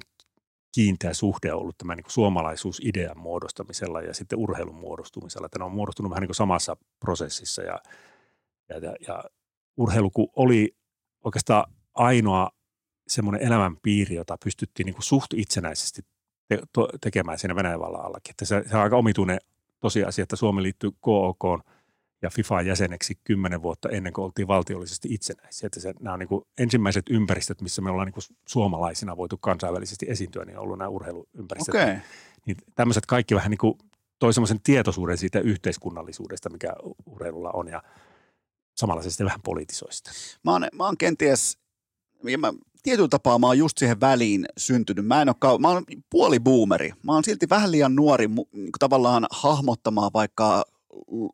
kiinteä 0.74 1.14
suhde 1.14 1.52
on 1.52 1.60
ollut 1.60 1.78
tämä 1.78 1.94
niin 1.94 2.04
kuin 2.04 2.12
suomalaisuusidean 2.12 3.18
muodostamisella 3.18 4.02
ja 4.02 4.14
sitten 4.14 4.38
urheilun 4.38 4.74
muodostumisella. 4.74 5.48
Ne 5.58 5.64
on 5.64 5.72
muodostunut 5.72 6.10
vähän 6.10 6.20
niin 6.20 6.28
kuin 6.28 6.36
samassa 6.36 6.76
prosessissa 7.00 7.62
ja, 7.62 7.78
ja, 8.68 8.78
ja, 8.78 8.94
ja 9.06 9.24
urheilu 9.76 10.10
kun 10.10 10.28
oli 10.36 10.74
oikeastaan 11.24 11.72
ainoa 11.94 12.51
semmoinen 13.09 13.42
elämänpiiri, 13.42 14.14
jota 14.14 14.36
pystyttiin 14.44 14.84
niin 14.84 14.94
kuin 14.94 15.05
suht 15.05 15.34
itsenäisesti 15.34 16.02
te- 16.48 16.62
to- 16.72 16.88
tekemään 17.01 17.38
siinä 17.38 17.56
Venäjän 17.56 17.80
vallan 17.80 18.05
allakin. 18.05 18.30
Että 18.30 18.44
se, 18.44 18.64
se 18.70 18.76
on 18.76 18.82
aika 18.82 18.97
omituinen 18.97 19.38
tosiasia, 19.80 20.22
että 20.22 20.36
Suomi 20.36 20.62
liittyy 20.62 20.90
KOK 21.01 21.44
ja 22.22 22.30
FIFA 22.30 22.62
jäseneksi 22.62 23.18
kymmenen 23.24 23.62
vuotta 23.62 23.88
ennen 23.88 24.12
kuin 24.12 24.24
oltiin 24.24 24.48
valtiollisesti 24.48 25.09
itsenäisiä. 25.14 25.66
Että 25.66 25.80
se, 25.80 25.94
nämä 26.01 26.14
on 26.14 26.18
niin 26.18 26.28
kuin 26.28 26.44
ensimmäiset 26.59 27.05
ympäristöt, 27.10 27.60
missä 27.60 27.82
me 27.82 27.90
ollaan 27.90 28.06
niin 28.06 28.14
kuin 28.14 28.24
suomalaisina 28.47 29.16
voitu 29.16 29.38
kansainvälisesti 29.38 30.06
esiintyä, 30.09 30.44
niin 30.44 30.56
on 30.59 30.62
ollut 30.62 30.78
nämä 30.78 30.88
urheiluympäristöt. 30.88 31.74
Okay. 31.74 31.97
Niin 32.47 32.56
tämmöiset 32.74 33.06
kaikki 33.06 33.34
vähän 33.34 33.51
niin 33.51 33.59
kuin 33.59 33.78
toi 34.18 34.34
semmoisen 34.34 34.60
tietoisuuden 34.60 35.18
siitä 35.18 35.40
yhteiskunnallisuudesta, 35.40 36.51
mikä 36.51 36.72
urheilulla 37.06 37.51
on. 37.51 37.68
Ja 37.68 37.82
samalla 38.76 39.02
se 39.02 39.10
sitten 39.10 39.26
vähän 39.26 39.40
politisoi 39.44 39.92
sitä. 39.92 40.10
Mä 40.44 40.52
oon, 40.52 40.66
mä 40.72 40.84
oon 40.84 40.97
kenties, 40.97 41.59
ja 42.24 42.38
mä, 42.38 42.52
tietyllä 42.82 43.09
tapaa 43.09 43.38
mä 43.38 43.47
oon 43.47 43.59
just 43.59 43.78
siihen 43.78 44.01
väliin 44.01 44.47
syntynyt. 44.59 45.06
Mä 45.06 45.22
en 45.22 45.28
ole 45.28 45.36
kau- 45.44 45.59
mä 45.59 45.68
oon 45.68 45.84
puoli 46.10 46.40
boomeri. 46.40 46.92
Mä 47.02 47.12
oon 47.12 47.24
silti 47.24 47.48
vähän 47.51 47.72
liian 47.72 47.97
nuori 47.97 48.28
niin 48.28 48.70
tavallaan 48.78 49.26
hahmottamaan 49.30 50.10
vaikka 50.14 50.64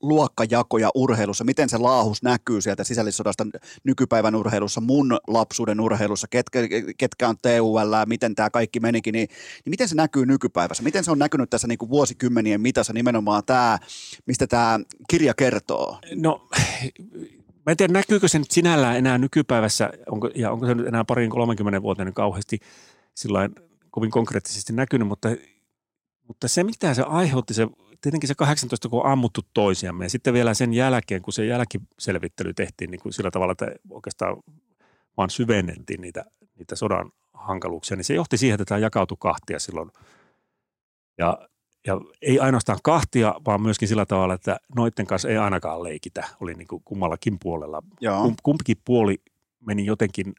luokkajakoja 0.02 0.90
urheilussa, 0.94 1.44
miten 1.44 1.68
se 1.68 1.78
laahus 1.78 2.22
näkyy 2.22 2.60
sieltä 2.60 2.84
sisällissodasta 2.84 3.46
nykypäivän 3.84 4.34
urheilussa, 4.34 4.80
mun 4.80 5.18
lapsuuden 5.26 5.80
urheilussa, 5.80 6.26
ketkä, 6.30 6.58
ketkä 6.98 7.28
on 7.28 7.36
TUL, 7.42 8.06
miten 8.06 8.34
tämä 8.34 8.50
kaikki 8.50 8.80
menikin, 8.80 9.12
niin, 9.12 9.28
niin 9.64 9.70
miten 9.70 9.88
se 9.88 9.94
näkyy 9.94 10.26
nykypäivässä? 10.26 10.82
Miten 10.82 11.04
se 11.04 11.10
on 11.10 11.18
näkynyt 11.18 11.50
tässä 11.50 11.68
niin 11.68 11.78
kuin 11.78 11.88
vuosikymmenien 11.88 12.60
mitassa 12.60 12.92
nimenomaan 12.92 13.42
tämä, 13.46 13.78
mistä 14.26 14.46
tämä 14.46 14.80
kirja 15.08 15.34
kertoo? 15.34 15.98
No 16.14 16.48
Mä 17.66 17.70
en 17.70 17.76
tiedä, 17.76 17.92
näkyykö 17.92 18.28
se 18.28 18.38
nyt 18.38 18.50
sinällään 18.50 18.96
enää 18.96 19.18
nykypäivässä, 19.18 19.90
onko, 20.10 20.30
ja 20.34 20.50
onko 20.50 20.66
se 20.66 20.74
nyt 20.74 20.86
enää 20.86 21.04
parin 21.04 21.30
30 21.30 21.82
vuoteen 21.82 22.14
kauheasti 22.14 22.58
sillain 23.14 23.54
kovin 23.90 24.10
konkreettisesti 24.10 24.72
näkynyt, 24.72 25.08
mutta, 25.08 25.28
mutta 26.28 26.48
se 26.48 26.64
mitä 26.64 26.94
se 26.94 27.02
aiheutti 27.02 27.54
se 27.54 27.66
tietenkin 28.06 28.28
se 28.28 28.34
18, 28.34 28.88
kun 28.88 29.00
on 29.00 29.10
ammuttu 29.12 29.40
toisiamme 29.54 30.04
ja 30.04 30.10
sitten 30.10 30.34
vielä 30.34 30.54
sen 30.54 30.74
jälkeen, 30.74 31.22
kun 31.22 31.32
se 31.32 31.46
jälkiselvittely 31.46 32.54
tehtiin 32.54 32.90
niin 32.90 33.00
kuin 33.00 33.12
sillä 33.12 33.30
tavalla, 33.30 33.52
että 33.52 33.66
oikeastaan 33.90 34.36
vaan 35.16 35.30
syvennettiin 35.30 36.00
niitä, 36.00 36.24
niitä 36.58 36.76
sodan 36.76 37.12
hankaluuksia, 37.32 37.96
niin 37.96 38.04
se 38.04 38.14
johti 38.14 38.36
siihen, 38.36 38.54
että 38.54 38.64
tämä 38.64 38.78
jakautui 38.78 39.16
kahtia 39.20 39.58
silloin. 39.58 39.90
Ja, 41.18 41.38
ja 41.86 42.00
ei 42.22 42.38
ainoastaan 42.38 42.78
kahtia, 42.82 43.34
vaan 43.46 43.62
myöskin 43.62 43.88
sillä 43.88 44.06
tavalla, 44.06 44.34
että 44.34 44.56
noiden 44.76 45.06
kanssa 45.06 45.28
ei 45.28 45.36
ainakaan 45.36 45.82
leikitä. 45.82 46.28
Oli 46.40 46.54
niin 46.54 46.68
kuin 46.68 46.82
kummallakin 46.84 47.38
puolella. 47.42 47.82
Joo. 48.00 48.32
Kumpikin 48.42 48.76
puoli 48.84 49.22
meni 49.60 49.86
jotenkin 49.86 50.34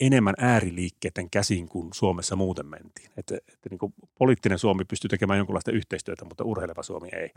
enemmän 0.00 0.34
ääriliikkeiden 0.38 1.30
käsiin 1.30 1.68
kuin 1.68 1.88
Suomessa 1.94 2.36
muuten 2.36 2.66
mentiin. 2.66 3.10
Että, 3.16 3.36
että 3.36 3.68
niin 3.70 3.78
kuin 3.78 3.94
poliittinen 4.18 4.58
Suomi 4.58 4.84
pystyy 4.84 5.08
tekemään 5.08 5.38
jonkinlaista 5.38 5.70
yhteistyötä, 5.70 6.24
mutta 6.24 6.44
urheileva 6.44 6.82
Suomi 6.82 7.08
ei. 7.12 7.30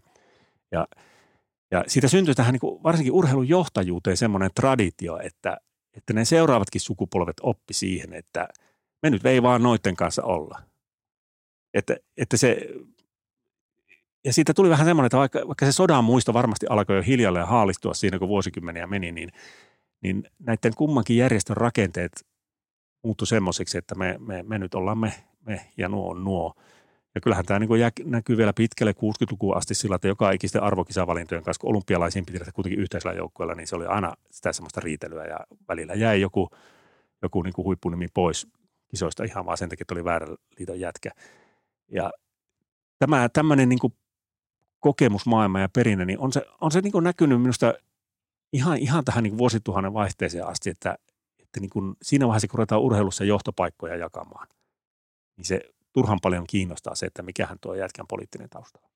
Ja, 0.72 0.88
ja 1.72 1.84
siitä 1.88 2.08
syntyy 2.08 2.36
tähän 2.36 2.54
niin 2.54 2.60
kuin 2.60 2.84
varsinkin 2.84 3.14
urheilun 3.14 3.50
johtajuuteen 3.50 4.18
semmoinen 4.18 4.50
traditio, 4.56 5.20
että, 5.24 5.58
että 5.98 6.14
ne 6.14 6.26
seuraavatkin 6.26 6.82
sukupolvet 6.82 7.38
oppi 7.42 7.74
siihen, 7.74 8.14
että 8.14 8.48
me 9.04 9.10
nyt 9.10 9.26
ei 9.26 9.44
vaan 9.44 9.64
noiden 9.64 9.96
kanssa 9.96 10.24
olla. 10.24 10.62
Että, 11.74 11.98
että 12.18 12.38
se, 12.38 12.68
ja 14.26 14.34
siitä 14.34 14.54
tuli 14.54 14.70
vähän 14.70 14.86
semmoinen, 14.86 15.06
että 15.06 15.18
vaikka, 15.18 15.48
vaikka 15.48 15.66
se 15.66 15.72
sodan 15.72 16.04
muisto 16.04 16.34
varmasti 16.34 16.66
alkoi 16.70 16.96
jo 16.96 17.04
hiljalleen 17.04 17.48
haalistua 17.48 17.94
siinä, 17.94 18.20
kun 18.20 18.28
vuosikymmeniä 18.28 18.88
meni, 18.88 19.12
niin, 19.12 19.32
niin 20.02 20.24
näiden 20.40 20.76
kummankin 20.76 21.18
järjestön 21.18 21.58
rakenteet 21.58 22.12
muuttui 23.04 23.28
semmoiseksi, 23.28 23.78
että 23.78 23.96
me, 23.96 24.16
me, 24.20 24.44
me 24.44 24.58
nyt 24.58 24.76
ollaan 24.76 24.98
me, 24.98 25.14
me 25.46 25.62
ja 25.78 25.90
nuo 25.90 26.12
on 26.12 26.24
nuo. 26.24 26.54
Ja 27.16 27.22
kyllähän 27.22 27.46
tämä 27.46 27.60
niin 27.60 27.80
jä, 27.80 27.92
näkyy 28.04 28.38
vielä 28.38 28.54
pitkälle 28.54 28.92
60-lukuun 28.92 29.58
asti 29.58 29.76
sillä, 29.76 29.96
että 29.96 30.08
joka 30.08 30.32
ikisten 30.32 30.64
arvokisavalintojen 30.64 31.44
kanssa, 31.44 31.62
kun 31.62 31.70
olympialaisiin 31.70 32.26
piti 32.26 32.38
tehdä 32.38 32.52
kuitenkin 32.52 32.80
yhteisellä 32.80 33.16
joukkueella, 33.16 33.56
niin 33.56 33.68
se 33.68 33.76
oli 33.76 33.86
aina 33.86 34.14
sitä 34.32 34.54
semmoista 34.54 34.82
riitelyä 34.82 35.26
ja 35.26 35.40
välillä 35.68 35.94
jäi 35.94 36.22
joku, 36.22 36.50
joku 37.22 37.42
niin 37.42 37.54
kuin 37.54 37.66
huippunimi 37.66 38.08
pois 38.14 38.48
kisoista 38.90 39.24
ihan 39.24 39.46
vaan 39.46 39.58
sen 39.58 39.70
takia, 39.70 39.84
että 39.84 39.94
oli 39.94 40.04
väärä 40.04 40.28
liiton 40.58 40.80
jätkä. 40.80 41.12
Ja 41.92 42.12
tämä 43.00 43.30
tämmöinen 43.34 43.70
niin 43.70 43.80
kuin 43.80 43.94
kokemusmaailma 44.80 45.60
ja 45.60 45.70
perinne, 45.70 46.06
niin 46.06 46.20
on 46.20 46.34
se, 46.34 46.42
on 46.62 46.72
se 46.72 46.82
niin 46.82 46.92
kuin 46.92 47.04
näkynyt 47.04 47.42
minusta 47.42 47.74
ihan, 48.54 48.78
ihan 48.78 49.06
tähän 49.06 49.24
niin 49.24 49.32
kuin 49.32 49.38
vuosituhannen 49.38 49.94
vaihteeseen 49.94 50.48
asti, 50.48 50.70
että, 50.70 50.98
että 51.50 51.60
niin 51.60 51.70
kuin 51.70 51.96
siinä 52.02 52.28
vaiheessa, 52.28 52.48
kun 52.48 52.58
ruvetaan 52.58 52.82
urheilussa 52.82 53.24
johtopaikkoja 53.24 53.96
jakamaan, 53.96 54.48
niin 55.38 55.46
se 55.46 55.62
turhan 55.94 56.20
paljon 56.22 56.46
kiinnostaa 56.50 56.96
se, 56.96 57.06
että 57.06 57.22
mikähän 57.22 57.58
tuo 57.62 57.74
jätkän 57.74 58.08
poliittinen 58.08 58.50
tausta 58.50 58.80
on. 58.84 58.90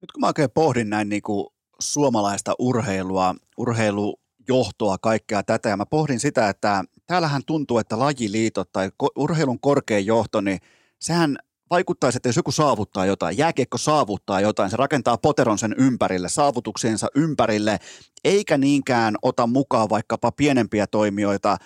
Nyt 0.00 0.12
kun 0.12 0.20
mä 0.20 0.26
oikein 0.26 0.50
pohdin 0.50 0.90
näin 0.90 1.08
niin 1.08 1.22
kuin 1.22 1.46
suomalaista 1.80 2.54
urheilua, 2.58 3.34
urheilujohtoa, 3.56 4.98
kaikkea 4.98 5.42
tätä, 5.42 5.68
ja 5.68 5.76
mä 5.76 5.86
pohdin 5.86 6.20
sitä, 6.20 6.48
että 6.48 6.84
täällähän 7.06 7.42
tuntuu, 7.46 7.78
että 7.78 7.98
lajiliitot 7.98 8.72
tai 8.72 8.90
urheilun 9.16 9.60
korkein 9.60 10.06
johto, 10.06 10.40
niin 10.40 10.58
sehän 10.98 11.38
vaikuttaisi, 11.72 12.16
että 12.16 12.28
jos 12.28 12.36
joku 12.36 12.52
saavuttaa 12.52 13.06
jotain, 13.06 13.38
jääkiekko 13.38 13.78
saavuttaa 13.78 14.40
jotain, 14.40 14.70
se 14.70 14.76
rakentaa 14.76 15.18
poteron 15.18 15.58
sen 15.58 15.74
ympärille, 15.78 16.28
saavutuksiensa 16.28 17.06
ympärille, 17.14 17.78
eikä 18.24 18.58
niinkään 18.58 19.16
ota 19.22 19.46
mukaan 19.46 19.88
vaikkapa 19.88 20.32
pienempiä 20.32 20.86
toimijoita. 20.86 21.56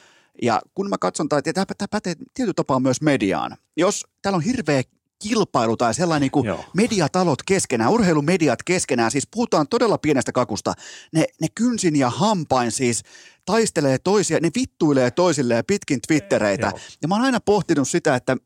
Ja 0.42 0.60
kun 0.74 0.88
mä 0.88 0.98
katson, 1.00 1.28
tai 1.28 1.42
tämä 1.42 1.66
pätee 1.90 2.14
tietyllä 2.34 2.54
tapaa 2.54 2.80
myös 2.80 3.00
mediaan. 3.00 3.56
Jos 3.76 4.04
täällä 4.22 4.36
on 4.36 4.42
hirveä 4.42 4.82
kilpailu 5.22 5.76
tai 5.76 5.94
sellainen 5.94 6.20
niin 6.20 6.30
kuin 6.30 6.46
mediatalot 6.74 7.42
keskenään, 7.42 7.90
urheilumediat 7.90 8.62
keskenään, 8.62 9.10
siis 9.10 9.28
puhutaan 9.30 9.68
todella 9.68 9.98
pienestä 9.98 10.32
kakusta. 10.32 10.72
Ne, 11.12 11.24
ne 11.40 11.48
kynsin 11.54 11.96
ja 11.96 12.10
hampain 12.10 12.72
siis 12.72 13.02
taistelee 13.44 13.98
toisia, 13.98 14.38
ne 14.42 14.50
vittuilee 14.54 15.10
toisilleen 15.10 15.64
pitkin 15.66 16.00
twittereitä. 16.08 16.66
Joo. 16.66 16.78
Ja 17.02 17.08
mä 17.08 17.14
oon 17.14 17.24
aina 17.24 17.40
pohtinut 17.40 17.88
sitä, 17.88 18.14
että 18.14 18.36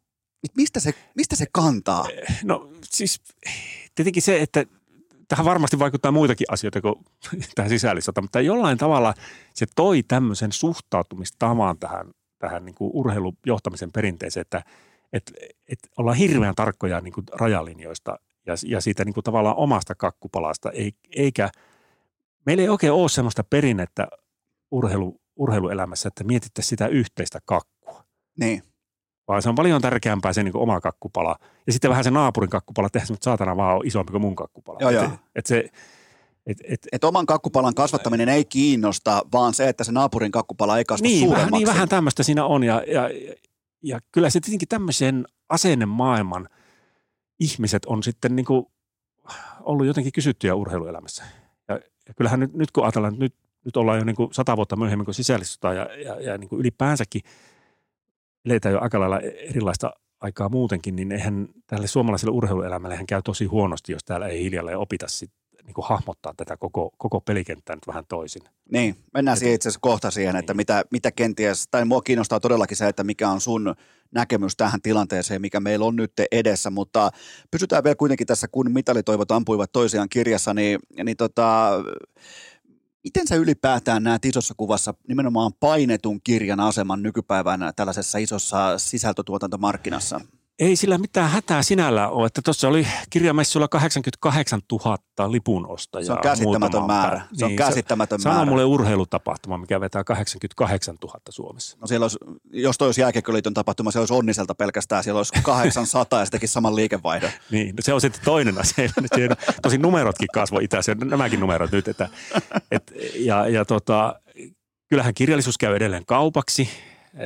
mistä 0.57 0.81
se, 0.81 0.95
mistä 1.15 1.37
se 1.37 1.47
kantaa? 1.53 2.09
No 2.45 2.71
siis 2.85 3.21
tietenkin 3.95 4.23
se, 4.23 4.43
että 4.43 4.65
tähän 5.29 5.47
varmasti 5.47 5.79
vaikuttaa 5.79 6.13
muitakin 6.13 6.47
asioita 6.51 6.81
kuin 6.81 6.95
tähän 7.55 7.71
sisällissota, 7.71 8.23
mutta 8.23 8.41
jollain 8.41 8.79
tavalla 8.79 9.15
se 9.55 9.67
toi 9.77 10.03
tämmöisen 10.03 10.53
suhtautumistavan 10.53 11.79
tähän, 11.79 12.11
tähän 12.39 12.65
niin 12.65 12.75
kuin 12.75 12.91
urheilujohtamisen 12.95 13.93
perinteeseen, 13.93 14.43
että– 14.43 14.63
että 15.13 15.33
et 15.69 15.79
ollaan 15.97 16.17
hirveän 16.17 16.55
tarkkoja 16.55 17.01
niin 17.01 17.13
kuin 17.13 17.27
rajalinjoista 17.33 18.19
ja, 18.47 18.55
ja 18.67 18.81
siitä 18.81 19.05
niin 19.05 19.15
kuin 19.15 19.25
tavallaan 19.25 19.57
omasta 19.57 19.95
kakkupalasta, 19.95 20.71
eikä 21.17 21.51
meillä 22.47 22.63
ei 22.63 22.69
oikein 22.69 22.93
ole 22.93 23.09
sellaista 23.09 23.45
perinnettä 23.45 24.09
urheilu, 24.71 25.21
urheiluelämässä, 25.37 26.09
että 26.09 26.25
mietittäisiin 26.25 26.69
sitä 26.69 26.87
yhteistä 26.87 27.39
kakkua. 27.45 28.05
Niin. 28.39 28.63
Vaan 29.31 29.43
se 29.43 29.49
on 29.49 29.55
paljon 29.55 29.83
tärkeämpää 29.83 30.33
se 30.33 30.43
niin 30.43 30.53
kuin 30.53 30.63
oma 30.63 30.81
kakkupala. 30.81 31.37
Ja 31.67 31.73
sitten 31.73 31.91
vähän 31.91 32.05
se 32.05 32.11
naapurin 32.11 32.51
kakkupala 32.51 32.89
tehdä 32.89 33.07
että 33.13 33.25
saatana 33.25 33.57
vaan 33.57 33.77
on 33.77 33.87
isompi 33.87 34.11
kuin 34.11 34.23
mun 34.23 34.37
kakkupala. 34.37 34.79
Joo, 34.81 34.91
joo. 34.91 35.11
Et 35.35 35.47
se, 35.47 35.65
et, 36.47 36.59
et, 36.65 36.89
et 36.93 37.05
oman 37.05 37.27
kakkupalan 37.27 37.75
kasvattaminen 37.75 38.29
ei 38.29 38.45
kiinnosta, 38.45 39.23
vaan 39.33 39.55
se, 39.55 39.69
että 39.69 39.85
se 39.85 39.93
naapurin 39.93 40.31
kakkupala 40.31 40.79
ei 40.79 40.85
kasva 40.85 41.03
niin, 41.03 41.19
suuremmaksi. 41.19 41.53
Vähän, 41.53 41.61
niin 41.61 41.67
vähän 41.67 41.89
tämmöistä 41.89 42.23
siinä 42.23 42.45
on 42.45 42.65
ja, 42.65 42.83
ja, 42.87 43.11
ja 43.83 44.01
kyllä 44.13 44.31
se 44.31 44.41
tietenkin 44.41 44.69
tämmöisen 44.69 45.25
asennemaailman 45.49 46.49
ihmiset 47.41 47.85
on 47.85 48.03
sitten 48.03 48.37
niin 48.37 48.47
kuin 48.47 48.67
ollut 49.61 49.87
jotenkin 49.87 50.13
kysyttyjä 50.13 50.55
urheiluelämässä. 50.55 51.25
Ja, 51.69 51.75
ja 52.09 52.15
kyllähän 52.15 52.41
nyt, 52.41 52.55
nyt 52.55 52.71
kun 52.71 52.85
ajatellaan, 52.85 53.15
että 53.15 53.25
nyt, 53.25 53.35
nyt 53.65 53.77
ollaan 53.77 53.99
jo 53.99 54.05
niin 54.05 54.17
kuin 54.17 54.35
sata 54.35 54.57
vuotta 54.57 54.77
myöhemmin 54.77 55.05
kuin 55.05 55.15
sisällissota 55.15 55.75
ja, 55.75 55.89
ja, 56.05 56.21
ja 56.21 56.39
niin 56.39 56.49
kuin 56.49 56.61
ylipäänsäkin 56.61 57.23
eletään 58.45 58.73
jo 58.73 58.81
aika 58.81 59.01
lailla 59.01 59.21
erilaista 59.21 59.93
aikaa 60.21 60.49
muutenkin, 60.49 60.97
niin 60.97 61.13
eihän 61.13 61.49
tälle 61.67 61.87
suomalaiselle 61.87 62.33
urheiluelämälle 62.33 63.05
käy 63.09 63.23
tosi 63.23 63.45
huonosti, 63.45 63.93
jos 63.93 64.05
täällä 64.05 64.27
ei 64.27 64.45
hiljalleen 64.45 64.79
opita 64.79 65.09
sit 65.09 65.31
niin 65.65 65.75
kuin 65.75 65.87
hahmottaa 65.89 66.35
tätä 66.37 66.57
koko, 66.57 66.91
koko 66.99 67.21
pelikenttää 67.21 67.77
nyt 67.77 67.87
vähän 67.87 68.05
toisin. 68.09 68.43
Niin, 68.73 68.97
mennään 69.15 69.37
siihen 69.37 69.55
itse 69.55 69.69
asiassa 69.69 69.81
kohta 69.83 70.11
siihen, 70.11 70.37
että 70.37 70.53
niin. 70.53 70.57
mitä, 70.57 70.85
mitä 70.91 71.13
kenties, 71.13 71.69
tai 71.71 71.85
mua 71.85 72.03
kiinnostaa 72.03 72.41
todellakin 72.41 72.77
se, 72.77 72.89
että 72.89 73.05
mikä 73.05 73.29
on 73.29 73.41
sun 73.41 73.75
näkemys 74.15 74.57
tähän 74.57 74.83
tilanteeseen, 74.83 75.41
mikä 75.41 75.61
meillä 75.61 75.85
on 75.85 75.97
nyt 75.97 76.13
edessä, 76.33 76.71
mutta 76.71 77.11
pysytään 77.51 77.85
vielä 77.85 77.95
kuitenkin 77.95 78.27
tässä, 78.27 78.49
kun 78.49 78.73
mitalitoivot 78.73 79.31
ampuivat 79.31 79.73
toisiaan 79.73 80.09
kirjassa, 80.09 80.55
niin, 80.55 80.79
niin 81.05 81.17
tota, 81.17 81.71
Miten 83.05 83.29
sä 83.29 83.37
ylipäätään 83.37 84.03
näet 84.03 84.25
isossa 84.25 84.55
kuvassa 84.57 84.95
nimenomaan 85.09 85.53
painetun 85.61 86.21
kirjan 86.25 86.61
aseman 86.61 87.03
nykypäivänä 87.03 87.73
tällaisessa 87.77 88.19
isossa 88.19 88.79
sisältötuotantomarkkinassa? 88.79 90.21
Ei 90.61 90.77
sillä 90.77 90.99
mitään 90.99 91.31
hätää 91.31 91.63
sinällä 91.63 92.09
ole, 92.09 92.27
että 92.27 92.43
tuossa 92.45 92.69
oli 92.69 92.87
kirjamessuilla 93.11 93.69
88 93.69 94.61
000 94.73 95.33
lipun 95.33 95.67
ostajaa. 95.69 96.05
Se 96.05 96.13
on 96.13 96.19
käsittämätön 96.23 96.87
määrä. 96.87 97.23
Se 97.33 97.45
on 97.45 97.49
niin, 97.49 97.57
käsittämätön 97.57 98.21
se, 98.21 98.29
määrä. 98.29 98.41
Sano 98.41 98.51
mulle 98.51 98.65
urheilutapahtuma, 98.65 99.59
mikä 99.59 99.81
vetää 99.81 100.05
88 100.05 100.97
000 101.03 101.19
Suomessa. 101.29 101.77
No 101.81 101.87
siellä 101.87 102.05
olisi, 102.05 102.19
jos 102.53 102.79
toi 102.79 102.89
olisi 102.89 103.01
jääkiekkoliiton 103.01 103.55
tapahtuma, 103.55 103.91
se 103.91 103.99
olisi 103.99 104.15
onniselta 104.15 104.55
pelkästään. 104.55 105.05
Siellä 105.05 105.19
olisi 105.19 105.33
800 105.43 106.19
ja 106.19 106.25
se 106.25 106.31
tekisi 106.31 106.53
saman 106.53 106.77
liikevaihdon. 106.77 107.31
niin, 107.51 107.69
no 107.69 107.81
se 107.81 107.93
on 107.93 108.01
sitten 108.01 108.25
toinen 108.25 108.59
asia. 108.59 108.89
Tosin 109.63 109.83
numerotkin 109.83 110.29
kasvoi 110.35 110.65
itäisiä, 110.65 110.95
nämäkin 110.95 111.41
numerot 111.41 111.73
nyt. 111.73 111.89
Että, 111.89 112.09
et, 112.71 112.93
ja, 113.15 113.49
ja 113.49 113.65
tota, 113.65 114.21
kyllähän 114.89 115.15
kirjallisuus 115.15 115.59
käy 115.59 115.77
edelleen 115.77 116.07
kaupaksi. 116.07 116.69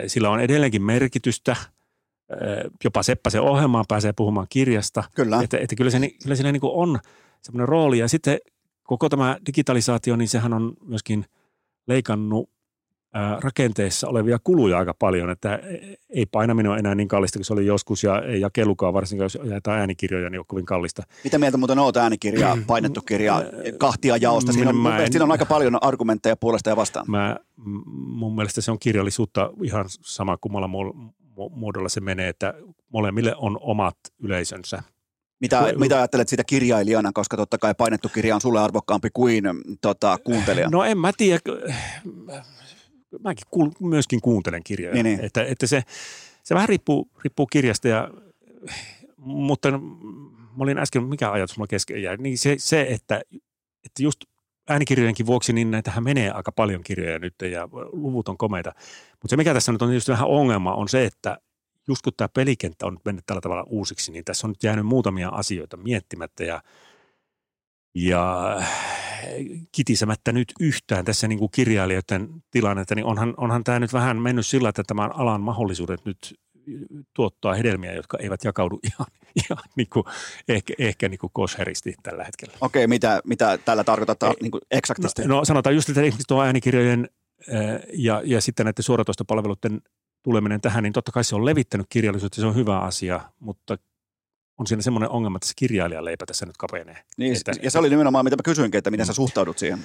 Sillä 0.06 0.30
on 0.30 0.40
edelleenkin 0.40 0.82
merkitystä– 0.82 1.56
jopa 2.84 3.02
Seppäsen 3.02 3.42
ohjelmaan 3.42 3.84
pääsee 3.88 4.12
puhumaan 4.12 4.46
kirjasta. 4.50 5.04
Kyllä. 5.14 5.42
Että, 5.42 5.58
että 5.58 5.76
kyllä, 5.76 5.90
se, 5.90 5.98
kyllä 6.22 6.36
siinä 6.36 6.52
niin 6.52 6.60
on 6.62 6.98
semmoinen 7.42 7.68
rooli. 7.68 7.98
Ja 7.98 8.08
sitten 8.08 8.38
koko 8.82 9.08
tämä 9.08 9.36
digitalisaatio, 9.46 10.16
niin 10.16 10.28
sehän 10.28 10.52
on 10.52 10.72
myöskin 10.84 11.24
leikannut 11.86 12.50
rakenteessa 13.40 14.08
olevia 14.08 14.38
kuluja 14.44 14.78
aika 14.78 14.94
paljon, 14.98 15.30
että 15.30 15.60
ei 16.10 16.26
painaminen 16.26 16.72
ole 16.72 16.78
enää 16.78 16.94
niin 16.94 17.08
kallista 17.08 17.38
kuin 17.38 17.44
se 17.44 17.52
oli 17.52 17.66
joskus 17.66 18.04
ja 18.04 18.22
ei 18.22 18.40
jakelukaan, 18.40 18.94
varsinkin 18.94 19.22
jos 19.22 19.38
jaetaan 19.44 19.78
äänikirjoja, 19.78 20.30
niin 20.30 20.38
on 20.40 20.46
kovin 20.46 20.64
kallista. 20.64 21.02
Mitä 21.24 21.38
mieltä 21.38 21.56
muuten 21.56 21.78
olet 21.78 21.96
äänikirjaa, 21.96 22.58
painettu 22.66 23.00
kirjaa, 23.00 23.42
kahtia 23.78 24.16
jaosta? 24.16 24.52
Siinä 24.52 24.70
on, 24.70 25.00
en, 25.00 25.12
siinä 25.12 25.24
on 25.24 25.32
aika 25.32 25.46
paljon 25.46 25.78
argumentteja 25.82 26.36
puolesta 26.36 26.70
ja 26.70 26.76
vastaan. 26.76 27.06
Mä, 27.08 27.36
mun 27.94 28.34
mielestä 28.34 28.60
se 28.60 28.70
on 28.70 28.78
kirjallisuutta 28.78 29.50
ihan 29.62 29.84
sama 29.88 30.36
kummalla 30.36 30.68
muodolla 31.50 31.88
se 31.88 32.00
menee, 32.00 32.28
että 32.28 32.54
molemmille 32.92 33.34
on 33.36 33.58
omat 33.60 33.96
yleisönsä. 34.18 34.82
Mitä, 35.40 35.72
mitä 35.78 35.96
ajattelet 35.96 36.28
siitä 36.28 36.44
kirjailijana, 36.44 37.12
koska 37.14 37.36
totta 37.36 37.58
kai 37.58 37.74
painettu 37.74 38.08
kirja 38.08 38.34
on 38.34 38.40
sulle 38.40 38.60
arvokkaampi 38.60 39.08
kuin 39.14 39.44
tota, 39.80 40.18
kuuntelija? 40.24 40.68
No 40.70 40.84
en 40.84 40.98
mä 40.98 41.12
tiedä. 41.16 41.40
Mäkin 43.24 43.46
kuul, 43.50 43.70
myöskin 43.80 44.20
kuuntelen 44.20 44.62
kirjoja. 44.64 44.94
Niin, 44.94 45.04
niin. 45.04 45.20
Että, 45.20 45.44
että 45.44 45.66
se, 45.66 45.82
se 46.42 46.54
vähän 46.54 46.68
riippuu, 46.68 47.10
riippuu 47.24 47.46
kirjasta, 47.46 47.88
ja, 47.88 48.10
mutta 49.16 49.70
mä 49.70 49.78
olin 50.58 50.78
äsken, 50.78 51.02
mikä 51.02 51.30
ajatus 51.30 51.56
mulla 51.56 51.68
kesken 51.68 52.02
jäi, 52.02 52.16
niin 52.16 52.38
se, 52.38 52.54
se 52.58 52.86
että, 52.90 53.22
että 53.84 54.02
just 54.02 54.20
äänikirjojenkin 54.68 55.26
vuoksi, 55.26 55.52
niin 55.52 55.70
näitähän 55.70 56.04
menee 56.04 56.30
aika 56.30 56.52
paljon 56.52 56.82
kirjoja 56.82 57.18
nyt 57.18 57.34
ja 57.52 57.68
luvut 57.92 58.28
on 58.28 58.36
komeita. 58.36 58.72
Mutta 59.10 59.28
se, 59.28 59.36
mikä 59.36 59.54
tässä 59.54 59.72
nyt 59.72 59.82
on 59.82 59.94
just 59.94 60.08
vähän 60.08 60.28
ongelma, 60.28 60.74
on 60.74 60.88
se, 60.88 61.04
että 61.04 61.38
just 61.88 62.02
kun 62.02 62.12
tämä 62.16 62.28
pelikenttä 62.28 62.86
on 62.86 62.92
nyt 62.92 63.04
mennyt 63.04 63.26
tällä 63.26 63.40
tavalla 63.40 63.64
uusiksi, 63.66 64.12
niin 64.12 64.24
tässä 64.24 64.46
on 64.46 64.50
nyt 64.50 64.62
jäänyt 64.62 64.86
muutamia 64.86 65.28
asioita 65.28 65.76
miettimättä 65.76 66.44
ja, 66.44 66.62
ja 67.94 68.56
kitisemättä 69.72 70.32
nyt 70.32 70.52
yhtään 70.60 71.04
tässä 71.04 71.28
niin 71.28 71.38
kuin 71.38 71.50
kirjailijoiden 71.50 72.28
tilannetta, 72.50 72.94
niin 72.94 73.06
onhan, 73.06 73.34
onhan 73.36 73.64
tämä 73.64 73.80
nyt 73.80 73.92
vähän 73.92 74.22
mennyt 74.22 74.46
sillä, 74.46 74.68
että 74.68 74.82
tämän 74.86 75.16
alan 75.16 75.40
mahdollisuudet 75.40 76.04
nyt 76.04 76.34
tuottaa 77.14 77.54
hedelmiä, 77.54 77.92
jotka 77.92 78.18
eivät 78.18 78.44
jakaudu 78.44 78.80
ihan, 78.90 79.06
ihan 79.44 79.64
niin 79.76 79.88
kuin, 79.92 80.04
ehkä, 80.48 80.74
ehkä 80.78 81.08
niin 81.08 81.18
kuin 81.18 81.30
kosheristi 81.32 81.94
tällä 82.02 82.24
hetkellä. 82.24 82.54
Okei, 82.60 82.86
mitä, 82.86 83.20
mitä 83.24 83.58
tällä 83.64 83.84
tarkoitetaan 83.84 84.34
niin 84.40 84.50
kuin 84.50 84.60
eksaktisti? 84.70 85.22
No, 85.22 85.36
no 85.36 85.44
sanotaan 85.44 85.74
just, 85.74 85.88
että 85.88 86.00
esimerkiksi 86.00 86.28
tuo 86.28 86.42
äänikirjojen 86.42 87.08
ja, 87.92 88.22
ja 88.24 88.40
sitten 88.40 88.66
näiden 88.66 88.82
suoratoistopalveluiden 88.82 89.80
tuleminen 90.22 90.60
tähän, 90.60 90.82
niin 90.82 90.92
totta 90.92 91.12
kai 91.12 91.24
se 91.24 91.34
on 91.34 91.44
levittänyt 91.44 91.86
kirjallisuutta, 91.88 92.40
se 92.40 92.46
on 92.46 92.54
hyvä 92.54 92.78
asia, 92.78 93.20
mutta 93.40 93.78
on 94.58 94.66
siinä 94.66 94.82
semmoinen 94.82 95.10
ongelma, 95.10 95.36
että 95.36 95.48
se 95.48 95.52
kirjailijaleipä 95.56 96.26
tässä 96.26 96.46
nyt 96.46 96.56
kapenee. 96.56 96.96
Niin, 97.16 97.36
että, 97.36 97.52
ja 97.62 97.70
se 97.70 97.78
oli 97.78 97.90
nimenomaan, 97.90 98.24
mitä 98.24 98.36
mä 98.36 98.42
kysyinkin, 98.44 98.78
että 98.78 98.90
miten 98.90 99.06
sä 99.06 99.12
suhtaudut 99.12 99.58
siihen. 99.58 99.78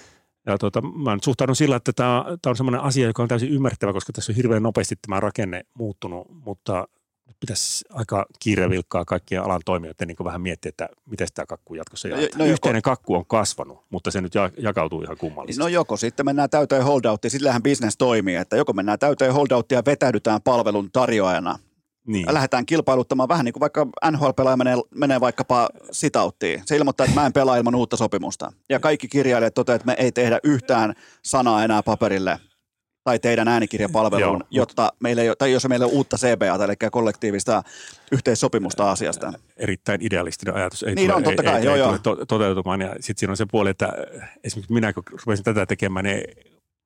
Ja 0.51 0.57
tuota, 0.57 0.81
mä 0.81 1.13
nyt 1.13 1.23
suhtaudun 1.23 1.55
sillä, 1.55 1.75
että 1.75 1.93
tämä, 1.93 2.25
tämä 2.41 2.51
on 2.51 2.57
semmoinen 2.57 2.81
asia, 2.81 3.07
joka 3.07 3.23
on 3.23 3.29
täysin 3.29 3.49
ymmärrettävä, 3.49 3.93
koska 3.93 4.13
tässä 4.13 4.31
on 4.31 4.35
hirveän 4.35 4.63
nopeasti 4.63 4.95
tämä 5.01 5.19
rakenne 5.19 5.65
muuttunut, 5.73 6.27
mutta 6.29 6.87
pitäisi 7.39 7.85
aika 7.89 8.25
kiirevilkkaa 8.39 9.05
kaikkien 9.05 9.43
alan 9.43 9.61
toimijoiden 9.65 10.07
niin 10.07 10.17
vähän 10.23 10.41
miettiä, 10.41 10.69
että 10.69 10.89
miten 11.05 11.27
tämä 11.33 11.45
kakku 11.45 11.75
jatkossa 11.75 12.07
no, 12.07 12.15
jaetaan. 12.15 12.39
No, 12.39 12.45
Yhteinen 12.45 12.77
joko, 12.77 12.89
kakku 12.89 13.15
on 13.15 13.25
kasvanut, 13.25 13.85
mutta 13.89 14.11
se 14.11 14.21
nyt 14.21 14.33
jakautuu 14.57 15.01
ihan 15.01 15.17
kummallisesti. 15.17 15.59
No 15.63 15.67
joko 15.67 15.97
sitten 15.97 16.25
mennään 16.25 16.49
täyteen 16.49 16.83
holdouttiin, 16.83 17.31
sillähän 17.31 17.63
business 17.63 17.97
toimii, 17.97 18.35
että 18.35 18.57
joko 18.57 18.73
mennään 18.73 18.99
täyteen 18.99 19.33
holdouttiin 19.33 19.77
ja 19.77 19.83
vetäydytään 19.85 20.41
palvelun 20.41 20.91
tarjoajana 20.91 21.59
niin. 22.09 22.33
lähdetään 22.33 22.65
kilpailuttamaan 22.65 23.29
vähän 23.29 23.45
niin 23.45 23.53
kuin 23.53 23.61
vaikka 23.61 23.87
NHL-pelaaja 24.11 24.57
menee, 24.57 24.75
menee 24.95 25.19
vaikkapa 25.19 25.69
sitauttiin. 25.91 26.61
Se 26.65 26.75
ilmoittaa, 26.75 27.05
että 27.05 27.19
mä 27.19 27.25
en 27.25 27.33
pelaa 27.33 27.57
ilman 27.57 27.75
uutta 27.75 27.97
sopimusta. 27.97 28.51
Ja 28.69 28.79
kaikki 28.79 29.07
kirjailijat 29.07 29.53
toteavat, 29.53 29.81
että 29.81 29.85
me 29.85 30.05
ei 30.05 30.11
tehdä 30.11 30.39
yhtään 30.43 30.93
sanaa 31.23 31.63
enää 31.63 31.83
paperille 31.83 32.39
tai 33.03 33.19
teidän 33.19 33.47
äänikirjapalveluun, 33.47 34.43
jotta 34.51 34.93
meillä 34.99 35.21
ei, 35.21 35.29
tai 35.37 35.51
jos 35.51 35.67
meillä 35.67 35.85
on 35.85 35.91
uutta 35.91 36.17
CBA, 36.17 36.65
eli 36.65 36.89
kollektiivista 36.91 37.63
yhteissopimusta 38.11 38.91
asiasta. 38.91 39.33
Erittäin 39.57 40.01
idealistinen 40.01 40.55
ajatus. 40.55 40.83
Ei 40.83 40.95
niin 40.95 41.07
tule, 41.07 41.17
on, 41.17 41.23
totta 41.23 41.43
kai, 41.43 41.59
ei, 41.59 41.65
joo, 41.65 41.75
ei 41.75 41.79
joo. 41.79 41.97
Tule 41.97 42.25
toteutumaan. 42.25 42.81
Ja 42.81 42.89
sitten 42.99 43.19
siinä 43.19 43.31
on 43.31 43.37
se 43.37 43.45
puoli, 43.51 43.69
että 43.69 43.93
esimerkiksi 44.43 44.73
minä 44.73 44.93
kun 44.93 45.03
rupesin 45.11 45.45
tätä 45.45 45.65
tekemään, 45.65 46.05
niin 46.05 46.23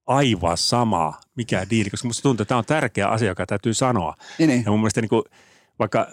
aivan 0.07 0.57
sama, 0.57 1.13
mikä 1.35 1.67
diili, 1.69 1.89
koska 1.89 2.05
minusta 2.05 2.23
tuntuu, 2.23 2.43
että 2.43 2.49
tämä 2.49 2.57
on 2.57 2.65
tärkeä 2.65 3.07
asia, 3.07 3.27
joka 3.27 3.45
täytyy 3.45 3.73
sanoa. 3.73 4.15
Niin, 4.39 4.47
niin. 4.47 4.63
Ja 4.65 4.71
mun 4.71 4.79
mielestä 4.79 5.01
niin 5.01 5.09
kuin, 5.09 5.23
vaikka 5.79 6.07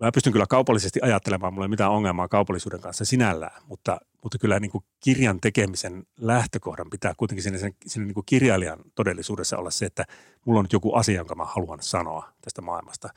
mä 0.00 0.12
pystyn 0.12 0.32
kyllä 0.32 0.46
kaupallisesti 0.48 1.00
ajattelemaan, 1.02 1.54
mulla 1.54 1.64
ei 1.64 1.68
mitään 1.68 1.90
ongelmaa 1.90 2.28
kaupallisuuden 2.28 2.80
kanssa 2.80 3.04
sinällään, 3.04 3.62
mutta, 3.66 4.00
mutta 4.22 4.38
kyllä 4.38 4.60
niin 4.60 4.70
kuin 4.70 4.84
kirjan 5.00 5.40
tekemisen 5.40 6.06
lähtökohdan 6.20 6.90
pitää 6.90 7.14
kuitenkin 7.16 7.42
siinä, 7.42 7.58
siinä 7.86 8.06
niin 8.06 8.14
kuin 8.14 8.26
kirjailijan 8.26 8.78
todellisuudessa 8.94 9.58
olla 9.58 9.70
se, 9.70 9.86
että 9.86 10.04
mulla 10.44 10.58
on 10.58 10.64
nyt 10.64 10.72
joku 10.72 10.94
asia, 10.94 11.16
jonka 11.16 11.34
mä 11.34 11.44
haluan 11.44 11.82
sanoa 11.82 12.32
tästä 12.40 12.62
maailmasta. 12.62 13.08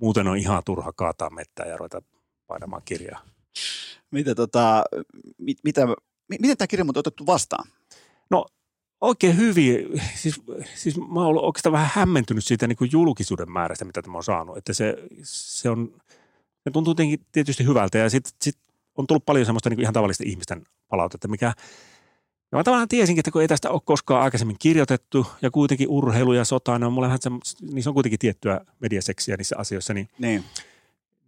Muuten 0.00 0.28
on 0.28 0.36
ihan 0.36 0.62
turha 0.64 0.92
kaataa 0.92 1.30
mettää 1.30 1.66
ja 1.66 1.76
ruveta 1.76 2.02
painamaan 2.46 2.82
kirjaa. 2.84 3.20
Mitä 4.10 4.34
tota, 4.34 4.84
mit, 5.38 5.58
mitä, 5.64 5.86
miten 6.28 6.56
tämä 6.56 6.66
kirja 6.66 6.84
on 6.84 6.98
otettu 6.98 7.26
vastaan? 7.26 7.68
No 8.30 8.46
oikein 9.00 9.36
hyvin. 9.36 10.00
Siis, 10.14 10.40
siis 10.74 10.96
mä 10.96 11.26
oon 11.26 11.44
oikeastaan 11.44 11.72
vähän 11.72 11.90
hämmentynyt 11.94 12.44
siitä 12.44 12.66
niin 12.66 12.76
kuin 12.76 12.90
julkisuuden 12.92 13.52
määrästä, 13.52 13.84
mitä 13.84 14.02
tämä 14.02 14.16
on 14.16 14.24
saanut. 14.24 14.56
Että 14.56 14.72
se, 14.72 14.96
se, 15.22 15.70
on, 15.70 15.94
se 16.64 16.70
tuntuu 16.72 16.94
tietysti 17.32 17.64
hyvältä 17.64 17.98
ja 17.98 18.10
sitten 18.10 18.32
sit 18.42 18.58
on 18.96 19.06
tullut 19.06 19.26
paljon 19.26 19.46
semmoista 19.46 19.70
niin 19.70 19.76
kuin 19.76 19.82
ihan 19.82 19.94
tavallisten 19.94 20.28
ihmisten 20.28 20.62
palautetta, 20.88 21.28
mikä 21.28 21.52
ja 22.52 22.58
mä 22.58 22.64
tavallaan 22.64 22.88
tiesinkin, 22.88 23.20
että 23.20 23.30
kun 23.30 23.42
ei 23.42 23.48
tästä 23.48 23.70
ole 23.70 23.80
koskaan 23.84 24.22
aikaisemmin 24.22 24.56
kirjoitettu 24.58 25.26
ja 25.42 25.50
kuitenkin 25.50 25.88
urheilu 25.88 26.32
ja 26.32 26.44
sota, 26.44 26.78
niin 26.78 26.86
on, 26.86 26.92
mulle 26.92 27.06
vähän 27.06 27.18
niin 27.72 27.82
se 27.82 27.88
on 27.88 27.94
kuitenkin 27.94 28.18
tiettyä 28.18 28.60
mediaseksiä 28.80 29.36
niissä 29.36 29.56
asioissa, 29.58 29.94
niin, 29.94 30.08
niin. 30.18 30.44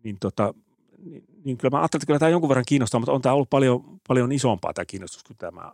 niin, 0.04 0.16
tota, 0.20 0.54
niin, 0.98 1.24
niin 1.44 1.58
kyllä 1.58 1.76
mä 1.76 1.80
ajattelin, 1.80 2.00
että 2.00 2.06
kyllä 2.06 2.18
tämä 2.18 2.28
jonkun 2.28 2.48
verran 2.48 2.64
kiinnostaa, 2.68 3.00
mutta 3.00 3.12
on 3.12 3.22
tämä 3.22 3.34
ollut 3.34 3.50
paljon, 3.50 4.00
paljon 4.08 4.32
isompaa 4.32 4.74
tämä 4.74 4.84
kiinnostus 4.84 5.24
kuin 5.24 5.36
tämä 5.36 5.72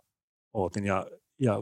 ootin. 0.55 0.85
Ja, 0.85 1.07
ja 1.39 1.55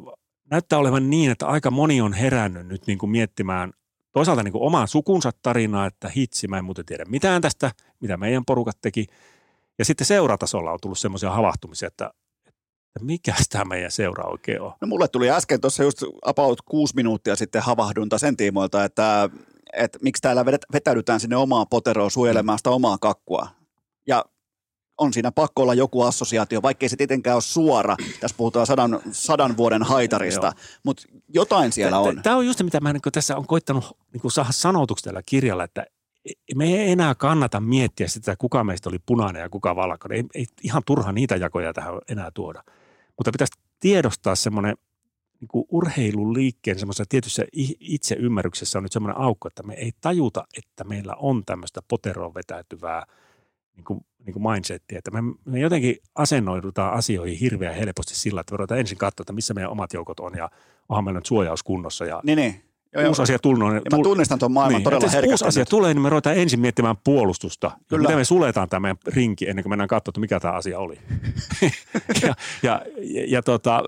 näyttää 0.51 0.79
olevan 0.79 1.11
niin, 1.11 1.31
että 1.31 1.47
aika 1.47 1.71
moni 1.71 2.01
on 2.01 2.13
herännyt 2.13 2.67
nyt 2.67 2.87
niin 2.87 2.99
kuin 2.99 3.11
miettimään 3.11 3.73
toisaalta 4.13 4.43
niin 4.43 4.53
kuin 4.53 4.63
omaa 4.63 4.87
sukunsa 4.87 5.31
tarinaa, 5.43 5.87
että 5.87 6.09
hitsi, 6.09 6.49
mä 6.49 6.59
en 6.59 6.65
muuten 6.65 6.87
tiedä 6.87 7.05
mitään 7.05 7.43
tästä, 7.43 7.71
mitä 8.01 8.17
meidän 8.17 8.45
porukat 8.45 8.79
teki. 8.81 9.07
Ja 9.79 9.85
sitten 9.85 10.07
seuratasolla 10.07 10.73
on 10.73 10.79
tullut 10.83 10.99
semmoisia 10.99 11.31
havahtumisia, 11.31 11.87
että, 11.87 12.11
että 12.47 13.05
mikä 13.05 13.35
tämä 13.51 13.65
meidän 13.65 13.91
seura 13.91 14.25
oikein 14.25 14.61
on. 14.61 14.73
No 14.81 14.87
mulle 14.87 15.09
tuli 15.09 15.31
äsken 15.31 15.61
tuossa 15.61 15.83
just 15.83 16.03
about 16.23 16.63
kuusi 16.63 16.95
minuuttia 16.97 17.37
sitten 17.37 17.63
havahdunta 17.63 18.19
sen 18.19 18.37
tiimoilta, 18.37 18.85
että, 18.85 19.31
että 19.73 19.99
miksi 20.03 20.23
täällä 20.23 20.45
vetäydytään 20.73 21.21
sinne 21.21 21.37
omaan 21.37 21.67
poteroon 21.71 22.11
suojelemaan 22.11 22.59
sitä 22.59 22.71
omaa 22.71 22.99
kakkua. 22.99 23.49
Ja 24.07 24.25
on 24.99 25.13
siinä 25.13 25.33
pakko 25.33 25.63
olla 25.63 25.75
joku 25.75 26.03
assosiaatio, 26.03 26.63
vaikkei 26.63 26.89
se 26.89 26.97
tietenkään 26.97 27.37
ole 27.37 27.43
suora. 27.43 27.97
Tässä 28.21 28.37
puhutaan 28.37 28.67
sadan, 28.67 29.01
sadan 29.13 29.57
vuoden 29.57 29.83
haitarista, 29.83 30.53
mutta 30.83 31.03
jotain 31.29 31.73
siellä 31.73 31.99
on. 31.99 32.23
Tämä 32.23 32.37
on 32.37 32.47
just 32.47 32.59
se, 32.59 32.65
mitä 32.65 32.81
mä 32.81 32.93
niin 32.93 33.03
tässä 33.13 33.37
on 33.37 33.47
koittanut 33.47 33.99
niin 34.13 34.31
saada 34.31 34.53
sanotuksi 34.53 35.05
tällä 35.05 35.23
kirjalla, 35.27 35.65
että 35.65 35.87
me 36.55 36.65
ei 36.65 36.93
enää 36.93 37.15
kannata 37.15 37.61
miettiä 37.61 38.09
sitä, 38.09 38.37
kuka 38.39 38.65
meistä 38.65 38.89
oli 38.89 38.99
punainen 39.07 39.41
ja 39.41 39.49
kuka 39.49 39.77
valkoinen. 39.77 40.19
Ei, 40.19 40.25
ei 40.35 40.47
ihan 40.63 40.83
turha 40.87 41.13
niitä 41.13 41.37
jakoja 41.37 41.73
tähän 41.73 41.95
enää 42.09 42.31
tuoda. 42.35 42.63
Mutta 43.17 43.33
pitäisi 43.33 43.53
tiedostaa 43.81 44.35
semmoinen 44.35 44.77
niin 45.41 45.49
kuin 45.49 45.65
urheilun 45.69 46.35
liikkeen 46.35 46.79
semmoisessa 46.79 47.05
tietyssä 47.09 47.45
itseymmärryksessä 47.81 48.79
on 48.79 48.83
nyt 48.83 48.93
semmoinen 48.93 49.21
aukko, 49.21 49.49
että 49.49 49.63
me 49.63 49.75
ei 49.75 49.93
tajuta, 50.01 50.45
että 50.59 50.85
meillä 50.85 51.15
on 51.15 51.45
tämmöistä 51.45 51.81
poteroon 51.89 52.35
vetäytyvää– 52.35 53.07
niin 53.77 53.85
kuin, 53.85 54.01
niin 54.27 54.33
kuin 54.33 54.43
mindsettiä, 54.53 54.99
että 54.99 55.11
me, 55.11 55.19
me 55.45 55.61
jotenkin 55.61 55.97
asennoidutaan 56.15 56.93
asioihin 56.95 57.39
hirveän 57.39 57.75
helposti 57.75 58.15
sillä, 58.15 58.41
että 58.41 58.59
voidaan 58.59 58.81
ensin 58.81 58.99
katsoa, 58.99 59.23
että 59.23 59.33
missä 59.33 59.55
meidän 59.55 59.71
omat 59.71 59.93
joukot 59.93 60.21
on 60.21 60.33
ja 60.37 60.51
onhan 60.89 61.05
meillä 61.05 61.19
nyt 61.19 61.27
suojaus 61.27 61.63
kunnossa. 61.63 62.05
Ja 62.05 62.21
niin, 62.25 62.37
niin. 62.37 62.63
Joo, 62.93 63.09
uusi 63.09 63.23
asia 63.23 63.39
tullut. 63.39 63.75
Ja 63.75 63.97
mä 63.97 64.03
tunnistan 64.03 64.39
tuon 64.39 64.53
maailman 64.53 64.79
niin, 64.79 64.85
todella 64.85 65.09
herkästi. 65.09 65.31
uusi 65.31 65.45
asia 65.45 65.67
tulee, 65.67 65.95
niin 65.95 66.03
me 66.03 66.09
ruvetaan 66.09 66.37
ensin 66.37 66.61
miettimään 66.61 66.97
puolustusta. 67.05 67.71
Kyllä. 67.89 68.03
Miten 68.03 68.17
me 68.17 68.25
suletaan 68.25 68.69
tämä 68.69 68.81
meidän 68.81 68.97
rinki 69.07 69.49
ennen 69.49 69.63
kuin 69.63 69.71
mennään 69.71 69.89
katsomaan, 69.89 70.21
mikä 70.21 70.41
tämä 70.41 70.55
asia 70.55 70.79
oli. 70.79 70.99
ja, 72.23 72.35
ja, 72.63 72.83
ja, 73.03 73.25
ja 73.29 73.43
tota, 73.43 73.83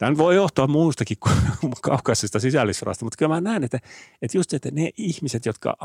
Tämä 0.00 0.16
voi 0.16 0.34
johtua 0.34 0.66
muustakin 0.66 1.16
kuin 1.20 1.34
kaukaisesta 1.82 2.40
sisällissodasta, 2.40 3.04
mutta 3.04 3.16
kyllä 3.16 3.34
mä 3.34 3.40
näen, 3.40 3.64
että, 3.64 3.78
että 4.22 4.38
just 4.38 4.54
että 4.54 4.70
ne 4.72 4.90
ihmiset, 4.96 5.46
jotka 5.46 5.76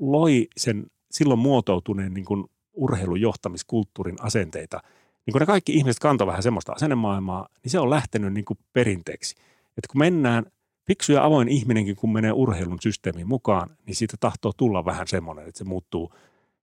loi 0.00 0.48
sen 0.56 0.86
silloin 1.10 1.40
muotoutuneen 1.40 2.14
niin 2.14 2.24
kuin 2.24 2.44
urheilujohtamiskulttuurin 2.72 4.16
asenteita, 4.20 4.80
niin 5.26 5.32
kun 5.32 5.40
ne 5.40 5.46
kaikki 5.46 5.74
ihmiset 5.74 6.00
kantoi 6.00 6.26
vähän 6.26 6.42
semmoista 6.42 6.72
asennemaailmaa, 6.72 7.48
niin 7.64 7.70
se 7.70 7.78
on 7.78 7.90
lähtenyt 7.90 8.32
niin 8.32 8.44
kuin 8.44 8.58
perinteeksi. 8.72 9.34
Että 9.68 9.88
kun 9.92 9.98
mennään, 9.98 10.46
fiksu 10.86 11.12
ja 11.12 11.24
avoin 11.24 11.48
ihminenkin, 11.48 11.96
kun 11.96 12.12
menee 12.12 12.32
urheilun 12.32 12.78
systeemiin 12.80 13.28
mukaan, 13.28 13.70
niin 13.86 13.96
siitä 13.96 14.16
tahtoo 14.20 14.52
tulla 14.56 14.84
vähän 14.84 15.08
semmoinen, 15.08 15.48
että 15.48 15.58
se 15.58 15.64
muuttuu 15.64 16.14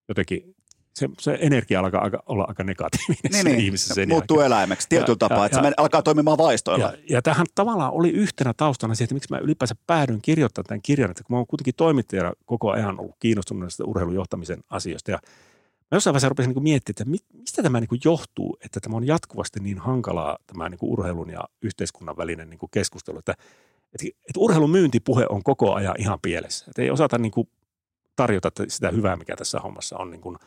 jotenkin 0.08 0.56
se, 0.98 1.10
se 1.20 1.38
energia 1.42 1.80
alkaa 1.80 2.04
aika, 2.04 2.24
olla 2.26 2.46
aika 2.48 2.64
negatiivinen 2.64 3.32
niin, 3.32 3.46
niin. 3.46 3.60
ihmisessä 3.60 3.94
sen 3.94 4.10
Muuttuu 4.10 4.38
jälkeen. 4.38 4.48
eläimeksi 4.48 4.90
tietyllä 4.90 5.18
tapaa, 5.18 5.46
että 5.46 5.58
ja, 5.58 5.64
se 5.64 5.72
alkaa 5.78 6.02
toimimaan 6.02 6.38
vaistoilla. 6.38 6.86
Ja, 6.86 6.94
ja 7.10 7.22
tähän 7.22 7.46
tavallaan 7.56 7.94
oli 7.94 8.10
yhtenä 8.10 8.54
taustana 8.54 8.96
se, 8.96 9.04
että 9.04 9.14
miksi 9.14 9.34
mä 9.34 9.38
ylipäänsä 9.38 9.76
päädyin 9.88 10.22
kirjoittamaan 10.22 10.66
tämän 10.68 10.82
kirjan, 10.82 11.12
että 11.12 11.24
kun 11.24 11.34
mä 11.34 11.38
oon 11.38 11.48
kuitenkin 11.48 11.74
toimittajana 11.78 12.34
koko 12.46 12.72
ajan 12.72 13.00
ollut 13.00 13.16
kiinnostunut 13.20 13.62
näistä 13.62 13.84
urheilujohtamisen 13.84 14.60
asioista 14.70 15.12
ja 15.12 15.20
Mä 15.92 15.96
jossain 15.96 16.14
vaiheessa 16.14 16.30
rupesin 16.30 16.52
niin 16.52 16.64
miettimään, 16.64 17.16
että 17.16 17.38
mistä 17.38 17.64
tämä 17.64 17.80
niin 17.80 18.02
johtuu, 18.06 18.58
että 18.66 18.80
tämä 18.80 18.98
on 18.98 19.08
jatkuvasti 19.08 19.60
niin 19.60 19.80
hankalaa 19.80 20.38
tämä 20.48 20.70
niin 20.70 20.80
urheilun 20.82 21.30
ja 21.30 21.44
yhteiskunnan 21.62 22.18
välinen 22.18 22.50
niin 22.50 22.60
keskustelu, 22.72 23.20
että, 23.20 23.32
että, 23.94 24.06
että 24.06 24.40
urheilun 24.40 24.70
myyntipuhe 24.70 25.26
on 25.30 25.44
koko 25.44 25.74
ajan 25.74 25.96
ihan 26.00 26.20
pielessä. 26.22 26.66
Että 26.68 26.82
ei 26.82 26.92
osata 26.92 27.18
niin 27.18 27.32
tarjota 28.16 28.52
sitä 28.68 28.90
hyvää, 28.90 29.16
mikä 29.16 29.36
tässä 29.36 29.60
hommassa 29.60 29.98
on 29.98 30.12
niin 30.12 30.22
kuin, 30.22 30.38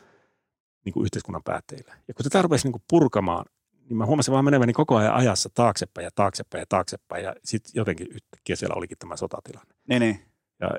niin 0.85 0.93
kuin 0.93 1.03
yhteiskunnan 1.03 1.43
päätteillä. 1.43 1.93
Ja 2.07 2.13
kun 2.13 2.23
tätä 2.23 2.41
rupesi 2.41 2.69
niin 2.69 2.83
purkamaan, 2.89 3.45
niin 3.89 3.97
mä 3.97 4.05
huomasin 4.05 4.31
vaan 4.31 4.45
meneväni 4.45 4.73
koko 4.73 4.95
ajan 4.95 5.13
ajassa 5.13 5.49
taaksepäin 5.53 6.05
ja 6.05 6.11
taaksepäin 6.15 6.61
ja 6.61 6.65
taaksepäin. 6.69 7.23
Ja 7.23 7.35
sitten 7.43 7.71
jotenkin 7.75 8.07
yhtäkkiä 8.07 8.55
siellä 8.55 8.75
olikin 8.75 8.97
tämä 8.97 9.17
sotatilanne. 9.17 9.75
Niin, 9.89 9.99
niin. 9.99 10.19
Ja, 10.59 10.69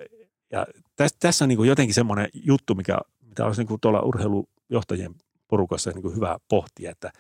ja 0.53 0.67
tässä, 0.97 1.17
tässä 1.21 1.45
on 1.45 1.49
niin 1.49 1.65
jotenkin 1.65 1.95
semmoinen 1.95 2.29
juttu, 2.35 2.75
mikä 2.75 2.99
mitä 3.33 3.47
olisi 3.47 3.65
niin 3.65 3.81
tuolla 3.81 4.03
urheilu 4.03 4.49
johtajien 4.73 5.15
porukassa 5.49 5.91
niin 5.91 6.03
kuin 6.03 6.17
hyvä 6.17 6.39
pohtia, 6.49 6.91
että 6.91 7.13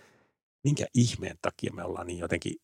minkä 0.65 0.87
ihmeen 0.95 1.37
takia 1.43 1.73
me 1.73 1.85
ollaan 1.85 2.07
niin 2.07 2.19
jotenkin 2.19 2.55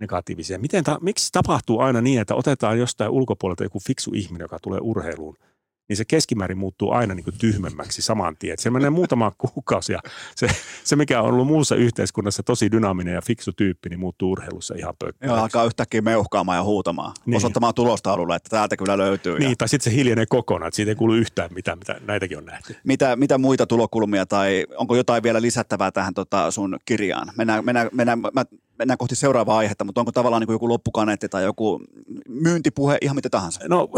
negatiivisia. 0.00 0.58
Miten 0.58 0.84
ta, 0.84 0.98
miksi 1.02 1.28
tapahtuu 1.32 1.80
aina 1.80 2.00
niin, 2.00 2.20
että 2.20 2.34
otetaan 2.34 2.78
jostain 2.78 3.10
ulkopuolelta 3.10 3.62
joku 3.62 3.80
fiksu 3.86 4.10
ihminen, 4.14 4.44
joka 4.44 4.58
tulee 4.62 4.80
urheiluun– 4.82 5.36
niin 5.88 5.96
se 5.96 6.04
keskimäärin 6.04 6.58
muuttuu 6.58 6.90
aina 6.90 7.14
niin 7.14 7.24
kuin 7.24 7.38
tyhmemmäksi 7.38 8.02
saman 8.02 8.36
tien. 8.38 8.52
Et 8.52 8.58
se 8.58 8.70
menee 8.70 8.90
muutama 8.90 9.32
kuukausi 9.54 9.92
ja 9.92 9.98
se, 10.36 10.48
se, 10.84 10.96
mikä 10.96 11.22
on 11.22 11.28
ollut 11.28 11.46
muussa 11.46 11.76
yhteiskunnassa 11.76 12.42
tosi 12.42 12.70
dynaaminen 12.70 13.14
ja 13.14 13.22
fiksu 13.22 13.52
tyyppi, 13.52 13.88
niin 13.88 14.00
muuttuu 14.00 14.32
urheilussa 14.32 14.74
ihan 14.74 14.94
pökköön. 14.98 15.30
Joo, 15.30 15.38
alkaa 15.38 15.64
yhtäkkiä 15.64 16.00
meuhkaamaan 16.00 16.58
ja 16.58 16.62
huutamaan, 16.62 17.14
niin. 17.26 17.36
osoittamaan 17.36 17.74
tulostaululle, 17.74 18.36
että 18.36 18.50
täältä 18.50 18.76
kyllä 18.76 18.98
löytyy. 18.98 19.38
Niin, 19.38 19.50
ja... 19.50 19.56
tai 19.56 19.68
sitten 19.68 19.92
se 19.92 19.96
hiljenee 19.96 20.26
kokonaan, 20.28 20.68
että 20.68 20.76
siitä 20.76 20.90
ei 20.90 20.96
kuulu 20.96 21.14
yhtään 21.14 21.50
mitään, 21.54 21.78
mitä 21.78 22.00
näitäkin 22.06 22.38
on 22.38 22.44
nähty. 22.44 22.76
Mitä, 22.84 23.16
mitä 23.16 23.38
muita 23.38 23.66
tulokulmia 23.66 24.26
tai 24.26 24.66
onko 24.76 24.96
jotain 24.96 25.22
vielä 25.22 25.42
lisättävää 25.42 25.90
tähän 25.90 26.14
tota 26.14 26.50
sun 26.50 26.78
kirjaan? 26.84 27.32
Mennään, 27.36 27.64
mennään, 27.64 27.88
mennään, 27.92 28.20
mä 28.20 28.44
mennään 28.78 28.98
kohti 28.98 29.16
seuraavaa 29.16 29.58
aihetta, 29.58 29.84
mutta 29.84 30.00
onko 30.00 30.12
tavallaan 30.12 30.40
niin 30.40 30.52
joku 30.52 30.68
loppukaneetti 30.68 31.28
tai 31.28 31.44
joku 31.44 31.80
myyntipuhe, 32.28 32.98
ihan 33.02 33.16
mitä 33.16 33.30
tahansa? 33.30 33.60
No 33.68 33.88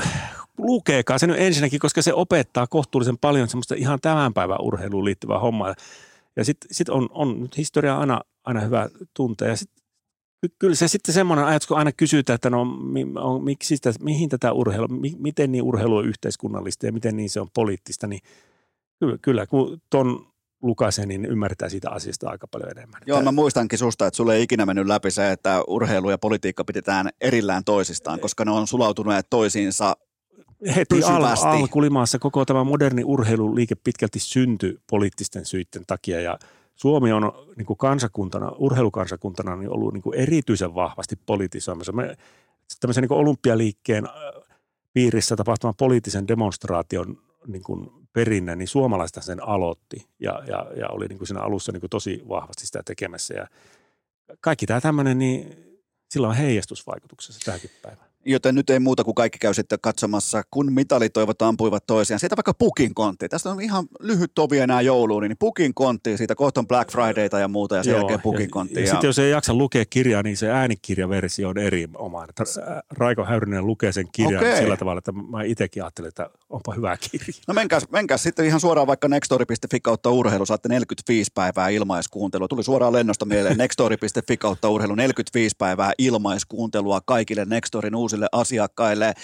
lukeekaa 0.59 1.19
se 1.19 1.27
nyt 1.27 1.41
ensinnäkin, 1.41 1.81
koska 1.81 2.03
se 2.03 2.15
opettaa 2.15 2.67
kohtuullisen 2.67 3.19
paljon 3.19 3.49
semmoista 3.49 3.75
ihan 3.75 3.99
tämän 4.01 4.35
päivän 4.35 4.61
urheiluun 4.61 5.05
liittyvää 5.05 5.39
hommaa. 5.39 5.75
Ja 6.37 6.45
sitten 6.45 6.69
sit 6.75 6.89
on, 6.89 7.09
on 7.11 7.49
historia 7.57 7.99
aina, 7.99 8.21
aina 8.45 8.61
hyvä 8.61 8.89
tuntea. 9.15 9.49
Ja 9.49 9.57
sit, 9.57 9.71
kyllä 10.59 10.75
se 10.75 10.89
sitten 10.89 11.15
semmoinen 11.15 11.45
ajatus, 11.45 11.67
kun 11.67 11.79
aina 11.79 11.93
kysytään, 11.93 12.35
että 12.35 12.51
no 12.51 12.61
on, 13.17 13.45
miksi 13.45 13.77
sitä, 13.77 13.93
mihin 14.01 14.29
tätä 14.29 14.53
urheilu, 14.53 14.89
miten 15.19 15.53
niin 15.53 15.63
urheilu 15.63 15.97
on 15.97 16.07
yhteiskunnallista 16.07 16.87
ja 16.87 16.93
miten 16.93 17.17
niin 17.17 17.31
se 17.31 17.41
on 17.41 17.51
poliittista, 17.55 18.07
niin 18.07 18.21
kyllä, 19.01 19.19
kyllä 19.23 19.47
kun 19.47 19.83
ton 19.91 20.30
lukaisen, 20.63 21.09
niin 21.09 21.25
ymmärtää 21.25 21.69
siitä 21.69 21.91
asiasta 21.91 22.31
aika 22.31 22.47
paljon 22.47 22.71
enemmän. 22.71 23.01
Joo, 23.07 23.23
mä 23.23 23.33
muistankin 23.33 23.79
susta, 23.79 24.07
että 24.07 24.17
sulle 24.17 24.37
ei 24.37 24.43
ikinä 24.43 24.67
mennyt 24.67 24.87
läpi 24.87 25.11
se, 25.11 25.33
että 25.33 25.63
urheilu 25.67 26.11
ja 26.11 26.19
politiikka 26.19 26.65
pidetään 26.65 27.09
erillään 27.21 27.65
toisistaan, 27.65 28.21
koska 28.21 28.45
ne 28.45 28.51
on 28.51 28.67
sulautuneet 28.67 29.27
toisiinsa 29.31 29.97
heti 30.77 31.05
al- 31.05 31.25
alkulimaassa 31.43 32.19
koko 32.19 32.45
tämä 32.45 32.65
moderni 32.65 33.05
urheiluliike 33.05 33.75
pitkälti 33.75 34.19
syntyi 34.19 34.79
poliittisten 34.91 35.45
syiden 35.45 35.87
takia 35.87 36.21
ja 36.21 36.39
Suomi 36.77 37.13
on 37.13 37.33
niin 37.57 37.67
kuin 37.67 37.77
kansakuntana, 37.77 38.53
urheilukansakuntana 38.59 39.57
niin 39.57 39.71
ollut 39.71 39.93
niin 39.93 40.03
kuin 40.03 40.19
erityisen 40.19 40.75
vahvasti 40.75 41.17
politisoimassa. 41.27 41.93
Me 41.93 42.17
tämmöisen 42.81 43.03
niin 43.03 43.13
olympialiikkeen 43.13 44.07
äh, 44.07 44.13
piirissä 44.93 45.37
tapahtuvan 45.37 45.75
poliittisen 45.79 46.29
demonstraation 46.29 47.19
niin 47.47 47.63
kuin 47.63 47.91
perinne, 48.13 48.57
niin 48.57 48.69
suomalaista 48.69 49.21
sen 49.21 49.49
aloitti 49.49 50.09
ja, 50.21 50.43
ja, 50.47 50.67
ja 50.77 50.89
oli 50.89 51.07
niin 51.09 51.19
kuin 51.19 51.29
siinä 51.29 51.41
alussa 51.41 51.73
niin 51.73 51.81
kuin 51.81 51.91
tosi 51.91 52.23
vahvasti 52.29 52.67
sitä 52.67 52.83
tekemässä. 52.85 53.35
Ja 53.35 53.47
kaikki 54.41 54.67
tämä 54.67 54.81
tämmöinen, 54.81 55.19
niin 55.19 55.57
sillä 56.11 56.29
on 56.29 56.35
heijastusvaikutuksessa 56.37 57.41
tähänkin 57.45 57.71
päivään. 57.83 58.10
Joten 58.25 58.55
nyt 58.55 58.71
ei 58.71 58.79
muuta 58.81 59.05
kuin 59.05 59.15
kaikki 59.15 59.39
käy 59.39 59.55
sitten 59.55 59.79
katsomassa, 59.83 60.43
kun 60.51 60.73
mitalitoivot 60.73 61.43
ampuivat 61.43 61.87
toisiaan. 61.87 62.21
Siitä 62.21 62.37
vaikka 62.37 62.55
pukin 62.55 62.95
kontti. 62.95 63.29
Tästä 63.29 63.51
on 63.51 63.61
ihan 63.61 63.87
lyhyt 64.01 64.33
tovi 64.35 64.59
enää 64.59 64.81
jouluun, 64.81 65.23
niin 65.23 65.37
pukin 65.39 65.75
kontti, 65.75 66.17
siitä 66.17 66.35
kohta 66.35 66.61
on 66.61 66.69
Black 66.69 66.91
Fridayta 66.93 67.39
ja 67.39 67.49
muuta 67.49 67.77
ja 67.77 67.83
sen 67.83 67.91
Joo, 67.91 68.01
jälkeen 68.01 68.21
pukin 68.21 68.51
kontti. 68.51 68.75
Ja, 68.75 68.81
ja, 68.81 68.87
ja 68.87 68.91
sitten 68.91 69.09
jos 69.09 69.19
ei 69.19 69.31
jaksa 69.31 69.55
lukea 69.55 69.85
kirjaa, 69.91 70.23
niin 70.23 70.37
se 70.37 70.51
äänikirjaversio 70.51 71.49
on 71.49 71.59
eri 71.59 71.89
omaan. 71.95 72.29
Raiko 72.91 73.25
Häyrinen 73.25 73.67
lukee 73.67 73.93
sen 73.93 74.07
kirjan 74.13 74.45
okay. 74.45 74.57
sillä 74.57 74.77
tavalla, 74.77 74.99
että 74.99 75.13
mä 75.13 75.43
itsekin 75.43 75.83
ajattelin, 75.83 76.09
että 76.09 76.31
onpa 76.51 76.75
hyvä 76.75 76.97
kirja. 77.11 77.35
No 77.49 77.55
menkääs, 77.55 77.87
menkääs 77.91 78.23
sitten 78.23 78.47
ihan 78.47 78.61
suoraan 78.61 78.87
vaikka 78.87 79.09
nextori.fi 79.09 79.81
kautta 79.81 80.11
urheilu, 80.11 80.47
saatte 80.47 80.69
45 80.69 81.31
päivää 81.35 81.69
ilmaiskuuntelua. 81.69 82.49
Tuli 82.49 82.65
suoraan 82.65 82.93
lennosta 82.93 83.25
mieleen 83.25 83.59
nextori.fi 83.59 84.37
kautta 84.37 84.69
urheilu, 84.69 84.95
45 84.95 85.57
päivää 85.59 85.93
ilmaiskuuntelua 85.99 87.01
kaikille 87.05 87.45
Nextorin 87.45 87.95
uusille 88.11 88.29
asiakkaille. 88.33 89.15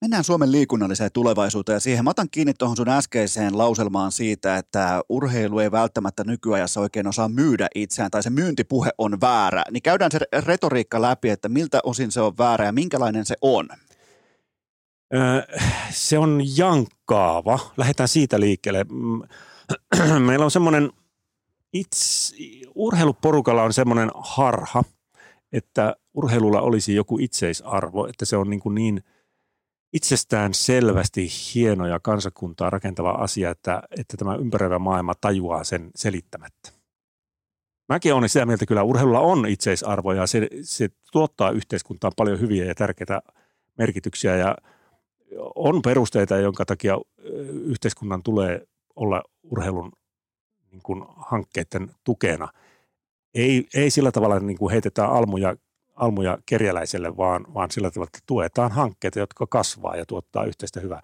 Mennään 0.00 0.24
Suomen 0.24 0.52
liikunnalliseen 0.52 1.12
tulevaisuuteen 1.12 1.76
ja 1.76 1.80
siihen. 1.80 2.04
Mä 2.04 2.10
otan 2.10 2.30
kiinni 2.30 2.54
tuohon 2.54 2.76
sun 2.76 2.88
äskeiseen 2.88 3.58
lauselmaan 3.58 4.12
siitä, 4.12 4.56
että 4.56 5.00
urheilu 5.08 5.58
ei 5.58 5.70
välttämättä 5.70 6.24
nykyajassa 6.24 6.80
oikein 6.80 7.06
osaa 7.06 7.28
myydä 7.28 7.68
itseään 7.74 8.10
tai 8.10 8.22
se 8.22 8.30
myyntipuhe 8.30 8.90
on 8.98 9.20
väärä. 9.20 9.64
Niin 9.70 9.82
käydään 9.82 10.10
se 10.12 10.18
retoriikka 10.46 11.02
läpi, 11.02 11.30
että 11.30 11.48
miltä 11.48 11.80
osin 11.82 12.12
se 12.12 12.20
on 12.20 12.38
väärä 12.38 12.64
ja 12.64 12.72
minkälainen 12.72 13.26
se 13.26 13.34
on? 13.42 13.68
se 15.90 16.18
on 16.18 16.42
jankkaava. 16.56 17.58
Lähdetään 17.76 18.08
siitä 18.08 18.40
liikkeelle. 18.40 18.86
Meillä 20.26 20.44
on 20.44 20.50
semmoinen, 20.50 20.90
urheiluporukalla 22.74 23.62
on 23.62 23.72
semmoinen 23.72 24.10
harha, 24.14 24.84
että 25.52 25.96
urheilulla 26.14 26.60
olisi 26.60 26.94
joku 26.94 27.18
itseisarvo, 27.18 28.06
että 28.06 28.24
se 28.24 28.36
on 28.36 28.50
niin, 28.50 28.60
kuin 28.60 28.74
niin 28.74 29.04
itsestään 29.92 30.54
selvästi 30.54 31.28
hieno 31.54 31.86
ja 31.86 32.00
kansakuntaa 32.00 32.70
rakentava 32.70 33.10
asia, 33.10 33.50
että, 33.50 33.82
että 33.98 34.16
tämä 34.16 34.34
ympäröivä 34.34 34.78
maailma 34.78 35.14
tajuaa 35.20 35.64
sen 35.64 35.90
selittämättä. 35.96 36.72
Mäkin 37.88 38.14
olen 38.14 38.28
sitä 38.28 38.46
mieltä, 38.46 38.54
että 38.54 38.66
kyllä 38.66 38.82
urheilulla 38.82 39.20
on 39.20 39.46
itseisarvo 39.46 40.12
ja 40.12 40.26
se, 40.26 40.48
se 40.62 40.88
tuottaa 41.12 41.50
yhteiskuntaan 41.50 42.12
paljon 42.16 42.40
hyviä 42.40 42.64
ja 42.64 42.74
tärkeitä 42.74 43.22
merkityksiä 43.78 44.36
ja 44.36 44.56
on 45.54 45.82
perusteita, 45.82 46.36
jonka 46.36 46.64
takia 46.64 46.98
yhteiskunnan 47.64 48.22
tulee 48.22 48.66
olla 48.96 49.22
urheilun 49.42 49.92
niin 50.70 50.82
kuin 50.82 51.04
hankkeiden 51.16 51.90
tukena– 52.04 52.48
ei, 53.34 53.66
ei 53.74 53.90
sillä 53.90 54.12
tavalla 54.12 54.40
niin 54.40 54.58
kuin 54.58 54.72
heitetään 54.72 55.10
almuja, 55.10 55.56
almuja 55.94 56.38
kerjäläiselle, 56.46 57.16
vaan, 57.16 57.46
vaan 57.54 57.70
sillä 57.70 57.90
tavalla, 57.90 58.08
että 58.08 58.24
tuetaan 58.26 58.72
hankkeita, 58.72 59.18
jotka 59.18 59.46
kasvaa 59.46 59.96
ja 59.96 60.06
tuottaa 60.06 60.44
yhteistä 60.44 60.80
hyvää. 60.80 61.02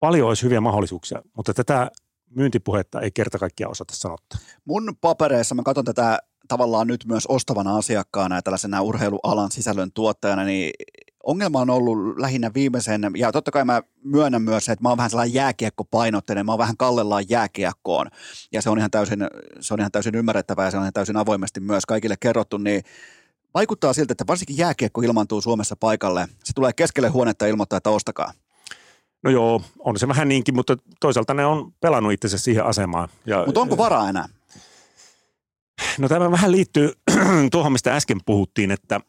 Paljon 0.00 0.28
olisi 0.28 0.42
hyviä 0.42 0.60
mahdollisuuksia, 0.60 1.22
mutta 1.36 1.54
tätä 1.54 1.90
myyntipuhetta 2.30 3.00
ei 3.00 3.10
kerta 3.10 3.38
kaikkiaan 3.38 3.70
osata 3.70 3.94
sanottaa. 3.96 4.38
Mun 4.64 4.96
papereissa, 5.00 5.54
mä 5.54 5.62
katson 5.62 5.84
tätä 5.84 6.18
tavallaan 6.48 6.86
nyt 6.86 7.04
myös 7.06 7.26
ostavana 7.26 7.76
asiakkaana 7.76 8.36
ja 8.36 8.42
tällaisena 8.42 8.82
urheilualan 8.82 9.50
sisällön 9.50 9.92
tuottajana, 9.92 10.44
niin 10.44 10.72
ongelma 11.22 11.60
on 11.60 11.70
ollut 11.70 12.18
lähinnä 12.18 12.50
viimeisen, 12.54 13.02
ja 13.16 13.32
totta 13.32 13.50
kai 13.50 13.64
mä 13.64 13.82
myönnän 14.04 14.42
myös, 14.42 14.68
että 14.68 14.82
mä 14.82 14.88
oon 14.88 14.98
vähän 14.98 15.10
sellainen 15.10 15.34
jääkiekkopainotteinen, 15.34 16.46
mä 16.46 16.52
oon 16.52 16.58
vähän 16.58 16.76
kallellaan 16.76 17.24
jääkiekkoon, 17.28 18.06
ja 18.52 18.62
se 18.62 18.70
on 18.70 18.78
ihan 18.78 18.90
täysin, 18.90 19.18
se 19.60 19.74
on 19.74 19.80
ihan 19.80 19.92
täysin 19.92 20.14
ymmärrettävää 20.14 20.64
ja 20.64 20.70
se 20.70 20.76
on 20.76 20.82
ihan 20.82 20.92
täysin 20.92 21.16
avoimesti 21.16 21.60
myös 21.60 21.86
kaikille 21.86 22.14
kerrottu, 22.20 22.58
niin 22.58 22.82
vaikuttaa 23.54 23.92
siltä, 23.92 24.12
että 24.12 24.26
varsinkin 24.26 24.56
jääkiekko 24.56 25.00
ilmantuu 25.00 25.40
Suomessa 25.40 25.76
paikalle. 25.76 26.28
Se 26.44 26.52
tulee 26.52 26.72
keskelle 26.72 27.08
huonetta 27.08 27.46
ilmoittaa, 27.46 27.76
että 27.76 27.90
ostakaa. 27.90 28.32
No 29.22 29.30
joo, 29.30 29.62
on 29.78 29.98
se 29.98 30.08
vähän 30.08 30.28
niinkin, 30.28 30.54
mutta 30.54 30.76
toisaalta 31.00 31.34
ne 31.34 31.46
on 31.46 31.72
pelannut 31.80 32.12
itse 32.12 32.38
siihen 32.38 32.64
asemaan. 32.64 33.08
Mutta 33.46 33.60
onko 33.60 33.76
varaa 33.76 34.08
enää? 34.08 34.28
No 35.98 36.08
tämä 36.08 36.30
vähän 36.30 36.52
liittyy 36.52 36.92
tuohon, 37.52 37.72
mistä 37.72 37.96
äsken 37.96 38.20
puhuttiin, 38.26 38.70
että 38.70 39.00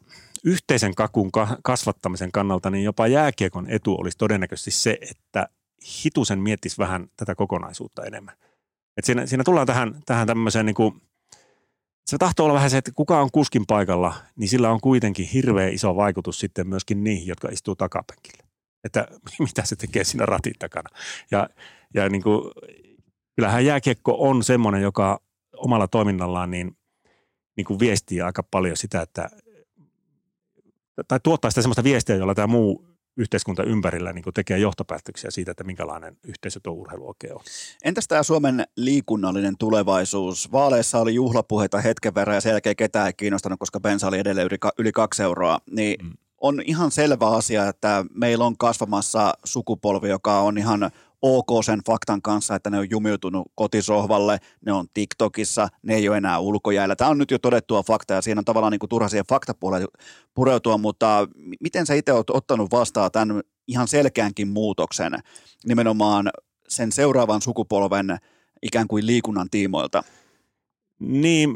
yhteisen 0.44 0.96
kakun 0.96 1.32
kasvattamisen 1.64 2.32
kannalta, 2.32 2.70
niin 2.70 2.84
jopa 2.84 3.08
jääkiekon 3.08 3.70
etu 3.70 3.96
olisi 3.96 4.18
todennäköisesti 4.18 4.72
se, 4.72 4.98
että 5.12 5.48
hitusen 6.04 6.40
miettisi 6.40 6.78
vähän 6.78 7.08
tätä 7.18 7.36
kokonaisuutta 7.36 8.04
enemmän. 8.06 8.36
Et 8.98 9.06
siinä, 9.06 9.26
siinä 9.26 9.44
tullaan 9.44 9.68
tähän, 9.68 10.02
tähän 10.06 10.28
tämmöiseen 10.28 10.66
niin 10.66 10.76
kuin, 10.76 11.02
se 12.12 12.18
tahtoo 12.18 12.46
olla 12.46 12.54
vähän 12.54 12.70
se, 12.70 12.78
että 12.78 12.92
kuka 12.96 13.22
on 13.22 13.30
kuskin 13.32 13.66
paikalla, 13.66 14.14
niin 14.36 14.50
sillä 14.50 14.70
on 14.70 14.82
kuitenkin 14.82 15.28
hirveän 15.28 15.74
iso 15.74 15.96
vaikutus 15.96 16.40
sitten 16.40 16.68
myöskin 16.68 17.04
niihin, 17.04 17.28
jotka 17.28 17.50
istuu 17.52 17.76
takapenkillä. 17.76 18.44
Että 18.84 19.08
mitä 19.40 19.66
se 19.66 19.76
tekee 19.76 20.04
siinä 20.04 20.26
ratin 20.26 20.54
takana. 20.60 20.90
Ja, 21.32 21.50
ja 21.94 22.10
niin 22.10 22.24
kuin, 22.24 22.52
kyllähän 23.36 23.66
jääkiekko 23.66 24.16
on 24.20 24.44
semmoinen, 24.44 24.82
joka 24.82 25.20
omalla 25.58 25.88
toiminnallaan 25.88 26.52
niin, 26.52 26.78
niin 27.58 27.66
kuin 27.66 27.80
viestii 27.80 28.22
aika 28.22 28.44
paljon 28.44 28.78
sitä, 28.78 29.02
että 29.02 29.30
tai 31.08 31.20
tuottaa 31.24 31.52
sitä 31.52 31.62
sellaista 31.62 31.84
viestiä, 31.84 32.16
jolla 32.16 32.36
tämä 32.36 32.48
muu 32.48 32.91
yhteiskunta 33.18 33.64
ympärillä 33.64 34.14
niin 34.14 34.24
tekee 34.34 34.58
johtopäätöksiä 34.58 35.32
siitä, 35.32 35.52
että 35.52 35.64
minkälainen 35.64 36.18
yhteisö 36.24 36.60
tuo 36.64 36.74
urheilu 36.74 37.08
oikein 37.08 37.34
on. 37.34 37.42
Entäs 37.84 38.08
tämä 38.08 38.24
Suomen 38.24 38.64
liikunnallinen 38.78 39.58
tulevaisuus? 39.58 40.52
Vaaleissa 40.52 41.00
oli 41.00 41.16
juhlapuheita 41.16 41.82
hetken 41.82 42.16
verran 42.16 42.36
ja 42.38 42.42
sen 42.42 42.52
jälkeen 42.52 42.76
ketään 42.76 43.08
ei 43.08 43.14
kiinnostanut, 43.14 43.60
koska 43.60 43.80
bensa 43.80 44.08
oli 44.08 44.20
edelleen 44.20 44.48
yli, 44.48 44.58
yli 44.78 44.92
kaksi 44.92 45.24
euroa. 45.24 45.60
Niin 45.72 46.06
mm. 46.06 46.12
on 46.42 46.62
ihan 46.66 46.92
selvä 46.92 47.28
asia, 47.28 47.68
että 47.68 48.06
meillä 48.14 48.46
on 48.46 48.58
kasvamassa 48.58 49.34
sukupolvi, 49.44 50.10
joka 50.10 50.40
on 50.40 50.58
ihan 50.58 50.92
ok 51.22 51.64
sen 51.66 51.80
faktan 51.88 52.22
kanssa, 52.22 52.56
että 52.56 52.70
ne 52.70 52.78
on 52.78 52.90
jumiutunut 52.90 53.52
kotisohvalle, 53.56 54.38
ne 54.66 54.74
on 54.74 54.88
TikTokissa, 54.94 55.68
ne 55.84 55.96
ei 55.96 56.10
ole 56.10 56.18
enää 56.18 56.40
ulkojäällä. 56.40 56.96
Tämä 56.96 57.10
on 57.10 57.18
nyt 57.18 57.32
jo 57.32 57.40
todettua 57.40 57.84
fakta 57.84 58.14
ja 58.14 58.22
siinä 58.22 58.40
on 58.40 58.46
tavallaan 58.46 58.72
niin 58.72 58.80
kuin 58.80 58.90
turha 58.90 59.10
siihen 59.10 59.26
faktapuolelle 59.30 59.88
pureutua, 60.34 60.78
mutta 60.78 61.28
miten 61.60 61.86
sä 61.86 61.94
itse 61.94 62.14
olet 62.14 62.30
ottanut 62.30 62.72
vastaan 62.72 63.12
tämän 63.12 63.42
ihan 63.68 63.88
selkeänkin 63.88 64.48
muutoksen 64.48 65.14
nimenomaan 65.66 66.30
sen 66.68 66.92
seuraavan 66.92 67.42
sukupolven 67.42 68.18
ikään 68.62 68.88
kuin 68.88 69.08
liikunnan 69.08 69.50
tiimoilta. 69.50 70.04
Niin, 71.00 71.56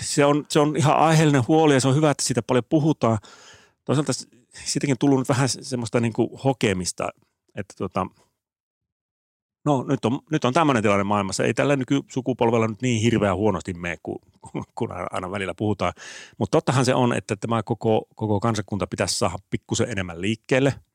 se 0.00 0.24
on, 0.24 0.46
se 0.48 0.60
on 0.60 0.76
ihan 0.76 0.96
aiheellinen 0.96 1.48
huoli 1.48 1.74
ja 1.74 1.80
se 1.80 1.88
on 1.88 1.96
hyvä, 1.96 2.10
että 2.10 2.24
siitä 2.24 2.42
paljon 2.42 2.64
puhutaan. 2.68 3.18
Toisaalta 3.84 4.12
siitäkin 4.64 4.98
tullut 4.98 5.28
vähän 5.28 5.48
semmoista 5.48 6.00
niin 6.00 6.12
kuin 6.12 6.28
hokemista, 6.44 7.08
että 7.54 7.74
tota, 7.78 8.06
no 9.68 9.84
nyt 9.88 10.04
on, 10.04 10.18
nyt 10.30 10.44
on 10.44 10.52
tämmöinen 10.52 10.82
tilanne 10.82 11.04
maailmassa. 11.04 11.44
Ei 11.44 11.54
tällä 11.54 11.76
nykysukupolvella 11.76 12.68
nyt 12.68 12.82
niin 12.82 13.02
hirveän 13.02 13.36
huonosti 13.36 13.74
mene, 13.74 13.96
kun, 14.02 14.18
kun 14.74 14.88
aina 15.10 15.30
välillä 15.30 15.54
puhutaan. 15.54 15.92
Mutta 16.38 16.56
tottahan 16.56 16.84
se 16.84 16.94
on, 16.94 17.12
että 17.12 17.36
tämä 17.36 17.62
koko, 17.62 18.08
koko 18.14 18.40
kansakunta 18.40 18.86
pitäisi 18.86 19.18
saada 19.18 19.38
pikkusen 19.50 19.90
enemmän 19.90 20.20
liikkeelle– 20.20 20.74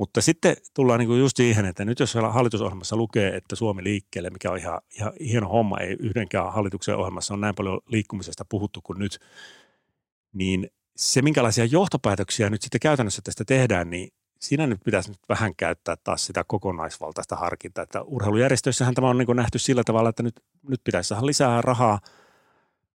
mutta 0.00 0.20
sitten 0.20 0.56
tullaan 0.74 1.00
niin 1.00 1.18
just 1.18 1.36
siihen, 1.36 1.64
että 1.64 1.84
nyt 1.84 2.00
jos 2.00 2.14
hallitusohjelmassa 2.30 2.96
lukee, 2.96 3.36
että 3.36 3.56
Suomi 3.56 3.84
liikkeelle, 3.84 4.30
mikä 4.30 4.50
on 4.50 4.58
ihan, 4.58 4.80
ihan 4.96 5.12
hieno 5.20 5.48
homma, 5.48 5.78
ei 5.78 5.96
yhdenkään 6.00 6.52
hallituksen 6.52 6.96
ohjelmassa 6.96 7.34
on 7.34 7.40
näin 7.40 7.54
paljon 7.54 7.80
liikkumisesta 7.86 8.44
puhuttu 8.44 8.80
kuin 8.82 8.98
nyt, 8.98 9.18
niin 10.32 10.70
se, 10.96 11.22
minkälaisia 11.22 11.64
johtopäätöksiä 11.64 12.50
nyt 12.50 12.62
sitten 12.62 12.80
käytännössä 12.80 13.22
tästä 13.24 13.44
tehdään, 13.44 13.90
niin 13.90 14.12
siinä 14.40 14.66
nyt 14.66 14.80
pitäisi 14.84 15.10
nyt 15.10 15.20
vähän 15.28 15.54
käyttää 15.56 15.96
taas 16.04 16.26
sitä 16.26 16.44
kokonaisvaltaista 16.46 17.36
harkintaa. 17.36 17.82
Että 17.82 18.02
urheilujärjestöissähän 18.02 18.94
tämä 18.94 19.08
on 19.08 19.18
niin 19.18 19.36
nähty 19.36 19.58
sillä 19.58 19.84
tavalla, 19.84 20.08
että 20.08 20.22
nyt, 20.22 20.42
nyt 20.68 20.80
pitäisi 20.84 21.08
saada 21.08 21.26
lisää 21.26 21.62
rahaa– 21.62 22.00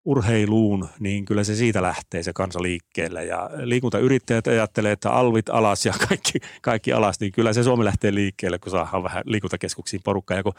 urheiluun, 0.05 0.87
niin 0.99 1.25
kyllä 1.25 1.43
se 1.43 1.55
siitä 1.55 1.81
lähtee 1.81 2.23
se 2.23 2.33
kansa 2.33 2.61
liikkeelle. 2.61 3.25
Ja 3.25 3.49
liikuntayrittäjät 3.63 4.47
ajattelee, 4.47 4.91
että 4.91 5.11
alvit 5.11 5.49
alas 5.49 5.85
ja 5.85 5.93
kaikki, 6.07 6.39
kaikki 6.61 6.93
alas, 6.93 7.19
niin 7.19 7.31
kyllä 7.31 7.53
se 7.53 7.63
Suomi 7.63 7.85
lähtee 7.85 8.15
liikkeelle, 8.15 8.59
kun 8.59 8.71
saadaan 8.71 9.03
vähän 9.03 9.23
liikuntakeskuksiin 9.25 10.01
porukkaa. 10.03 10.37
Ja 10.37 10.43
kun 10.43 10.53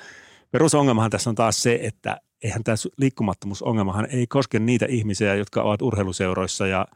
perusongelmahan 0.51 1.11
tässä 1.11 1.31
on 1.31 1.37
taas 1.37 1.63
se, 1.63 1.79
että 1.83 2.21
eihän 2.43 2.65
tämä 2.65 2.77
liikkumattomuusongelmahan 2.97 4.07
ei 4.11 4.27
koske 4.27 4.59
niitä 4.59 4.87
ihmisiä, 4.89 5.35
jotka 5.35 5.63
ovat 5.63 5.83
urheiluseuroissa 5.83 6.67
ja 6.67 6.87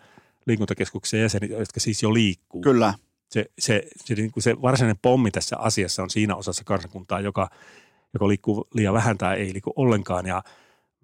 liikuntakeskuksen 0.47 1.21
jäseniä, 1.21 1.59
jotka 1.59 1.81
siis 1.81 2.03
jo 2.03 2.15
liikkuu. 2.15 2.63
Kyllä. 2.63 2.95
Se, 3.29 3.45
se, 3.59 3.83
se, 4.05 4.15
se, 4.15 4.31
se 4.39 4.63
varsinainen 4.63 4.99
pommi 5.03 5.31
tässä 5.31 5.57
asiassa 5.59 6.03
on 6.03 6.11
siinä 6.11 6.37
osassa 6.37 6.65
kansakuntaa, 6.65 7.21
joka, 7.21 7.51
joka 8.15 8.29
liikkuu 8.29 8.69
liian 8.75 8.95
vähän 8.95 9.19
tai 9.19 9.37
ei 9.37 9.53
liiku 9.53 9.73
ollenkaan. 9.77 10.27
Ja 10.27 10.43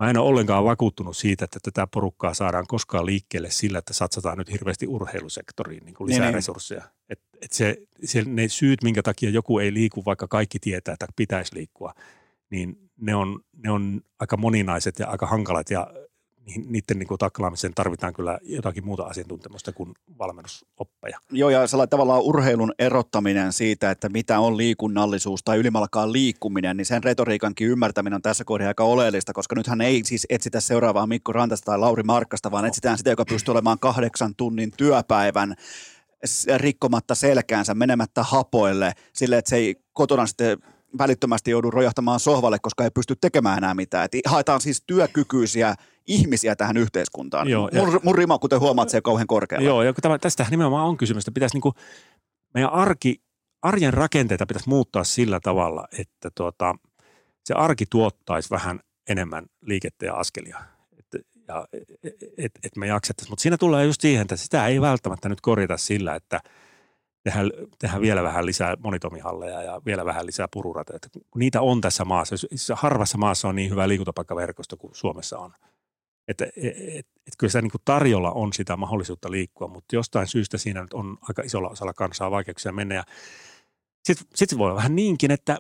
Mä 0.03 0.11
en 0.11 0.17
ole 0.17 0.29
ollenkaan 0.29 0.65
vakuuttunut 0.65 1.17
siitä, 1.17 1.45
että 1.45 1.59
tätä 1.63 1.87
porukkaa 1.87 2.35
saadaan 2.35 2.67
koskaan 2.67 3.07
liikkeelle 3.07 3.51
sillä, 3.51 3.79
että 3.79 3.93
satsataan 3.93 4.39
nyt 4.39 4.53
hirveästi 4.53 4.87
urheilusektoriin 4.87 5.85
niin 5.85 5.95
kuin 5.95 6.09
lisää 6.09 6.21
niin, 6.21 6.27
niin. 6.27 6.35
resursseja. 6.35 6.83
Et, 7.09 7.21
et 7.43 7.53
se, 7.53 7.77
se, 8.05 8.23
ne 8.27 8.49
syyt, 8.49 8.83
minkä 8.83 9.03
takia 9.03 9.31
joku 9.31 9.59
ei 9.59 9.75
liiku, 9.75 10.05
vaikka 10.05 10.29
kaikki 10.29 10.59
tietää, 10.59 10.93
että 10.93 11.07
pitäisi 11.17 11.55
liikkua, 11.55 11.95
niin 12.51 12.91
ne 13.01 13.15
on, 13.15 13.41
ne 13.53 13.71
on 13.71 14.01
aika 14.19 14.37
moninaiset 14.37 14.99
ja 14.99 15.09
aika 15.09 15.27
hankalat 15.27 15.71
ja 15.71 15.95
niiden 16.47 16.99
niin 16.99 17.07
kuin 17.07 17.19
taklaamiseen 17.19 17.75
tarvitaan 17.75 18.13
kyllä 18.13 18.39
jotakin 18.43 18.85
muuta 18.85 19.03
asiantuntemusta 19.03 19.73
kuin 19.73 19.95
valmennusoppeja. 20.19 21.19
Joo, 21.31 21.51
ja 21.51 21.67
sellainen 21.67 21.91
tavallaan 21.91 22.23
urheilun 22.23 22.73
erottaminen 22.79 23.53
siitä, 23.53 23.91
että 23.91 24.09
mitä 24.09 24.41
on 24.41 24.57
liikunnallisuus 24.57 25.43
tai 25.45 25.59
ylimalkaan 25.59 26.13
liikkuminen, 26.13 26.77
niin 26.77 26.87
sen 26.87 27.05
retoriikankin 27.05 27.69
ymmärtäminen 27.69 28.15
on 28.15 28.23
tässä 28.23 28.45
kohdassa 28.45 28.69
aika 28.69 28.85
oleellista, 28.85 29.33
koska 29.33 29.55
nythän 29.55 29.81
ei 29.81 30.03
siis 30.05 30.27
etsitä 30.31 30.61
seuraavaa 30.61 31.07
Mikko 31.07 31.33
Rantasta 31.33 31.65
tai 31.65 31.79
Lauri 31.79 32.03
Markkasta, 32.03 32.51
vaan 32.51 32.65
etsitään 32.65 32.99
sitä, 32.99 33.11
joka 33.11 33.25
pystyy 33.25 33.53
olemaan 33.53 33.79
kahdeksan 33.79 34.35
tunnin 34.37 34.71
työpäivän 34.77 35.55
rikkomatta 36.57 37.15
selkäänsä, 37.15 37.75
menemättä 37.75 38.23
hapoille, 38.23 38.93
sille, 39.13 39.39
että 39.39 39.49
se 39.49 39.57
ei 39.57 39.77
kotona 39.93 40.27
sitten 40.27 40.59
välittömästi 40.99 41.51
joudu 41.51 41.71
rojahtamaan 41.71 42.21
sohvalle, 42.21 42.59
koska 42.59 42.85
ei 42.85 42.91
pysty 42.91 43.17
tekemään 43.21 43.59
enää 43.59 43.75
mitään. 43.75 44.05
Et 44.05 44.13
haetaan 44.27 44.61
siis 44.61 44.83
työkykyisiä 44.87 45.75
ihmisiä 46.07 46.57
tähän 46.57 46.77
yhteiskuntaan. 46.77 47.49
Joo, 47.49 47.71
mun, 47.75 48.01
mun 48.03 48.15
rima, 48.15 48.39
kuten 48.39 48.61
huomaat, 48.61 48.89
se 48.89 48.97
on 48.97 49.03
kauhean 49.03 49.27
korkealla. 49.27 49.69
Joo, 49.69 49.83
ja 49.83 49.93
tämä, 49.93 50.19
tästä 50.19 50.47
nimenomaan 50.51 50.87
on 50.87 50.97
kysymys, 50.97 51.23
että 51.23 51.35
pitäisi 51.35 51.57
niin 51.57 51.63
kuin, 51.63 51.75
meidän 52.55 52.73
arki, 52.73 53.23
arjen 53.63 53.95
rakenteita 53.95 54.47
pitäisi 54.47 54.69
muuttaa 54.69 55.05
sillä 55.05 55.41
tavalla, 55.43 55.89
että 55.99 56.31
tuota, 56.35 56.75
se 57.45 57.55
arki 57.55 57.85
tuottaisi 57.91 58.51
vähän 58.51 58.81
enemmän 59.09 59.47
liikettä 59.61 60.07
ja 60.07 60.15
askelia. 60.15 60.59
Että 60.99 61.19
ja, 61.49 61.67
et, 62.39 62.53
et 62.65 62.77
me 62.77 62.87
jaksettaisiin. 62.87 63.33
Mutta 63.33 63.43
siinä 63.43 63.57
tulee 63.57 63.85
just 63.85 64.01
siihen, 64.01 64.23
että 64.23 64.37
sitä 64.37 64.67
ei 64.67 64.81
välttämättä 64.81 65.29
nyt 65.29 65.41
korjata 65.41 65.77
sillä, 65.77 66.15
että 66.15 66.41
tehdään, 67.25 67.51
tehdään 67.79 68.03
vielä 68.03 68.23
vähän 68.23 68.47
lisää 68.47 68.77
monitomihalleja 68.83 69.63
ja 69.63 69.81
vielä 69.87 70.05
vähän 70.05 70.27
lisää 70.27 70.49
pururateja. 70.53 70.99
Niitä 71.35 71.61
on 71.61 71.81
tässä 71.81 72.05
maassa, 72.05 72.37
harvassa 72.75 73.19
maassa 73.19 73.49
on 73.49 73.57
niin 73.57 73.71
hyvä 73.71 73.89
liikuntapaikkaverkosto 73.89 74.77
kuin 74.77 74.95
Suomessa 74.95 75.39
on– 75.39 75.53
että 76.29 76.45
et, 76.45 76.53
et, 76.97 77.07
et 77.27 77.35
kyllä 77.39 77.51
sitä 77.51 77.63
niin 77.63 77.71
kuin 77.71 77.83
tarjolla 77.85 78.31
on 78.31 78.53
sitä 78.53 78.77
mahdollisuutta 78.77 79.31
liikkua, 79.31 79.69
mutta 79.69 79.97
jostain 79.97 80.27
syystä 80.27 80.59
siinä 80.59 80.83
nyt 80.83 80.93
on 80.93 81.19
aika 81.23 81.43
isolla 81.43 81.69
osalla 81.69 81.93
kansaa 81.93 82.31
vaikeuksia 82.31 82.73
mennä. 82.73 83.05
Sitten 84.05 84.27
sit 84.35 84.59
voi 84.59 84.67
olla 84.67 84.77
vähän 84.77 84.97
niinkin, 84.97 85.31
että 85.31 85.59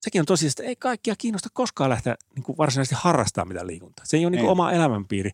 sekin 0.00 0.20
on 0.20 0.26
tosiaan, 0.26 0.50
että 0.50 0.62
ei 0.62 0.76
kaikkia 0.76 1.14
kiinnosta 1.18 1.48
koskaan 1.52 1.90
lähteä 1.90 2.16
niin 2.34 2.42
kuin 2.42 2.58
varsinaisesti 2.58 2.96
harrastamaan 2.98 3.48
mitään 3.48 3.66
liikuntaa. 3.66 4.04
Se 4.04 4.16
ei 4.16 4.24
ole 4.24 4.30
niin 4.30 4.40
kuin 4.40 4.50
oma 4.50 4.72
elämänpiiri, 4.72 5.30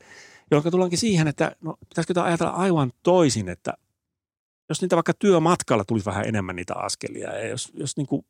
jolloin 0.51 0.70
tullaankin 0.70 0.99
siihen, 0.99 1.28
että 1.28 1.57
no, 1.61 1.77
pitäisikö 1.89 2.23
ajatella 2.23 2.53
aivan 2.53 2.93
toisin, 3.03 3.49
että 3.49 3.74
jos 4.69 4.83
niitä 4.83 4.97
vaikka 4.97 5.15
työmatkalla 5.15 5.85
tulisi 5.85 6.07
vähän 6.07 6.28
enemmän 6.28 6.57
niitä 6.57 6.74
askelia 6.74 7.33
ja 7.35 7.49
jos, 7.49 7.73
jos 7.74 7.97
niin 7.97 8.07
kuin 8.07 8.27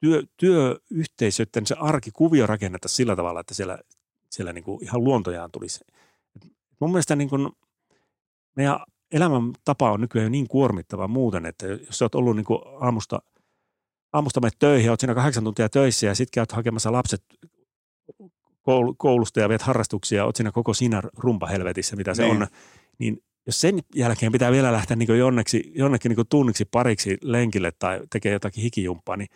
työ, 0.00 0.22
työyhteisöiden 0.36 1.66
se 1.66 1.74
arkikuvio 1.78 2.46
rakennettaisiin 2.46 2.96
sillä 2.96 3.16
tavalla, 3.16 3.40
että 3.40 3.54
siellä 3.54 3.78
siellä 4.34 4.52
niin 4.52 4.64
kuin 4.64 4.84
ihan 4.84 5.04
luontojaan 5.04 5.50
tulisi. 5.50 5.84
Mun 6.80 6.90
mielestä 6.90 7.16
niin 7.16 7.28
kuin 7.28 7.48
meidän 8.56 8.78
elämäntapa 9.12 9.92
on 9.92 10.00
nykyään 10.00 10.32
niin 10.32 10.48
kuormittava 10.48 11.08
muuten, 11.08 11.46
että 11.46 11.66
jos 11.66 11.98
sä 11.98 12.04
oot 12.04 12.14
ollut 12.14 12.36
niin 12.36 12.44
kuin 12.44 12.58
aamusta, 12.80 13.22
aamusta 14.12 14.40
menet 14.40 14.58
töihin, 14.58 14.90
oot 14.90 15.00
siinä 15.00 15.14
kahdeksan 15.14 15.44
tuntia 15.44 15.68
töissä 15.68 16.06
ja 16.06 16.14
sitten 16.14 16.34
käyt 16.34 16.52
hakemassa 16.52 16.92
lapset 16.92 17.24
koulusta 18.96 19.40
ja 19.40 19.48
viet 19.48 19.62
harrastuksia, 19.62 20.24
oot 20.24 20.36
siinä 20.36 20.52
koko 20.52 20.74
siinä 20.74 21.02
rumpahelvetissä, 21.18 21.96
mitä 21.96 22.14
se 22.14 22.22
niin. 22.22 22.42
on, 22.42 22.46
niin 22.98 23.18
jos 23.46 23.60
sen 23.60 23.78
jälkeen 23.94 24.32
pitää 24.32 24.52
vielä 24.52 24.72
lähteä 24.72 24.96
niin 24.96 25.18
jonneksi, 25.18 25.72
jonnekin 25.74 26.08
niin 26.08 26.26
tunniksi 26.28 26.64
pariksi 26.64 27.18
lenkille 27.22 27.72
tai 27.78 28.00
tekee 28.10 28.32
jotakin 28.32 28.62
hikijumppaa, 28.62 29.16
niin 29.16 29.28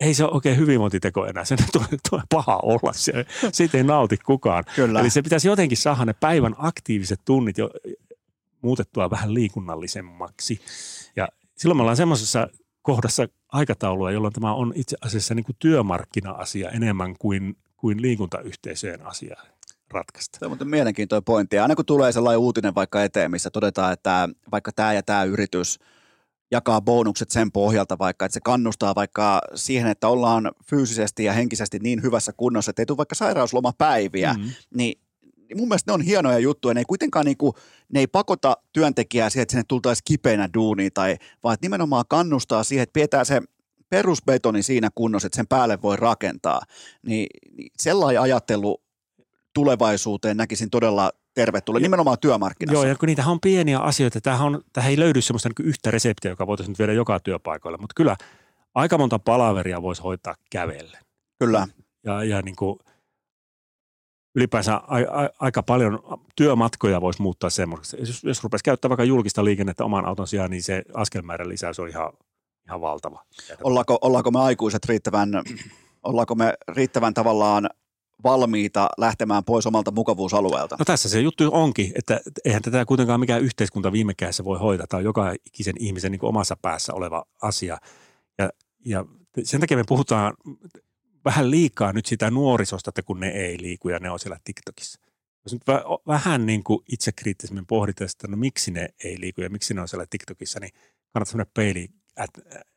ei 0.00 0.14
se 0.14 0.24
ole 0.24 0.32
oikein 0.32 0.56
hyvinvointiteko 0.56 1.26
enää. 1.26 1.44
Se 1.44 1.56
tulee, 1.72 1.88
tulee 2.10 2.24
paha 2.30 2.60
olla. 2.62 2.92
Se, 2.92 3.12
siitä 3.52 3.78
ei 3.78 3.84
nauti 3.84 4.16
kukaan. 4.16 4.64
Kyllä. 4.76 5.00
Eli 5.00 5.10
se 5.10 5.22
pitäisi 5.22 5.48
jotenkin 5.48 5.78
saada 5.78 6.04
ne 6.04 6.12
päivän 6.12 6.54
aktiiviset 6.58 7.20
tunnit 7.24 7.58
jo 7.58 7.70
muutettua 8.62 9.10
vähän 9.10 9.34
liikunnallisemmaksi. 9.34 10.60
Ja 11.16 11.28
silloin 11.56 11.76
me 11.76 11.80
ollaan 11.80 11.96
semmoisessa 11.96 12.48
kohdassa 12.82 13.28
aikataulua, 13.48 14.10
jolloin 14.10 14.32
tämä 14.32 14.54
on 14.54 14.72
itse 14.74 14.96
asiassa 15.00 15.34
niin 15.34 15.44
kuin 15.44 15.56
työmarkkina-asia 15.58 16.70
enemmän 16.70 17.16
kuin, 17.18 17.56
kuin 17.76 18.02
liikuntayhteisöjen 18.02 19.06
asia 19.06 19.36
ratkaista. 19.90 20.38
Se 20.38 20.44
on 20.44 20.50
muuten 20.50 20.68
mielenkiintoinen 20.68 21.24
pointti. 21.24 21.58
aina 21.58 21.76
kun 21.76 21.86
tulee 21.86 22.12
sellainen 22.12 22.40
uutinen 22.40 22.74
vaikka 22.74 23.04
eteen, 23.04 23.30
missä 23.30 23.50
todetaan, 23.50 23.92
että 23.92 24.28
vaikka 24.52 24.72
tämä 24.72 24.92
ja 24.92 25.02
tämä 25.02 25.24
yritys– 25.24 25.78
jakaa 26.50 26.80
bonukset 26.80 27.30
sen 27.30 27.52
pohjalta 27.52 27.98
vaikka, 27.98 28.24
että 28.26 28.34
se 28.34 28.40
kannustaa 28.44 28.94
vaikka 28.94 29.40
siihen, 29.54 29.90
että 29.90 30.08
ollaan 30.08 30.52
fyysisesti 30.70 31.24
ja 31.24 31.32
henkisesti 31.32 31.78
niin 31.78 32.02
hyvässä 32.02 32.32
kunnossa, 32.32 32.70
että 32.70 32.82
ei 32.82 32.86
tule 32.86 32.96
vaikka 32.96 33.14
sairauslomapäiviä, 33.14 34.32
mm-hmm. 34.32 34.50
niin 34.74 35.00
mun 35.56 35.68
mielestä 35.68 35.90
ne 35.90 35.94
on 35.94 36.00
hienoja 36.00 36.38
juttuja. 36.38 36.74
Ne 36.74 36.80
ei 36.80 36.84
kuitenkaan 36.84 37.26
niinku, 37.26 37.54
ne 37.92 38.00
ei 38.00 38.06
pakota 38.06 38.56
työntekijää 38.72 39.30
siihen, 39.30 39.42
että 39.42 39.52
sinne 39.52 39.64
tultaisiin 39.68 40.04
kipeänä 40.04 40.48
duuniin, 40.54 40.92
tai, 40.94 41.16
vaan 41.44 41.54
että 41.54 41.64
nimenomaan 41.64 42.04
kannustaa 42.08 42.64
siihen, 42.64 42.82
että 42.82 42.92
pidetään 42.92 43.26
se 43.26 43.42
perusbetoni 43.88 44.62
siinä 44.62 44.88
kunnossa, 44.94 45.26
että 45.26 45.36
sen 45.36 45.46
päälle 45.46 45.82
voi 45.82 45.96
rakentaa. 45.96 46.60
Niin, 47.06 47.26
niin 47.56 47.72
sellainen 47.78 48.20
ajattelu 48.20 48.82
tulevaisuuteen 49.54 50.36
näkisin 50.36 50.70
todella 50.70 51.12
tervetulleet, 51.40 51.82
nimenomaan 51.82 52.18
työmarkkinassa. 52.20 52.84
Joo, 52.84 52.88
ja 52.88 52.96
kun 52.96 53.06
niitä 53.06 53.26
on 53.26 53.40
pieniä 53.40 53.78
asioita, 53.78 54.20
tämähän, 54.20 54.46
on, 54.46 54.62
tämähän 54.72 54.90
ei 54.90 54.98
löydy 54.98 55.20
sellaista 55.20 55.48
niin 55.48 55.68
yhtä 55.68 55.90
reseptiä, 55.90 56.30
joka 56.30 56.46
voitaisiin 56.46 56.72
nyt 56.72 56.78
viedä 56.78 56.92
joka 56.92 57.20
työpaikalle, 57.20 57.78
mutta 57.80 57.94
kyllä 57.96 58.16
aika 58.74 58.98
monta 58.98 59.18
palaveria 59.18 59.82
voisi 59.82 60.02
hoitaa 60.02 60.34
kävelle. 60.50 60.98
Kyllä. 61.38 61.66
Ja, 62.04 62.24
ja 62.24 62.42
niin 62.42 62.56
kuin 62.56 62.78
ylipäänsä 64.34 64.74
a, 64.74 64.96
a, 64.96 65.28
aika 65.38 65.62
paljon 65.62 65.98
työmatkoja 66.36 67.00
voisi 67.00 67.22
muuttaa 67.22 67.50
semmoiseksi. 67.50 67.96
Jos, 67.98 68.24
jos 68.24 68.44
rupesi 68.44 68.64
käyttää 68.64 68.88
vaikka 68.88 69.04
julkista 69.04 69.44
liikennettä 69.44 69.84
oman 69.84 70.06
auton 70.06 70.28
sijaan, 70.28 70.50
niin 70.50 70.62
se 70.62 70.82
askelmäärän 70.94 71.48
lisäys 71.48 71.80
on 71.80 71.88
ihan, 71.88 72.12
ihan 72.66 72.80
valtava. 72.80 73.24
Ollaanko, 73.62 73.98
ollaanko 74.00 74.30
me 74.30 74.40
aikuiset 74.40 74.84
riittävän, 74.84 75.28
ollaanko 76.02 76.34
me 76.34 76.54
riittävän 76.68 77.14
tavallaan 77.14 77.70
valmiita 78.24 78.88
lähtemään 78.98 79.44
pois 79.44 79.66
omalta 79.66 79.90
mukavuusalueelta. 79.90 80.76
No 80.78 80.84
tässä 80.84 81.08
se 81.08 81.20
juttu 81.20 81.48
onkin, 81.52 81.92
että 81.94 82.20
eihän 82.44 82.62
tätä 82.62 82.84
kuitenkaan 82.84 83.20
mikään 83.20 83.42
yhteiskunta 83.42 83.92
viime 83.92 84.14
kädessä 84.14 84.44
voi 84.44 84.58
hoitaa. 84.58 84.86
Tämä 84.86 84.98
on 84.98 85.04
joka 85.04 85.34
ikisen 85.46 85.74
ihmisen 85.78 86.12
niin 86.12 86.24
omassa 86.24 86.56
päässä 86.62 86.94
oleva 86.94 87.24
asia. 87.42 87.78
Ja, 88.38 88.50
ja 88.84 89.04
sen 89.42 89.60
takia 89.60 89.76
me 89.76 89.84
puhutaan 89.88 90.34
vähän 91.24 91.50
liikaa 91.50 91.92
nyt 91.92 92.06
sitä 92.06 92.30
nuorisosta, 92.30 92.88
että 92.90 93.02
kun 93.02 93.20
ne 93.20 93.28
ei 93.28 93.60
liiku 93.60 93.88
ja 93.88 93.98
ne 93.98 94.10
on 94.10 94.18
siellä 94.18 94.38
TikTokissa. 94.44 95.00
Jos 95.44 95.52
nyt 95.52 95.62
vä- 95.62 96.02
vähän 96.06 96.46
niin 96.46 96.64
kuin 96.64 96.84
itsekriittisemmin 96.92 97.66
pohditaan 97.66 98.10
että 98.14 98.28
no 98.28 98.36
miksi 98.36 98.70
ne 98.70 98.88
ei 99.04 99.20
liiku 99.20 99.40
ja 99.40 99.50
miksi 99.50 99.74
ne 99.74 99.80
on 99.80 99.88
siellä 99.88 100.06
TikTokissa, 100.10 100.60
niin 100.60 100.72
kannattaa 101.12 101.36
mennä 101.36 101.50
peiliin 101.54 101.88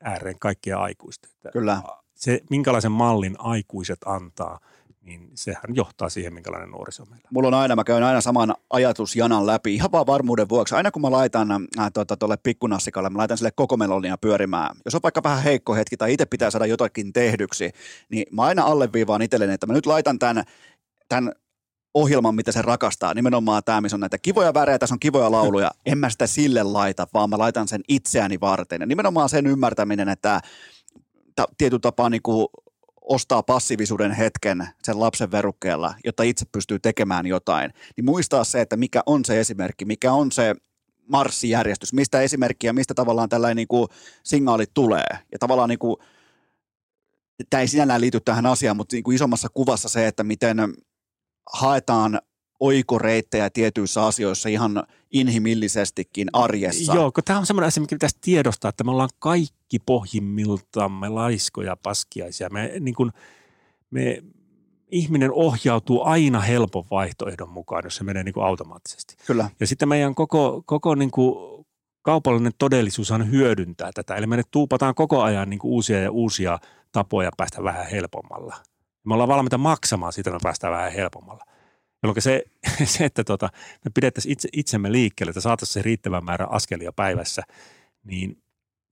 ääreen 0.04 0.40
kaikkia 0.40 0.78
aikuista. 0.78 1.28
Kyllä. 1.54 1.82
Se, 2.16 2.42
minkälaisen 2.50 2.92
mallin 2.92 3.36
aikuiset 3.40 4.00
antaa, 4.06 4.60
niin 5.04 5.32
sehän 5.36 5.76
johtaa 5.76 6.10
siihen, 6.10 6.34
minkälainen 6.34 6.70
nuoriso 6.70 7.06
meillä. 7.06 7.28
Mulla 7.32 7.48
on 7.48 7.54
aina, 7.54 7.76
mä 7.76 7.84
käyn 7.84 8.04
aina 8.04 8.22
saman 8.22 8.54
ajatusjanan 8.70 9.48
läpi, 9.48 9.76
ihan 9.76 9.92
vaan 9.92 10.08
varmuuden 10.08 10.50
vuoksi. 10.50 10.76
Aina 10.76 10.92
kun 10.92 11.02
mä 11.02 11.12
laitan 11.12 11.52
äh, 11.52 11.92
tuota, 11.94 12.18
tuolle 12.18 12.38
pikkunassikalle, 12.38 13.10
mä 13.10 13.18
laitan 13.18 13.38
sille 13.38 13.52
koko 13.52 13.78
melonia 13.78 14.18
pyörimään. 14.18 14.76
Jos 14.86 14.96
on 14.96 15.02
vaikka 15.04 15.24
vähän 15.24 15.44
heikko 15.44 15.76
hetki 15.76 15.98
tai 15.98 16.14
itse 16.14 16.26
pitää 16.26 16.52
saada 16.52 16.66
jotakin 16.66 17.14
tehdyksi, 17.14 17.72
niin 18.10 18.26
mä 18.32 18.42
aina 18.42 18.64
alleviivaan 18.64 19.22
itselleni, 19.22 19.54
että 19.54 19.68
mä 19.68 19.74
nyt 19.74 19.86
laitan 19.86 20.20
tämän, 20.20 20.44
tämän 21.10 21.34
ohjelman, 21.94 22.36
mitä 22.36 22.52
se 22.52 22.62
rakastaa. 22.62 23.14
Nimenomaan 23.14 23.64
tämä, 23.66 23.82
missä 23.82 23.96
on 23.96 24.02
näitä 24.02 24.18
kivoja 24.18 24.54
värejä, 24.54 24.80
tässä 24.80 24.96
on 24.96 25.00
kivoja 25.00 25.32
lauluja. 25.32 25.72
En 25.86 25.98
mä 25.98 26.10
sitä 26.10 26.28
sille 26.28 26.64
laita, 26.64 27.08
vaan 27.14 27.30
mä 27.30 27.38
laitan 27.38 27.68
sen 27.68 27.82
itseäni 27.88 28.40
varten. 28.40 28.82
Ja 28.82 28.88
nimenomaan 28.88 29.30
sen 29.30 29.48
ymmärtäminen, 29.48 30.10
että 30.10 30.42
ta- 31.36 31.48
tietyllä 31.58 31.80
tapaa 31.80 32.10
niin 32.10 32.22
kuin 32.22 32.48
ostaa 33.04 33.44
passiivisuuden 33.44 34.12
hetken 34.12 34.68
sen 34.84 35.00
lapsen 35.00 35.32
verukkeella, 35.32 35.96
jotta 36.06 36.24
itse 36.24 36.46
pystyy 36.52 36.80
tekemään 36.80 37.26
jotain, 37.26 37.74
niin 37.98 38.06
muistaa 38.06 38.44
se, 38.44 38.62
että 38.62 38.78
mikä 38.78 39.02
on 39.06 39.26
se 39.26 39.40
esimerkki, 39.40 39.86
mikä 39.86 40.14
on 40.14 40.32
se 40.32 40.56
marssijärjestys, 41.08 41.94
mistä 41.94 42.22
esimerkkiä, 42.22 42.74
mistä 42.74 42.94
tavallaan 42.94 43.30
tällainen 43.30 43.56
niin 43.56 43.68
kuin 43.68 43.88
signaali 44.24 44.66
tulee. 44.74 45.08
Ja 45.32 45.40
tavallaan 45.40 45.70
niin 45.70 45.80
kuin, 45.80 45.96
tämä 47.50 47.62
ei 47.62 47.68
sinällään 47.68 48.02
liity 48.02 48.20
tähän 48.20 48.46
asiaan, 48.46 48.78
mutta 48.78 48.96
niin 48.96 49.04
kuin 49.04 49.16
isommassa 49.16 49.48
kuvassa 49.54 49.90
se, 49.90 50.08
että 50.08 50.24
miten 50.24 50.58
haetaan 51.54 52.22
oikoreittejä 52.64 53.50
tietyissä 53.50 54.06
asioissa 54.06 54.50
ihan 54.50 54.84
inhimillisestikin 55.12 56.28
arjessa. 56.34 56.94
Joo, 56.94 57.12
kun 57.12 57.24
tämä 57.24 57.40
on 57.40 57.46
semmoinen 57.46 57.68
asia, 57.68 57.82
mikä 57.82 57.96
pitäisi 57.96 58.18
tiedostaa, 58.22 58.70
että 58.70 58.84
me 58.84 58.92
ollaan 58.92 59.10
kaikki 59.20 59.80
pohjimmiltamme 59.86 61.10
laiskoja, 61.10 61.78
paskiaisia. 61.84 62.50
Me, 62.50 62.72
niin 62.80 62.96
kuin, 62.96 63.12
me, 63.92 64.24
ihminen 64.92 65.32
ohjautuu 65.32 66.04
aina 66.04 66.40
helpon 66.40 66.84
vaihtoehdon 66.92 67.50
mukaan, 67.50 67.82
jos 67.84 67.96
se 67.96 68.04
menee 68.04 68.24
niin 68.24 68.34
kuin 68.34 68.46
automaattisesti. 68.46 69.16
Kyllä. 69.28 69.50
Ja 69.60 69.68
sitten 69.68 69.90
meidän 69.90 70.16
koko, 70.16 70.64
koko 70.66 70.96
niin 70.96 71.12
kuin 71.12 71.66
kaupallinen 72.02 72.52
todellisuushan 72.58 73.32
hyödyntää 73.32 73.92
tätä. 73.94 74.16
Eli 74.16 74.28
me 74.28 74.42
tuupataan 74.52 74.96
koko 74.96 75.22
ajan 75.22 75.50
niin 75.50 75.60
kuin 75.60 75.72
uusia 75.72 76.02
ja 76.02 76.12
uusia 76.12 76.60
tapoja 76.92 77.32
päästä 77.38 77.64
vähän 77.64 77.88
helpommalla. 77.88 78.56
Me 79.06 79.14
ollaan 79.14 79.30
valmiita 79.30 79.58
maksamaan 79.58 80.14
siitä, 80.14 80.30
että 80.30 80.38
me 80.38 80.44
päästään 80.44 80.74
vähän 80.74 80.92
helpommalla. 80.92 81.46
Jolloin 82.04 82.22
se, 82.22 82.44
se 82.86 83.06
että 83.06 83.24
tota, 83.24 83.50
me 83.86 83.92
pidettäisiin 83.94 84.34
itse, 84.34 84.50
itsemme 84.54 84.92
liikkeelle, 84.92 85.30
että 85.30 85.42
saataisiin 85.42 85.74
se 85.74 85.82
riittävän 85.82 86.26
määrä 86.26 86.48
askelia 86.50 86.92
päivässä, 86.92 87.42
niin 88.04 88.44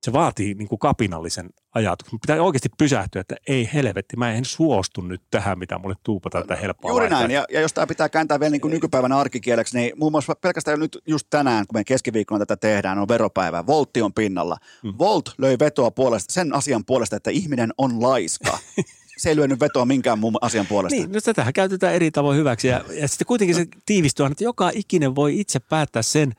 se 0.06 0.14
vaatii 0.14 0.54
niin 0.54 0.68
kuin 0.68 0.80
kapinallisen 0.80 1.50
ajatuksen. 1.76 2.20
Pitää 2.20 2.44
oikeasti 2.44 2.70
pysähtyä, 2.78 3.22
että 3.22 3.36
ei 3.48 3.70
helvetti, 3.74 4.18
mä 4.18 4.32
en 4.32 4.46
suostu 4.46 5.02
nyt 5.02 5.22
tähän, 5.32 5.60
mitä 5.60 5.78
mulle 5.78 5.96
tuupataan 6.04 6.48
tätä 6.48 6.62
helppoa 6.62 6.92
Juuri 6.92 7.04
vaihtoehtoa. 7.04 7.28
näin, 7.28 7.36
ja, 7.36 7.46
ja 7.50 7.62
jos 7.62 7.74
tämä 7.74 7.88
pitää 7.88 8.10
kääntää 8.10 8.40
vielä 8.40 8.52
niin 8.52 8.62
kuin 8.62 8.72
nykypäivänä 8.72 9.18
arkikieleksi, 9.18 9.78
niin 9.78 9.92
muun 9.96 10.12
muassa 10.12 10.36
pelkästään 10.36 10.80
nyt 10.80 10.98
just 11.08 11.28
tänään, 11.30 11.68
kun 11.68 11.80
me 11.80 11.84
keskiviikkona 11.84 12.46
tätä 12.46 12.58
tehdään, 12.58 13.00
on 13.00 13.08
veropäivä, 13.08 13.68
Voltti 13.68 14.02
on 14.02 14.14
pinnalla. 14.14 14.58
Mm. 14.84 14.94
Volt 15.00 15.34
löi 15.38 15.60
vetoa 15.60 15.92
puolesta, 15.92 16.34
sen 16.34 16.56
asian 16.56 16.86
puolesta, 16.86 17.16
että 17.16 17.32
ihminen 17.32 17.74
on 17.78 18.02
laiska. 18.02 18.58
Se 19.22 19.30
ei 19.30 19.36
lyönyt 19.36 19.60
vetoa 19.60 19.86
minkään 19.86 20.20
muun 20.20 20.38
asian 20.42 20.68
puolesta. 20.68 20.96
Niin, 20.96 21.12
no 21.12 21.22
tätähän 21.22 21.54
käytetään 21.54 21.94
eri 21.94 22.12
tavoin 22.12 22.38
hyväksi. 22.38 22.68
Ja, 22.68 22.84
ja 22.94 23.08
sitten 23.08 23.28
kuitenkin 23.28 23.56
se 23.56 23.66
tiivistyy 23.86 24.26
että 24.26 24.44
joka 24.44 24.72
ikinen 24.74 25.16
voi 25.16 25.40
itse 25.40 25.60
päättää 25.60 26.02
sen, 26.02 26.32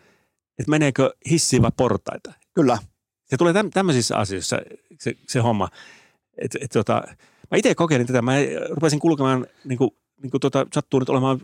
että 0.58 0.70
meneekö 0.70 1.10
hissiin 1.30 1.62
vai 1.62 1.70
portaita. 1.76 2.32
Kyllä. 2.54 2.78
Se 3.24 3.36
tulee 3.36 3.52
täm, 3.52 3.70
tämmöisissä 3.70 4.16
asioissa 4.16 4.58
se, 4.98 5.14
se 5.28 5.38
homma. 5.38 5.68
Et, 6.38 6.56
et, 6.60 6.70
tota, 6.70 7.02
mä 7.50 7.58
itse 7.58 7.74
kokeilin 7.74 8.06
tätä. 8.06 8.22
Mä 8.22 8.32
rupesin 8.70 8.98
kulkemaan, 8.98 9.46
niin 9.64 9.78
kuin, 9.78 9.90
niin 10.22 10.30
kuin 10.30 10.40
tota, 10.40 10.66
sattuu 10.74 11.00
nyt 11.00 11.08
olemaan 11.08 11.40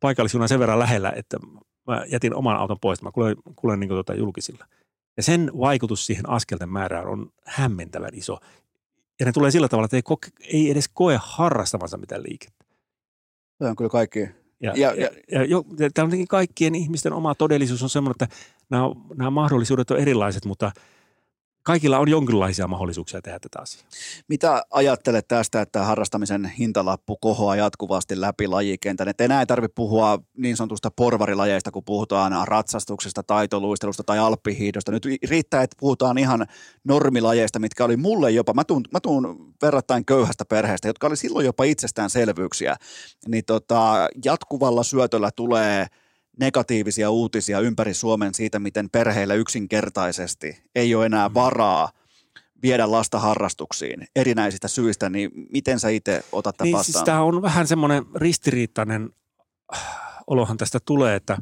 paikallisjuna 0.00 0.48
sen 0.48 0.58
verran 0.58 0.78
lähellä, 0.78 1.12
että 1.16 1.36
mä 1.86 2.04
jätin 2.08 2.34
oman 2.34 2.56
auton 2.56 2.80
pois. 2.80 3.02
Mä 3.02 3.10
kuljen, 3.12 3.36
kuljen 3.56 3.80
niin 3.80 3.88
kuin, 3.88 3.98
tota, 3.98 4.14
julkisilla. 4.14 4.66
Ja 5.16 5.22
sen 5.22 5.50
vaikutus 5.60 6.06
siihen 6.06 6.28
askelten 6.28 6.68
määrään 6.68 7.06
on 7.06 7.30
hämmentävän 7.44 8.14
iso. 8.14 8.38
Ja 9.20 9.26
ne 9.26 9.32
tulee 9.32 9.50
sillä 9.50 9.68
tavalla, 9.68 9.84
että 9.84 9.96
ei, 9.96 10.02
koke, 10.02 10.28
ei 10.52 10.70
edes 10.70 10.88
koe 10.88 11.18
harrastavansa 11.22 11.96
mitään 11.96 12.22
liikettä. 12.22 12.64
Se 13.58 13.68
on 13.68 13.76
kyllä 13.76 13.90
kaikki. 13.90 14.18
Ja, 14.20 14.72
Ja- 14.76 14.94
ja, 14.94 15.08
ja- 15.32 15.44
jo, 15.44 15.64
ja 15.78 15.90
tämä 15.94 16.08
kaikkien 16.28 16.74
ihmisten 16.74 17.12
oma 17.12 17.34
todellisuus 17.34 17.82
on 17.82 17.90
semmoinen, 17.90 18.16
että 18.22 18.36
nämä, 18.70 18.84
nämä 19.14 19.30
mahdollisuudet 19.30 19.90
on 19.90 19.98
erilaiset, 19.98 20.44
mutta 20.44 20.72
kaikilla 21.66 21.98
on 21.98 22.08
jonkinlaisia 22.08 22.68
mahdollisuuksia 22.68 23.22
tehdä 23.22 23.38
tätä 23.38 23.58
asiaa. 23.62 23.88
Mitä 24.28 24.62
ajattelet 24.70 25.28
tästä, 25.28 25.60
että 25.60 25.84
harrastamisen 25.84 26.44
hintalappu 26.44 27.16
kohoaa 27.16 27.56
jatkuvasti 27.56 28.20
läpi 28.20 28.46
lajikentän? 28.46 29.08
Että 29.08 29.24
enää 29.24 29.40
ei 29.40 29.46
tarvitse 29.46 29.74
puhua 29.74 30.18
niin 30.36 30.56
sanotusta 30.56 30.90
porvarilajeista, 30.90 31.70
kun 31.70 31.84
puhutaan 31.84 32.48
ratsastuksesta, 32.48 33.22
taitoluistelusta 33.22 34.04
tai 34.04 34.18
alppihiidosta. 34.18 34.92
Nyt 34.92 35.06
riittää, 35.28 35.62
että 35.62 35.76
puhutaan 35.80 36.18
ihan 36.18 36.46
normilajeista, 36.84 37.58
mitkä 37.58 37.84
oli 37.84 37.96
mulle 37.96 38.30
jopa, 38.30 38.54
mä 38.54 38.64
tuun, 38.64 38.82
mä 38.92 39.00
tuun 39.00 39.54
verrattain 39.62 40.04
köyhästä 40.04 40.44
perheestä, 40.44 40.88
jotka 40.88 41.06
oli 41.06 41.16
silloin 41.16 41.46
jopa 41.46 41.64
itsestäänselvyyksiä. 41.64 42.76
Niin 43.28 43.44
tota, 43.44 44.08
jatkuvalla 44.24 44.82
syötöllä 44.82 45.30
tulee 45.36 45.86
negatiivisia 46.40 47.10
uutisia 47.10 47.60
ympäri 47.60 47.94
Suomen 47.94 48.34
siitä, 48.34 48.58
miten 48.58 48.90
perheillä 48.90 49.34
yksinkertaisesti 49.34 50.62
ei 50.74 50.94
ole 50.94 51.06
enää 51.06 51.34
varaa 51.34 51.90
viedä 52.62 52.90
lasta 52.90 53.18
harrastuksiin 53.18 54.06
erinäisistä 54.16 54.68
syistä, 54.68 55.08
niin 55.08 55.30
miten 55.52 55.80
sä 55.80 55.88
itse 55.88 56.24
otat 56.32 56.56
tämän 56.56 56.66
Niin 56.66 56.76
vastaan? 56.76 56.92
siis 56.92 57.04
tämä 57.04 57.22
on 57.22 57.42
vähän 57.42 57.66
semmoinen 57.66 58.04
ristiriitainen 58.14 59.10
äh, 59.74 59.80
olohan 60.26 60.56
tästä 60.56 60.78
tulee, 60.84 61.16
että, 61.16 61.38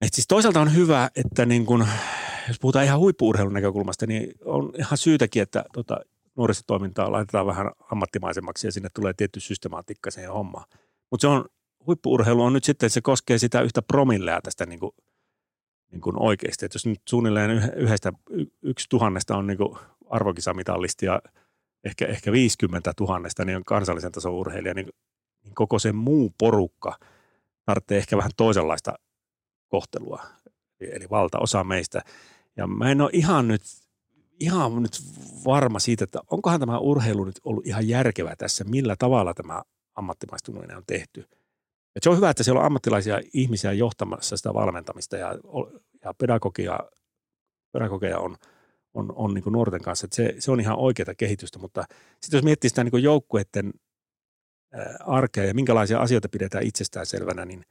että 0.00 0.14
siis 0.14 0.26
toisaalta 0.26 0.60
on 0.60 0.74
hyvä, 0.74 1.10
että 1.16 1.46
niin 1.46 1.66
kun, 1.66 1.86
jos 2.48 2.58
puhutaan 2.60 2.84
ihan 2.84 2.98
huippuurheilun 2.98 3.52
näkökulmasta, 3.52 4.06
niin 4.06 4.32
on 4.44 4.72
ihan 4.78 4.98
syytäkin, 4.98 5.42
että 5.42 5.64
tota, 5.72 6.00
nuorisotoimintaa 6.36 7.12
laitetaan 7.12 7.46
vähän 7.46 7.70
ammattimaisemmaksi 7.92 8.66
ja 8.66 8.72
sinne 8.72 8.88
tulee 8.94 9.12
tietty 9.12 9.40
systematiikka 9.40 10.10
siihen 10.10 10.32
hommaan. 10.32 10.64
Mutta 11.10 11.20
se 11.20 11.26
on, 11.26 11.44
huippuurheilu 11.86 12.42
on 12.42 12.52
nyt 12.52 12.64
sitten, 12.64 12.86
että 12.86 12.94
se 12.94 13.00
koskee 13.00 13.38
sitä 13.38 13.60
yhtä 13.60 13.82
promillea 13.82 14.40
tästä 14.42 14.66
niin 14.66 14.80
kuin, 14.80 14.92
niin 15.90 16.00
kuin 16.00 16.22
oikeasti. 16.22 16.64
Että 16.64 16.76
jos 16.76 16.86
nyt 16.86 17.00
suunnilleen 17.08 17.50
yh- 17.50 17.70
yhdestä, 17.76 18.12
yksi 18.62 18.86
tuhannesta 18.88 19.36
on 19.36 19.46
niin 19.46 19.58
kuin 19.58 19.78
arvokisamitalisti 20.10 21.06
ja 21.06 21.22
ehkä, 21.84 22.06
ehkä 22.06 22.32
50 22.32 22.92
tuhannesta 22.96 23.44
niin 23.44 23.56
on 23.56 23.64
kansallisen 23.64 24.12
tason 24.12 24.32
urheilija, 24.32 24.74
niin, 24.74 24.88
niin 25.44 25.54
koko 25.54 25.78
se 25.78 25.92
muu 25.92 26.34
porukka 26.38 26.98
tarvitsee 27.64 27.98
ehkä 27.98 28.16
vähän 28.16 28.30
toisenlaista 28.36 28.94
kohtelua. 29.68 30.22
Eli, 30.80 31.10
valtaosa 31.10 31.64
meistä. 31.64 32.02
Ja 32.56 32.66
mä 32.66 32.90
en 32.90 33.00
ole 33.00 33.10
ihan 33.12 33.48
nyt, 33.48 33.62
ihan 34.40 34.82
nyt 34.82 34.92
varma 35.44 35.78
siitä, 35.78 36.04
että 36.04 36.20
onkohan 36.30 36.60
tämä 36.60 36.78
urheilu 36.78 37.24
nyt 37.24 37.40
ollut 37.44 37.66
ihan 37.66 37.88
järkevä 37.88 38.36
tässä, 38.36 38.64
millä 38.64 38.96
tavalla 38.98 39.34
tämä 39.34 39.62
ammattimaistuminen 39.94 40.76
on 40.76 40.82
tehty. 40.86 41.28
Et 41.96 42.02
se 42.02 42.10
on 42.10 42.16
hyvä, 42.16 42.30
että 42.30 42.42
siellä 42.42 42.60
on 42.60 42.66
ammattilaisia 42.66 43.20
ihmisiä 43.34 43.72
johtamassa 43.72 44.36
sitä 44.36 44.54
valmentamista 44.54 45.16
ja, 45.16 45.34
ja 46.04 46.14
pedagogia, 46.14 46.78
pedagogia 47.72 48.18
on, 48.18 48.36
on, 48.94 49.12
on 49.16 49.34
niin 49.34 49.44
nuorten 49.46 49.82
kanssa. 49.82 50.04
Et 50.04 50.12
se, 50.12 50.34
se 50.38 50.50
on 50.50 50.60
ihan 50.60 50.78
oikeaa 50.78 51.14
kehitystä, 51.16 51.58
mutta 51.58 51.84
sitten 52.20 52.38
jos 52.38 52.44
miettii 52.44 52.70
sitä 52.70 52.84
niin 52.84 53.02
joukkueiden 53.02 53.72
arkea 55.00 55.44
ja 55.44 55.54
minkälaisia 55.54 55.98
asioita 55.98 56.28
pidetään 56.28 56.64
itsestäänselvänä, 56.64 57.44
niin 57.44 57.64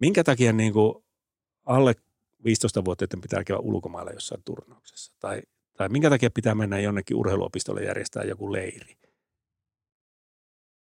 minkä 0.00 0.24
takia 0.24 0.52
niin 0.52 0.72
kuin 0.72 1.04
alle 1.66 1.94
15-vuotiaiden 2.40 3.20
pitää 3.20 3.44
käydä 3.44 3.60
ulkomailla 3.60 4.10
jossain 4.10 4.42
turnauksessa? 4.44 5.12
Tai, 5.20 5.42
tai 5.76 5.88
minkä 5.88 6.10
takia 6.10 6.30
pitää 6.30 6.54
mennä 6.54 6.80
jonnekin 6.80 7.16
urheiluopistolle 7.16 7.84
järjestää 7.84 8.24
joku 8.24 8.52
leiri? 8.52 8.96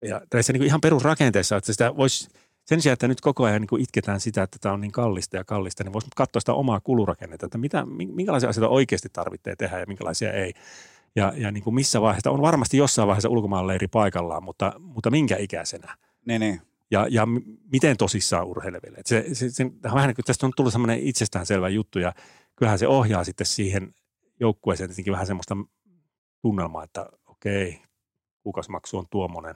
Ja 0.02 0.22
tässä 0.30 0.54
niin 0.54 0.64
ihan 0.64 0.82
perusrakenteessa, 0.82 1.58
että 1.58 1.74
sitä 1.74 1.96
voisi 1.96 2.30
sen 2.68 2.82
sijaan, 2.82 2.94
että 2.94 3.08
nyt 3.08 3.22
koko 3.22 3.44
ajan 3.44 3.62
niin 3.62 3.68
kuin 3.68 3.82
itketään 3.82 4.20
sitä, 4.20 4.44
että 4.44 4.58
tämä 4.62 4.74
on 4.74 4.82
niin 4.82 4.92
kallista 4.92 5.38
ja 5.38 5.44
kallista, 5.44 5.84
niin 5.84 5.94
voisi 5.94 6.08
katsoa 6.16 6.40
sitä 6.40 6.54
omaa 6.54 6.80
kulurakennetta, 6.80 7.46
että 7.46 7.58
mitä, 7.58 7.86
minkälaisia 7.86 8.50
asioita 8.50 8.70
oikeasti 8.70 9.10
tarvitsee 9.14 9.56
tehdä 9.56 9.80
ja 9.80 9.86
minkälaisia 9.88 10.34
ei. 10.34 10.54
Ja, 11.16 11.34
ja 11.36 11.52
niin 11.52 11.64
kuin 11.64 11.74
missä 11.74 12.02
vaiheessa, 12.02 12.32
on 12.32 12.42
varmasti 12.42 12.78
jossain 12.78 13.08
vaiheessa 13.08 13.30
ulkomaanleiri 13.30 13.88
paikallaan, 13.88 14.44
mutta, 14.44 14.74
mutta 14.80 15.12
minkä 15.12 15.38
ikäisenä? 15.38 15.98
Niin, 16.26 16.40
niin. 16.40 16.62
Ja, 16.92 17.08
ja 17.10 17.28
miten 17.72 17.98
tosissaan 17.98 18.48
urheileville. 18.48 18.98
Se, 19.06 19.26
se, 19.34 19.50
se, 19.50 19.72
vähän 19.84 20.08
niin 20.08 20.16
kuin 20.16 20.26
tästä 20.26 20.46
on 20.46 20.54
tullut 20.56 20.72
semmoinen 20.72 21.00
itsestäänselvä 21.00 21.70
juttu 21.70 22.00
ja 22.00 22.14
kyllähän 22.56 22.80
se 22.80 22.88
ohjaa 22.88 23.24
sitten 23.24 23.48
siihen 23.48 23.94
joukkueeseen 24.40 24.90
tietenkin 24.90 25.14
vähän 25.14 25.28
semmoista 25.28 25.58
tunnelmaa, 26.42 26.84
että 26.84 27.10
okei, 27.26 27.82
kuukausimaksu 28.44 28.98
on 28.98 29.06
tuommoinen, 29.10 29.56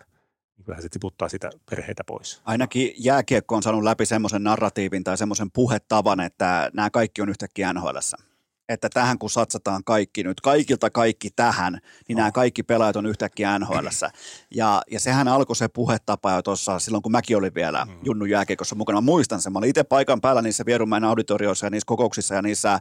niin 0.62 0.66
kyllähän 0.66 0.84
se 0.84 0.90
tiputtaa 0.90 1.30
sitä 1.30 1.50
perheitä 1.70 2.04
pois. 2.04 2.42
Ainakin 2.46 2.94
jääkiekko 2.98 3.56
on 3.56 3.64
saanut 3.64 3.84
läpi 3.84 4.06
semmoisen 4.06 4.44
narratiivin 4.44 5.04
tai 5.04 5.18
semmoisen 5.18 5.52
puhetavan, 5.52 6.20
että 6.20 6.72
nämä 6.74 6.90
kaikki 6.90 7.22
on 7.22 7.30
yhtäkkiä 7.30 7.74
nhl 7.74 7.98
että 8.72 8.90
tähän 8.90 9.20
kun 9.20 9.30
satsataan 9.30 9.84
kaikki 9.84 10.24
nyt, 10.24 10.42
kaikilta 10.42 10.90
kaikki 10.90 11.30
tähän, 11.36 11.80
niin 12.08 12.16
nämä 12.16 12.32
kaikki 12.32 12.64
pelaajat 12.64 12.96
on 12.96 13.06
yhtäkkiä 13.06 13.60
nhl 13.60 13.88
ja, 14.56 14.82
ja 14.92 15.00
sehän 15.00 15.28
alkoi 15.28 15.56
se 15.56 15.68
puhetapa 15.68 16.32
jo 16.32 16.42
tuossa 16.42 16.80
silloin, 16.80 17.02
kun 17.02 17.12
mäkin 17.12 17.38
olin 17.38 17.56
vielä 17.56 17.86
mm. 17.86 17.92
Junnu 18.04 18.26
jääkiekossa 18.26 18.76
mukana. 18.76 19.02
Mä 19.02 19.06
muistan 19.06 19.42
sen, 19.42 19.54
mä 19.54 19.60
olin 19.60 19.70
itse 19.70 19.84
paikan 19.84 20.22
päällä 20.22 20.42
niissä 20.42 20.66
Vierumäen 20.66 21.04
auditorioissa 21.04 21.66
ja 21.66 21.70
niissä 21.70 21.86
kokouksissa 21.86 22.36
ja 22.36 22.42
niissä 22.42 22.80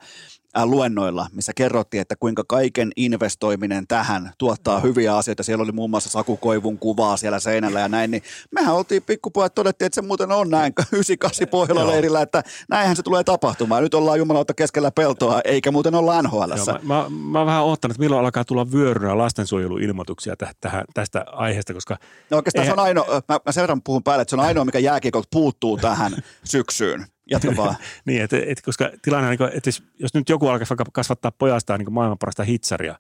Äh, 0.59 0.65
luennoilla, 0.65 1.27
missä 1.33 1.53
kerrottiin, 1.57 2.01
että 2.01 2.17
kuinka 2.17 2.45
kaiken 2.49 2.91
investoiminen 2.97 3.87
tähän 3.87 4.33
tuottaa 4.39 4.79
no. 4.79 4.83
hyviä 4.83 5.17
asioita. 5.17 5.43
Siellä 5.43 5.63
oli 5.63 5.73
muun 5.73 5.91
muassa 5.91 6.11
Saku 6.11 6.37
Koivun 6.37 6.79
kuvaa 6.79 7.17
siellä 7.17 7.41
seinällä 7.41 7.81
ja 7.81 7.89
näin, 7.89 8.11
niin 8.11 8.23
mehän 8.51 8.75
oltiin 8.75 9.03
pikkupojat, 9.03 9.55
todettiin, 9.55 9.87
että 9.87 9.95
se 9.95 10.03
muuten 10.03 10.33
on 10.33 10.51
näin 10.51 10.73
98 10.93 11.49
pohjalla 11.49 11.87
leirillä, 11.87 12.23
että 12.23 12.43
näinhän 12.69 12.97
se 12.97 13.03
tulee 13.03 13.25
tapahtumaan. 13.25 13.83
Nyt 13.83 13.95
ollaan 13.95 14.19
jumalauta 14.19 14.55
keskellä 14.55 14.91
peltoa, 14.91 15.41
eikä 15.45 15.71
muuten 15.81 15.95
olla 15.95 16.23
nhl 16.23 16.57
Joo, 16.57 16.79
mä, 16.83 16.95
mä, 16.95 17.09
mä, 17.11 17.39
oon 17.39 17.47
vähän 17.47 17.63
oottanut, 17.63 17.93
että 17.93 18.03
milloin 18.03 18.25
alkaa 18.25 18.45
tulla 18.45 18.73
vyörynä 18.73 19.19
lastensuojeluilmoituksia 19.19 20.35
tähän, 20.61 20.85
tästä 20.95 21.25
aiheesta, 21.27 21.75
koska... 21.75 21.97
No 22.31 22.37
oikeastaan 22.37 22.63
eihän... 22.63 22.77
se 22.77 22.81
on 22.81 22.87
ainoa, 22.87 23.23
mä, 23.29 23.41
mä 23.47 23.53
sen 23.53 23.61
verran 23.61 23.83
puhun 23.83 24.03
päälle, 24.03 24.23
että 24.23 24.31
se 24.31 24.37
on 24.37 24.47
ainoa, 24.47 24.65
mikä 24.65 24.79
jääkiekot 24.79 25.25
puuttuu 25.31 25.77
tähän 25.77 26.13
syksyyn. 26.45 27.07
Jatka 27.31 27.57
vaan. 27.57 27.77
niin, 28.07 28.23
että 28.23 28.37
et, 28.47 28.63
koska 28.63 28.91
tilanne 29.03 29.29
on, 29.29 29.37
niin 29.37 29.57
että 29.57 29.71
jos, 29.99 30.15
nyt 30.15 30.29
joku 30.29 30.49
alkaa 30.49 30.77
kasvattaa 30.93 31.31
pojastaan 31.31 31.81
niin 31.81 31.93
maailman 31.93 32.19
parasta 32.19 32.45
hitsaria, 32.45 32.97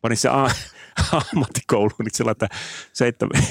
panisi 0.00 0.22
se 0.22 0.28
a- 0.28 0.50
ammattikouluun 1.34 1.94
niin 1.98 2.14
sillä, 2.14 2.30
että 2.30 2.48
seitsemän, 2.92 3.42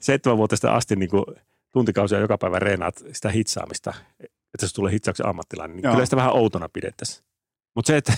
seitsemänvuotiaasta 0.00 0.74
asti 0.74 0.96
niin 0.96 1.10
kuin 1.10 1.24
tuntikausia 1.72 2.18
joka 2.18 2.38
päivä 2.38 2.58
reenaat 2.58 3.04
sitä 3.12 3.28
hitsaamista, 3.28 3.94
että 4.54 4.66
se 4.66 4.74
tulee 4.74 4.92
hitsauksen 4.92 5.26
ammattilainen, 5.26 5.76
niin 5.76 5.84
Joo. 5.84 5.92
kyllä 5.92 6.06
sitä 6.06 6.16
vähän 6.16 6.32
outona 6.32 6.68
pidettäisiin. 6.68 7.31
Mutta 7.74 7.86
se, 7.86 7.96
että, 7.96 8.12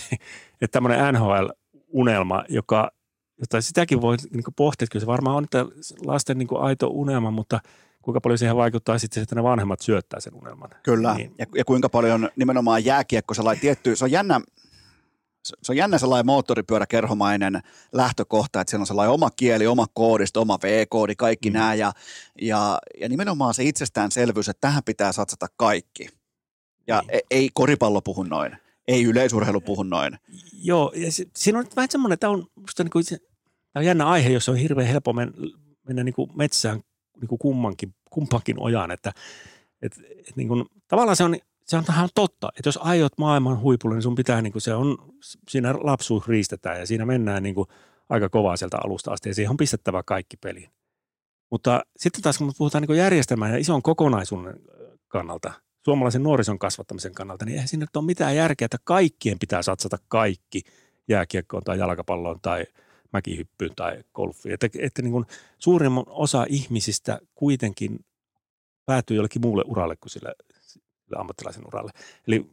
että 0.60 0.72
tämmöinen 0.72 1.14
NHL-unelma, 1.14 2.44
joka, 2.48 2.90
jota 3.40 3.60
sitäkin 3.60 4.01
voi 4.01 4.16
niin 4.31 4.44
pohtia, 4.56 4.85
että 4.85 4.93
kyllä 4.93 5.02
se 5.02 5.06
varmaan 5.06 5.36
on 5.36 5.44
että 5.44 5.66
lasten 6.05 6.39
niin 6.39 6.48
aito 6.60 6.86
unelma, 6.86 7.31
mutta– 7.31 7.60
kuinka 8.05 8.20
paljon 8.20 8.39
siihen 8.39 8.56
vaikuttaa 8.56 8.98
sitten 8.98 9.22
että 9.22 9.35
ne 9.35 9.43
vanhemmat 9.43 9.81
syöttää 9.81 10.20
sen 10.20 10.35
unelman. 10.35 10.70
Kyllä, 10.82 11.14
niin. 11.14 11.35
ja, 11.39 11.47
ja 11.55 11.64
kuinka 11.64 11.89
paljon 11.89 12.28
nimenomaan 12.36 12.85
jääkiekko 12.85 13.35
sellainen 13.35 13.60
tietty, 13.60 13.97
se 13.97 14.05
on 14.05 14.10
jännä, 14.10 14.40
se 15.44 15.72
on 15.72 15.76
jännä 15.76 15.98
sellainen 15.98 16.26
moottoripyöräkerhomainen 16.26 17.60
lähtökohta, 17.93 18.60
että 18.60 18.70
siellä 18.70 18.82
on 18.82 18.86
sellainen 18.86 19.12
oma 19.12 19.31
kieli, 19.36 19.66
oma 19.66 19.86
koodisto, 19.94 20.40
oma 20.40 20.59
V-koodi, 20.62 21.14
kaikki 21.16 21.51
mm. 21.51 21.55
nämä 21.55 21.74
ja, 21.74 21.93
ja, 22.40 22.78
ja 23.01 23.09
nimenomaan 23.09 23.55
se 23.55 23.64
itsestäänselvyys, 23.64 24.48
että 24.48 24.68
tähän 24.68 24.82
pitää 24.85 25.12
satsata 25.12 25.47
kaikki. 25.56 26.09
Ja 26.86 27.01
niin. 27.01 27.16
E-, 27.16 27.26
ei 27.31 27.51
koripallo 27.55 28.01
puhu 28.01 28.22
noin, 28.22 28.56
ei 28.89 29.05
yleisurheilu 29.05 29.61
puhu 29.61 29.82
noin. 29.82 30.19
Joo, 30.62 30.93
ja 30.97 31.12
se, 31.12 31.24
siinä 31.36 31.59
on 31.59 31.66
vähän 31.77 31.90
semmoinen, 31.90 32.15
että 32.15 32.31
on, 32.31 32.47
musta 32.55 32.85
niin 32.85 32.90
kuin, 32.90 33.05
tämä 33.05 33.20
on 33.77 33.85
jännä 33.85 34.06
aihe, 34.06 34.31
jossa 34.31 34.52
on 34.52 34.59
hirveän 34.59 34.89
helppo 34.89 35.12
mennä, 35.12 35.35
mennä 35.89 36.05
niin 36.05 36.15
kuin 36.15 36.31
metsään 36.35 36.81
niin 37.20 37.28
kuin 37.28 37.39
kummankin, 37.39 37.94
kumpankin 38.11 38.61
ojaan, 38.61 38.90
että 38.90 39.12
et, 39.82 39.93
et 40.28 40.36
niin 40.36 40.48
kuin, 40.48 40.65
tavallaan 40.89 41.16
se 41.16 41.24
on, 41.24 41.36
se 41.65 41.77
on 41.77 41.85
tähän 41.85 42.09
totta, 42.15 42.48
että 42.59 42.69
jos 42.69 42.78
aiot 42.82 43.19
maailman 43.19 43.61
huipulle, 43.61 43.94
niin 43.94 44.02
sun 44.02 44.15
pitää, 44.15 44.43
niin 44.43 44.52
kuin 44.52 44.62
se 44.62 44.74
on, 44.74 44.98
siinä 45.51 45.74
lapsuus 45.81 46.28
riistetään 46.28 46.81
ja 46.81 46.86
siinä 46.86 47.06
mennään 47.06 47.43
niin 47.43 47.55
kuin 47.55 47.69
aika 48.09 48.28
kovaa 48.28 48.56
sieltä 48.56 48.78
alusta 48.85 49.12
asti 49.12 49.28
ja 49.28 49.35
siihen 49.35 49.51
on 49.51 49.56
pistettävä 49.56 50.02
kaikki 50.02 50.36
peliin. 50.36 50.70
Mutta 51.51 51.85
sitten 51.97 52.23
taas 52.23 52.39
kun 52.39 52.52
puhutaan 52.59 52.85
niin 52.89 52.98
järjestelmän 52.98 53.51
ja 53.51 53.59
ison 53.59 53.82
kokonaisuuden 53.82 54.61
kannalta, 55.09 55.52
suomalaisen 55.85 56.23
nuorison 56.23 56.59
kasvattamisen 56.59 57.15
kannalta, 57.15 57.44
niin 57.44 57.55
eihän 57.55 57.69
siinä 57.69 57.82
nyt 57.82 57.97
ole 57.97 58.05
mitään 58.05 58.36
järkeä, 58.36 58.65
että 58.66 58.78
kaikkien 58.85 59.39
pitää 59.39 59.62
satsata 59.62 59.98
kaikki 60.09 60.62
jääkiekkoon 61.09 61.65
tai 61.65 61.78
jalkapalloon 61.78 62.39
tai– 62.43 62.65
mäkihyppyyn 63.15 63.73
tai 63.77 64.05
golfiin. 64.15 64.55
Että, 64.55 64.69
että 64.78 65.02
niin 65.02 65.12
kuin 65.12 65.24
suurimman 65.59 66.05
osa 66.06 66.47
ihmisistä 66.48 67.19
kuitenkin 67.35 68.05
päätyy 68.86 69.16
jollekin 69.16 69.43
muulle 69.43 69.65
uralle 69.66 69.97
kuin 69.97 70.11
sille, 70.11 70.35
sille 70.61 71.16
ammattilaisen 71.19 71.66
uralle. 71.66 71.90
Eli 72.27 72.51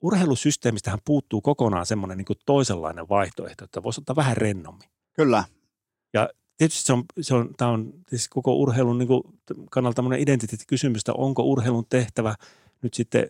urheilusysteemistähän 0.00 0.98
puuttuu 1.04 1.40
kokonaan 1.40 1.86
semmoinen 1.86 2.18
niin 2.18 2.38
toisenlainen 2.46 3.08
vaihtoehto, 3.08 3.64
että 3.64 3.82
voisi 3.82 4.00
ottaa 4.00 4.16
vähän 4.16 4.36
rennommin. 4.36 4.88
Kyllä. 5.12 5.44
Ja 6.12 6.28
tietysti 6.56 6.86
se 6.86 6.92
on, 6.92 7.04
se 7.20 7.34
on, 7.34 7.50
tämä 7.56 7.70
on 7.70 7.92
siis 8.08 8.28
koko 8.28 8.54
urheilun 8.54 8.98
niin 8.98 9.08
kuin 9.08 9.22
kannalta 9.70 9.96
tämmöinen 9.96 10.20
identiteettikysymys, 10.20 11.00
että 11.00 11.12
onko 11.12 11.42
urheilun 11.42 11.86
tehtävä 11.88 12.34
nyt 12.82 12.94
sitten 12.94 13.26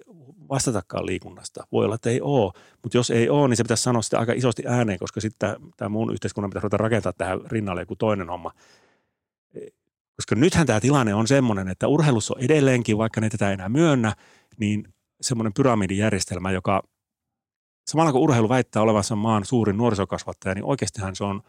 vastatakaan 0.48 1.06
liikunnasta. 1.06 1.66
Voi 1.72 1.84
olla, 1.84 1.94
että 1.94 2.10
ei 2.10 2.20
ole, 2.20 2.52
mutta 2.82 2.98
jos 2.98 3.10
ei 3.10 3.28
ole, 3.28 3.48
niin 3.48 3.56
se 3.56 3.62
pitäisi 3.62 3.82
sanoa 3.82 4.02
sitä 4.02 4.18
aika 4.18 4.32
isosti 4.32 4.62
ääneen, 4.66 4.98
koska 4.98 5.20
sitten 5.20 5.56
tämä 5.76 5.88
muun 5.88 6.12
yhteiskunnan 6.12 6.50
pitäisi 6.50 6.62
ruveta 6.62 6.76
rakentaa 6.76 7.12
tähän 7.12 7.40
rinnalle 7.46 7.82
joku 7.82 7.96
toinen 7.96 8.28
homma. 8.28 8.52
Koska 10.16 10.34
nythän 10.34 10.66
tämä 10.66 10.80
tilanne 10.80 11.14
on 11.14 11.26
semmoinen, 11.26 11.68
että 11.68 11.88
urheilussa 11.88 12.34
on 12.36 12.44
edelleenkin, 12.44 12.98
vaikka 12.98 13.20
ne 13.20 13.28
tätä 13.28 13.52
enää 13.52 13.68
myönnä, 13.68 14.16
niin 14.58 14.94
semmoinen 15.20 15.52
pyramidijärjestelmä, 15.52 16.50
joka 16.50 16.82
samalla 17.86 18.12
kun 18.12 18.20
urheilu 18.20 18.48
väittää 18.48 18.82
olevansa 18.82 19.16
maan 19.16 19.44
suurin 19.44 19.76
nuorisokasvattaja, 19.76 20.54
niin 20.54 20.64
oikeastihan 20.64 21.16
se 21.16 21.24
on 21.24 21.42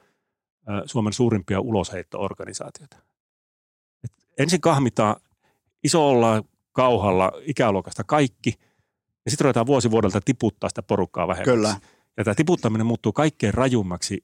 Suomen 0.86 1.14
suurimpia 1.14 1.60
ulosheitto-organisaatioita. 1.60 2.98
Et 4.04 4.12
ensin 4.38 4.62
kahmitaan 4.62 5.16
isolla 5.84 6.44
kauhalla 6.78 7.32
ikäluokasta 7.42 8.04
kaikki, 8.04 8.54
ja 9.26 9.32
sitten 9.32 9.46
ruvetaan 9.46 9.66
vuosi 9.66 9.92
vuodelta 9.92 10.22
tiputtaa 10.22 10.70
sitä 10.70 10.84
porukkaa 10.84 11.28
vähemmäksi. 11.28 11.52
Kyllä. 11.52 11.76
Ja 12.18 12.24
tämä 12.24 12.36
tiputtaminen 12.36 12.88
muuttuu 12.88 13.14
kaikkein 13.14 13.54
rajummaksi 13.54 14.24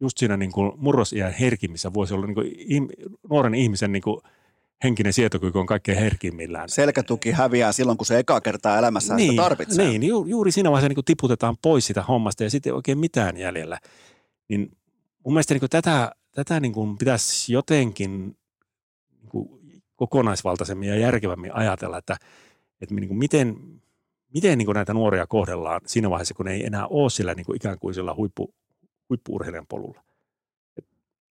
just 0.00 0.18
siinä 0.18 0.36
niin 0.36 0.52
kuin 0.52 0.72
murrosiän 0.76 1.32
herkimmissä 1.32 1.94
voisi 1.94 2.14
olla 2.14 2.26
niin 2.26 2.34
kuin 2.34 2.88
nuoren 3.30 3.54
ihmisen 3.54 3.92
niin 3.92 4.02
kuin 4.02 4.20
henkinen 4.84 5.12
sietokyky 5.12 5.58
on 5.58 5.66
kaikkein 5.66 5.98
herkimmillään. 5.98 6.68
Selkätuki 6.68 7.30
häviää 7.30 7.72
silloin, 7.72 7.98
kun 7.98 8.06
se 8.06 8.18
eka 8.18 8.40
kertaa 8.40 8.78
elämässä 8.78 9.14
niin, 9.14 9.30
sitä 9.30 9.42
tarvitsee. 9.42 9.88
Niin, 9.88 10.02
ju, 10.02 10.24
juuri 10.26 10.52
siinä 10.52 10.70
vaiheessa 10.70 10.88
niin 10.88 10.94
kuin 10.94 11.04
tiputetaan 11.04 11.56
pois 11.62 11.86
sitä 11.86 12.02
hommasta 12.02 12.44
ja 12.44 12.50
sitten 12.50 12.70
ei 12.70 12.74
oikein 12.74 12.98
mitään 12.98 13.36
jäljellä. 13.36 13.78
Niin 14.48 14.76
mun 15.24 15.34
mielestä 15.34 15.54
niin 15.54 15.60
kuin 15.60 15.70
tätä, 15.70 16.12
tätä 16.34 16.60
niin 16.60 16.72
kuin 16.72 16.98
pitäisi 16.98 17.52
jotenkin 17.52 18.36
kokonaisvaltaisemmin 20.02 20.88
ja 20.88 20.96
järkevämmin 20.96 21.54
ajatella, 21.54 21.98
että, 21.98 22.16
että 22.80 22.94
niin 22.94 23.08
kuin 23.08 23.18
miten, 23.18 23.56
miten 24.34 24.58
niin 24.58 24.66
kuin 24.66 24.74
näitä 24.74 24.94
nuoria 24.94 25.26
kohdellaan 25.26 25.80
siinä 25.86 26.10
vaiheessa, 26.10 26.34
kun 26.34 26.46
ne 26.46 26.52
ei 26.52 26.66
enää 26.66 26.86
ole 26.86 27.10
sillä 27.10 27.34
niin 27.34 27.46
kuin 27.46 27.56
ikään 27.56 27.78
kuin 27.78 27.94
sillä 27.94 28.14
huippu, 28.14 28.54
huippuurheilijan 29.08 29.66
polulla. 29.66 30.02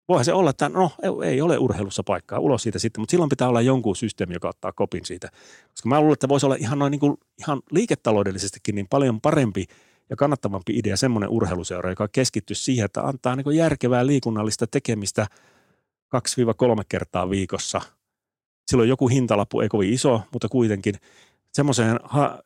voihan 0.09 0.25
se 0.25 0.33
olla, 0.33 0.51
että 0.51 0.69
no 0.69 0.91
ei 1.25 1.41
ole 1.41 1.59
urheilussa 1.59 2.03
paikkaa 2.03 2.39
ulos 2.39 2.63
siitä 2.63 2.79
sitten, 2.79 3.03
mutta 3.03 3.11
silloin 3.11 3.29
pitää 3.29 3.49
olla 3.49 3.61
jonkun 3.61 3.97
systeemi, 3.97 4.35
joka 4.35 4.49
ottaa 4.49 4.73
kopin 4.73 5.05
siitä. 5.05 5.29
Koska 5.71 5.89
mä 5.89 6.01
luulen, 6.01 6.13
että 6.13 6.29
voisi 6.29 6.47
olla 6.47 6.57
ihan, 6.59 6.79
noin 6.79 6.91
niin 6.91 7.01
kuin, 7.01 7.17
ihan 7.39 7.61
liiketaloudellisestikin 7.71 8.75
niin 8.75 8.89
paljon 8.91 9.21
parempi 9.21 9.65
ja 10.11 10.17
kannattavampi 10.17 10.79
idea 10.79 10.97
semmoinen 10.97 11.31
urheiluseura, 11.31 11.91
joka 11.91 12.09
keskittyy 12.09 12.57
siihen, 12.57 12.85
että 12.85 13.03
antaa 13.03 13.37
niin 13.37 13.57
järkevää 13.57 14.07
liikunnallista 14.07 14.67
tekemistä 14.67 15.27
2-3 16.17 16.83
kertaa 16.89 17.31
viikossa– 17.31 17.81
silloin 18.69 18.89
joku 18.89 19.09
hintalappu 19.09 19.61
ei 19.61 19.69
kovin 19.69 19.93
iso, 19.93 20.23
mutta 20.33 20.49
kuitenkin 20.49 20.95
semmoiseen, 21.53 22.01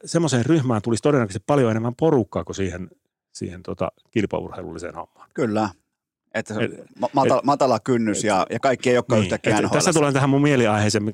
semmoiseen 0.05 0.47
ryhmään 0.47 0.83
tulisi 0.83 1.03
todennäköisesti 1.03 1.45
paljon 1.47 1.71
enemmän 1.71 1.95
porukkaa 1.95 2.45
kuin 2.45 2.57
siihen, 2.57 2.91
siihen 3.33 3.63
tota, 3.63 3.93
kilpaurheilulliseen 4.11 4.95
hommaan. 4.95 5.29
Kyllä. 5.35 5.69
Että 6.35 6.55
et, 6.61 6.71
matala, 7.13 7.39
et, 7.39 7.45
matala 7.45 7.81
kynnys 7.81 8.19
et, 8.19 8.25
ja, 8.25 8.47
ja 8.51 8.61
kaikki 8.61 8.91
ei 8.91 8.97
olekaan 8.97 9.21
niin, 9.21 9.25
yhtäkkiä 9.25 9.59
et, 9.59 9.71
Tässä 9.73 9.93
tulee 9.93 10.13
tähän 10.13 10.31
mun 10.31 10.43
mieliaiheeseen, 10.43 11.09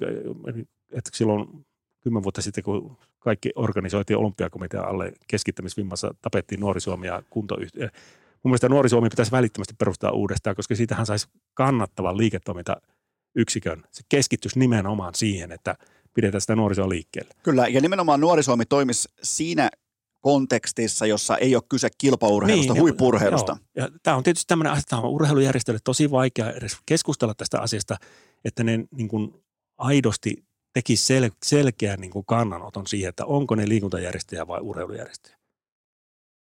että 0.92 1.10
silloin 1.14 1.64
kymmen 2.00 2.22
vuotta 2.22 2.42
sitten, 2.42 2.64
kun 2.64 2.96
kaikki 3.18 3.50
organisoitiin 3.56 4.16
olympiakomitean 4.16 4.88
alle 4.88 5.12
keskittämisvimmassa, 5.28 6.14
tapettiin 6.22 6.60
Nuori 6.60 6.80
Suomi 6.80 7.06
ja 7.06 7.22
kuntoyhtiö. 7.30 7.88
Mun 8.42 8.50
mielestä 8.50 8.68
Nuori 8.68 8.88
Suomi 8.88 9.08
pitäisi 9.08 9.32
välittömästi 9.32 9.74
perustaa 9.78 10.10
uudestaan, 10.10 10.56
koska 10.56 10.74
siitähän 10.74 11.06
saisi 11.06 11.28
kannattavan 11.54 12.16
liiketoiminta 12.16 12.76
yksikön. 13.34 13.84
Se 13.92 14.02
keskittyisi 14.08 14.58
nimenomaan 14.58 15.14
siihen, 15.14 15.52
että 15.52 15.74
pidetään 16.14 16.40
sitä 16.40 16.56
nuorisoa 16.56 16.88
liikkeelle. 16.88 17.30
Kyllä, 17.42 17.68
ja 17.68 17.80
nimenomaan 17.80 18.20
nuorisoimi 18.20 18.66
toimisi 18.66 19.08
siinä 19.22 19.70
kontekstissa, 20.20 21.06
jossa 21.06 21.36
ei 21.36 21.54
ole 21.54 21.62
kyse 21.68 21.88
kilpaurheilusta, 21.98 22.72
niin, 22.72 22.82
huippurheilusta. 22.82 23.56
Joo. 23.76 23.86
Ja 23.86 23.98
tämä 24.02 24.16
on 24.16 24.22
tietysti 24.22 24.48
tämmöinen 24.48 24.72
asia, 24.72 24.80
että 24.80 24.96
on 24.96 25.10
urheilujärjestöille 25.10 25.80
tosi 25.84 26.10
vaikea 26.10 26.52
edes 26.52 26.76
keskustella 26.86 27.34
tästä 27.34 27.60
asiasta, 27.60 27.96
että 28.44 28.64
ne 28.64 28.84
niin 28.90 29.08
kuin 29.08 29.34
aidosti 29.78 30.44
tekisi 30.72 31.14
sel- 31.14 31.36
selkeän 31.44 32.00
niin 32.00 32.10
kuin 32.10 32.24
kannanoton 32.26 32.86
siihen, 32.86 33.08
että 33.08 33.26
onko 33.26 33.54
ne 33.54 33.68
liikuntajärjestöjä 33.68 34.46
vai 34.46 34.60
urheilujärjestöjä. 34.60 35.37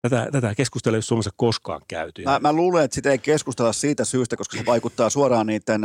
Tätä, 0.09 0.27
tätä 0.31 0.55
keskustelua 0.55 0.95
ei 0.95 0.97
ole 0.97 1.01
Suomessa 1.01 1.31
koskaan 1.35 1.81
käyty. 1.87 2.23
Mä, 2.23 2.39
mä 2.39 2.53
luulen, 2.53 2.83
että 2.85 2.95
sitä 2.95 3.11
ei 3.11 3.17
keskustella 3.17 3.73
siitä 3.73 4.05
syystä, 4.05 4.37
koska 4.37 4.57
se 4.57 4.65
vaikuttaa 4.65 5.09
suoraan 5.09 5.47
niiden 5.47 5.81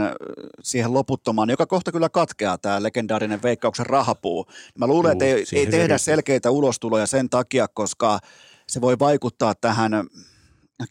siihen 0.62 0.94
loputtomaan, 0.94 1.50
joka 1.50 1.66
kohta 1.66 1.92
kyllä 1.92 2.08
katkeaa 2.08 2.58
tämä 2.58 2.82
legendaarinen 2.82 3.42
veikkauksen 3.42 3.86
rahapuu. 3.86 4.46
Mä 4.78 4.86
luulen, 4.86 5.10
Juu, 5.10 5.12
että 5.12 5.24
ei, 5.24 5.32
ei 5.32 5.46
se 5.46 5.54
tehdä 5.54 5.78
riippuu. 5.78 5.98
selkeitä 5.98 6.50
ulostuloja 6.50 7.06
sen 7.06 7.30
takia, 7.30 7.68
koska 7.68 8.18
se 8.66 8.80
voi 8.80 8.98
vaikuttaa 8.98 9.54
tähän 9.54 9.92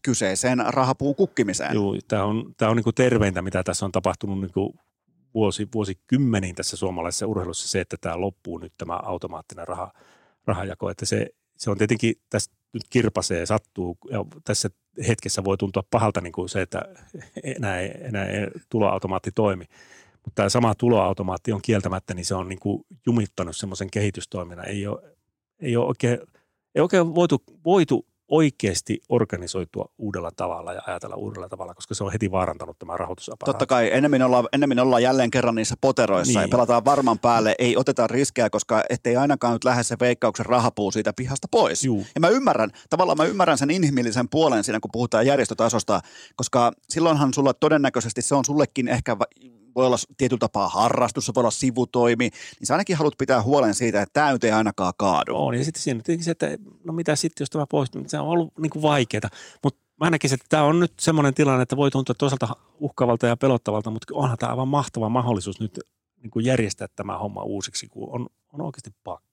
kyseiseen 0.04 0.64
rahapuun 0.68 1.16
kukkimiseen. 1.16 1.74
Joo, 1.74 1.96
tämä 2.08 2.24
on, 2.24 2.54
tämä 2.58 2.72
on 2.72 2.78
niin 2.78 2.96
terveintä, 2.96 3.42
mitä 3.42 3.64
tässä 3.64 3.86
on 3.86 3.92
tapahtunut 3.92 4.42
niin 4.42 4.54
kuin 4.54 4.74
vuosi, 5.34 5.68
vuosikymmeniin 5.74 6.56
tässä 6.56 6.78
suomalaisessa 6.78 7.28
urheilussa, 7.28 7.68
se, 7.68 7.82
että 7.82 7.98
tämä 8.02 8.22
loppuu 8.22 8.58
nyt 8.58 8.74
tämä 8.78 9.00
automaattinen 9.04 9.68
raha, 9.68 9.92
rahajako. 10.46 10.90
Että 10.90 11.06
se, 11.06 11.28
se 11.58 11.72
on 11.72 11.78
tietenkin, 11.78 12.16
tässä 12.30 12.52
nyt 12.74 12.84
kirpasee, 12.90 13.46
sattuu, 13.46 13.98
ja 14.12 14.26
tässä 14.44 14.70
hetkessä 15.08 15.44
voi 15.44 15.58
tuntua 15.58 15.84
pahalta 15.92 16.22
niin 16.22 16.34
kuin 16.34 16.50
se, 16.50 16.62
että 16.62 16.82
enää 17.44 17.82
enää 17.82 18.28
tuloautomaatti 18.70 19.32
toimi. 19.36 19.66
Mutta 20.14 20.36
tämä 20.36 20.50
sama 20.50 20.76
tuloautomaatti 20.76 21.52
on 21.52 21.62
kieltämättä, 21.62 22.14
niin 22.14 22.26
se 22.26 22.36
on 22.36 22.50
niin 22.50 22.60
kuin 22.60 22.86
jumittanut 23.06 23.58
semmoisen 23.58 23.92
kehitystoiminnan. 23.92 24.68
Ei 24.68 24.88
ole, 24.88 25.02
ei 25.60 25.78
ole 25.78 25.86
oikein, 25.86 26.20
ei 26.76 26.82
oikein 26.82 27.16
voitu, 27.16 27.44
voitu 27.66 28.06
oikeasti 28.30 29.02
organisoitua 29.10 29.90
uudella 29.98 30.32
tavalla 30.32 30.74
ja 30.74 30.82
ajatella 30.88 31.16
uudella 31.16 31.50
tavalla, 31.50 31.74
koska 31.74 31.94
se 31.96 32.04
on 32.04 32.12
heti 32.12 32.32
vaarantanut 32.32 32.80
tämä 32.80 32.98
rahoitusaparaatti. 32.98 33.52
Totta 33.52 33.66
kai 33.66 33.90
enemmän 33.94 34.22
ollaan, 34.22 34.48
enemmän 34.54 34.80
ollaan 34.80 35.04
jälleen 35.04 35.32
kerran 35.32 35.56
niissä 35.56 35.76
poteroissa 35.82 36.40
niin. 36.40 36.42
ja 36.42 36.52
pelataan 36.52 36.86
varman 36.86 37.20
päälle, 37.20 37.56
ei 37.60 37.78
oteta 37.78 38.08
riskejä, 38.08 38.50
koska 38.50 38.84
ettei 38.90 39.16
ainakaan 39.16 39.54
nyt 39.54 39.64
lähde 39.64 39.84
se 39.84 39.96
veikkauksen 40.00 40.46
rahapuu 40.46 40.92
siitä 40.92 41.14
pihasta 41.14 41.48
pois. 41.52 41.84
Juu. 41.84 42.06
Ja 42.16 42.22
mä 42.22 42.30
ymmärrän, 42.30 42.70
tavallaan 42.90 43.18
mä 43.18 43.26
ymmärrän 43.26 43.58
sen 43.58 43.70
inhimillisen 43.70 44.30
puolen 44.30 44.64
siinä, 44.64 44.80
kun 44.80 44.92
puhutaan 44.94 45.26
järjestötasosta, 45.26 46.02
koska 46.36 46.72
silloinhan 46.90 47.34
sulla 47.34 47.54
todennäköisesti 47.54 48.22
se 48.22 48.36
on 48.36 48.46
sullekin 48.46 48.88
ehkä, 48.88 49.18
voi 49.76 49.86
olla 49.86 49.98
tietyllä 50.18 50.40
tapaa 50.40 50.70
harrastus, 50.70 51.26
se 51.26 51.32
voi 51.36 51.42
olla 51.42 51.52
sivutoimi, 51.52 52.30
niin 52.60 52.68
sä 52.68 52.74
ainakin 52.74 52.96
haluat 52.96 53.18
pitää 53.18 53.42
huolen 53.42 53.76
siitä, 53.76 54.02
että 54.02 54.14
tämä 54.14 54.32
nyt 54.32 54.44
ei 54.44 54.52
ainakaan 54.52 54.94
kaadu. 54.98 55.36
On, 55.36 55.56
ja 55.56 55.64
sitten 55.64 55.84
siinä 55.84 56.02
tietenkin 56.04 56.26
se, 56.26 56.32
että 56.32 56.58
no 56.84 56.94
mitä 56.94 57.16
sitten, 57.16 57.42
jos 57.42 57.50
tämä 57.50 57.68
poistuu, 57.68 58.04
se 58.08 58.20
on 58.20 58.28
ollut 58.28 58.54
niin 58.58 58.70
kuin 58.70 58.82
vaikeaa. 58.82 59.30
Mutta 59.64 59.80
mä 60.00 60.10
näkisin, 60.10 60.36
että 60.36 60.46
tämä 60.50 60.64
on 60.64 60.80
nyt 60.80 60.94
semmoinen 61.00 61.34
tilanne, 61.34 61.64
että 61.64 61.78
voi 61.78 61.92
tuntua 61.92 62.16
toisaalta 62.16 62.56
uhkaavalta 62.80 63.28
ja 63.28 63.38
pelottavalta, 63.38 63.90
mutta 63.90 64.14
onhan 64.16 64.38
tämä 64.38 64.50
aivan 64.50 64.68
mahtava 64.68 65.10
mahdollisuus 65.10 65.60
nyt 65.60 65.80
niin 66.24 66.32
kuin 66.32 66.46
järjestää 66.46 66.88
tämä 66.96 67.18
homma 67.18 67.44
uusiksi, 67.44 67.88
kun 67.88 68.10
on, 68.12 68.28
on 68.54 68.62
oikeasti 68.62 68.90
pakko. 69.04 69.29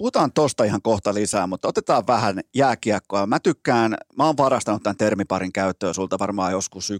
Puhutaan 0.00 0.32
tosta 0.32 0.64
ihan 0.64 0.82
kohta 0.82 1.14
lisää, 1.14 1.46
mutta 1.46 1.68
otetaan 1.68 2.06
vähän 2.06 2.40
jääkiekkoa. 2.54 3.26
Mä 3.26 3.40
tykkään, 3.40 3.96
mä 4.16 4.26
oon 4.26 4.36
varastanut 4.36 4.82
tämän 4.82 4.96
termiparin 4.96 5.52
käyttöön 5.52 5.94
sulta 5.94 6.18
varmaan 6.18 6.52
joskus 6.52 6.90
11-12 6.90 6.94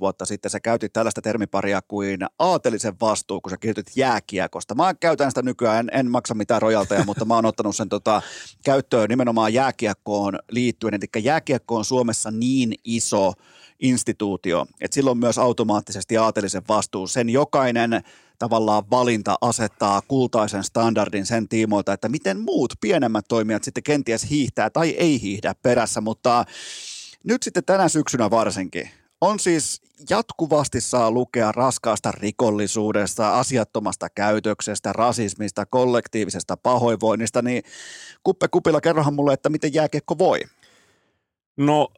vuotta 0.00 0.24
sitten. 0.24 0.50
Sä 0.50 0.60
käytit 0.60 0.92
tällaista 0.92 1.22
termiparia 1.22 1.80
kuin 1.88 2.20
aatelisen 2.38 2.94
vastuu, 3.00 3.40
kun 3.40 3.50
sä 3.50 3.56
kirjoitit 3.56 3.96
jääkiekosta. 3.96 4.74
Mä 4.74 4.94
käytän 4.94 5.30
sitä 5.30 5.42
nykyään, 5.42 5.78
en, 5.78 5.90
en 5.92 6.10
maksa 6.10 6.34
mitään 6.34 6.62
rojalteja, 6.62 7.04
mutta 7.06 7.24
mä 7.24 7.34
oon 7.34 7.46
ottanut 7.46 7.76
sen 7.76 7.88
tota, 7.88 8.22
käyttöön 8.64 9.08
nimenomaan 9.08 9.54
jääkiekkoon 9.54 10.38
liittyen. 10.50 10.94
Eli 10.94 11.24
jääkiekko 11.24 11.76
on 11.76 11.84
Suomessa 11.84 12.30
niin 12.30 12.74
iso 12.84 13.32
instituutio, 13.80 14.66
että 14.80 14.94
silloin 14.94 15.18
myös 15.18 15.38
automaattisesti 15.38 16.16
aatelisen 16.16 16.62
vastuu. 16.68 17.06
Sen 17.06 17.30
jokainen 17.30 18.02
tavallaan 18.38 18.90
valinta 18.90 19.36
asettaa 19.40 20.02
kultaisen 20.08 20.64
standardin 20.64 21.26
sen 21.26 21.48
tiimoilta, 21.48 21.92
että 21.92 22.08
miten 22.08 22.40
muut 22.40 22.72
pienemmät 22.80 23.24
toimijat 23.28 23.64
sitten 23.64 23.82
kenties 23.82 24.30
hiihtää 24.30 24.70
tai 24.70 24.90
ei 24.90 25.20
hiihdä 25.20 25.54
perässä, 25.62 26.00
mutta 26.00 26.44
nyt 27.24 27.42
sitten 27.42 27.64
tänä 27.64 27.88
syksynä 27.88 28.30
varsinkin 28.30 28.90
on 29.20 29.40
siis 29.40 29.82
jatkuvasti 30.10 30.80
saa 30.80 31.10
lukea 31.10 31.52
raskaasta 31.52 32.12
rikollisuudesta, 32.12 33.38
asiattomasta 33.38 34.08
käytöksestä, 34.14 34.92
rasismista, 34.92 35.66
kollektiivisesta 35.66 36.56
pahoinvoinnista, 36.56 37.42
niin 37.42 37.62
Kuppe 38.22 38.48
Kupila, 38.48 38.80
kerrohan 38.80 39.14
mulle, 39.14 39.32
että 39.32 39.48
miten 39.48 39.74
jääkiekko 39.74 40.18
voi. 40.18 40.40
No, 41.56 41.88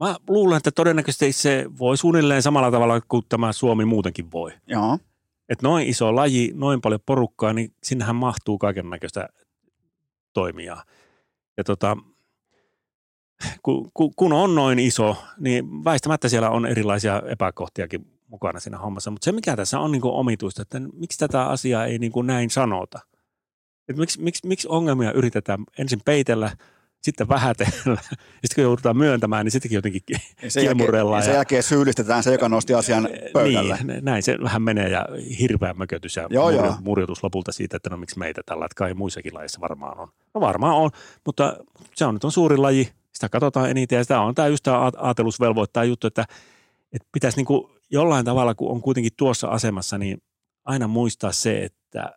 mä 0.00 0.16
luulen, 0.28 0.56
että 0.56 0.70
todennäköisesti 0.70 1.32
se 1.32 1.66
voi 1.78 1.96
suunnilleen 1.96 2.42
samalla 2.42 2.70
tavalla 2.70 3.00
kuin 3.00 3.22
tämä 3.28 3.52
Suomi 3.52 3.84
muutenkin 3.84 4.32
voi. 4.32 4.52
Joo, 4.66 4.98
Että 5.48 5.66
noin 5.66 5.86
iso 5.86 6.16
laji, 6.16 6.52
noin 6.54 6.80
paljon 6.80 7.00
porukkaa, 7.06 7.52
niin 7.52 7.72
sinnehän 7.82 8.16
mahtuu 8.16 8.58
kaiken 8.58 8.90
näköistä 8.90 9.28
toimijaa. 10.32 10.84
Ja 11.56 11.64
tota, 11.64 11.96
kun, 13.62 13.90
kun, 13.94 14.12
kun 14.16 14.32
on 14.32 14.54
noin 14.54 14.78
iso, 14.78 15.16
niin 15.38 15.84
väistämättä 15.84 16.28
siellä 16.28 16.50
on 16.50 16.66
erilaisia 16.66 17.22
epäkohtiakin 17.26 18.06
mukana 18.28 18.60
siinä 18.60 18.78
hommassa. 18.78 19.10
Mutta 19.10 19.24
se, 19.24 19.32
mikä 19.32 19.56
tässä 19.56 19.80
on 19.80 19.92
niin 19.92 20.02
kuin 20.02 20.14
omituista, 20.14 20.62
että 20.62 20.80
miksi 20.80 21.18
tätä 21.18 21.46
asiaa 21.46 21.86
ei 21.86 21.98
niin 21.98 22.12
kuin 22.12 22.26
näin 22.26 22.50
sanota. 22.50 22.98
Et 23.88 23.96
miksi, 23.96 24.22
miksi, 24.22 24.46
miksi 24.46 24.68
ongelmia 24.68 25.12
yritetään 25.12 25.64
ensin 25.78 26.00
peitellä, 26.04 26.56
sitten 27.06 27.28
vähätellä, 27.28 27.72
ja 27.86 27.96
sitten 28.16 28.54
kun 28.54 28.62
joudutaan 28.62 28.96
myöntämään, 28.96 29.46
niin 29.46 29.52
sittenkin 29.52 29.76
jotenkin 29.76 30.00
ja 30.08 30.50
sen, 30.50 30.64
jälkeen, 30.64 30.94
ja 31.16 31.22
sen 31.22 31.34
jälkeen 31.34 31.62
syyllistetään 31.62 32.22
se, 32.22 32.32
joka 32.32 32.48
nosti 32.48 32.74
asian 32.74 33.08
pöydälle. 33.32 33.78
Niin, 33.84 34.04
näin 34.04 34.22
se 34.22 34.38
vähän 34.42 34.62
menee 34.62 34.88
ja 34.88 35.06
hirveä 35.40 35.74
mökötys 35.74 36.16
ja 36.16 36.26
Joo, 36.30 36.44
murjo, 36.44 36.64
joo. 36.64 36.76
murjotus 36.84 37.22
lopulta 37.22 37.52
siitä, 37.52 37.76
että 37.76 37.90
no 37.90 37.96
miksi 37.96 38.18
meitä 38.18 38.42
tällä, 38.46 38.64
että 38.64 38.74
kai 38.76 38.94
muissakin 38.94 39.34
lajeissa 39.34 39.60
varmaan 39.60 39.98
on. 39.98 40.08
No 40.34 40.40
varmaan 40.40 40.74
on, 40.74 40.90
mutta 41.26 41.56
se 41.94 42.04
on 42.04 42.14
nyt 42.14 42.24
on 42.24 42.32
suuri 42.32 42.56
laji, 42.56 42.88
sitä 43.12 43.28
katsotaan 43.28 43.70
eniten 43.70 43.96
ja 43.96 44.04
sitä 44.04 44.20
on 44.20 44.34
tämä 44.34 44.48
just 44.48 44.62
tämä 44.62 44.78
aat- 44.78 44.98
aatelusvelvoittaa 44.98 45.84
juttu, 45.84 46.06
että, 46.06 46.24
että 46.92 47.08
pitäisi 47.12 47.36
niin 47.36 47.46
kuin 47.46 47.72
jollain 47.90 48.24
tavalla, 48.24 48.54
kun 48.54 48.70
on 48.70 48.80
kuitenkin 48.80 49.12
tuossa 49.16 49.48
asemassa, 49.48 49.98
niin 49.98 50.18
aina 50.64 50.88
muistaa 50.88 51.32
se, 51.32 51.64
että 51.64 52.12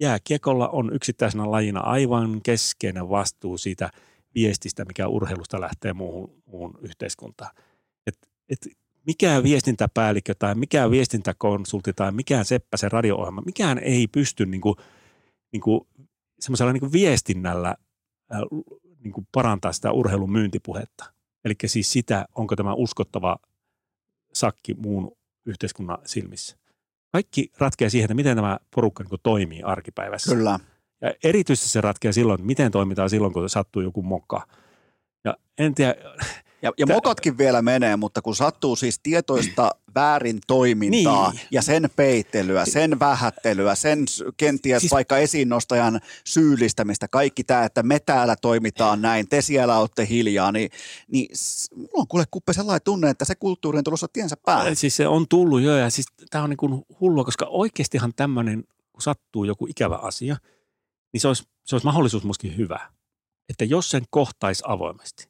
jääkiekolla 0.00 0.68
on 0.68 0.94
yksittäisenä 0.94 1.50
lajina 1.50 1.80
aivan 1.80 2.40
keskeinen 2.42 3.08
vastuu 3.08 3.58
siitä 3.58 3.90
viestistä, 4.34 4.84
mikä 4.84 5.08
urheilusta 5.08 5.60
lähtee 5.60 5.92
muuhun, 5.92 6.42
muuhun 6.46 6.78
yhteiskuntaan. 6.82 7.50
Et, 8.06 8.18
et 8.48 8.58
mikään 9.06 9.42
viestintäpäällikkö 9.42 10.34
tai 10.38 10.54
mikään 10.54 10.90
viestintäkonsultti 10.90 11.92
tai 11.92 12.12
mikään 12.12 12.44
seppä 12.44 12.76
se 12.76 12.88
radio-ohjelma, 12.88 13.42
mikään 13.46 13.78
ei 13.78 14.06
pysty 14.06 14.46
niin 14.46 14.60
kuin, 14.60 14.74
niin 15.52 15.60
kuin, 15.60 15.80
semmoisella 16.40 16.72
niin 16.72 16.80
kuin 16.80 16.92
viestinnällä 16.92 17.74
äh, 18.34 18.40
niin 19.04 19.12
kuin 19.12 19.28
parantaa 19.32 19.72
sitä 19.72 19.92
urheilun 19.92 20.32
myyntipuhetta. 20.32 21.04
Eli 21.44 21.54
siis 21.66 21.92
sitä, 21.92 22.26
onko 22.34 22.56
tämä 22.56 22.74
uskottava 22.74 23.36
sakki 24.32 24.74
muun 24.74 25.16
yhteiskunnan 25.46 25.98
silmissä. 26.04 26.56
Kaikki 27.12 27.50
ratkeaa 27.58 27.90
siihen, 27.90 28.04
että 28.04 28.14
miten 28.14 28.36
tämä 28.36 28.58
porukka 28.74 29.04
niin 29.04 29.20
toimii 29.22 29.62
arkipäivässä. 29.62 30.34
Kyllä. 30.34 30.60
Ja 31.02 31.14
erityisesti 31.24 31.68
se 31.68 31.80
ratkeaa 31.80 32.12
silloin, 32.12 32.34
että 32.40 32.46
miten 32.46 32.72
toimitaan 32.72 33.10
silloin, 33.10 33.32
kun 33.32 33.50
sattuu 33.50 33.82
joku 33.82 34.02
mokka. 34.02 34.46
Ja 35.24 35.36
en 35.58 35.74
tiedä, 35.74 35.94
Ja, 36.62 36.72
ja 36.78 36.86
mokatkin 36.86 37.38
vielä 37.38 37.62
menee, 37.62 37.96
mutta 37.96 38.22
kun 38.22 38.36
sattuu 38.36 38.76
siis 38.76 39.00
tietoista 39.02 39.70
väärin 39.94 40.38
toimintaa 40.46 41.30
Niin. 41.30 41.40
ja 41.50 41.62
sen 41.62 41.90
peittelyä, 41.96 42.64
sen 42.64 43.00
vähättelyä, 43.00 43.74
sen 43.74 44.04
kenties 44.36 44.80
siis, 44.80 44.92
vaikka 44.92 45.18
esiinnostajan 45.18 46.00
syyllistämistä, 46.24 47.08
kaikki 47.08 47.44
tämä, 47.44 47.64
että 47.64 47.82
me 47.82 47.98
täällä 47.98 48.36
toimitaan 48.36 49.02
näin, 49.02 49.28
te 49.28 49.42
siellä 49.42 49.78
olette 49.78 50.06
hiljaa, 50.08 50.52
niin, 50.52 50.70
niin 51.08 51.28
mulla 51.76 51.90
on 51.94 52.08
kuule 52.08 52.24
kuppe 52.30 52.52
sellainen 52.52 52.82
tunne, 52.84 53.10
että 53.10 53.24
se 53.24 53.34
kulttuuri 53.34 53.78
on 53.78 53.84
tulossa 53.84 54.08
tiensä 54.12 54.36
päälle. 54.44 54.74
Siis 54.74 54.96
se 54.96 55.08
on 55.08 55.28
tullut 55.28 55.60
jo 55.60 55.76
ja 55.76 55.90
siis 55.90 56.06
tämä 56.30 56.44
on 56.44 56.50
niin 56.50 56.56
kuin 56.56 56.82
hullua, 57.00 57.24
koska 57.24 57.46
oikeastihan 57.48 58.12
tämmöinen, 58.16 58.64
kun 58.92 59.02
sattuu 59.02 59.44
joku 59.44 59.66
ikävä 59.66 59.96
asia, 59.96 60.36
niin 61.12 61.20
se 61.20 61.28
olisi, 61.28 61.44
se 61.64 61.74
olisi 61.74 61.86
mahdollisuus 61.86 62.24
myöskin 62.24 62.56
hyvä. 62.56 62.90
Että 63.48 63.64
jos 63.64 63.90
sen 63.90 64.02
kohtaisi 64.10 64.62
avoimesti, 64.66 65.28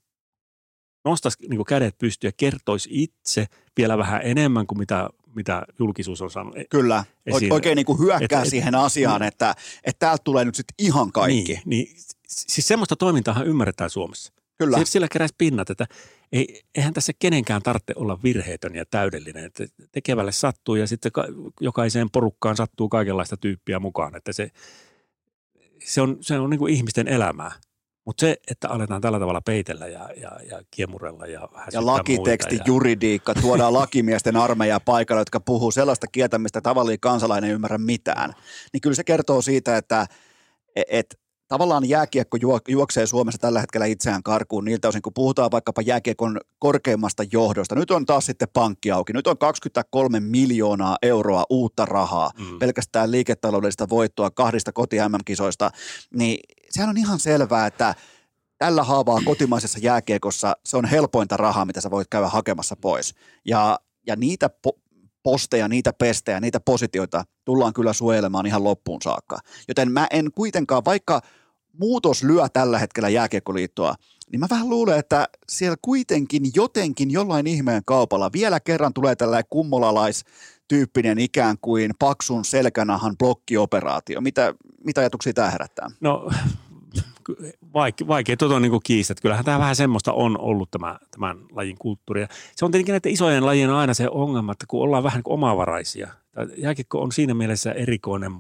nostaisi 1.04 1.38
niin 1.48 1.64
kädet 1.64 1.98
pystyyn 1.98 2.28
ja 2.28 2.32
kertoisi 2.36 2.88
itse 2.92 3.46
vielä 3.76 3.98
vähän 3.98 4.20
enemmän 4.24 4.66
kuin 4.66 4.78
mitä, 4.78 5.10
mitä 5.36 5.62
julkisuus 5.78 6.22
on 6.22 6.30
saanut. 6.30 6.56
E- 6.56 6.64
Kyllä, 6.70 7.04
Esiin. 7.26 7.52
oikein 7.52 7.76
niin 7.76 7.86
kuin 7.86 7.98
hyökkää 7.98 8.40
Et- 8.40 8.46
et- 8.46 8.50
siihen 8.50 8.74
asiaan, 8.74 9.22
että, 9.22 9.54
että 9.84 9.98
täältä 9.98 10.22
tulee 10.24 10.44
nyt 10.44 10.54
sitten 10.54 10.74
ihan 10.78 11.12
kaikki. 11.12 11.52
Niin, 11.52 11.60
niin, 11.64 11.96
siis 12.28 12.68
semmoista 12.68 12.96
toimintaahan 12.96 13.46
ymmärretään 13.46 13.90
Suomessa. 13.90 14.32
Kyllä. 14.58 14.76
Sillä, 14.76 14.86
sillä 14.86 15.08
keräisi 15.08 15.34
pinnat, 15.38 15.70
että 15.70 15.86
ei, 16.32 16.62
eihän 16.74 16.94
tässä 16.94 17.12
kenenkään 17.18 17.62
tarvitse 17.62 17.92
olla 17.96 18.22
virheetön 18.22 18.74
ja 18.74 18.84
täydellinen. 18.90 19.44
Että 19.44 19.64
tekevälle 19.92 20.32
sattuu 20.32 20.74
ja 20.74 20.86
sitten 20.86 21.12
ka- 21.12 21.26
jokaiseen 21.60 22.10
porukkaan 22.10 22.56
sattuu 22.56 22.88
kaikenlaista 22.88 23.36
tyyppiä 23.36 23.78
mukaan. 23.78 24.16
Että 24.16 24.32
se, 24.32 24.50
se 25.84 26.00
on, 26.00 26.16
se 26.20 26.38
on 26.38 26.50
niin 26.50 26.58
kuin 26.58 26.74
ihmisten 26.74 27.08
elämää. 27.08 27.52
Mutta 28.04 28.20
se, 28.20 28.36
että 28.50 28.68
aletaan 28.68 29.00
tällä 29.00 29.18
tavalla 29.18 29.40
peitellä 29.40 29.86
ja, 29.88 30.08
ja, 30.16 30.30
ja 30.50 30.62
kiemurella 30.70 31.26
ja 31.26 31.48
Ja 31.72 31.86
lakiteksti, 31.86 32.56
ja, 32.56 32.62
juridiikka, 32.66 33.34
tuodaan 33.34 33.72
lakimiesten 33.82 34.36
armeija 34.36 34.80
paikalle, 34.80 35.20
jotka 35.20 35.40
puhuu 35.40 35.70
sellaista 35.70 36.06
kieltä, 36.06 36.38
mistä 36.38 36.60
tavallinen 36.60 37.00
kansalainen 37.00 37.48
ei 37.48 37.54
ymmärrä 37.54 37.78
mitään. 37.78 38.32
Niin 38.72 38.80
kyllä 38.80 38.96
se 38.96 39.04
kertoo 39.04 39.42
siitä, 39.42 39.76
että 39.76 40.06
et, 40.88 41.20
tavallaan 41.52 41.88
jääkiekko 41.88 42.36
juoksee 42.68 43.06
Suomessa 43.06 43.38
tällä 43.38 43.60
hetkellä 43.60 43.86
itseään 43.86 44.22
karkuun 44.22 44.64
niiltä 44.64 44.88
osin, 44.88 45.02
kun 45.02 45.14
puhutaan 45.14 45.50
vaikkapa 45.50 45.82
jääkiekon 45.82 46.40
korkeimmasta 46.58 47.24
johdosta. 47.32 47.74
Nyt 47.74 47.90
on 47.90 48.06
taas 48.06 48.26
sitten 48.26 48.48
pankki 48.52 48.90
auki. 48.90 49.12
Nyt 49.12 49.26
on 49.26 49.38
23 49.38 50.20
miljoonaa 50.20 50.96
euroa 51.02 51.44
uutta 51.50 51.84
rahaa, 51.86 52.30
mm. 52.38 52.58
pelkästään 52.58 53.10
liiketaloudellista 53.10 53.88
voittoa 53.88 54.30
kahdesta 54.30 54.72
koti 54.72 54.96
MM-kisoista. 54.96 55.70
Niin 56.14 56.38
sehän 56.70 56.90
on 56.90 56.98
ihan 56.98 57.20
selvää, 57.20 57.66
että 57.66 57.94
tällä 58.58 58.82
haavaa 58.82 59.18
kotimaisessa 59.24 59.78
jääkiekossa 59.82 60.56
se 60.64 60.76
on 60.76 60.84
helpointa 60.84 61.36
rahaa, 61.36 61.64
mitä 61.64 61.80
sä 61.80 61.90
voit 61.90 62.08
käydä 62.10 62.28
hakemassa 62.28 62.76
pois. 62.76 63.14
Ja, 63.44 63.78
ja 64.06 64.16
niitä 64.16 64.50
po- 64.68 64.80
posteja, 65.22 65.68
niitä 65.68 65.92
pestejä, 65.92 66.40
niitä 66.40 66.60
positioita 66.60 67.24
tullaan 67.44 67.72
kyllä 67.72 67.92
suojelemaan 67.92 68.46
ihan 68.46 68.64
loppuun 68.64 69.02
saakka. 69.02 69.38
Joten 69.68 69.92
mä 69.92 70.06
en 70.10 70.30
kuitenkaan, 70.34 70.84
vaikka 70.84 71.20
muutos 71.78 72.22
lyö 72.22 72.48
tällä 72.52 72.78
hetkellä 72.78 73.08
jääkiekkoliittoa, 73.08 73.94
niin 74.32 74.40
mä 74.40 74.46
vähän 74.50 74.70
luulen, 74.70 74.98
että 74.98 75.28
siellä 75.48 75.76
kuitenkin 75.82 76.42
jotenkin 76.54 77.10
jollain 77.10 77.46
ihmeen 77.46 77.82
kaupalla 77.84 78.30
vielä 78.32 78.60
kerran 78.60 78.94
tulee 78.94 79.16
tällainen 79.16 79.48
kummolalais 79.50 80.24
tyyppinen 80.68 81.18
ikään 81.18 81.56
kuin 81.60 81.90
paksun 81.98 82.44
selkänahan 82.44 83.18
blokkioperaatio. 83.18 84.20
Mitä, 84.20 84.54
mitä 84.84 85.00
ajatuksia 85.00 85.32
tämä 85.32 85.50
herättää? 85.50 85.90
No 86.00 86.30
vaikea, 87.74 88.06
vaikea 88.06 88.36
tuota 88.36 88.56
on 88.56 88.62
niin 88.62 88.80
kiistä. 88.84 89.14
Kyllähän 89.22 89.44
tämä 89.44 89.58
vähän 89.58 89.76
semmoista 89.76 90.12
on 90.12 90.40
ollut 90.40 90.70
tämä, 90.70 90.98
tämän 91.10 91.38
lajin 91.50 91.78
kulttuuri. 91.78 92.20
Ja 92.20 92.28
se 92.56 92.64
on 92.64 92.70
tietenkin 92.70 92.92
näiden 92.92 93.12
isojen 93.12 93.46
lajien 93.46 93.70
aina 93.70 93.94
se 93.94 94.08
ongelma, 94.10 94.52
että 94.52 94.64
kun 94.68 94.82
ollaan 94.82 95.02
vähän 95.02 95.18
niin 95.18 95.34
omavaraisia. 95.34 96.08
Jääkiekko 96.56 97.02
on 97.02 97.12
siinä 97.12 97.34
mielessä 97.34 97.72
erikoinen 97.72 98.32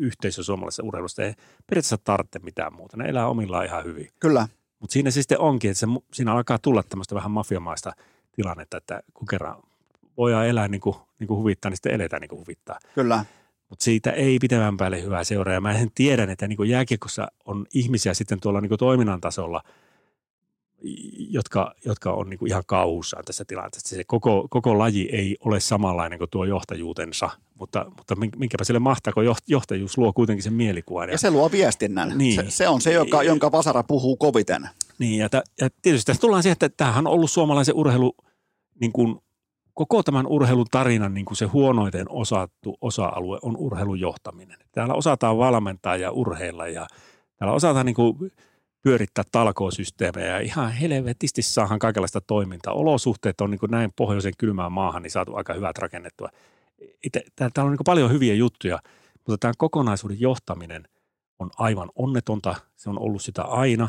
yhteisö 0.00 0.42
suomalaisessa 0.42 0.82
urheilusta. 0.82 1.22
Ei 1.22 1.34
periaatteessa 1.66 1.98
tarvitse 1.98 2.38
mitään 2.38 2.74
muuta. 2.74 2.96
Ne 2.96 3.04
elää 3.04 3.28
omillaan 3.28 3.64
ihan 3.64 3.84
hyvin. 3.84 4.10
Kyllä. 4.20 4.48
Mutta 4.78 4.92
siinä 4.92 5.10
se 5.10 5.22
sitten 5.22 5.40
onkin, 5.40 5.70
että 5.70 5.80
se, 5.80 5.86
siinä 6.12 6.32
alkaa 6.32 6.58
tulla 6.58 6.82
tämmöistä 6.82 7.14
vähän 7.14 7.30
mafiamaista 7.30 7.92
tilannetta, 8.32 8.76
että 8.76 9.02
kun 9.14 9.26
kerran 9.26 9.62
voidaan 10.16 10.46
elää 10.46 10.68
niin 10.68 10.80
kuin, 10.80 10.96
niin 11.18 11.28
kuin 11.28 11.38
huvittaa, 11.38 11.70
niin 11.70 11.76
sitten 11.76 11.94
eletään 11.94 12.20
niin 12.20 12.28
kuin 12.28 12.40
huvittaa. 12.40 12.78
Kyllä. 12.94 13.24
Mutta 13.68 13.84
siitä 13.84 14.10
ei 14.10 14.38
pitemmän 14.38 14.76
päälle 14.76 15.02
hyvää 15.02 15.24
seuraa. 15.24 15.54
Ja 15.54 15.60
mä 15.60 15.72
en 15.72 15.90
tiedän, 15.94 16.30
että 16.30 16.48
niin 16.48 16.68
jääkiekossa 16.68 17.28
on 17.44 17.66
ihmisiä 17.74 18.14
sitten 18.14 18.40
tuolla 18.40 18.60
niin 18.60 18.78
toiminnan 18.78 19.20
tasolla, 19.20 19.62
jotka, 21.30 21.74
jotka 21.84 22.12
on 22.12 22.30
niin 22.30 22.46
ihan 22.46 22.62
kauhussaan 22.66 23.24
tässä 23.24 23.44
tilanteessa. 23.44 23.96
Se 23.96 24.04
koko, 24.04 24.46
koko 24.50 24.78
laji 24.78 25.08
ei 25.12 25.36
ole 25.40 25.60
samanlainen 25.60 26.18
kuin 26.18 26.30
tuo 26.30 26.44
johtajuutensa, 26.44 27.30
mutta, 27.54 27.86
mutta 27.96 28.14
minkäpä 28.16 28.64
sille 28.64 28.80
mahtaa, 28.80 29.12
kun 29.12 29.24
johtajuus 29.46 29.98
luo 29.98 30.12
kuitenkin 30.12 30.42
sen 30.42 30.52
mielikuvan. 30.52 31.08
Ja, 31.08 31.14
ja 31.14 31.18
se 31.18 31.30
luo 31.30 31.50
viestinnän. 31.52 32.18
Niin. 32.18 32.34
Se, 32.34 32.50
se 32.50 32.68
on 32.68 32.80
se, 32.80 32.92
joka, 32.92 33.22
jonka 33.22 33.52
Vasara 33.52 33.82
puhuu 33.82 34.16
koviten. 34.16 34.68
Niin, 34.98 35.18
ja, 35.18 35.28
t- 35.28 35.50
ja 35.60 35.68
tietysti 35.82 36.06
tässä 36.06 36.20
tullaan 36.20 36.42
siihen, 36.42 36.52
että 36.52 36.68
tämähän 36.68 37.06
on 37.06 37.12
ollut 37.12 37.30
suomalaisen 37.30 37.74
urheilu 37.74 38.14
niin 38.80 38.92
kuin 38.92 39.16
koko 39.74 40.02
tämän 40.02 40.26
urheilun 40.26 40.66
tarinan 40.70 41.14
niin 41.14 41.24
kuin 41.24 41.36
se 41.36 41.44
huonoiten 41.44 42.06
osattu 42.10 42.76
osa-alue 42.80 43.38
on 43.42 43.56
urheilun 43.56 44.00
johtaminen. 44.00 44.58
Täällä 44.72 44.94
osataan 44.94 45.38
valmentaa 45.38 45.96
ja 45.96 46.10
urheilla 46.10 46.68
ja 46.68 46.86
täällä 47.36 47.54
osataan 47.54 47.86
niin 47.86 47.96
kuin 47.96 48.32
pyörittää 48.86 49.24
talkoosysteemejä 49.32 50.26
ja 50.26 50.40
ihan 50.40 50.72
helvetisti 50.72 51.42
saahan 51.42 51.78
kaikenlaista 51.78 52.20
toimintaa. 52.20 52.74
Olosuhteet 52.74 53.40
on 53.40 53.50
niin 53.50 53.58
kuin 53.58 53.70
näin 53.70 53.92
pohjoisen 53.96 54.32
kylmään 54.38 54.72
maahan 54.72 55.02
niin 55.02 55.10
saatu 55.10 55.34
aika 55.34 55.54
hyvät 55.54 55.78
rakennettua. 55.78 56.28
Täällä 57.36 57.64
on 57.64 57.70
niin 57.70 57.76
kuin 57.76 57.84
paljon 57.84 58.12
hyviä 58.12 58.34
juttuja, 58.34 58.78
mutta 59.14 59.38
tämä 59.38 59.52
kokonaisuuden 59.58 60.20
johtaminen 60.20 60.88
on 61.38 61.50
aivan 61.58 61.90
onnetonta. 61.94 62.54
Se 62.76 62.90
on 62.90 62.98
ollut 62.98 63.22
sitä 63.22 63.42
aina 63.42 63.88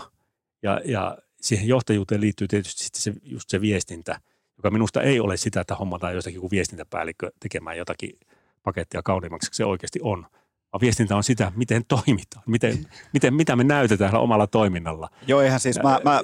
ja, 0.63 0.81
ja 0.85 1.17
siihen 1.41 1.67
johtajuuteen 1.67 2.21
liittyy 2.21 2.47
tietysti 2.47 2.83
sitten 2.83 3.01
se, 3.01 3.13
just 3.23 3.49
se 3.49 3.61
viestintä– 3.61 4.19
joka 4.57 4.71
minusta 4.71 5.01
ei 5.01 5.19
ole 5.19 5.37
sitä, 5.37 5.61
että 5.61 5.75
hommataan 5.75 6.13
jostakin 6.13 6.39
kuin 6.39 6.51
viestintäpäällikkö 6.51 7.31
tekemään 7.39 7.77
jotakin 7.77 8.19
pakettia 8.63 9.01
kauniimmaksi, 9.03 9.49
se 9.51 9.65
oikeasti 9.65 9.99
on. 10.03 10.25
Vaan 10.73 10.81
viestintä 10.81 11.15
on 11.15 11.23
sitä, 11.23 11.51
miten 11.55 11.85
toimitaan, 11.87 12.43
miten, 12.47 12.87
miten, 13.13 13.33
mitä 13.33 13.55
me 13.55 13.63
näytetään 13.63 14.15
omalla 14.15 14.47
toiminnalla. 14.47 15.09
Joo, 15.27 15.41
eihän 15.41 15.59
siis 15.59 15.79
mä, 15.83 15.99
mä 16.03 16.21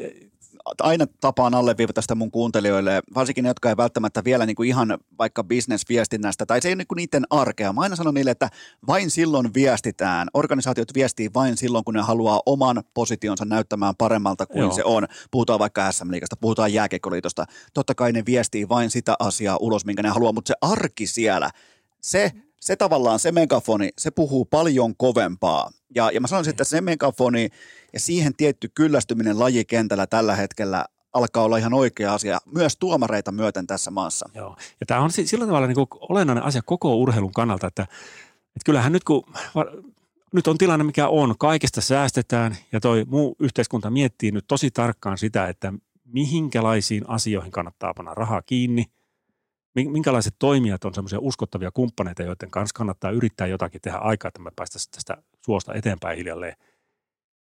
aina 0.81 1.05
tapaan 1.21 1.53
alleviivata 1.53 2.01
sitä 2.01 2.15
mun 2.15 2.31
kuuntelijoille, 2.31 3.01
varsinkin 3.15 3.43
ne, 3.43 3.49
jotka 3.49 3.69
ei 3.69 3.77
välttämättä 3.77 4.23
vielä 4.23 4.45
niin 4.45 4.55
kuin 4.55 4.69
ihan 4.69 4.97
vaikka 5.19 5.43
bisnesviestinnästä, 5.43 6.45
tai 6.45 6.61
se 6.61 6.67
ei 6.67 6.71
ole 6.71 6.75
niin 6.75 6.87
kuin 6.87 6.97
niiden 6.97 7.23
arkea. 7.29 7.73
Mä 7.73 7.81
aina 7.81 7.95
sanon 7.95 8.13
niille, 8.13 8.31
että 8.31 8.49
vain 8.87 9.11
silloin 9.11 9.53
viestitään. 9.53 10.27
Organisaatiot 10.33 10.93
viestii 10.93 11.29
vain 11.33 11.57
silloin, 11.57 11.83
kun 11.83 11.93
ne 11.93 12.01
haluaa 12.01 12.41
oman 12.45 12.83
positionsa 12.93 13.45
näyttämään 13.45 13.95
paremmalta 13.97 14.45
kuin 14.45 14.61
Joo. 14.61 14.71
se 14.71 14.83
on. 14.83 15.07
Puhutaan 15.31 15.59
vaikka 15.59 15.91
SM-liigasta, 15.91 16.35
puhutaan 16.41 16.73
jääkiekkoliitosta. 16.73 17.45
Totta 17.73 17.95
kai 17.95 18.11
ne 18.11 18.23
viestii 18.25 18.69
vain 18.69 18.89
sitä 18.89 19.15
asiaa 19.19 19.57
ulos, 19.59 19.85
minkä 19.85 20.03
ne 20.03 20.09
haluaa, 20.09 20.33
mutta 20.33 20.47
se 20.47 20.55
arki 20.61 21.07
siellä, 21.07 21.49
se 22.01 22.31
se 22.63 22.75
tavallaan, 22.75 23.19
se 23.19 23.31
megafoni, 23.31 23.89
se 23.97 24.11
puhuu 24.11 24.45
paljon 24.45 24.95
kovempaa. 24.97 25.69
Ja, 25.95 26.11
ja 26.11 26.21
mä 26.21 26.27
sanoisin, 26.27 26.49
että 26.49 26.63
se 26.63 26.81
megafoni 26.81 27.49
ja 27.93 27.99
siihen 27.99 28.35
tietty 28.35 28.71
kyllästyminen 28.75 29.39
lajikentällä 29.39 30.07
tällä 30.07 30.35
hetkellä 30.35 30.85
alkaa 31.13 31.43
olla 31.43 31.57
ihan 31.57 31.73
oikea 31.73 32.13
asia, 32.13 32.39
myös 32.55 32.77
tuomareita 32.77 33.31
myöten 33.31 33.67
tässä 33.67 33.91
maassa. 33.91 34.29
Joo, 34.35 34.55
ja 34.79 34.85
tämä 34.85 34.99
on 34.99 35.11
sillä 35.11 35.45
tavalla 35.45 35.67
niin 35.67 35.87
olennainen 36.09 36.43
asia 36.43 36.61
koko 36.65 36.95
urheilun 36.95 37.33
kannalta, 37.33 37.67
että, 37.67 37.83
että 37.83 38.65
kyllähän 38.65 38.91
nyt 38.91 39.03
kun 39.03 39.23
nyt 40.33 40.47
on 40.47 40.57
tilanne 40.57 40.83
mikä 40.83 41.07
on, 41.07 41.35
kaikesta 41.39 41.81
säästetään 41.81 42.57
ja 42.71 42.79
toi 42.79 43.05
muu 43.07 43.35
yhteiskunta 43.39 43.89
miettii 43.89 44.31
nyt 44.31 44.45
tosi 44.47 44.71
tarkkaan 44.71 45.17
sitä, 45.17 45.47
että 45.47 45.73
mihinkälaisiin 46.05 47.09
asioihin 47.09 47.51
kannattaa 47.51 47.93
panna 47.93 48.13
rahaa 48.13 48.41
kiinni– 48.41 48.85
minkälaiset 49.75 50.35
toimijat 50.39 50.85
on 50.85 50.93
semmoisia 50.93 51.19
uskottavia 51.21 51.71
kumppaneita, 51.73 52.23
joiden 52.23 52.51
kanssa 52.51 52.73
kannattaa 52.73 53.11
yrittää 53.11 53.47
jotakin 53.47 53.81
tehdä 53.81 53.97
aikaa, 53.97 54.27
että 54.27 54.41
me 54.41 54.51
päästäisiin 54.55 54.91
tästä 54.91 55.17
suosta 55.45 55.73
eteenpäin 55.73 56.17
hiljalleen, 56.17 56.55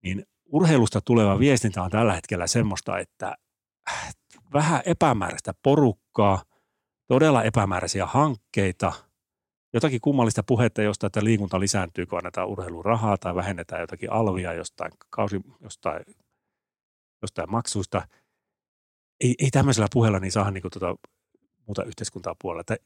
niin 0.02 0.26
urheilusta 0.46 1.00
tuleva 1.00 1.38
viestintä 1.38 1.82
on 1.82 1.90
tällä 1.90 2.14
hetkellä 2.14 2.46
semmoista, 2.46 2.98
että 2.98 3.36
äh, 3.90 4.14
vähän 4.52 4.82
epämääräistä 4.86 5.54
porukkaa, 5.62 6.42
todella 7.06 7.42
epämääräisiä 7.42 8.06
hankkeita, 8.06 8.92
jotakin 9.72 10.00
kummallista 10.00 10.42
puhetta 10.42 10.82
josta, 10.82 11.06
että 11.06 11.24
liikunta 11.24 11.60
lisääntyy, 11.60 12.06
kun 12.06 12.18
annetaan 12.18 12.48
urheilurahaa 12.48 13.18
tai 13.18 13.34
vähennetään 13.34 13.80
jotakin 13.80 14.12
alvia 14.12 14.52
jostain, 14.52 14.92
kausi, 15.10 15.40
jostain, 15.60 16.04
jostain 17.22 17.50
maksuista. 17.50 18.08
Ei, 19.20 19.34
ei 19.38 19.50
tämmöisellä 19.50 19.88
puheella 19.92 20.18
niin 20.18 20.32
saa 20.32 20.50
niin 20.50 20.62
kuin 20.62 20.72
tuota 20.72 20.96
muuta 21.66 21.84
yhteiskuntaa 21.84 22.36
puolella. 22.42 22.60
Että, 22.60 22.76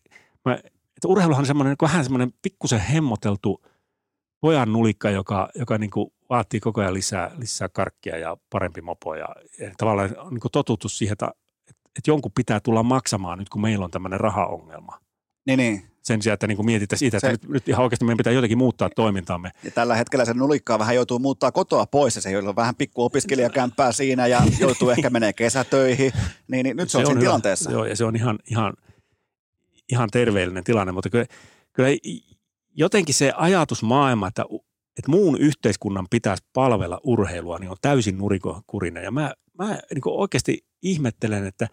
mä, 0.44 0.54
että 0.54 1.08
urheiluhan 1.08 1.42
on 1.42 1.46
semmoinen, 1.46 1.76
vähän 1.82 2.04
semmoinen 2.04 2.34
pikkusen 2.42 2.80
hemmoteltu 2.80 3.62
pojan 4.40 4.72
nulikka, 4.72 5.10
joka, 5.10 5.48
joka 5.54 5.78
niin 5.78 5.90
kuin 5.90 6.12
vaatii 6.30 6.60
koko 6.60 6.80
ajan 6.80 6.94
lisää, 6.94 7.30
lisää 7.38 7.68
karkkia 7.68 8.18
ja 8.18 8.36
parempi 8.50 8.80
mopo. 8.80 9.14
Ja, 9.14 9.28
ja 9.60 9.70
tavallaan 9.76 10.18
on 10.18 10.34
niin 10.34 10.40
totuttu 10.52 10.88
siihen, 10.88 11.12
että, 11.12 11.32
että 11.68 12.10
jonkun 12.10 12.32
pitää 12.32 12.60
tulla 12.60 12.82
maksamaan 12.82 13.38
nyt, 13.38 13.48
kun 13.48 13.60
meillä 13.60 13.84
on 13.84 13.90
tämmöinen 13.90 14.20
rahaongelma. 14.20 15.00
Niin, 15.46 15.58
niin. 15.58 15.82
Sen 16.02 16.22
sijaan, 16.22 16.34
että 16.34 16.46
niin 16.46 16.56
kuin 16.56 16.66
mietitään 16.66 16.98
siitä, 16.98 17.16
että 17.16 17.26
se, 17.26 17.32
nyt, 17.32 17.48
nyt 17.48 17.68
ihan 17.68 17.82
oikeasti 17.82 18.04
meidän 18.04 18.16
pitää 18.16 18.32
jotenkin 18.32 18.58
muuttaa 18.58 18.90
toimintaamme. 18.96 19.50
Ja 19.64 19.70
tällä 19.70 19.96
hetkellä 19.96 20.24
se 20.24 20.34
nulikkaa 20.34 20.78
vähän 20.78 20.94
joutuu 20.94 21.18
muuttaa 21.18 21.52
kotoa 21.52 21.86
pois 21.86 22.16
ja 22.16 22.22
se 22.22 22.38
on 22.38 22.56
vähän 22.56 22.74
pikku 22.74 23.04
opiskelijakämppää 23.04 23.92
siinä 23.92 24.26
ja 24.26 24.42
joutuu 24.60 24.90
ehkä 24.90 25.10
menee 25.10 25.32
kesätöihin. 25.32 26.12
Niin, 26.48 26.64
niin 26.64 26.76
nyt 26.76 26.88
se, 26.88 26.92
se 26.92 26.98
on, 26.98 27.02
on 27.02 27.06
siinä 27.06 27.20
hyvä. 27.20 27.28
tilanteessa. 27.28 27.70
Joo, 27.70 27.84
ja 27.84 27.96
se 27.96 28.04
on 28.04 28.16
ihan, 28.16 28.38
ihan, 28.50 28.74
ihan 29.92 30.08
terveellinen 30.12 30.64
tilanne, 30.64 30.92
mutta 30.92 31.10
kyllä, 31.10 31.26
kyllä 31.72 31.88
jotenkin 32.74 33.14
se 33.14 33.32
ajatusmaailma, 33.36 34.28
että, 34.28 34.44
että 34.98 35.10
muun 35.10 35.38
yhteiskunnan 35.40 36.06
pitäisi 36.10 36.44
palvella 36.52 37.00
urheilua, 37.02 37.58
niin 37.58 37.70
on 37.70 37.76
täysin 37.80 38.18
nurikokurinen. 38.18 39.04
Ja 39.04 39.10
mä, 39.10 39.34
mä 39.58 39.66
niin 39.68 40.02
oikeasti 40.06 40.66
ihmettelen, 40.82 41.46
että 41.46 41.68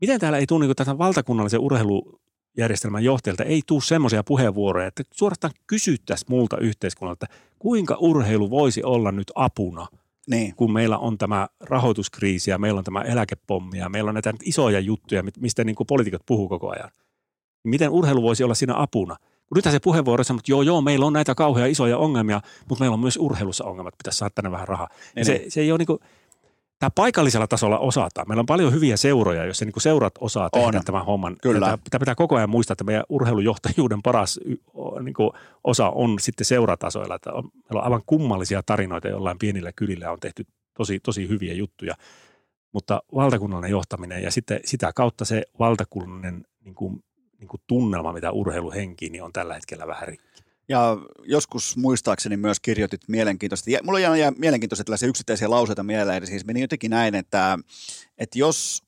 miten 0.00 0.20
täällä 0.20 0.38
ei 0.38 0.46
tule 0.46 0.66
niin 0.66 0.76
tätä 0.76 0.98
valtakunnallisen 0.98 1.60
urheilu 1.60 2.20
järjestelmän 2.58 3.04
johtajalta 3.04 3.44
ei 3.44 3.62
tule 3.66 3.80
semmoisia 3.82 4.24
puheenvuoroja, 4.24 4.86
että 4.86 5.02
suorastaan 5.10 5.54
kysyttäisiin 5.66 6.30
multa 6.30 6.58
yhteiskunnalta, 6.58 7.26
kuinka 7.58 7.96
urheilu 8.00 8.50
voisi 8.50 8.82
olla 8.82 9.12
nyt 9.12 9.32
apuna, 9.34 9.86
niin. 10.30 10.54
kun 10.56 10.72
meillä 10.72 10.98
on 10.98 11.18
tämä 11.18 11.48
rahoituskriisi 11.60 12.50
ja 12.50 12.58
meillä 12.58 12.78
on 12.78 12.84
tämä 12.84 13.02
eläkepommi 13.02 13.78
ja 13.78 13.88
meillä 13.88 14.08
on 14.08 14.14
näitä 14.14 14.34
isoja 14.44 14.80
juttuja, 14.80 15.22
mistä 15.40 15.64
niin 15.64 15.76
kuin 15.76 15.86
poliitikot 15.86 16.22
puhuu 16.26 16.48
koko 16.48 16.70
ajan. 16.70 16.90
Miten 17.64 17.90
urheilu 17.90 18.22
voisi 18.22 18.44
olla 18.44 18.54
siinä 18.54 18.82
apuna? 18.82 19.16
Kun 19.48 19.56
nythän 19.56 19.72
se 19.72 19.80
puheenvuoro 19.80 20.24
on, 20.30 20.36
että 20.36 20.52
joo, 20.52 20.62
joo, 20.62 20.80
meillä 20.80 21.06
on 21.06 21.12
näitä 21.12 21.34
kauhean 21.34 21.70
isoja 21.70 21.98
ongelmia, 21.98 22.40
mutta 22.68 22.82
meillä 22.82 22.94
on 22.94 23.00
myös 23.00 23.16
urheilussa 23.16 23.64
ongelmat, 23.64 23.94
pitäisi 23.98 24.18
saada 24.18 24.32
tänne 24.34 24.50
vähän 24.50 24.68
rahaa. 24.68 24.88
Niin. 25.14 25.26
Se, 25.26 25.32
niin. 25.32 25.50
se 25.50 25.60
ei 25.60 25.72
ole 25.72 25.78
niin 25.78 25.86
kuin, 25.86 25.98
tämä 26.78 26.90
paikallisella 26.94 27.46
tasolla 27.46 27.78
osataan. 27.78 28.28
Meillä 28.28 28.40
on 28.40 28.46
paljon 28.46 28.72
hyviä 28.72 28.96
seuroja, 28.96 29.44
jos 29.44 29.60
niin 29.60 29.72
seurat 29.78 30.14
osaa 30.20 30.50
tehdä 30.50 30.78
On. 30.78 30.84
tämän 30.84 31.04
homman. 31.04 31.36
Kyllä. 31.42 31.66
Ja 31.66 31.78
Tämä 31.90 32.00
pitää 32.00 32.14
koko 32.14 32.36
ajan 32.36 32.50
muistaa, 32.50 32.72
että 32.72 32.84
meidän 32.84 33.04
urheilujohtajuuden 33.08 34.02
paras 34.02 34.40
niin 35.02 35.14
kuin 35.14 35.30
osa 35.64 35.90
on 35.90 36.18
sitten 36.20 36.44
seuratasoilla. 36.44 37.14
Että 37.14 37.32
on, 37.32 37.44
meillä 37.54 37.80
on 37.80 37.84
aivan 37.84 38.02
kummallisia 38.06 38.62
tarinoita 38.62 39.08
jollain 39.08 39.38
pienillä 39.38 39.72
kylillä 39.76 40.10
on 40.10 40.20
tehty 40.20 40.46
tosi, 40.74 41.00
tosi 41.00 41.28
hyviä 41.28 41.54
juttuja. 41.54 41.94
Mutta 42.72 43.02
valtakunnallinen 43.14 43.70
johtaminen 43.70 44.22
ja 44.22 44.30
sitten 44.30 44.60
sitä 44.64 44.92
kautta 44.94 45.24
se 45.24 45.42
valtakunnallinen 45.58 46.44
niin 46.64 46.74
kuin, 46.74 47.04
niin 47.38 47.48
kuin 47.48 47.60
tunnelma, 47.66 48.12
mitä 48.12 48.32
urheilu 48.32 48.70
henkii, 48.72 49.10
niin 49.10 49.22
on 49.22 49.32
tällä 49.32 49.54
hetkellä 49.54 49.86
vähän 49.86 50.08
rikki. 50.08 50.47
Ja 50.68 50.96
joskus 51.24 51.76
muistaakseni 51.76 52.36
myös 52.36 52.60
kirjoitit 52.60 53.00
mielenkiintoisesti, 53.08 53.72
ja 53.72 53.80
mulla 53.82 53.98
jää, 54.00 54.32
mielenkiintoisia 54.38 54.84
tällaisia 54.84 55.08
yksittäisiä 55.08 55.50
lauseita 55.50 55.82
mieleen, 55.82 56.26
siis 56.26 56.44
meni 56.44 56.60
jotenkin 56.60 56.90
näin, 56.90 57.14
että, 57.14 57.58
että 58.18 58.38
jos 58.38 58.82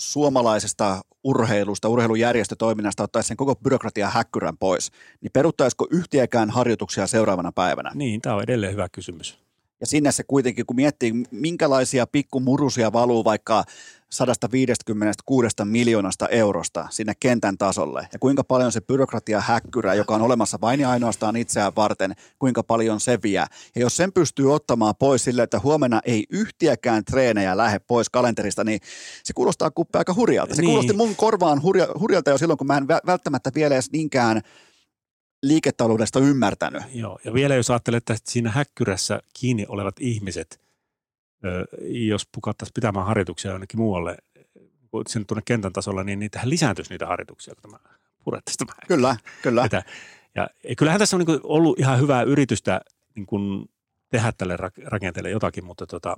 suomalaisesta 0.00 1.00
urheilusta, 1.24 1.88
urheilujärjestötoiminnasta 1.88 3.02
ottaisi 3.02 3.26
sen 3.26 3.36
koko 3.36 3.54
byrokratia 3.54 4.10
häkkyrän 4.10 4.58
pois, 4.58 4.90
niin 5.20 5.30
peruttaisiko 5.32 5.86
yhtiäkään 5.90 6.50
harjoituksia 6.50 7.06
seuraavana 7.06 7.52
päivänä? 7.52 7.90
Niin, 7.94 8.20
tämä 8.20 8.36
on 8.36 8.42
edelleen 8.42 8.72
hyvä 8.72 8.88
kysymys. 8.92 9.38
Ja 9.80 9.86
sinne 9.86 10.12
se 10.12 10.22
kuitenkin, 10.22 10.66
kun 10.66 10.76
miettii, 10.76 11.12
minkälaisia 11.30 12.06
pikkumurusia 12.06 12.92
valuu 12.92 13.24
vaikka 13.24 13.64
156 14.12 15.48
miljoonasta 15.64 16.28
eurosta 16.28 16.86
sinne 16.90 17.12
kentän 17.20 17.58
tasolle, 17.58 18.08
ja 18.12 18.18
kuinka 18.18 18.44
paljon 18.44 18.72
se 18.72 18.80
byrokratia 18.80 19.40
häkkyrä, 19.40 19.94
joka 19.94 20.14
on 20.14 20.22
olemassa 20.22 20.58
vain 20.60 20.80
ja 20.80 20.90
ainoastaan 20.90 21.36
itseään 21.36 21.72
varten, 21.76 22.12
kuinka 22.38 22.62
paljon 22.62 23.00
se 23.00 23.18
vie. 23.22 23.44
Ja 23.74 23.80
jos 23.80 23.96
sen 23.96 24.12
pystyy 24.12 24.54
ottamaan 24.54 24.94
pois 24.98 25.24
sille, 25.24 25.42
että 25.42 25.60
huomenna 25.60 26.00
ei 26.04 26.24
yhtiäkään 26.30 27.04
treenejä 27.04 27.56
lähde 27.56 27.78
pois 27.78 28.08
kalenterista, 28.10 28.64
niin 28.64 28.80
se 29.24 29.32
kuulostaa 29.32 29.70
kuppe 29.70 29.98
aika 29.98 30.14
hurjalta. 30.14 30.54
Se 30.54 30.62
Niin. 30.62 30.68
kuulosti 30.70 30.92
mun 30.92 31.16
korvaan 31.16 31.62
hurja, 31.62 31.86
hurjalta 32.00 32.30
jo 32.30 32.38
silloin, 32.38 32.58
kun 32.58 32.66
mä 32.66 32.76
en 32.76 32.84
vä- 32.84 33.06
välttämättä 33.06 33.50
vielä 33.54 33.74
edes 33.74 33.90
niinkään 33.92 34.42
liiketaloudesta 35.42 36.20
ymmärtänyt. 36.20 36.82
Joo, 36.94 37.18
ja 37.24 37.34
vielä 37.34 37.54
jos 37.54 37.70
ajattelee, 37.70 37.98
että 37.98 38.16
siinä 38.24 38.50
häkkyrässä 38.50 39.20
kiinni 39.40 39.66
olevat 39.68 39.94
ihmiset, 40.00 40.60
jos 41.82 42.28
pukattaisiin 42.34 42.74
pitämään 42.74 43.06
harjoituksia 43.06 43.50
jonnekin 43.50 43.80
muualle, 43.80 44.16
sen 45.08 45.26
tuonne 45.26 45.42
kentän 45.44 45.72
tasolla, 45.72 46.04
niin 46.04 46.18
niitähän 46.18 46.50
lisääntyisi 46.50 46.90
niitä 46.90 47.06
harjoituksia, 47.06 47.54
kun 47.54 47.62
tämä 47.62 47.94
purettaisiin 48.24 48.66
tämä 48.66 48.86
Kyllä, 48.88 49.16
kyllä. 49.42 49.64
Että, 49.64 49.82
ja 50.34 50.48
ja 50.68 50.76
kyllähän 50.76 50.98
tässä 50.98 51.16
on 51.16 51.24
niin 51.26 51.40
ollut 51.42 51.78
ihan 51.78 52.00
hyvää 52.00 52.22
yritystä 52.22 52.80
niin 53.14 53.26
kuin 53.26 53.70
tehdä 54.08 54.32
tälle 54.32 54.56
rak- 54.56 54.84
rakenteelle 54.86 55.30
jotakin, 55.30 55.64
mutta, 55.64 55.86
tota, 55.86 56.16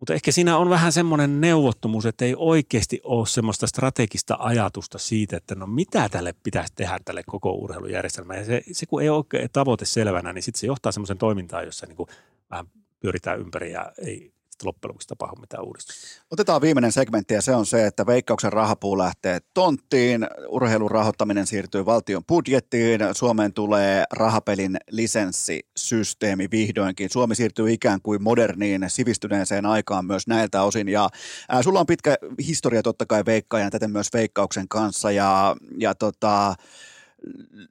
mutta 0.00 0.14
ehkä 0.14 0.32
siinä 0.32 0.56
on 0.56 0.70
vähän 0.70 0.92
semmoinen 0.92 1.40
neuvottomuus, 1.40 2.06
että 2.06 2.24
ei 2.24 2.34
oikeasti 2.38 3.00
ole 3.04 3.26
semmoista 3.26 3.66
strategista 3.66 4.36
ajatusta 4.38 4.98
siitä, 4.98 5.36
että 5.36 5.54
no 5.54 5.66
mitä 5.66 6.08
tälle 6.08 6.34
pitäisi 6.42 6.72
tehdä 6.76 6.98
tälle 7.04 7.22
koko 7.26 7.52
urheilujärjestelmään. 7.52 8.38
Ja 8.38 8.44
se, 8.44 8.62
se 8.72 8.86
kun 8.86 9.02
ei 9.02 9.08
ole 9.08 9.18
oikein 9.18 9.48
tavoite 9.52 9.84
selvänä, 9.84 10.32
niin 10.32 10.42
sitten 10.42 10.60
se 10.60 10.66
johtaa 10.66 10.92
semmoisen 10.92 11.18
toimintaan, 11.18 11.64
jossa 11.64 11.86
niin 11.86 11.96
kuin 11.96 12.08
vähän 12.50 12.66
pyöritään 13.02 13.40
ympäri 13.40 13.72
ja 13.72 13.92
ei 13.98 14.32
loppujen 14.64 14.90
lopuksi 14.90 15.08
tapahdu 15.08 15.40
mitään 15.40 15.64
uudistusta. 15.64 16.22
Otetaan 16.30 16.62
viimeinen 16.62 16.92
segmentti 16.92 17.34
ja 17.34 17.42
se 17.42 17.54
on 17.54 17.66
se, 17.66 17.86
että 17.86 18.06
veikkauksen 18.06 18.52
rahapuu 18.52 18.98
lähtee 18.98 19.38
tonttiin, 19.54 20.26
urheilun 20.48 20.90
rahoittaminen 20.90 21.46
siirtyy 21.46 21.86
valtion 21.86 22.24
budjettiin, 22.24 23.00
Suomeen 23.12 23.52
tulee 23.52 24.04
rahapelin 24.12 24.76
lisenssisysteemi 24.90 26.48
vihdoinkin. 26.50 27.10
Suomi 27.10 27.34
siirtyy 27.34 27.72
ikään 27.72 28.00
kuin 28.02 28.22
moderniin, 28.22 28.84
sivistyneeseen 28.88 29.66
aikaan 29.66 30.06
myös 30.06 30.26
näiltä 30.26 30.62
osin 30.62 30.88
ja 30.88 31.08
ää, 31.48 31.62
sulla 31.62 31.80
on 31.80 31.86
pitkä 31.86 32.16
historia 32.46 32.82
totta 32.82 33.06
kai 33.06 33.22
veikkaajan, 33.26 33.70
täten 33.70 33.90
myös 33.90 34.08
veikkauksen 34.12 34.68
kanssa 34.68 35.10
ja, 35.10 35.56
ja 35.78 35.94
tota, 35.94 36.54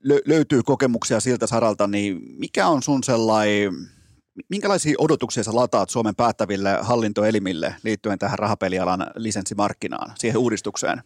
lö- 0.08 0.24
löytyy 0.26 0.64
kokemuksia 0.64 1.20
siltä 1.20 1.48
saralta, 1.48 1.88
niin 1.88 2.20
mikä 2.38 2.68
on 2.68 2.84
sun 2.84 3.04
sellainen 3.04 4.01
Minkälaisia 4.50 4.96
odotuksia 4.98 5.44
sä 5.44 5.56
lataat 5.56 5.90
Suomen 5.90 6.16
päättäville 6.16 6.78
hallintoelimille 6.82 7.76
liittyen 7.84 8.20
tähän 8.20 8.40
rahapelialan 8.40 9.08
lisenssimarkkinaan, 9.16 10.14
siihen 10.18 10.38
uudistukseen? 10.38 11.04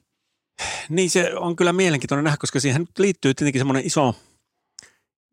Niin 0.90 1.10
se 1.10 1.32
on 1.36 1.56
kyllä 1.56 1.74
mielenkiintoinen 1.74 2.24
nähdä, 2.24 2.38
koska 2.38 2.60
siihen 2.60 2.88
liittyy 2.98 3.34
tietenkin 3.34 3.60
semmoinen 3.60 3.86
iso, 3.86 4.16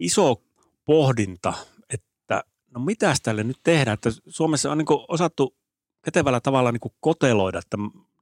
iso 0.01 0.43
pohdinta, 0.85 1.53
että 1.91 2.45
no 2.75 2.81
mitäs 2.81 3.21
tälle 3.21 3.45
nyt 3.45 3.59
tehdään, 3.63 3.95
että 3.95 4.11
Suomessa 4.29 4.73
on 4.73 4.79
niin 4.79 4.87
osattu 5.09 5.57
kätevällä 6.05 6.41
tavalla 6.41 6.73
niin 6.73 6.93
koteloida 7.01 7.61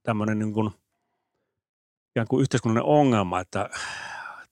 tämmöinen 0.02 0.38
niin 0.38 0.52
kuin, 0.52 0.70
ikään 2.10 2.26
kuin 2.28 2.42
yhteiskunnallinen 2.42 2.98
ongelma, 2.98 3.40
että 3.40 3.70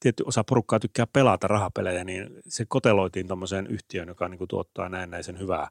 tietty 0.01 0.25
osa 0.27 0.45
porukkaa 0.45 0.81
tykkää 0.81 1.07
pelata 1.13 1.49
rahapelejä, 1.49 2.05
niin 2.05 2.31
se 2.49 2.65
koteloitiin 2.69 3.27
tuommoiseen 3.27 3.67
yhtiöön, 3.67 4.09
joka 4.09 4.29
niin 4.29 4.39
kuin 4.39 4.49
tuottaa 4.49 4.89
näennäisen 4.89 5.39
hyvää 5.39 5.69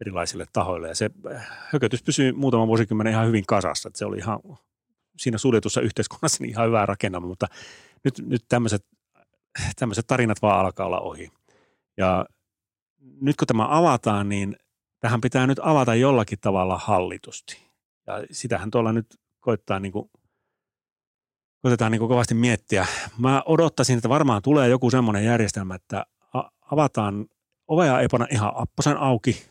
erilaisille 0.00 0.46
tahoille. 0.52 0.88
Ja 0.88 0.94
se 0.94 1.10
hökötys 1.48 2.02
pysyi 2.02 2.32
muutaman 2.32 2.68
vuosikymmenen 2.68 3.12
ihan 3.12 3.26
hyvin 3.26 3.46
kasassa. 3.46 3.88
Että 3.88 3.98
se 3.98 4.04
oli 4.04 4.18
ihan 4.18 4.40
siinä 5.16 5.38
suljetussa 5.38 5.80
yhteiskunnassa 5.80 6.42
niin 6.42 6.50
ihan 6.50 6.66
hyvää 6.66 6.86
rakennelma, 6.86 7.26
mutta 7.26 7.46
nyt, 8.04 8.14
nyt 8.18 8.44
tämmöiset, 8.48 8.86
tämmöiset 9.78 10.06
tarinat 10.06 10.42
vaan 10.42 10.60
alkaa 10.60 10.86
olla 10.86 11.00
ohi. 11.00 11.30
Ja 11.96 12.26
nyt 13.20 13.36
kun 13.36 13.46
tämä 13.46 13.78
avataan, 13.78 14.28
niin 14.28 14.56
tähän 15.00 15.20
pitää 15.20 15.46
nyt 15.46 15.60
avata 15.62 15.94
jollakin 15.94 16.38
tavalla 16.40 16.78
hallitusti. 16.78 17.70
Ja 18.06 18.24
sitähän 18.30 18.70
tuolla 18.70 18.92
nyt 18.92 19.06
koittaa 19.40 19.80
niin 19.80 19.92
kuin 19.92 20.10
koitetaan 21.62 21.92
niin 21.92 22.08
kovasti 22.08 22.34
miettiä. 22.34 22.86
Mä 23.18 23.42
odottaisin, 23.46 23.96
että 23.96 24.08
varmaan 24.08 24.42
tulee 24.42 24.68
joku 24.68 24.90
semmoinen 24.90 25.24
järjestelmä, 25.24 25.74
että 25.74 26.06
avataan, 26.70 27.26
ovea 27.68 28.00
ei 28.00 28.08
panna 28.08 28.26
ihan 28.30 28.52
apposen 28.54 28.96
auki, 28.96 29.46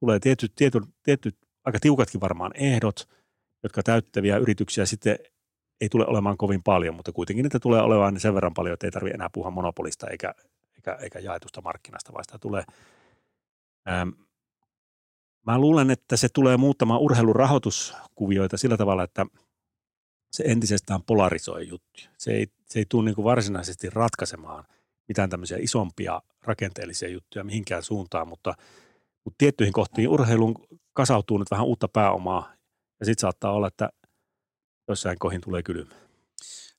tulee 0.00 0.18
tietyt, 0.18 0.52
tietyt, 0.56 0.82
tietyt 1.02 1.36
aika 1.64 1.78
tiukatkin 1.80 2.20
varmaan 2.20 2.52
ehdot, 2.54 3.08
jotka 3.62 3.82
täyttäviä 3.82 4.36
yrityksiä 4.36 4.86
sitten 4.86 5.18
ei 5.80 5.88
tule 5.88 6.06
olemaan 6.06 6.36
kovin 6.36 6.62
paljon, 6.62 6.94
mutta 6.94 7.12
kuitenkin 7.12 7.42
niitä 7.42 7.60
tulee 7.60 7.82
olemaan 7.82 8.20
sen 8.20 8.34
verran 8.34 8.54
paljon, 8.54 8.74
että 8.74 8.86
ei 8.86 8.90
tarvitse 8.90 9.14
enää 9.14 9.30
puhua 9.32 9.50
monopolista 9.50 10.06
eikä, 10.06 10.34
eikä, 10.76 10.94
eikä 10.94 11.18
jaetusta 11.18 11.60
markkinasta, 11.60 12.12
vaan 12.12 12.24
sitä 12.24 12.38
tulee. 12.38 12.64
Ähm, 13.88 14.08
mä 15.46 15.58
luulen, 15.58 15.90
että 15.90 16.16
se 16.16 16.28
tulee 16.28 16.56
muuttamaan 16.56 17.00
urheilun 17.00 17.36
rahoituskuvioita 17.36 18.56
sillä 18.56 18.76
tavalla, 18.76 19.02
että– 19.02 19.26
se 20.32 20.44
entisestään 20.46 21.02
polarisoi 21.02 21.68
juttuja. 21.68 22.08
Se 22.18 22.32
ei, 22.32 22.46
se 22.66 22.78
ei 22.78 22.86
tule 22.88 23.04
niin 23.04 23.14
kuin 23.14 23.24
varsinaisesti 23.24 23.90
ratkaisemaan 23.90 24.64
mitään 25.08 25.30
tämmöisiä 25.30 25.58
isompia 25.60 26.22
rakenteellisia 26.42 27.08
juttuja 27.08 27.44
mihinkään 27.44 27.82
suuntaan, 27.82 28.28
mutta, 28.28 28.54
mutta 29.24 29.38
tiettyihin 29.38 29.72
kohtiin 29.72 30.08
urheilun 30.08 30.54
kasautuu 30.92 31.38
nyt 31.38 31.50
vähän 31.50 31.66
uutta 31.66 31.88
pääomaa 31.88 32.52
ja 33.00 33.06
sitten 33.06 33.20
saattaa 33.20 33.52
olla, 33.52 33.68
että 33.68 33.88
jossain 34.88 35.18
kohin 35.18 35.40
tulee 35.40 35.62
kylmä. 35.62 35.94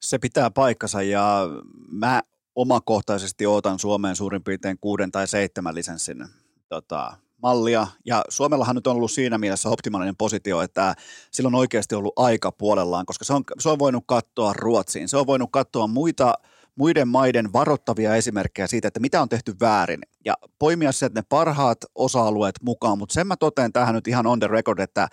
Se 0.01 0.19
pitää 0.19 0.51
paikkansa 0.51 1.01
ja 1.01 1.47
mä 1.91 2.23
omakohtaisesti 2.55 3.45
odotan 3.47 3.79
Suomeen 3.79 4.15
suurin 4.15 4.43
piirtein 4.43 4.77
kuuden 4.81 5.11
tai 5.11 5.27
seitsemän 5.27 5.75
lisenssin 5.75 6.25
tota, 6.69 7.17
mallia, 7.43 7.87
ja 8.05 8.21
Suomellahan 8.29 8.75
nyt 8.75 8.87
on 8.87 8.95
ollut 8.95 9.11
siinä 9.11 9.37
mielessä 9.37 9.69
optimaalinen 9.69 10.15
positio, 10.15 10.61
että 10.61 10.95
sillä 11.31 11.47
on 11.47 11.55
oikeasti 11.55 11.95
ollut 11.95 12.13
aika 12.15 12.51
puolellaan, 12.51 13.05
koska 13.05 13.25
se 13.25 13.33
on, 13.33 13.43
se 13.59 13.69
on 13.69 13.79
voinut 13.79 14.03
katsoa 14.07 14.53
Ruotsiin, 14.53 15.09
se 15.09 15.17
on 15.17 15.27
voinut 15.27 15.49
katsoa 15.51 15.87
muita 15.87 16.33
muiden 16.75 17.07
maiden 17.07 17.53
varoittavia 17.53 18.15
esimerkkejä 18.15 18.67
siitä, 18.67 18.87
että 18.87 18.99
mitä 18.99 19.21
on 19.21 19.29
tehty 19.29 19.55
väärin, 19.61 19.99
ja 20.25 20.33
poimia 20.59 20.91
sieltä 20.91 21.19
ne 21.19 21.23
parhaat 21.29 21.77
osa-alueet 21.95 22.55
mukaan, 22.61 22.97
mutta 22.97 23.13
sen 23.13 23.27
mä 23.27 23.37
toteen 23.37 23.73
tähän 23.73 23.95
nyt 23.95 24.07
ihan 24.07 24.27
on 24.27 24.39
the 24.39 24.47
record, 24.47 24.79
että 24.79 25.07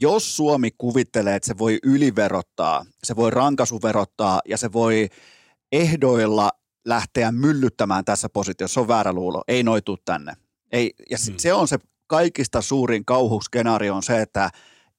jos 0.00 0.36
Suomi 0.36 0.70
kuvittelee, 0.78 1.36
että 1.36 1.46
se 1.46 1.58
voi 1.58 1.78
yliverottaa, 1.82 2.86
se 3.04 3.16
voi 3.16 3.30
rankasuverottaa 3.30 4.40
ja 4.48 4.58
se 4.58 4.72
voi 4.72 5.08
ehdoilla 5.72 6.50
lähteä 6.84 7.32
myllyttämään 7.32 8.04
tässä 8.04 8.28
positiossa, 8.28 8.74
se 8.74 8.80
on 8.80 8.88
väärä 8.88 9.12
luulo, 9.12 9.44
ei 9.48 9.62
noitu 9.62 9.96
tänne. 10.04 10.32
Ei, 10.72 10.94
ja 11.10 11.16
hmm. 11.26 11.34
se 11.38 11.52
on 11.52 11.68
se 11.68 11.78
kaikista 12.06 12.62
suurin 12.62 13.04
kauhuskenaario 13.04 13.94
on 13.94 14.02
se, 14.02 14.22
että 14.22 14.50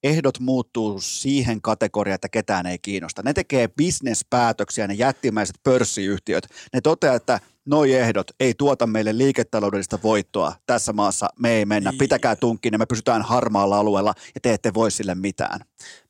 ehdot 0.04 0.40
muuttuu 0.40 1.00
siihen 1.02 1.62
kategoriaan, 1.62 2.16
että 2.16 2.30
ketään 2.30 2.66
ei 2.66 2.80
kiinnosta. 2.80 3.22
Ne 3.26 3.34
tekee 3.34 3.68
bisnespäätöksiä, 3.68 4.88
ne 4.88 4.94
jättimäiset 4.94 5.56
pörssiyhtiöt. 5.64 6.48
Ne 6.74 6.82
toteaa, 6.82 7.16
että 7.16 7.40
noi 7.66 7.94
ehdot 7.94 8.32
ei 8.40 8.54
tuota 8.58 8.88
meille 8.88 9.18
liiketaloudellista 9.18 10.00
voittoa 10.04 10.54
tässä 10.66 10.94
maassa, 10.94 11.30
me 11.40 11.52
ei 11.52 11.66
mennä, 11.66 11.94
pitäkää 12.00 12.36
tunkkiin 12.36 12.74
ja 12.74 12.80
me 12.80 12.86
pysytään 12.86 13.22
harmaalla 13.22 13.78
alueella 13.78 14.14
ja 14.36 14.42
te 14.42 14.54
ette 14.54 14.74
voi 14.74 14.92
sille 14.92 15.16
mitään. 15.16 15.60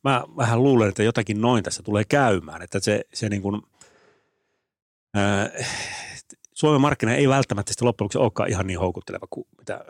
Mä 0.04 0.24
vähän 0.38 0.64
luulen, 0.64 0.90
että 0.90 1.04
jotakin 1.04 1.42
noin 1.42 1.64
tässä 1.64 1.84
tulee 1.84 2.04
käymään, 2.04 2.62
että 2.62 2.80
se, 2.80 3.02
se 3.14 3.30
niin 3.30 3.42
kuin, 3.42 3.62
äh, 5.18 5.68
Suomen 6.58 6.82
markkina 6.82 7.16
ei 7.16 7.30
välttämättä 7.30 7.72
sitten 7.72 7.88
loppujen 7.88 8.06
lopuksi 8.06 8.18
olekaan 8.18 8.50
ihan 8.50 8.68
niin 8.68 8.80
houkutteleva 8.80 9.28
kuin 9.30 9.48
mitä, 9.58 9.86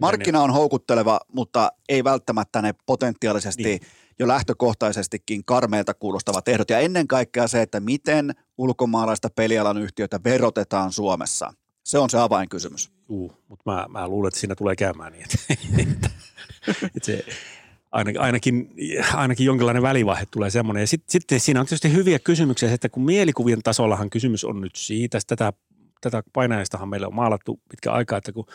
Markkina 0.00 0.42
on 0.42 0.52
houkutteleva, 0.52 1.20
mutta 1.32 1.72
ei 1.88 2.04
välttämättä 2.04 2.62
ne 2.62 2.74
potentiaalisesti 2.86 3.62
Niin. 3.62 3.80
jo 4.18 4.28
lähtökohtaisestikin 4.28 5.44
karmeilta 5.44 5.94
kuulostavat 5.94 6.48
ehdot. 6.48 6.70
Ja 6.70 6.78
ennen 6.78 7.08
kaikkea 7.08 7.48
se, 7.48 7.62
että 7.62 7.80
miten 7.80 8.34
ulkomaalaista 8.58 9.28
pelialan 9.36 9.78
yhtiötä 9.78 10.20
verotetaan 10.24 10.92
Suomessa. 10.92 11.54
Se 11.84 11.98
on 11.98 12.10
se 12.10 12.18
avainkysymys. 12.18 12.92
Juu, 13.08 13.32
mutta 13.48 13.70
mä, 13.70 13.86
mä 13.88 14.08
luulen, 14.08 14.28
että 14.28 14.40
siinä 14.40 14.54
tulee 14.54 14.76
käymään 14.76 15.12
niin, 15.12 15.24
että, 15.24 15.38
että, 15.78 16.10
että 16.96 17.06
se 17.06 17.24
ainakin, 17.92 18.20
ainakin, 18.20 18.74
ainakin 19.14 19.46
jonkinlainen 19.46 19.82
välivaihe 19.82 20.26
tulee 20.30 20.50
semmoinen. 20.50 20.80
Ja 20.80 20.86
sitten 20.86 21.20
sit 21.20 21.42
siinä 21.42 21.60
on 21.60 21.66
tietysti 21.66 21.92
hyviä 21.92 22.18
kysymyksiä, 22.18 22.72
että 22.72 22.88
kun 22.88 23.04
mielikuvien 23.04 23.62
tasollahan 23.62 24.10
kysymys 24.10 24.44
on 24.44 24.60
nyt 24.60 24.76
siitä, 24.76 25.18
että 25.18 25.36
tätä, 25.36 25.52
tätä 26.02 26.22
painajaistahan 26.32 26.88
meille 26.88 27.06
on 27.06 27.14
maalattu 27.14 27.60
pitkä 27.70 27.92
aikaa, 27.92 28.18
että 28.18 28.32
kun 28.32 28.46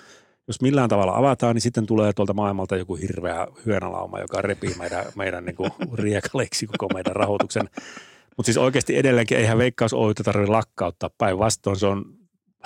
jos 0.48 0.62
millään 0.62 0.90
tavalla 0.90 1.18
avataan, 1.18 1.56
niin 1.56 1.62
sitten 1.62 1.86
tulee 1.86 2.14
tuolta 2.14 2.34
maailmalta 2.34 2.78
joku 2.78 2.96
hirveä 2.96 3.48
hyönalauma, 3.66 4.20
joka 4.20 4.42
repii 4.42 4.76
meidän, 4.80 5.06
meidän 5.16 5.46
niin 5.46 5.56
kuin 5.56 5.72
riekaleiksi 5.94 6.68
koko 6.68 6.94
meidän 6.94 7.16
rahoituksen. 7.16 7.70
Mutta 8.38 8.46
siis 8.48 8.58
oikeasti 8.58 8.98
edelleenkin 8.98 9.38
eihän 9.38 9.58
Veikkaus 9.58 9.94
Oytä 9.94 10.24
tarvitse 10.24 10.52
lakkauttaa. 10.52 11.10
Päinvastoin 11.18 11.78
se 11.78 11.88
on, 11.88 12.06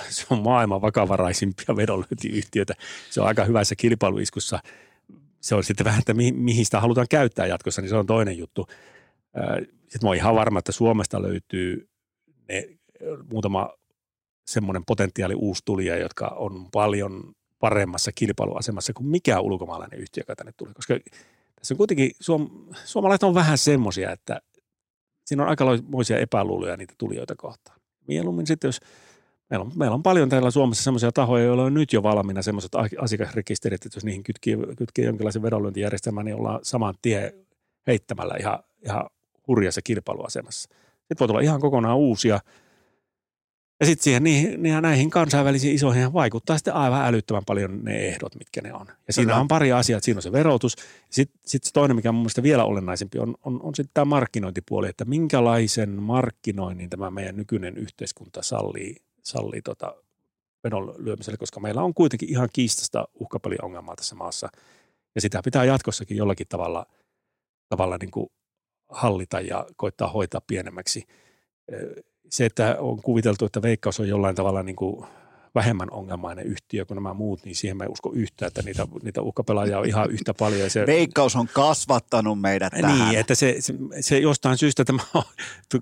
se 0.09 0.25
on 0.29 0.43
maailman 0.43 0.81
vakavaraisimpia 0.81 1.75
vedonlyöntiyhtiöitä. 1.75 2.73
Se 3.09 3.21
on 3.21 3.27
aika 3.27 3.45
hyvässä 3.45 3.75
kilpailuiskussa. 3.75 4.59
Se 5.41 5.55
on 5.55 5.63
sitten 5.63 5.85
vähän, 5.85 5.99
että 5.99 6.13
mihin, 6.13 6.65
sitä 6.65 6.79
halutaan 6.79 7.07
käyttää 7.09 7.45
jatkossa, 7.45 7.81
niin 7.81 7.89
se 7.89 7.95
on 7.95 8.05
toinen 8.05 8.37
juttu. 8.37 8.67
Sitten 9.63 9.99
mä 10.03 10.09
oon 10.09 10.15
ihan 10.15 10.35
varma, 10.35 10.59
että 10.59 10.71
Suomesta 10.71 11.21
löytyy 11.21 11.89
ne 12.49 12.67
muutama 13.31 13.69
semmoinen 14.51 14.83
potentiaali 14.87 15.35
uusi 15.35 15.61
tulija, 15.65 15.97
jotka 15.97 16.27
on 16.27 16.67
paljon 16.71 17.33
paremmassa 17.59 18.11
kilpailuasemassa 18.11 18.93
kuin 18.93 19.07
mikä 19.07 19.39
ulkomaalainen 19.39 19.99
yhtiö, 19.99 20.21
joka 20.21 20.35
tänne 20.35 20.51
tuli. 20.57 20.73
Koska 20.73 20.99
tässä 21.55 21.73
on 21.73 21.77
kuitenkin, 21.77 22.11
suom, 22.19 22.49
suomalaiset 22.85 23.23
on 23.23 23.33
vähän 23.33 23.57
semmoisia, 23.57 24.11
että 24.11 24.41
siinä 25.25 25.43
on 25.43 25.49
aikamoisia 25.49 26.19
epäluuloja 26.19 26.77
niitä 26.77 26.93
tulijoita 26.97 27.35
kohtaan. 27.35 27.79
Mieluummin 28.07 28.47
sitten, 28.47 28.67
jos 28.67 28.79
meillä 29.49 29.63
on, 29.63 29.71
meillä 29.75 29.93
on 29.93 30.03
paljon 30.03 30.29
täällä 30.29 30.51
Suomessa 30.51 30.83
semmoisia 30.83 31.11
tahoja, 31.11 31.43
joilla 31.43 31.63
on 31.63 31.73
nyt 31.73 31.93
jo 31.93 32.03
valmiina 32.03 32.41
semmoiset 32.41 32.71
asiakasrekisterit, 33.01 33.85
että 33.85 33.97
jos 33.97 34.05
niihin 34.05 34.23
kytkii, 34.23 34.57
kytkii 34.77 35.05
jonkinlaisen 35.05 35.41
vedonlyöntijärjestelmän, 35.41 36.25
niin 36.25 36.35
ollaan 36.35 36.59
saman 36.63 36.95
tie 37.01 37.33
heittämällä 37.87 38.35
ihan, 38.39 38.59
ihan 38.85 39.09
hurjassa 39.47 39.81
kilpailuasemassa. 39.81 40.69
Sitten 40.71 41.19
voi 41.19 41.27
tulla 41.27 41.39
ihan 41.39 41.61
kokonaan 41.61 41.97
uusia. 41.97 42.39
Ja 43.81 43.87
sitten 43.87 44.03
siihen 44.03 44.23
niihin, 44.23 44.61
näihin 44.81 45.09
kansainvälisiin 45.09 45.75
isoihin 45.75 46.13
vaikuttaa 46.13 46.57
sitten 46.57 46.73
aivan 46.73 47.05
älyttömän 47.05 47.45
paljon 47.45 47.79
ne 47.83 48.07
ehdot, 48.07 48.35
mitkä 48.35 48.61
ne 48.61 48.73
on. 48.73 48.87
Ja 49.07 49.13
siinä 49.13 49.31
Kyllä. 49.31 49.41
on 49.41 49.47
pari 49.47 49.71
asiaa, 49.71 49.97
että 49.97 50.05
siinä 50.05 50.17
on 50.17 50.21
se 50.21 50.31
verotus. 50.31 50.75
Sitten 51.09 51.39
sit 51.45 51.63
se 51.63 51.73
toinen, 51.73 51.95
mikä 51.95 52.09
on 52.09 52.15
mun 52.15 52.21
mielestä 52.21 52.43
vielä 52.43 52.65
olennaisempi, 52.65 53.19
on, 53.19 53.35
on, 53.45 53.61
on 53.63 53.75
sitten 53.75 53.91
tämä 53.93 54.05
markkinointipuoli, 54.05 54.89
että 54.89 55.05
minkälaisen 55.05 55.89
markkinoinnin 55.89 56.89
tämä 56.89 57.11
meidän 57.11 57.35
nykyinen 57.35 57.77
yhteiskunta 57.77 58.41
sallii, 58.41 58.95
sallii 59.23 59.61
tota 59.61 59.95
vedon 60.63 60.93
lyömiselle, 60.97 61.37
koska 61.37 61.59
meillä 61.59 61.81
on 61.81 61.93
kuitenkin 61.93 62.29
ihan 62.29 62.49
kiistasta 62.53 63.07
uhkapeliongelmaa 63.19 63.95
tässä 63.95 64.15
maassa. 64.15 64.49
Ja 65.15 65.21
sitä 65.21 65.41
pitää 65.43 65.65
jatkossakin 65.65 66.17
jollakin 66.17 66.47
tavalla, 66.47 66.85
tavalla 67.69 67.97
niin 68.01 68.11
kuin 68.11 68.29
hallita 68.89 69.39
ja 69.39 69.65
koittaa 69.75 70.07
hoitaa 70.07 70.41
pienemmäksi. 70.47 71.07
Se, 72.29 72.45
että 72.45 72.75
on 72.79 73.01
kuviteltu, 73.01 73.45
että 73.45 73.61
Veikkaus 73.61 73.99
on 73.99 74.07
jollain 74.07 74.35
tavalla 74.35 74.63
niin 74.63 74.75
kuin 74.75 75.05
vähemmän 75.55 75.91
ongelmainen 75.91 76.45
yhtiö 76.45 76.85
kuin 76.85 76.95
nämä 76.95 77.13
muut, 77.13 77.45
niin 77.45 77.55
siihen 77.55 77.77
mä 77.77 77.83
en 77.83 77.91
usko 77.91 78.11
yhtään, 78.13 78.47
että 78.47 78.61
niitä, 78.61 78.87
niitä 79.03 79.21
uhkapelaajia 79.21 79.79
on 79.79 79.85
ihan 79.85 80.11
yhtä 80.11 80.33
paljon. 80.33 80.69
Se, 80.69 80.85
Veikkaus 80.85 81.35
on 81.35 81.47
kasvattanut 81.53 82.41
meidät 82.41 82.73
tähän. 82.81 82.99
niin, 82.99 83.19
että 83.19 83.35
se, 83.35 83.55
se, 83.59 83.73
se 83.99 84.19
jostain 84.19 84.57
syystä 84.57 84.85
tämä 84.85 85.03
on 85.13 85.23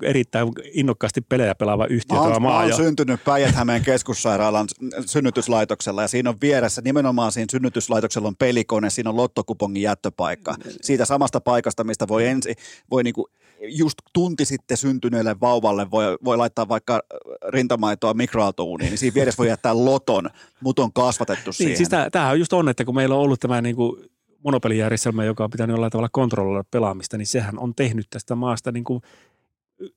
erittäin 0.02 0.48
innokkaasti 0.74 1.22
pelejä 1.22 1.56
pelaava 1.56 1.86
yhtiö 1.86 2.18
Mä 2.18 2.24
oon, 2.24 2.42
mä 2.42 2.60
oon 2.60 2.70
Ja, 2.70 2.76
syntynyt 2.76 3.24
Päijät-Hämeen 3.24 3.84
keskussairaalan 3.84 4.68
synnytyslaitoksella 5.06 6.02
ja 6.02 6.08
siinä 6.08 6.30
on 6.30 6.38
vieressä 6.42 6.82
nimenomaan 6.82 7.32
siinä 7.32 7.48
synnytyslaitoksella 7.52 8.28
on 8.28 8.36
pelikone, 8.36 8.90
siinä 8.90 9.10
on 9.10 9.18
lottokupongin 9.18 9.84
jättöpaikka. 9.84 10.56
Siitä 10.82 11.06
samasta 11.06 11.42
paikasta, 11.42 11.84
mistä 11.84 12.08
voi 12.08 12.28
ensi, 12.28 12.56
voi 12.92 13.04
niinku 13.04 13.30
just 13.62 13.98
tunti 14.14 14.46
sitten 14.46 14.78
syntyneelle 14.78 15.36
vauvalle 15.42 15.92
voi, 15.92 16.18
voi 16.24 16.38
laittaa 16.38 16.68
vaikka 16.68 17.02
rintamaitoa 17.50 18.14
mikroaaltouuniin, 18.14 18.90
niin 18.90 18.98
siinä 18.98 19.14
vieressä 19.14 19.38
voi 19.38 19.48
jättää 19.48 19.86
loton, 19.86 20.30
mut 20.62 20.80
on 20.80 20.94
kasvatettu 20.94 21.54
siihen. 21.54 21.70
niin, 21.70 21.78
siis 21.78 21.90
tämähän 22.12 22.32
on 22.32 22.40
just 22.40 22.54
on, 22.54 22.70
että 22.70 22.86
kun 22.86 22.96
meillä 22.96 23.16
on 23.16 23.22
ollut 23.22 23.40
tämä 23.40 23.62
niin 23.62 23.76
kuin 23.76 24.04
monopelijärjestelmä, 24.44 25.24
joka 25.24 25.44
on 25.44 25.50
pitänyt 25.50 25.74
jollain 25.74 25.92
tavalla 25.92 26.10
kontrolloida 26.12 26.64
pelaamista, 26.72 27.18
niin 27.18 27.28
sehän 27.28 27.60
on 27.60 27.76
tehnyt 27.76 28.08
tästä 28.10 28.36
maasta 28.36 28.72
niin 28.72 28.84
kuin 28.84 29.02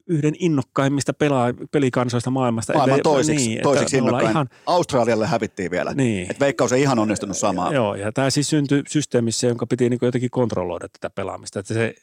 yhden 0.06 0.34
innokkaimmista 0.38 1.12
pelaa, 1.12 1.54
pelikansoista 1.70 2.30
maailmasta. 2.30 2.72
Maailman 2.72 2.98
Että- 2.98 3.10
toisiksi, 3.10 3.46
niin, 3.46 3.58
että 3.58 3.68
ollaan 3.68 3.86
innokkain. 3.94 4.30
Ihan... 4.30 4.48
Australialle 4.66 5.26
hävittiin 5.26 5.70
vielä. 5.70 5.94
Niin. 5.94 6.30
Et 6.30 6.40
Veikkaus 6.40 6.72
ei 6.72 6.82
ihan 6.82 6.98
onnistunut 6.98 7.36
samaan. 7.36 7.74
Joo, 7.74 7.94
ja 7.94 8.12
tämä 8.12 8.30
siis 8.30 8.50
syntyi 8.50 8.82
systeemissä, 8.88 9.46
jonka 9.46 9.66
piti 9.66 9.90
niin 9.90 9.98
jotenkin 10.02 10.30
kontrolloida 10.30 10.88
tätä 10.88 11.10
pelaamista. 11.10 11.60
Että 11.60 11.74
se, 11.74 11.94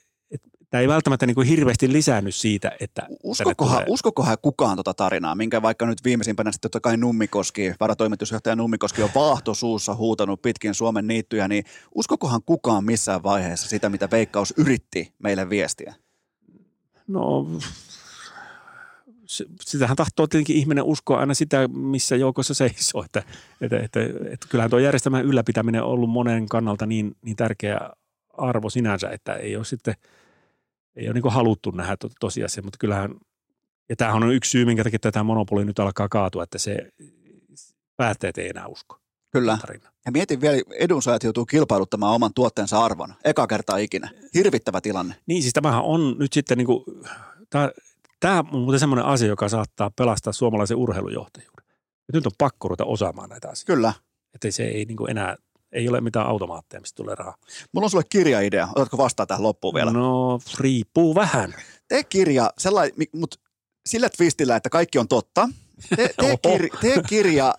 tämä 0.70 0.82
ei 0.82 0.88
välttämättä 0.88 1.26
niin 1.26 1.44
hirveästi 1.44 1.94
lisännyt 1.94 2.36
siitä, 2.36 2.72
että 2.80 3.08
Uskokohan, 3.24 3.84
uskokohan 3.88 4.38
kukaan 4.42 4.76
tuota 4.76 4.94
tarinaa, 4.94 5.36
minkä 5.36 5.62
vaikka 5.62 5.86
nyt 5.86 6.04
viimeisimpänä 6.04 6.52
sitten 6.52 6.72
totta 6.72 6.80
kai 6.80 6.98
Nummikoski, 6.98 7.74
varatoimitusjohtaja 7.80 8.56
Nummikoski 8.56 9.04
on 9.04 9.10
vaahto 9.16 9.54
suussa 9.54 9.96
huutanut 9.96 10.42
pitkin 10.42 10.74
Suomen 10.74 11.08
niittyjä, 11.08 11.48
niin 11.48 11.64
uskokohan 11.96 12.42
kukaan 12.46 12.84
missään 12.86 13.24
vaiheessa 13.24 13.70
sitä, 13.70 13.90
mitä 13.90 14.08
Veikkaus 14.12 14.54
yritti 14.58 15.14
meille 15.20 15.50
viestiä? 15.50 15.96
No, 17.08 17.48
sitähän 19.62 19.96
tahtoo 19.96 20.28
tietenkin 20.28 20.56
ihminen 20.56 20.84
uskoa 20.84 21.20
aina 21.20 21.34
sitä, 21.34 21.68
missä 21.68 22.16
joukossa 22.16 22.54
seisoo. 22.54 23.04
Että, 23.04 23.24
että, 23.62 23.80
että, 23.80 24.00
että 24.32 24.48
kyllähän 24.50 24.70
tuo 24.70 24.80
järjestelmän 24.80 25.26
ylläpitäminen 25.26 25.84
on 25.84 25.90
ollut 25.90 26.10
monen 26.10 26.50
kannalta 26.50 26.86
niin, 26.86 27.16
niin 27.22 27.36
tärkeä 27.36 27.80
arvo 28.38 28.70
sinänsä, 28.70 29.10
että 29.10 29.34
ei 29.34 29.56
ole 29.56 29.66
sitten 29.66 29.96
ei 31.00 31.08
ole 31.08 31.14
niin 31.14 31.34
haluttu 31.34 31.72
nähdä 31.72 31.98
to, 31.98 32.10
tosiasia, 32.20 32.64
mutta 32.64 32.78
kyllähän, 32.80 33.16
ja 33.90 33.96
tämähän 33.96 34.24
on 34.24 34.34
yksi 34.34 34.52
syy, 34.52 34.66
minkä 34.66 34.84
takia 34.84 35.00
tätä 35.00 35.24
monopoli 35.24 35.66
nyt 35.66 35.80
alkaa 35.80 36.10
kaatua, 36.10 36.44
että 36.44 36.58
se 36.58 36.90
päättäjät 37.98 38.38
ei 38.38 38.50
enää 38.50 38.68
usko 38.68 39.00
Kyllä. 39.32 39.58
tarina. 39.62 39.92
Ja 40.06 40.12
mietin 40.12 40.42
vielä, 40.42 40.62
edunsaajat 40.80 41.24
joutuu 41.24 41.46
kilpailuttamaan 41.46 42.16
oman 42.16 42.34
tuotteensa 42.36 42.86
arvon. 42.86 43.14
Eka 43.24 43.48
kertaa 43.48 43.78
ikinä. 43.78 44.10
Hirvittävä 44.34 44.82
tilanne. 44.82 45.16
Niin, 45.26 45.42
siis 45.42 45.54
tämähän 45.54 45.84
on 45.84 46.16
nyt 46.20 46.34
sitten 46.34 46.58
niin 46.58 46.66
kuin, 46.66 46.84
tämä, 47.50 47.72
tämä 48.20 48.40
on 48.40 48.60
muuten 48.62 48.80
semmoinen 48.80 49.06
asia, 49.06 49.28
joka 49.28 49.50
saattaa 49.50 49.92
pelastaa 49.96 50.34
suomalaisen 50.34 50.78
urheilujohtajuuden. 50.78 51.66
Nyt 52.14 52.26
on 52.26 52.32
pakko 52.38 52.68
ruveta 52.68 52.86
osaamaan 52.86 53.30
näitä 53.30 53.50
asioita. 53.50 53.74
Kyllä. 53.74 53.94
Että 54.34 54.52
se 54.52 54.64
ei 54.64 54.86
niin 54.86 54.98
kuin 54.98 55.12
enää, 55.12 55.36
ei 55.72 55.90
ole 55.90 56.02
mitään 56.02 56.28
automaatteja, 56.28 56.82
mistä 56.82 56.96
tulee 56.96 57.16
rahaa. 57.16 57.38
Mulla 57.72 57.86
on 57.86 57.90
sulle 57.90 58.04
kirjaidea. 58.10 58.68
Otatko 58.76 58.98
vastaa 58.98 59.26
tähän 59.26 59.44
loppuun 59.44 59.74
vielä? 59.74 59.92
No, 59.92 60.40
riippuu 60.60 61.16
vähän. 61.16 61.54
Tee 61.88 62.04
kirja, 62.04 62.54
sellainen, 62.58 63.08
mutta 63.16 63.38
sillä 63.86 64.10
twistillä, 64.18 64.56
että 64.56 64.70
kaikki 64.70 65.00
on 65.00 65.08
totta. 65.08 65.50
Tee, 65.96 66.10
tee, 66.22 66.38
kir, 66.38 66.70
tee 66.82 67.02
kirja 67.10 67.54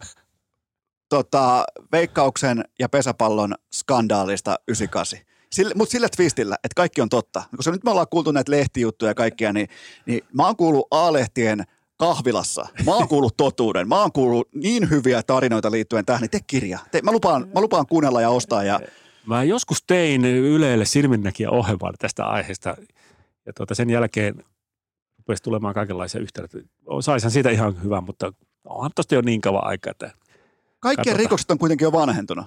tota, 1.09 1.65
Veikkauksen 1.93 2.65
ja 2.79 2.89
pesäpallon 2.89 3.55
skandaalista 3.75 4.59
98. 4.69 5.19
Sillä, 5.53 5.73
mutta 5.75 5.93
sillä 5.93 6.09
twistillä, 6.17 6.55
että 6.55 6.75
kaikki 6.77 7.01
on 7.01 7.09
totta. 7.09 7.43
Koska 7.57 7.73
nyt 7.73 7.85
me 7.85 7.91
ollaan 7.91 8.07
kuultu 8.11 8.33
näitä 8.33 8.53
lehtijuttuja 8.53 9.11
ja 9.11 9.15
kaikkia, 9.15 9.53
niin, 9.53 9.69
niin 10.07 10.21
mä 10.33 10.47
oon 10.47 10.57
kuullut 10.57 10.89
A-lehtien 10.91 11.65
kahvilassa. 12.01 12.67
Mä 12.87 12.95
oon 12.95 13.09
kuullut 13.09 13.37
totuuden. 13.37 13.89
Mä 13.89 14.01
oon 14.01 14.13
kuullut 14.13 14.49
niin 14.55 14.91
hyviä 14.91 15.23
tarinoita 15.23 15.71
liittyen 15.71 16.05
tähän, 16.05 16.21
niin 16.21 16.31
tee 16.31 16.41
kirja. 16.47 16.79
Tee, 16.91 17.03
mä, 17.03 17.13
lupaan, 17.13 17.49
mä 17.55 17.61
lupaan 17.61 17.87
kuunnella 17.87 18.21
ja 18.21 18.31
ostaa. 18.31 18.65
Ja, 18.65 18.81
Mä 19.27 19.45
joskus 19.45 19.83
tein 19.87 20.25
Ylelle 20.25 20.85
silminnäkiä 20.85 21.51
ohjelman 21.51 21.95
tästä 21.99 22.25
aiheesta 22.27 22.77
ja 23.47 23.53
tuota, 23.53 23.75
sen 23.75 23.91
jälkeen 23.91 24.45
rupesi 25.19 25.43
tulemaan 25.43 25.75
kaikenlaisia 25.75 26.21
yhteyksiä. 26.21 26.61
Saisin 27.01 27.31
siitä 27.31 27.51
ihan 27.51 27.83
hyvän, 27.83 28.05
mutta 28.05 28.33
onhan 28.65 28.91
tosta 28.95 29.15
jo 29.15 29.21
niin 29.21 29.41
kauan 29.41 29.67
aikaa, 29.67 29.91
että 29.91 30.07
kaikkien 30.81 30.97
Katsotaan. 30.97 31.19
rikokset 31.19 31.51
on 31.51 31.59
kuitenkin 31.59 31.85
jo 31.85 31.93
vanhentunut. 31.93 32.47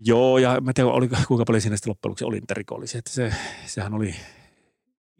Joo, 0.00 0.38
ja 0.38 0.60
mä 0.60 0.72
tiedän, 0.72 0.92
oli, 0.92 1.08
kuinka 1.28 1.44
paljon 1.44 1.60
siinä 1.60 1.76
sitten 1.76 1.90
loppujen 1.90 2.10
lopuksi 2.10 2.24
oli 2.24 2.40
niitä 2.40 2.54
rikollisia. 2.54 2.98
Että 2.98 3.10
se, 3.10 3.32
sehän 3.66 3.94
oli 3.94 4.14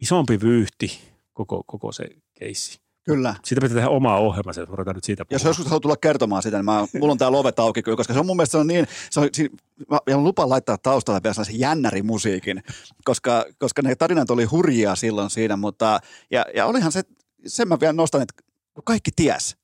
isompi 0.01 0.41
vyyhti 0.41 0.99
koko, 1.33 1.63
koko 1.67 1.91
se 1.91 2.05
keissi. 2.39 2.79
Kyllä. 3.03 3.35
Siitä 3.43 3.61
pitää 3.61 3.75
tehdä 3.75 3.89
omaa 3.89 4.19
ohjelmaa, 4.19 4.51
että 4.51 4.65
ruvetaan 4.65 4.95
nyt 4.95 5.03
siitä 5.03 5.21
Jos 5.21 5.27
puhumaan. 5.41 5.49
joskus 5.49 5.65
haluat 5.65 5.81
tulla 5.81 5.97
kertomaan 5.97 6.43
sitä, 6.43 6.57
niin 6.57 6.65
mä, 6.65 6.85
mulla 6.99 7.11
on 7.11 7.17
tää 7.17 7.31
lovet 7.31 7.59
auki 7.59 7.81
kyllä, 7.83 7.95
koska 7.97 8.13
se 8.13 8.19
on 8.19 8.25
mun 8.25 8.37
mielestä 8.37 8.51
se 8.51 8.57
on 8.57 8.67
niin, 8.67 8.87
se 9.09 9.19
on, 9.19 9.29
si- 9.33 9.49
mä, 9.89 9.99
mä 10.09 10.17
lupaan 10.17 10.49
laittaa 10.49 10.77
taustalla 10.77 11.23
vielä 11.23 11.33
sellaisen 11.33 11.59
jännärimusiikin, 11.59 12.63
koska, 13.05 13.45
koska 13.59 13.81
ne 13.81 13.95
tarinat 13.95 14.29
oli 14.29 14.43
hurjia 14.45 14.95
silloin 14.95 15.29
siinä, 15.29 15.57
mutta 15.57 15.99
ja, 16.31 16.45
ja 16.55 16.65
olihan 16.65 16.91
se, 16.91 17.01
sen 17.47 17.67
mä 17.67 17.79
vielä 17.79 17.93
nostan, 17.93 18.21
että 18.21 18.43
kaikki 18.83 19.11
ties. 19.15 19.57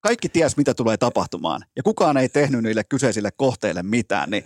kaikki 0.00 0.28
ties, 0.28 0.56
mitä 0.56 0.74
tulee 0.74 0.96
tapahtumaan. 0.96 1.64
Ja 1.76 1.82
kukaan 1.82 2.16
ei 2.16 2.28
tehnyt 2.28 2.62
niille 2.62 2.84
kyseisille 2.84 3.30
kohteille 3.36 3.82
mitään, 3.82 4.30
niin 4.30 4.44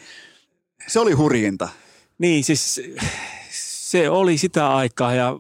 se 0.87 1.01
oli 1.01 1.13
hurjinta. 1.13 1.69
Niin, 2.19 2.45
siis 2.45 2.81
se 3.51 4.11
oli 4.11 4.39
sitä 4.39 4.77
aikaa 4.77 5.15
ja 5.15 5.39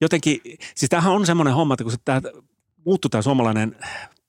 jotenkin, 0.00 0.40
siis 0.74 0.88
tämähän 0.88 1.12
on 1.12 1.26
semmoinen 1.26 1.54
homma, 1.54 1.74
että 1.74 1.84
kun 1.84 1.92
se 1.92 1.98
tämä 2.04 2.20
muuttui 2.84 3.10
tämä 3.10 3.22
suomalainen 3.22 3.76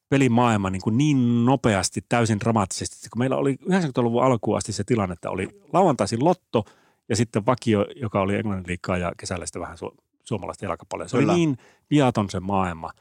pelimaailma 0.09 0.69
niin, 0.69 0.81
kuin 0.81 0.97
niin 0.97 1.45
nopeasti, 1.45 2.05
täysin 2.09 2.39
dramaattisesti, 2.39 3.09
kun 3.09 3.19
meillä 3.19 3.35
oli 3.37 3.53
90-luvun 3.53 4.23
alkuun 4.23 4.57
asti 4.57 4.73
se 4.73 4.83
tilanne, 4.83 5.13
että 5.13 5.29
oli 5.29 5.47
lauantaisin 5.73 6.23
lotto 6.25 6.65
ja 7.09 7.15
sitten 7.15 7.45
vakio, 7.45 7.85
joka 7.95 8.21
oli 8.21 8.35
Englannin 8.35 8.67
liikkaa 8.67 8.97
ja 8.97 9.11
kesällä 9.17 9.45
sitten 9.45 9.61
vähän 9.61 9.77
su- 9.77 10.03
suomalaista 10.23 10.65
jalkapalloa. 10.65 11.07
Se 11.07 11.17
Kyllä. 11.17 11.33
oli 11.33 11.39
niin 11.39 11.57
viaton 11.89 12.29
se 12.29 12.39
maailma. 12.39 12.91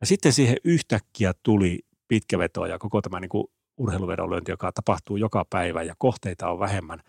Ja 0.00 0.06
sitten 0.06 0.32
siihen 0.32 0.56
yhtäkkiä 0.64 1.32
tuli 1.42 1.80
pitkä 2.08 2.38
veto 2.38 2.66
ja 2.66 2.78
koko 2.78 3.02
tämä 3.02 3.20
niin 3.20 3.28
kuin 3.28 3.44
urheiluvedonlyönti, 3.76 4.52
joka 4.52 4.72
tapahtuu 4.72 5.16
joka 5.16 5.44
päivä 5.50 5.82
ja 5.82 5.94
kohteita 5.98 6.50
on 6.50 6.58
vähemmän. 6.58 7.02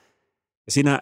Ja 0.66 0.72
siinä 0.72 1.00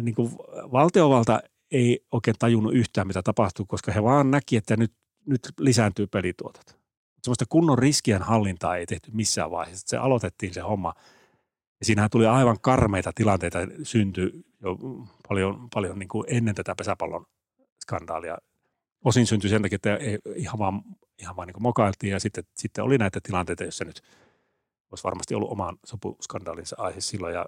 niin 0.00 0.14
kuin 0.14 0.32
valtiovalta 0.72 1.40
ei 1.72 2.06
oikein 2.12 2.36
tajunnut 2.38 2.74
yhtään, 2.74 3.06
mitä 3.06 3.22
tapahtuu, 3.22 3.66
koska 3.66 3.92
he 3.92 4.02
vaan 4.02 4.30
näki, 4.30 4.56
että 4.56 4.76
nyt, 4.76 4.92
nyt 5.26 5.40
lisääntyy 5.58 6.06
pelituotot. 6.06 6.82
Sellaista 7.22 7.44
kunnon 7.48 7.78
riskien 7.78 8.22
hallintaa 8.22 8.76
ei 8.76 8.86
tehty 8.86 9.10
missään 9.14 9.50
vaiheessa. 9.50 9.88
Se 9.88 9.96
aloitettiin 9.96 10.54
se 10.54 10.60
homma. 10.60 10.94
Ja 11.80 11.86
siinähän 11.86 12.10
tuli 12.10 12.26
aivan 12.26 12.60
karmeita 12.60 13.12
tilanteita, 13.14 13.58
syntyi 13.82 14.44
jo 14.62 14.78
paljon, 15.28 15.68
paljon 15.74 15.98
niin 15.98 16.08
kuin 16.08 16.24
ennen 16.28 16.54
tätä 16.54 16.74
pesäpallon 16.74 17.26
skandaalia. 17.82 18.38
Osin 19.04 19.26
syntyi 19.26 19.50
sen 19.50 19.62
takia, 19.62 19.76
että 19.76 19.98
ihan 20.36 20.58
vaan, 20.58 20.82
ihan 21.18 21.36
vaan 21.36 21.46
niin 21.46 21.54
kuin 21.54 21.62
mokailtiin 21.62 22.10
ja 22.10 22.20
sitten, 22.20 22.44
sitten 22.56 22.84
oli 22.84 22.98
näitä 22.98 23.20
tilanteita, 23.22 23.64
joissa 23.64 23.84
nyt 23.84 24.02
olisi 24.90 25.04
varmasti 25.04 25.34
ollut 25.34 25.50
oman 25.50 25.78
sopuskandaalinsa 25.86 26.76
aihe 26.78 27.00
silloin. 27.00 27.34
Ja 27.34 27.46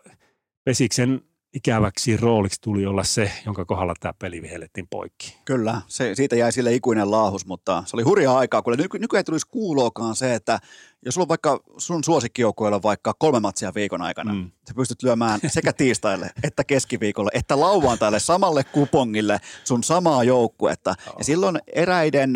Pesiksen 0.64 1.22
ikäväksi 1.54 2.16
rooliksi 2.16 2.60
tuli 2.60 2.86
olla 2.86 3.04
se, 3.04 3.32
jonka 3.46 3.64
kohdalla 3.64 3.94
tämä 4.00 4.12
peli 4.18 4.42
vihellettiin 4.42 4.86
poikki. 4.90 5.38
Kyllä, 5.44 5.80
se, 5.86 6.14
siitä 6.14 6.36
jäi 6.36 6.52
sille 6.52 6.74
ikuinen 6.74 7.10
laahus, 7.10 7.46
mutta 7.46 7.82
se 7.86 7.96
oli 7.96 8.02
hurjaa 8.02 8.38
aikaa, 8.38 8.62
kun 8.62 8.72
nyky, 8.76 8.98
nykyään 8.98 9.20
ei 9.20 9.24
tulisi 9.24 9.46
kuuloakaan 9.50 10.16
se, 10.16 10.34
että 10.34 10.58
jos 11.04 11.14
sulla 11.14 11.24
on 11.24 11.28
vaikka 11.28 11.60
sun 11.78 12.04
suosikkijoukkueella 12.04 12.82
vaikka 12.82 13.14
kolme 13.18 13.40
matsia 13.40 13.74
viikon 13.74 14.02
aikana, 14.02 14.34
mm. 14.34 14.50
sä 14.68 14.74
pystyt 14.74 15.02
lyömään 15.02 15.40
sekä 15.46 15.72
tiistaille 15.72 16.30
että 16.42 16.64
keskiviikolle 16.64 17.30
että 17.34 17.60
lauantaille 17.60 18.20
samalle 18.20 18.64
kupongille 18.64 19.40
sun 19.64 19.82
samaa 19.82 20.24
joukkuetta. 20.24 20.90
Oh. 20.90 21.14
Ja 21.18 21.24
silloin 21.24 21.58
eräiden 21.74 22.34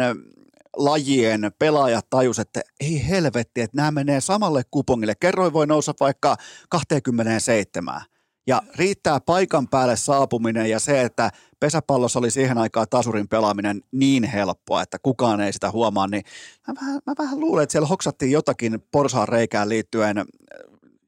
lajien 0.77 1.51
pelaajat 1.59 2.07
tajus, 2.11 2.39
että 2.39 2.61
ei 2.81 3.09
helvetti, 3.09 3.61
että 3.61 3.77
nämä 3.77 3.90
menee 3.90 4.20
samalle 4.20 4.62
kupongille. 4.70 5.15
Kerroin 5.20 5.53
voi 5.53 5.66
nousta 5.66 5.95
vaikka 6.01 6.36
27 6.69 8.03
ja 8.48 8.62
riittää 8.74 9.20
paikan 9.20 9.68
päälle 9.68 9.96
saapuminen 9.96 10.70
ja 10.70 10.80
se, 10.80 11.02
että 11.02 11.30
pesäpallossa 11.60 12.18
oli 12.18 12.30
siihen 12.30 12.58
aikaan 12.58 12.86
tasurin 12.90 13.28
pelaaminen 13.28 13.80
niin 13.92 14.24
helppoa, 14.24 14.82
että 14.82 14.98
kukaan 15.02 15.40
ei 15.40 15.52
sitä 15.52 15.70
huomaa, 15.70 16.06
niin 16.06 16.22
mä 16.68 16.74
vähän, 16.80 17.00
mä 17.06 17.14
vähän 17.18 17.40
luulen, 17.40 17.62
että 17.62 17.72
siellä 17.72 17.88
hoksattiin 17.88 18.32
jotakin 18.32 18.82
porsaan 18.90 19.28
reikään 19.28 19.68
liittyen 19.68 20.16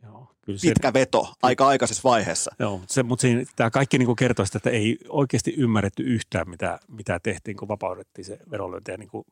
Joo, 0.03 0.35
kyllä 0.43 0.59
pitkä 0.63 0.89
se, 0.89 0.93
veto 0.93 1.35
aika 1.43 1.67
aikaisessa 1.67 2.09
vaiheessa. 2.09 2.51
Joo, 2.59 2.81
se, 2.87 3.03
mutta 3.03 3.21
siinä, 3.21 3.45
tämä 3.57 3.71
kaikki 3.71 3.99
niin 3.99 4.17
kertoo 4.17 4.47
sitä, 4.47 4.59
että 4.59 4.71
ei 4.71 4.99
oikeasti 5.09 5.55
ymmärretty 5.57 6.03
yhtään, 6.03 6.51
mitä, 6.51 6.79
mitä 6.89 7.21
tehtiin, 7.23 7.57
kun 7.57 7.69
vapaudettiin 7.69 8.25
se 8.25 8.39
vedonlyönti. 8.51 8.93
Niin 8.97 9.11
kuin, 9.11 9.25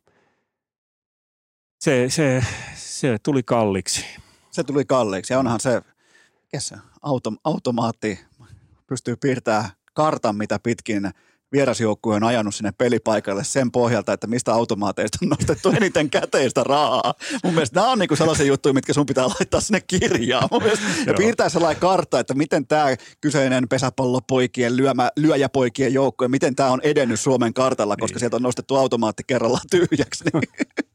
se, 1.81 2.07
se, 2.09 2.45
se 2.75 3.17
tuli 3.23 3.43
kalliiksi. 3.43 4.05
Se 4.51 4.65
tuli 4.65 4.85
kalliiksi 4.85 5.33
ja 5.33 5.39
onhan 5.39 5.61
se, 5.61 5.83
se 6.59 6.77
auto, 7.03 7.33
automaatti 7.45 8.21
pystyy 8.87 9.17
piirtämään 9.17 9.71
kartan, 9.95 10.37
mitä 10.37 10.59
pitkin 10.59 11.11
vierasjoukkue 11.53 12.17
on 12.17 12.25
ajanut 12.25 12.55
sinne 12.55 12.73
pelipaikalle 12.79 13.45
sen 13.45 13.71
pohjalta, 13.71 14.13
että 14.13 14.27
mistä 14.27 14.53
automaateista 14.53 15.19
on 15.23 15.29
nostettu 15.29 15.69
eniten 15.69 16.11
käteistä 16.11 16.65
rahaa. 16.65 17.15
Mun 17.45 17.55
mielestä 17.55 17.81
nämä 17.81 17.93
on 17.93 17.99
niinku 17.99 18.17
sellaisia 18.17 18.47
juttuja, 18.47 18.73
mitkä 18.73 18.93
sun 18.93 19.07
pitää 19.07 19.29
laittaa 19.29 19.61
sinne 19.61 19.81
kirjaan. 19.81 20.49
Mun 20.51 20.63
mielestä, 20.63 20.85
ja 21.07 21.15
piirtää 21.15 21.49
sellainen 21.49 21.81
kartta, 21.81 22.21
että 22.21 22.35
miten 22.35 22.67
tämä 22.67 22.87
kyseinen 23.21 23.69
pesäpallopoikien, 23.69 24.77
lyömä, 24.77 25.11
lyöjäpoikien 25.17 25.95
joukkue, 25.95 26.29
miten 26.29 26.57
tämä 26.57 26.71
on 26.71 26.81
edennyt 26.83 27.21
Suomen 27.21 27.55
kartalla, 27.55 27.97
koska 27.97 28.15
niin. 28.15 28.21
sieltä 28.21 28.37
on 28.37 28.43
nostettu 28.43 28.77
automaatti 28.77 29.23
kerrallaan 29.27 29.67
tyhjäksi. 29.71 30.25
Niin 30.25 30.43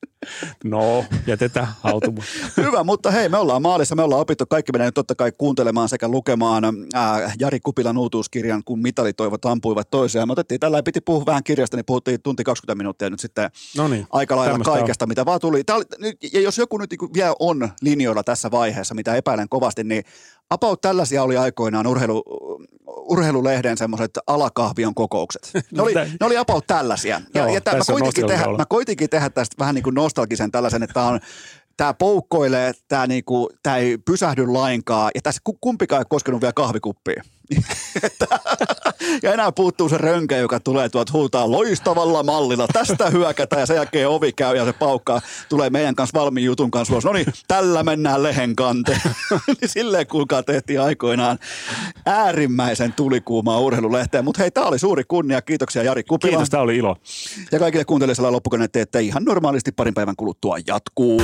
No, 0.64 1.06
jätetään 1.28 1.68
hautumaan. 1.82 2.28
Hyvä, 2.58 2.84
mutta 2.84 3.12
hei, 3.12 3.30
me 3.30 3.38
ollaan 3.38 3.62
maalissa, 3.62 3.96
me 3.96 4.04
ollaan 4.04 4.22
opittu. 4.22 4.46
Kaikki 4.50 4.72
menee 4.72 4.92
totta 4.92 5.16
kai 5.16 5.32
kuuntelemaan 5.38 5.90
sekä 5.90 6.08
lukemaan 6.08 6.64
äh, 6.66 7.36
Jari 7.40 7.60
Kupilan 7.60 7.98
uutuuskirjan, 7.98 8.64
kun 8.64 8.82
mitalitoivot 8.82 9.46
ampuivat 9.46 9.90
toisiaan. 9.90 10.28
Me 10.28 10.32
otettiin 10.32 10.60
tällä, 10.60 10.84
piti 10.84 11.02
puhua 11.02 11.26
vähän 11.26 11.44
kirjasta, 11.44 11.78
niin 11.78 11.86
puhuttiin 11.86 12.22
tunti 12.22 12.44
20 12.44 12.78
minuuttia 12.78 13.10
nyt 13.10 13.20
sitten 13.20 13.52
no 13.78 13.88
niin, 13.88 14.08
aika 14.10 14.36
lailla 14.36 14.60
kaikesta, 14.60 15.06
on. 15.06 15.10
mitä 15.10 15.26
vaan 15.26 15.40
tuli. 15.40 15.64
Oli, 15.72 16.14
ja 16.34 16.42
jos 16.42 16.58
joku 16.58 16.78
nyt 16.78 16.90
niinku 16.90 17.10
vielä 17.14 17.34
on 17.40 17.70
linjoilla 17.82 18.24
tässä 18.24 18.52
vaiheessa, 18.52 18.96
mitä 18.96 19.16
epäilen 19.16 19.50
kovasti, 19.50 19.84
niin 19.84 20.04
About 20.54 20.82
tällaisia 20.82 21.24
oli 21.24 21.38
aikoinaan 21.38 21.88
urheilu, 21.88 22.24
urheilulehden 22.88 23.78
semmoiset 23.78 24.12
alakahvion 24.28 24.96
kokoukset. 24.96 25.52
Ne 25.72 25.82
oli, 25.82 25.94
ne 25.94 26.26
oli 26.26 26.38
about 26.38 26.68
tällaisia. 26.68 27.22
Ja, 27.34 27.42
Joo, 27.42 27.54
ja 27.54 27.62
tämän, 27.62 27.78
mä, 27.78 27.84
koitinkin 27.94 28.28
tehdä, 28.28 28.46
mä 28.58 28.66
koitinkin 28.66 29.10
tehdä 29.10 29.30
tästä 29.30 29.56
vähän 29.60 29.76
niin 29.76 29.84
kuin 29.84 29.96
nostalgisen 29.96 30.52
tällaisen, 30.52 30.84
että 30.84 30.94
tämä 30.94 31.08
on 31.08 31.20
tämä 31.78 31.94
poukkoilee, 31.94 32.72
tämä, 32.88 33.08
niinku, 33.08 33.50
tämä 33.64 33.78
ei 33.78 33.98
pysähdy 33.98 34.48
lainkaan, 34.48 35.12
ja 35.16 35.22
tässä 35.22 35.42
kumpikaan 35.62 36.02
ei 36.02 36.06
koskenut 36.10 36.42
vielä 36.42 36.54
kahvikuppia. 36.54 37.24
Ja 39.24 39.34
enää 39.34 39.52
puuttuu 39.52 39.90
se 39.90 39.98
rönkä, 39.98 40.38
joka 40.38 40.60
tulee 40.60 40.90
tuot 40.90 41.14
huutaa 41.14 41.52
loistavalla 41.52 42.24
mallilla. 42.24 42.68
Tästä 42.74 43.10
hyökätään 43.10 43.60
ja 43.60 43.66
sen 43.66 43.76
jälkeen 43.76 44.10
ovi 44.10 44.32
käy 44.32 44.58
ja 44.58 44.66
se 44.66 44.74
paukkaa. 44.74 45.22
Tulee 45.50 45.70
meidän 45.70 45.96
kanssa 45.96 46.20
valmiin 46.20 46.46
jutun 46.46 46.72
kanssa 46.72 46.94
ulos. 46.94 47.06
No 47.06 47.14
niin, 47.14 47.26
tällä 47.48 47.84
mennään 47.84 48.24
lehen 48.24 48.56
kanteen. 48.56 49.02
Niin 49.62 49.70
silleen 49.70 50.08
kuulkaa 50.08 50.44
tehtiin 50.44 50.82
aikoinaan 50.82 51.40
äärimmäisen 52.06 52.94
tulikuumaa 52.94 53.60
urheilulehteen. 53.60 54.26
Mutta 54.26 54.42
hei, 54.42 54.52
tämä 54.52 54.68
oli 54.68 54.80
suuri 54.80 55.04
kunnia. 55.08 55.42
Kiitoksia 55.42 55.84
Jari 55.84 56.04
Kupila. 56.04 56.30
Kiitos, 56.30 56.50
tämä 56.50 56.64
oli 56.64 56.78
ilo. 56.78 56.98
Ja 57.52 57.60
kaikille 57.60 57.86
kuuntelijoille 57.86 58.32
loppukoneet, 58.32 58.76
että 58.76 59.00
ihan 59.00 59.24
normaalisti 59.24 59.72
parin 59.72 59.94
päivän 59.94 60.16
kuluttua 60.16 60.58
jatkuu. 60.68 61.22